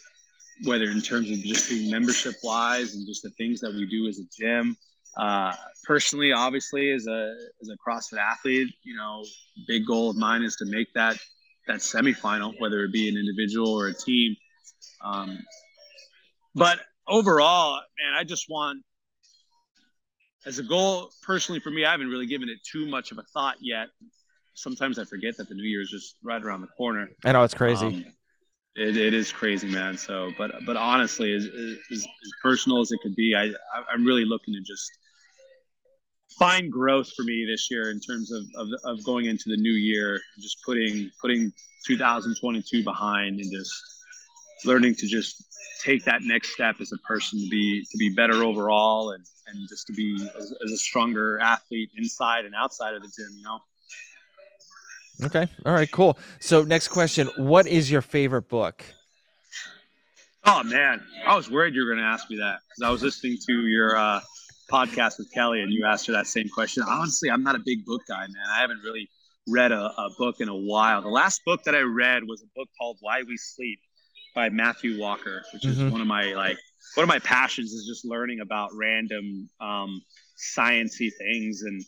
whether 0.63 0.85
in 0.85 1.01
terms 1.01 1.29
of 1.31 1.37
just 1.39 1.69
being 1.69 1.89
membership 1.89 2.35
wise 2.43 2.95
and 2.95 3.05
just 3.07 3.23
the 3.23 3.31
things 3.31 3.59
that 3.61 3.73
we 3.73 3.85
do 3.87 4.07
as 4.07 4.19
a 4.19 4.23
gym. 4.37 4.77
Uh, 5.17 5.53
personally 5.83 6.31
obviously 6.31 6.91
as 6.91 7.05
a 7.07 7.35
as 7.61 7.67
a 7.67 7.75
crossfit 7.85 8.17
athlete 8.17 8.73
you 8.83 8.95
know 8.95 9.25
big 9.67 9.85
goal 9.85 10.09
of 10.09 10.15
mine 10.15 10.41
is 10.41 10.55
to 10.55 10.65
make 10.65 10.87
that 10.93 11.17
that 11.67 11.79
semifinal, 11.79 12.53
whether 12.59 12.83
it 12.83 12.91
be 12.91 13.09
an 13.09 13.17
individual 13.17 13.73
or 13.73 13.87
a 13.87 13.93
team. 13.93 14.35
Um, 15.03 15.39
but 16.55 16.79
overall, 17.07 17.81
man, 17.99 18.13
I 18.17 18.23
just 18.23 18.49
want 18.49 18.83
as 20.45 20.59
a 20.59 20.63
goal 20.63 21.11
personally 21.21 21.59
for 21.59 21.69
me. 21.69 21.85
I 21.85 21.91
haven't 21.91 22.09
really 22.09 22.25
given 22.25 22.49
it 22.49 22.59
too 22.69 22.87
much 22.87 23.11
of 23.11 23.17
a 23.17 23.23
thought 23.33 23.57
yet. 23.61 23.87
Sometimes 24.53 24.99
I 24.99 25.05
forget 25.05 25.37
that 25.37 25.49
the 25.49 25.55
new 25.55 25.63
year 25.63 25.81
is 25.81 25.89
just 25.89 26.15
right 26.23 26.41
around 26.41 26.61
the 26.61 26.67
corner. 26.67 27.09
I 27.23 27.31
know 27.31 27.43
it's 27.43 27.53
crazy. 27.53 27.85
Um, 27.85 28.05
it, 28.75 28.97
it 28.97 29.13
is 29.13 29.31
crazy, 29.31 29.67
man. 29.67 29.97
So, 29.97 30.31
but 30.37 30.51
but 30.65 30.77
honestly, 30.77 31.33
as, 31.33 31.45
as, 31.45 31.77
as 31.91 32.31
personal 32.41 32.79
as 32.79 32.91
it 32.91 32.99
could 33.01 33.15
be, 33.15 33.35
I 33.35 33.51
I'm 33.91 34.05
really 34.05 34.25
looking 34.25 34.53
to 34.53 34.61
just 34.61 34.91
find 36.37 36.71
growth 36.71 37.11
for 37.15 37.23
me 37.23 37.45
this 37.45 37.69
year 37.69 37.91
in 37.91 37.99
terms 37.99 38.31
of, 38.31 38.43
of, 38.55 38.67
of 38.83 39.03
going 39.03 39.25
into 39.25 39.45
the 39.47 39.57
new 39.57 39.73
year, 39.73 40.19
just 40.39 40.57
putting 40.65 41.11
putting 41.21 41.51
2022 41.85 42.83
behind 42.83 43.39
and 43.39 43.51
just 43.51 43.73
learning 44.65 44.95
to 44.95 45.07
just 45.07 45.43
take 45.83 46.03
that 46.05 46.21
next 46.21 46.49
step 46.53 46.75
as 46.79 46.91
a 46.91 46.97
person 46.99 47.39
to 47.39 47.49
be 47.49 47.83
to 47.89 47.97
be 47.97 48.09
better 48.09 48.43
overall 48.43 49.11
and 49.11 49.25
and 49.47 49.67
just 49.67 49.87
to 49.87 49.93
be 49.93 50.15
as, 50.37 50.53
as 50.63 50.71
a 50.71 50.77
stronger 50.77 51.39
athlete 51.39 51.89
inside 51.97 52.45
and 52.45 52.53
outside 52.55 52.93
of 52.93 53.01
the 53.01 53.07
gym 53.07 53.29
you 53.35 53.43
know? 53.43 53.59
Okay. 55.23 55.47
All 55.65 55.73
right. 55.73 55.89
Cool. 55.91 56.17
So 56.39 56.63
next 56.63 56.87
question 56.87 57.27
what 57.35 57.67
is 57.67 57.91
your 57.91 58.01
favorite 58.01 58.49
book? 58.49 58.83
Oh 60.45 60.63
man. 60.63 61.01
I 61.25 61.35
was 61.35 61.49
worried 61.49 61.75
you 61.75 61.81
were 61.81 61.93
going 61.93 62.03
to 62.03 62.09
ask 62.09 62.29
me 62.29 62.37
that 62.37 62.59
because 62.67 62.87
i 62.87 62.91
was 62.91 63.03
listening 63.03 63.37
to 63.47 63.67
your 63.67 63.95
uh 63.95 64.19
podcast 64.71 65.17
with 65.19 65.31
Kelly, 65.33 65.61
and 65.61 65.71
you 65.71 65.85
asked 65.85 66.07
her 66.07 66.13
that 66.13 66.27
same 66.27 66.49
question. 66.49 66.83
Honestly, 66.87 67.29
I'm 67.29 67.43
not 67.43 67.55
a 67.55 67.61
big 67.65 67.85
book 67.85 68.01
guy, 68.07 68.21
man. 68.21 68.45
I 68.55 68.61
haven't 68.61 68.79
really 68.83 69.09
read 69.47 69.71
a, 69.71 69.85
a 69.85 70.09
book 70.17 70.35
in 70.39 70.49
a 70.49 70.55
while. 70.55 71.01
The 71.01 71.09
last 71.09 71.41
book 71.45 71.63
that 71.65 71.75
I 71.75 71.81
read 71.81 72.23
was 72.27 72.41
a 72.43 72.47
book 72.55 72.69
called 72.79 72.97
Why 73.01 73.23
We 73.27 73.37
Sleep 73.37 73.79
by 74.35 74.49
Matthew 74.49 74.99
Walker, 74.99 75.43
which 75.53 75.67
is 75.67 75.77
Mhm. 75.77 75.91
one 75.91 76.01
of 76.01 76.07
my 76.07 76.33
like 76.33 76.57
one 76.95 77.03
of 77.03 77.09
my 77.09 77.19
passions 77.19 77.71
is 77.71 77.85
just 77.87 78.05
learning 78.05 78.39
about 78.41 78.69
random 78.73 79.49
um, 79.59 80.01
sciency 80.37 81.09
things 81.19 81.63
and 81.63 81.81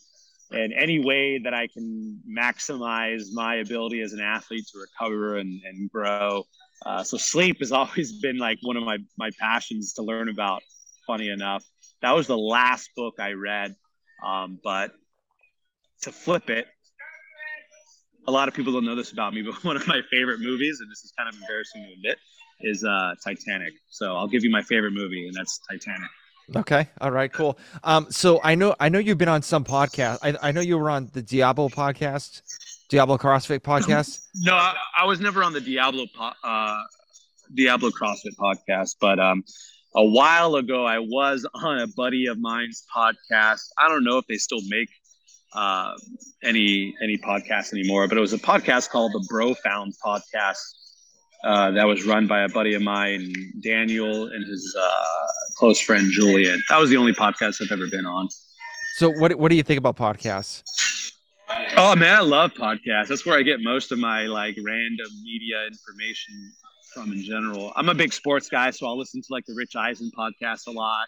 and 0.50 0.72
any 0.74 0.98
way 1.04 1.38
that 1.42 1.54
I 1.54 1.68
can 1.68 2.20
maximize 2.28 3.24
my 3.32 3.56
ability 3.56 4.00
as 4.02 4.12
an 4.12 4.20
athlete 4.20 4.64
to 4.72 4.78
recover 4.78 5.38
and, 5.38 5.60
and 5.64 5.90
grow. 5.90 6.44
Uh, 6.84 7.02
so 7.02 7.16
sleep 7.16 7.58
has 7.60 7.72
always 7.80 8.12
been 8.20 8.38
like 8.38 8.58
one 8.62 8.76
of 8.76 8.84
my 8.84 8.98
my 9.18 9.30
passions 9.40 9.94
to 9.94 10.02
learn 10.02 10.28
about. 10.28 10.62
Funny 11.06 11.28
enough, 11.28 11.64
that 12.04 12.14
was 12.14 12.26
the 12.26 12.36
last 12.36 12.90
book 12.94 13.14
I 13.18 13.32
read. 13.32 13.74
Um, 14.22 14.58
but 14.62 14.92
to 16.02 16.12
flip 16.12 16.50
it, 16.50 16.66
a 18.26 18.30
lot 18.30 18.46
of 18.46 18.52
people 18.52 18.74
don't 18.74 18.84
know 18.84 18.94
this 18.94 19.10
about 19.10 19.32
me, 19.32 19.40
but 19.46 19.64
one 19.64 19.76
of 19.76 19.86
my 19.88 20.02
favorite 20.10 20.40
movies, 20.40 20.80
and 20.80 20.90
this 20.90 21.02
is 21.02 21.12
kind 21.16 21.30
of 21.30 21.34
embarrassing 21.34 21.82
to 21.82 21.92
admit, 21.94 22.18
is 22.60 22.84
uh, 22.84 23.14
Titanic. 23.24 23.72
So 23.88 24.14
I'll 24.16 24.28
give 24.28 24.44
you 24.44 24.50
my 24.50 24.62
favorite 24.62 24.92
movie, 24.92 25.26
and 25.26 25.34
that's 25.34 25.58
Titanic. 25.70 26.10
Okay. 26.54 26.86
All 27.00 27.10
right. 27.10 27.32
Cool. 27.32 27.58
Um. 27.82 28.06
So 28.10 28.38
I 28.44 28.54
know 28.54 28.76
I 28.78 28.90
know 28.90 28.98
you've 28.98 29.16
been 29.16 29.30
on 29.30 29.40
some 29.40 29.64
podcast. 29.64 30.18
I 30.22 30.48
I 30.48 30.52
know 30.52 30.60
you 30.60 30.76
were 30.76 30.90
on 30.90 31.08
the 31.14 31.22
Diablo 31.22 31.70
podcast, 31.70 32.42
Diablo 32.90 33.16
CrossFit 33.16 33.60
podcast. 33.60 34.26
No, 34.34 34.54
I, 34.54 34.74
I 34.98 35.06
was 35.06 35.20
never 35.20 35.42
on 35.42 35.54
the 35.54 35.62
Diablo 35.62 36.04
po- 36.14 36.32
uh, 36.44 36.82
Diablo 37.54 37.88
CrossFit 37.88 38.36
podcast, 38.38 38.96
but 39.00 39.18
um, 39.18 39.42
a 39.94 40.04
while 40.04 40.56
ago 40.56 40.84
I 40.84 40.98
was 40.98 41.46
on 41.54 41.78
a 41.78 41.86
buddy 41.86 42.26
of 42.26 42.38
mine's 42.38 42.84
podcast. 42.94 43.62
I 43.78 43.88
don't 43.88 44.04
know 44.04 44.18
if 44.18 44.26
they 44.26 44.36
still 44.36 44.60
make 44.68 44.88
uh, 45.54 45.94
any 46.42 46.94
any 47.02 47.16
podcasts 47.18 47.72
anymore, 47.72 48.08
but 48.08 48.18
it 48.18 48.20
was 48.20 48.32
a 48.32 48.38
podcast 48.38 48.90
called 48.90 49.12
the 49.12 49.24
Bro 49.28 49.54
Found 49.54 49.94
Podcast 50.04 50.58
uh, 51.44 51.70
that 51.72 51.84
was 51.84 52.04
run 52.06 52.26
by 52.26 52.42
a 52.42 52.48
buddy 52.48 52.74
of 52.74 52.82
mine, 52.82 53.32
Daniel, 53.62 54.28
and 54.28 54.46
his 54.48 54.76
uh, 54.80 55.04
close 55.56 55.80
friend 55.80 56.10
Julian. 56.10 56.60
That 56.70 56.78
was 56.78 56.90
the 56.90 56.96
only 56.96 57.12
podcast 57.12 57.62
I've 57.62 57.70
ever 57.70 57.86
been 57.86 58.06
on. 58.06 58.28
So 58.96 59.10
what 59.10 59.34
what 59.36 59.50
do 59.50 59.56
you 59.56 59.62
think 59.62 59.78
about 59.78 59.96
podcasts? 59.96 60.62
Oh 61.76 61.94
man, 61.94 62.16
I 62.16 62.20
love 62.20 62.52
podcasts. 62.54 63.08
That's 63.08 63.26
where 63.26 63.38
I 63.38 63.42
get 63.42 63.60
most 63.60 63.92
of 63.92 63.98
my 63.98 64.22
like 64.22 64.56
random 64.64 65.06
media 65.22 65.66
information 65.66 66.52
from 66.94 67.12
in 67.12 67.22
general. 67.22 67.72
I'm 67.76 67.88
a 67.88 67.94
big 67.94 68.12
sports 68.12 68.48
guy, 68.48 68.70
so 68.70 68.86
I'll 68.86 68.98
listen 68.98 69.20
to 69.20 69.28
like 69.30 69.44
the 69.46 69.54
Rich 69.54 69.76
Eisen 69.76 70.10
podcast 70.16 70.66
a 70.68 70.70
lot 70.70 71.06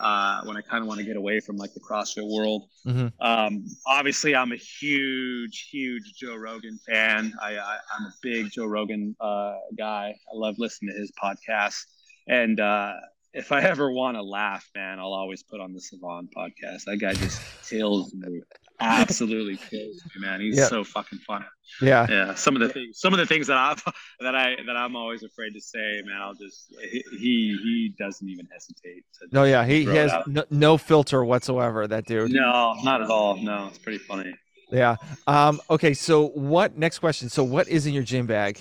uh, 0.00 0.42
when 0.44 0.56
I 0.56 0.62
kind 0.62 0.82
of 0.82 0.88
want 0.88 0.98
to 0.98 1.06
get 1.06 1.16
away 1.16 1.40
from 1.40 1.56
like 1.56 1.72
the 1.74 1.80
CrossFit 1.80 2.28
world. 2.28 2.68
Mhm. 2.86 3.12
Um, 3.20 3.64
obviously, 3.86 4.34
I'm 4.34 4.52
a 4.52 4.56
huge, 4.56 5.68
huge 5.70 6.14
Joe 6.14 6.36
Rogan 6.36 6.78
fan. 6.88 7.32
I, 7.40 7.56
I, 7.56 7.78
I'm 7.96 8.06
a 8.06 8.12
big 8.22 8.50
Joe 8.50 8.66
Rogan 8.66 9.14
uh, 9.20 9.56
guy. 9.78 10.14
I 10.32 10.36
love 10.36 10.56
listening 10.58 10.94
to 10.94 11.00
his 11.00 11.12
podcast. 11.22 11.84
And 12.28 12.58
uh, 12.58 12.94
if 13.32 13.52
I 13.52 13.60
ever 13.62 13.90
want 13.90 14.16
to 14.16 14.22
laugh, 14.22 14.68
man, 14.74 14.98
I'll 14.98 15.12
always 15.12 15.42
put 15.42 15.60
on 15.60 15.72
the 15.72 15.80
Theo 15.80 16.00
Von 16.00 16.28
podcast. 16.36 16.84
That 16.86 16.98
guy 16.98 17.14
just 17.14 17.40
kills 17.68 18.14
me. 18.14 18.40
Absolutely 18.80 19.58
me, 19.72 19.94
man. 20.18 20.40
He's 20.40 20.56
Yeah. 20.58 20.66
so 20.66 20.84
fucking 20.84 21.18
funny. 21.20 21.44
Yeah. 21.80 22.06
Yeah, 22.08 22.34
some 22.34 22.54
of 22.56 22.60
the 22.60 22.68
things, 22.68 22.98
some 23.00 23.12
of 23.12 23.18
the 23.18 23.26
things 23.26 23.46
that 23.48 23.56
I've 23.56 23.82
that 24.20 24.34
I 24.34 24.56
that 24.66 24.76
I'm 24.76 24.94
always 24.96 25.22
afraid 25.22 25.52
to 25.54 25.60
say, 25.60 26.02
man. 26.04 26.20
I'll 26.20 26.34
just 26.34 26.72
he 26.90 27.02
he, 27.10 27.58
he 27.62 27.94
doesn't 27.98 28.28
even 28.28 28.46
hesitate. 28.52 29.04
To, 29.20 29.28
No. 29.32 29.44
Yeah. 29.44 29.64
He, 29.64 29.80
he 29.84 29.96
has 29.96 30.12
no, 30.26 30.44
no 30.50 30.76
filter 30.78 31.24
whatsoever. 31.24 31.86
That 31.86 32.04
dude. 32.06 32.32
No, 32.32 32.74
not 32.84 33.02
at 33.02 33.10
all. 33.10 33.36
No, 33.36 33.66
it's 33.68 33.78
pretty 33.78 33.98
funny. 33.98 34.34
Yeah. 34.70 34.96
Um. 35.26 35.60
Okay. 35.70 35.94
So 35.94 36.28
what? 36.28 36.76
Next 36.76 36.98
question. 36.98 37.28
So 37.28 37.44
what 37.44 37.68
is 37.68 37.86
in 37.86 37.94
your 37.94 38.02
gym 38.02 38.26
bag? 38.26 38.60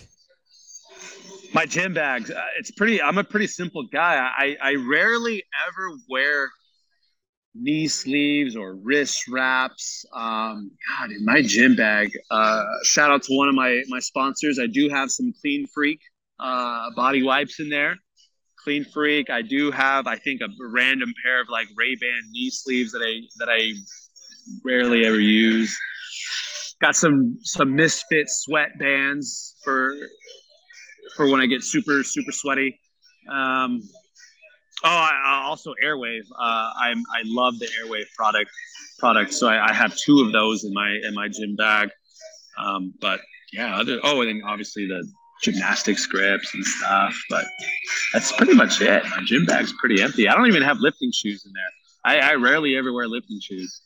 My 1.53 1.65
gym 1.65 1.93
bags. 1.93 2.29
Uh, 2.31 2.41
it's 2.59 2.71
pretty. 2.71 3.01
I'm 3.01 3.17
a 3.17 3.23
pretty 3.23 3.47
simple 3.47 3.87
guy. 3.91 4.15
I 4.37 4.57
I 4.61 4.75
rarely 4.75 5.43
ever 5.67 5.89
wear 6.09 6.49
knee 7.55 7.87
sleeves 7.87 8.55
or 8.55 8.75
wrist 8.75 9.23
wraps. 9.29 10.05
Um, 10.13 10.71
God, 10.89 11.11
in 11.11 11.23
my 11.23 11.41
gym 11.41 11.75
bag. 11.75 12.11
Uh, 12.29 12.63
shout 12.83 13.11
out 13.11 13.23
to 13.23 13.33
one 13.35 13.47
of 13.47 13.55
my 13.55 13.81
my 13.87 13.99
sponsors. 13.99 14.59
I 14.59 14.67
do 14.67 14.89
have 14.89 15.09
some 15.09 15.33
Klean 15.41 15.65
Freak 15.73 16.01
uh, 16.39 16.89
body 16.95 17.23
wipes 17.23 17.59
in 17.59 17.69
there. 17.69 17.95
Klean 18.63 18.85
Freak. 18.85 19.29
I 19.29 19.41
do 19.41 19.71
have. 19.71 20.07
I 20.07 20.17
think 20.17 20.41
a 20.41 20.47
random 20.59 21.13
pair 21.23 21.41
of 21.41 21.47
like 21.49 21.67
Rehband 21.79 22.29
knee 22.31 22.49
sleeves 22.49 22.91
that 22.91 23.01
I 23.01 23.21
that 23.37 23.49
I 23.49 23.73
rarely 24.63 25.05
ever 25.05 25.19
use. 25.19 25.77
Got 26.81 26.95
some 26.95 27.37
some 27.41 27.75
Misfit 27.75 28.27
sweat 28.29 28.77
bands 28.77 29.55
for 29.63 29.95
for 31.15 31.29
when 31.29 31.39
I 31.39 31.45
get 31.45 31.63
super 31.63 32.03
super 32.03 32.31
sweaty. 32.31 32.79
Um, 33.31 33.81
oh, 34.83 34.87
I, 34.89 35.11
I 35.25 35.43
also 35.45 35.73
Airwave. 35.83 36.25
Uh, 36.37 36.71
I'm 36.79 37.03
I 37.13 37.21
love 37.25 37.59
the 37.59 37.67
Airwave 37.83 38.05
product 38.15 38.51
product. 38.99 39.33
So 39.33 39.47
I, 39.47 39.69
I 39.69 39.73
have 39.73 39.95
two 39.95 40.21
of 40.21 40.31
those 40.31 40.63
in 40.63 40.73
my 40.73 40.89
in 41.03 41.13
my 41.13 41.27
gym 41.27 41.55
bag. 41.55 41.89
Um, 42.57 42.93
but 43.01 43.19
yeah, 43.51 43.77
other 43.77 43.99
oh, 44.03 44.21
and 44.21 44.29
then 44.29 44.41
obviously 44.47 44.87
the 44.87 45.05
gymnastic 45.43 45.97
grips 46.09 46.53
and 46.53 46.63
stuff. 46.65 47.15
But 47.29 47.45
that's 48.13 48.31
pretty 48.31 48.53
much 48.53 48.81
it. 48.81 49.03
My 49.05 49.21
gym 49.25 49.45
bag's 49.45 49.73
pretty 49.79 50.01
empty. 50.01 50.27
I 50.27 50.35
don't 50.35 50.47
even 50.47 50.63
have 50.63 50.77
lifting 50.79 51.11
shoes 51.11 51.45
in 51.45 51.51
there. 51.53 52.21
I, 52.21 52.31
I 52.31 52.33
rarely 52.35 52.77
ever 52.77 52.93
wear 52.93 53.07
lifting 53.07 53.39
shoes. 53.41 53.81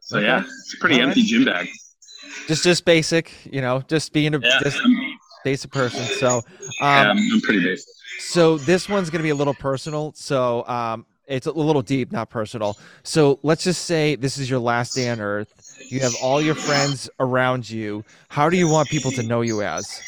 So 0.00 0.18
Okay. 0.18 0.26
yeah, 0.26 0.40
it's 0.40 0.74
a 0.74 0.80
pretty 0.80 0.96
All 0.96 1.08
empty 1.08 1.22
right. 1.22 1.28
gym 1.28 1.44
bag. 1.44 1.68
Just 2.46 2.62
just 2.64 2.84
basic. 2.84 3.32
You 3.50 3.60
know, 3.60 3.82
just 3.88 4.12
being 4.12 4.34
a 4.34 4.38
Yeah, 4.38 4.58
just 4.62 4.80
basic 5.44 5.70
person. 5.70 6.06
So. 6.06 6.44
yeah, 6.80 7.00
Um. 7.10 7.16
I'm, 7.18 7.32
I'm 7.32 7.40
pretty 7.40 7.62
basic. 7.62 7.88
So 8.18 8.58
this 8.58 8.88
one's 8.88 9.10
gonna 9.10 9.22
be 9.22 9.30
a 9.30 9.34
little 9.34 9.54
personal. 9.54 10.12
So 10.14 10.66
um, 10.66 11.06
it's 11.26 11.46
a 11.46 11.52
little 11.52 11.82
deep, 11.82 12.12
not 12.12 12.30
personal. 12.30 12.78
So 13.02 13.38
let's 13.42 13.64
just 13.64 13.84
say 13.84 14.16
this 14.16 14.38
is 14.38 14.48
your 14.48 14.60
last 14.60 14.94
day 14.94 15.08
on 15.08 15.20
Earth. 15.20 15.52
You 15.90 16.00
have 16.00 16.14
all 16.22 16.40
your 16.40 16.54
friends 16.54 17.10
around 17.20 17.68
you. 17.68 18.04
How 18.28 18.48
do 18.48 18.56
you 18.56 18.68
want 18.68 18.88
people 18.88 19.12
to 19.12 19.22
know 19.22 19.40
you 19.40 19.62
as? 19.62 20.02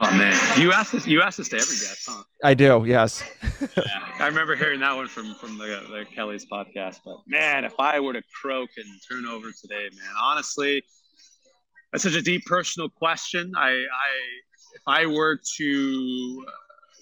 Oh 0.00 0.10
man, 0.16 0.60
you 0.60 0.72
asked 0.72 0.92
this. 0.92 1.06
You 1.06 1.22
asked 1.22 1.38
this 1.38 1.48
to 1.48 1.56
every 1.56 1.74
guest, 1.74 2.04
huh? 2.08 2.22
I 2.44 2.54
do. 2.54 2.84
Yes. 2.86 3.22
Yeah, 3.76 4.24
I 4.24 4.26
remember 4.26 4.54
hearing 4.54 4.80
that 4.80 4.94
one 4.94 5.08
from 5.08 5.34
from 5.34 5.58
the, 5.58 5.66
the 5.90 6.04
Kelly's 6.14 6.46
podcast. 6.46 7.00
But 7.04 7.16
man, 7.26 7.64
if 7.64 7.74
I 7.78 7.98
were 8.00 8.12
to 8.12 8.22
croak 8.40 8.70
and 8.76 8.86
turn 9.10 9.26
over 9.26 9.48
today, 9.50 9.88
man, 9.94 10.12
honestly, 10.22 10.82
that's 11.92 12.04
such 12.04 12.14
a 12.14 12.22
deep 12.22 12.44
personal 12.44 12.88
question. 12.88 13.52
I, 13.56 13.70
I 13.70 14.10
if 14.74 14.82
I 14.86 15.06
were 15.06 15.40
to, 15.56 16.44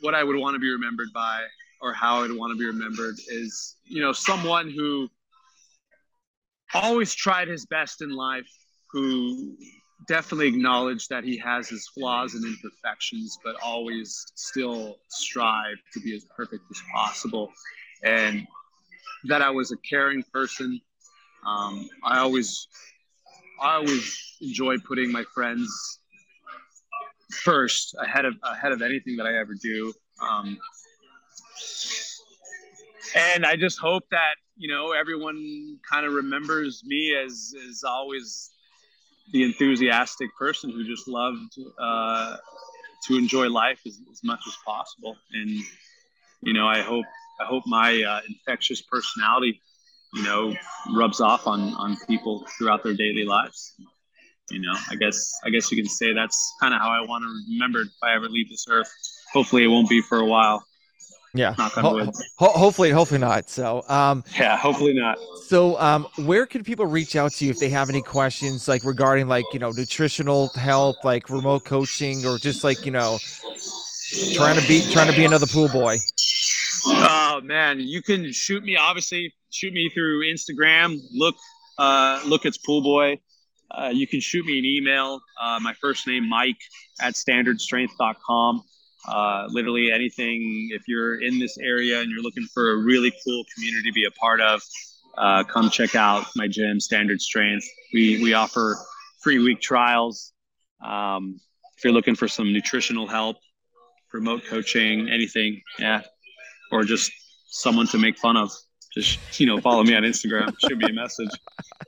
what 0.01 0.14
I 0.14 0.24
would 0.24 0.36
want 0.36 0.55
to 0.55 0.59
be 0.59 0.70
remembered 0.70 1.09
by, 1.14 1.42
or 1.80 1.92
how 1.92 2.22
I'd 2.22 2.32
want 2.32 2.53
to 2.53 2.59
be 2.59 2.66
remembered, 2.66 3.16
is 3.28 3.76
you 3.84 4.01
know 4.01 4.12
someone 4.12 4.70
who 4.70 5.09
always 6.74 7.14
tried 7.14 7.49
his 7.49 7.66
best 7.66 8.03
in 8.03 8.11
life, 8.11 8.49
who 8.90 9.57
definitely 10.09 10.49
acknowledged 10.49 11.09
that 11.09 11.24
he 11.24 11.36
has 11.38 11.68
his 11.68 11.88
flaws 11.88 12.34
and 12.34 12.44
imperfections, 12.44 13.38
but 13.44 13.57
always 13.62 14.24
still 14.34 14.97
strive 15.09 15.76
to 15.92 16.01
be 16.01 16.14
as 16.14 16.24
perfect 16.36 16.62
as 16.70 16.80
possible. 16.94 17.51
And 18.05 18.47
that 19.24 19.43
I 19.43 19.51
was 19.51 19.73
a 19.73 19.77
caring 19.78 20.23
person. 20.32 20.81
Um, 21.47 21.89
I 22.05 22.18
always, 22.18 22.68
I 23.62 23.77
always 23.77 24.36
enjoy 24.40 24.78
putting 24.78 25.10
my 25.10 25.24
friends 25.35 26.01
first 27.31 27.94
ahead 28.01 28.24
of 28.24 28.35
ahead 28.43 28.73
of 28.73 28.82
anything 28.82 29.16
that 29.16 29.27
I 29.27 29.39
ever 29.39 29.55
do. 29.55 29.93
Um, 30.20 30.59
and 33.15 33.47
I 33.47 33.57
just 33.57 33.78
hope 33.78 34.05
that 34.11 34.35
you 34.57 34.69
know 34.69 34.93
everyone 34.93 35.78
kind 35.90 36.07
of 36.07 36.12
remembers 36.12 36.82
me 36.85 37.15
as 37.15 37.55
as 37.69 37.85
always 37.85 38.51
the 39.32 39.43
enthusiastic 39.43 40.35
person 40.36 40.70
who 40.70 40.85
just 40.85 41.09
loved 41.09 41.59
uh, 41.78 42.36
to 43.05 43.16
enjoy 43.16 43.48
life 43.48 43.81
as, 43.86 43.98
as 44.11 44.23
much 44.23 44.40
as 44.47 44.57
possible. 44.65 45.16
And 45.32 45.51
you 46.43 46.53
know, 46.53 46.66
I 46.66 46.82
hope 46.82 47.05
I 47.40 47.44
hope 47.44 47.65
my 47.66 48.03
uh, 48.03 48.20
infectious 48.28 48.82
personality, 48.82 49.61
you 50.15 50.23
know, 50.23 50.55
rubs 50.94 51.20
off 51.20 51.47
on 51.47 51.74
on 51.74 51.97
people 52.07 52.47
throughout 52.57 52.82
their 52.82 52.94
daily 52.94 53.24
lives. 53.24 53.74
You 54.51 54.60
know, 54.60 54.74
I 54.90 54.94
guess 54.94 55.32
I 55.44 55.51
guess 55.51 55.70
you 55.73 55.77
can 55.77 55.89
say 55.90 56.12
that's 56.12 56.55
kind 56.60 56.73
of 56.73 56.81
how 56.81 56.90
I 56.90 57.01
want 57.01 57.24
to 57.24 57.28
be 57.47 57.55
remembered 57.55 57.89
if 57.89 58.02
I 58.02 58.14
ever 58.14 58.28
leave 58.28 58.48
this 58.48 58.66
earth. 58.68 58.90
Hopefully, 59.32 59.64
it 59.64 59.68
won't 59.68 59.89
be 59.89 60.01
for 60.01 60.18
a 60.18 60.24
while. 60.27 60.64
Yeah. 61.35 61.55
Knock 61.59 61.77
on 61.77 61.85
Ho- 61.85 62.12
ho- 62.39 62.52
hopefully, 62.59 62.90
hopefully 62.90 63.20
not. 63.20 63.51
So, 63.51 63.85
um, 63.89 64.24
Yeah, 64.39 64.56
hopefully 64.56 64.94
not. 64.94 65.18
so 65.47 65.78
um, 65.78 66.06
where 66.24 66.47
can 66.47 66.64
people 66.64 66.86
reach 66.86 67.14
out 67.14 67.32
to 67.32 67.44
you 67.44 67.51
if 67.51 67.59
they 67.59 67.68
have 67.68 67.90
any 67.90 68.01
questions, 68.01 68.68
like 68.68 68.85
regarding 68.85 69.28
like 69.28 69.44
you 69.52 69.59
know 69.59 69.70
nutritional 69.73 70.48
health, 70.55 70.97
like 71.05 71.28
remote 71.28 71.64
coaching, 71.64 72.24
or 72.24 72.39
just 72.39 72.64
like 72.64 72.86
you 72.86 72.93
know 72.93 73.18
trying 74.35 74.59
to 74.59 74.66
be 74.66 74.81
trying 74.93 75.10
to 75.10 75.16
be 75.16 75.24
another 75.24 75.47
pool 75.47 75.68
boy? 75.68 75.98
Oh 76.86 77.40
man, 77.43 77.81
you 77.81 78.01
can 78.01 78.32
shoot 78.32 78.62
me. 78.64 78.77
Obviously, 78.77 79.35
shoot 79.51 79.73
me 79.74 79.90
through 79.93 80.23
Instagram. 80.32 80.98
Look, 81.12 81.35
uh, 81.78 82.23
look, 82.24 82.47
it's 82.47 82.59
Pool 82.59 82.81
Boy. 82.82 83.18
Uh, 83.70 83.90
you 83.93 84.06
can 84.06 84.20
shoot 84.20 84.44
me 84.47 84.59
an 84.59 84.64
email. 84.64 85.20
Uh, 85.40 85.59
my 85.60 85.74
first 85.74 86.06
name, 86.06 86.28
Mike 86.28 86.60
at 87.01 87.14
standardstrength.com. 87.14 88.62
Uh, 89.09 89.47
literally 89.51 89.93
anything. 89.93 90.68
If 90.72 90.88
you're 90.88 91.22
in 91.22 91.38
this 91.38 91.59
area 91.59 92.01
and 92.01 92.10
you're 92.10 92.22
looking 92.22 92.47
for 92.52 92.72
a 92.72 92.76
really 92.76 93.12
cool 93.24 93.44
community 93.55 93.90
to 93.90 93.93
be 93.93 94.05
a 94.05 94.10
part 94.12 94.40
of, 94.40 94.62
uh, 95.16 95.44
come 95.44 95.70
check 95.70 95.94
out 95.94 96.26
my 96.34 96.48
gym, 96.48 96.80
Standard 96.80 97.20
Strength. 97.20 97.66
We 97.93 98.22
we 98.22 98.34
offer 98.34 98.76
free 99.22 99.38
week 99.38 99.60
trials. 99.60 100.32
Um, 100.84 101.40
if 101.76 101.84
you're 101.84 101.93
looking 101.93 102.14
for 102.14 102.28
some 102.28 102.52
nutritional 102.52 103.06
help, 103.06 103.36
remote 104.12 104.43
coaching, 104.48 105.09
anything, 105.09 105.62
yeah, 105.78 106.02
or 106.72 106.84
just 106.84 107.10
someone 107.47 107.86
to 107.88 107.98
make 107.98 108.18
fun 108.18 108.36
of, 108.36 108.51
just 108.97 109.40
you 109.40 109.47
know, 109.47 109.60
follow 109.60 109.82
me 109.82 109.94
on 109.94 110.02
Instagram. 110.02 110.55
Shoot 110.59 110.78
me 110.78 110.86
a 110.89 110.93
message. 110.93 111.31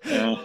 Yeah. 0.05 0.37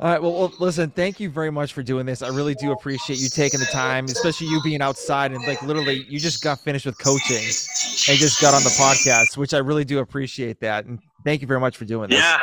All 0.00 0.10
right. 0.10 0.22
Well, 0.22 0.32
well, 0.32 0.52
listen. 0.58 0.90
Thank 0.90 1.20
you 1.20 1.28
very 1.28 1.50
much 1.50 1.72
for 1.72 1.82
doing 1.82 2.06
this. 2.06 2.22
I 2.22 2.28
really 2.28 2.54
do 2.54 2.72
appreciate 2.72 3.18
you 3.18 3.28
taking 3.28 3.60
the 3.60 3.66
time, 3.66 4.04
especially 4.04 4.46
you 4.46 4.62
being 4.62 4.80
outside 4.80 5.32
and 5.32 5.44
like 5.46 5.60
literally, 5.62 6.04
you 6.08 6.18
just 6.18 6.42
got 6.42 6.60
finished 6.60 6.86
with 6.86 6.98
coaching 6.98 7.36
and 7.36 8.18
just 8.18 8.40
got 8.40 8.54
on 8.54 8.62
the 8.62 8.70
podcast, 8.70 9.36
which 9.36 9.54
I 9.54 9.58
really 9.58 9.84
do 9.84 9.98
appreciate 9.98 10.60
that. 10.60 10.84
And 10.84 11.00
thank 11.24 11.40
you 11.40 11.46
very 11.46 11.60
much 11.60 11.76
for 11.76 11.84
doing 11.84 12.10
this. 12.10 12.20
Yeah. 12.20 12.38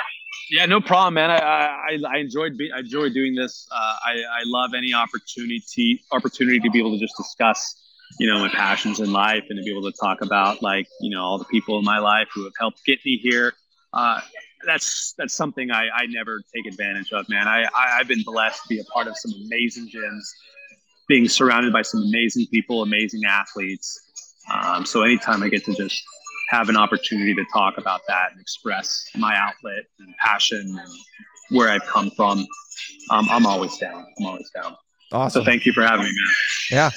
Yeah, 0.51 0.65
no 0.67 0.79
problem, 0.79 1.15
man. 1.15 1.31
I 1.31 1.37
I, 1.37 1.97
I 2.07 2.17
enjoyed 2.17 2.57
be, 2.57 2.71
I 2.71 2.79
enjoyed 2.79 3.13
doing 3.13 3.33
this. 3.33 3.67
Uh, 3.71 3.95
I 4.05 4.11
I 4.11 4.41
love 4.45 4.73
any 4.75 4.93
opportunity 4.93 6.03
opportunity 6.11 6.59
to 6.59 6.69
be 6.69 6.77
able 6.77 6.91
to 6.91 6.99
just 6.99 7.17
discuss, 7.17 7.84
you 8.19 8.27
know, 8.27 8.39
my 8.39 8.49
passions 8.49 8.99
in 8.99 9.11
life 9.11 9.43
and 9.49 9.57
to 9.57 9.63
be 9.63 9.71
able 9.71 9.89
to 9.89 9.97
talk 9.97 10.21
about 10.21 10.61
like 10.61 10.87
you 11.01 11.09
know 11.09 11.21
all 11.21 11.37
the 11.37 11.45
people 11.45 11.77
in 11.77 11.85
my 11.85 11.99
life 11.99 12.27
who 12.33 12.43
have 12.43 12.53
helped 12.59 12.83
get 12.85 12.99
me 13.05 13.17
here. 13.17 13.53
Uh, 13.93 14.19
that's 14.65 15.13
that's 15.17 15.33
something 15.33 15.71
I, 15.71 15.87
I 15.93 16.05
never 16.07 16.41
take 16.53 16.65
advantage 16.65 17.11
of, 17.11 17.27
man. 17.29 17.47
I, 17.47 17.63
I 17.63 17.99
I've 17.99 18.07
been 18.07 18.23
blessed 18.23 18.61
to 18.63 18.67
be 18.69 18.79
a 18.79 18.83
part 18.85 19.07
of 19.07 19.17
some 19.17 19.31
amazing 19.45 19.89
gyms, 19.89 20.23
being 21.07 21.27
surrounded 21.27 21.73
by 21.73 21.81
some 21.81 22.01
amazing 22.01 22.47
people, 22.47 22.81
amazing 22.81 23.25
athletes. 23.25 23.99
Um, 24.51 24.85
so 24.85 25.01
anytime 25.03 25.43
I 25.43 25.49
get 25.49 25.65
to 25.65 25.73
just 25.73 26.01
have 26.49 26.69
an 26.69 26.77
opportunity 26.77 27.33
to 27.33 27.43
talk 27.51 27.77
about 27.77 28.01
that 28.07 28.31
and 28.31 28.39
express 28.39 29.05
my 29.15 29.35
outlet 29.35 29.85
and 29.99 30.15
passion 30.17 30.59
and 30.59 31.57
where 31.57 31.69
I've 31.69 31.85
come 31.85 32.11
from, 32.11 32.45
um, 33.09 33.27
I'm 33.29 33.45
always 33.45 33.77
down. 33.77 34.05
I'm 34.19 34.25
always 34.25 34.49
down. 34.51 34.75
Awesome. 35.11 35.41
So 35.41 35.45
thank 35.45 35.65
you 35.65 35.73
for 35.73 35.81
having 35.81 36.05
me, 36.05 36.11
man. 36.11 36.35
Yeah. 36.71 36.89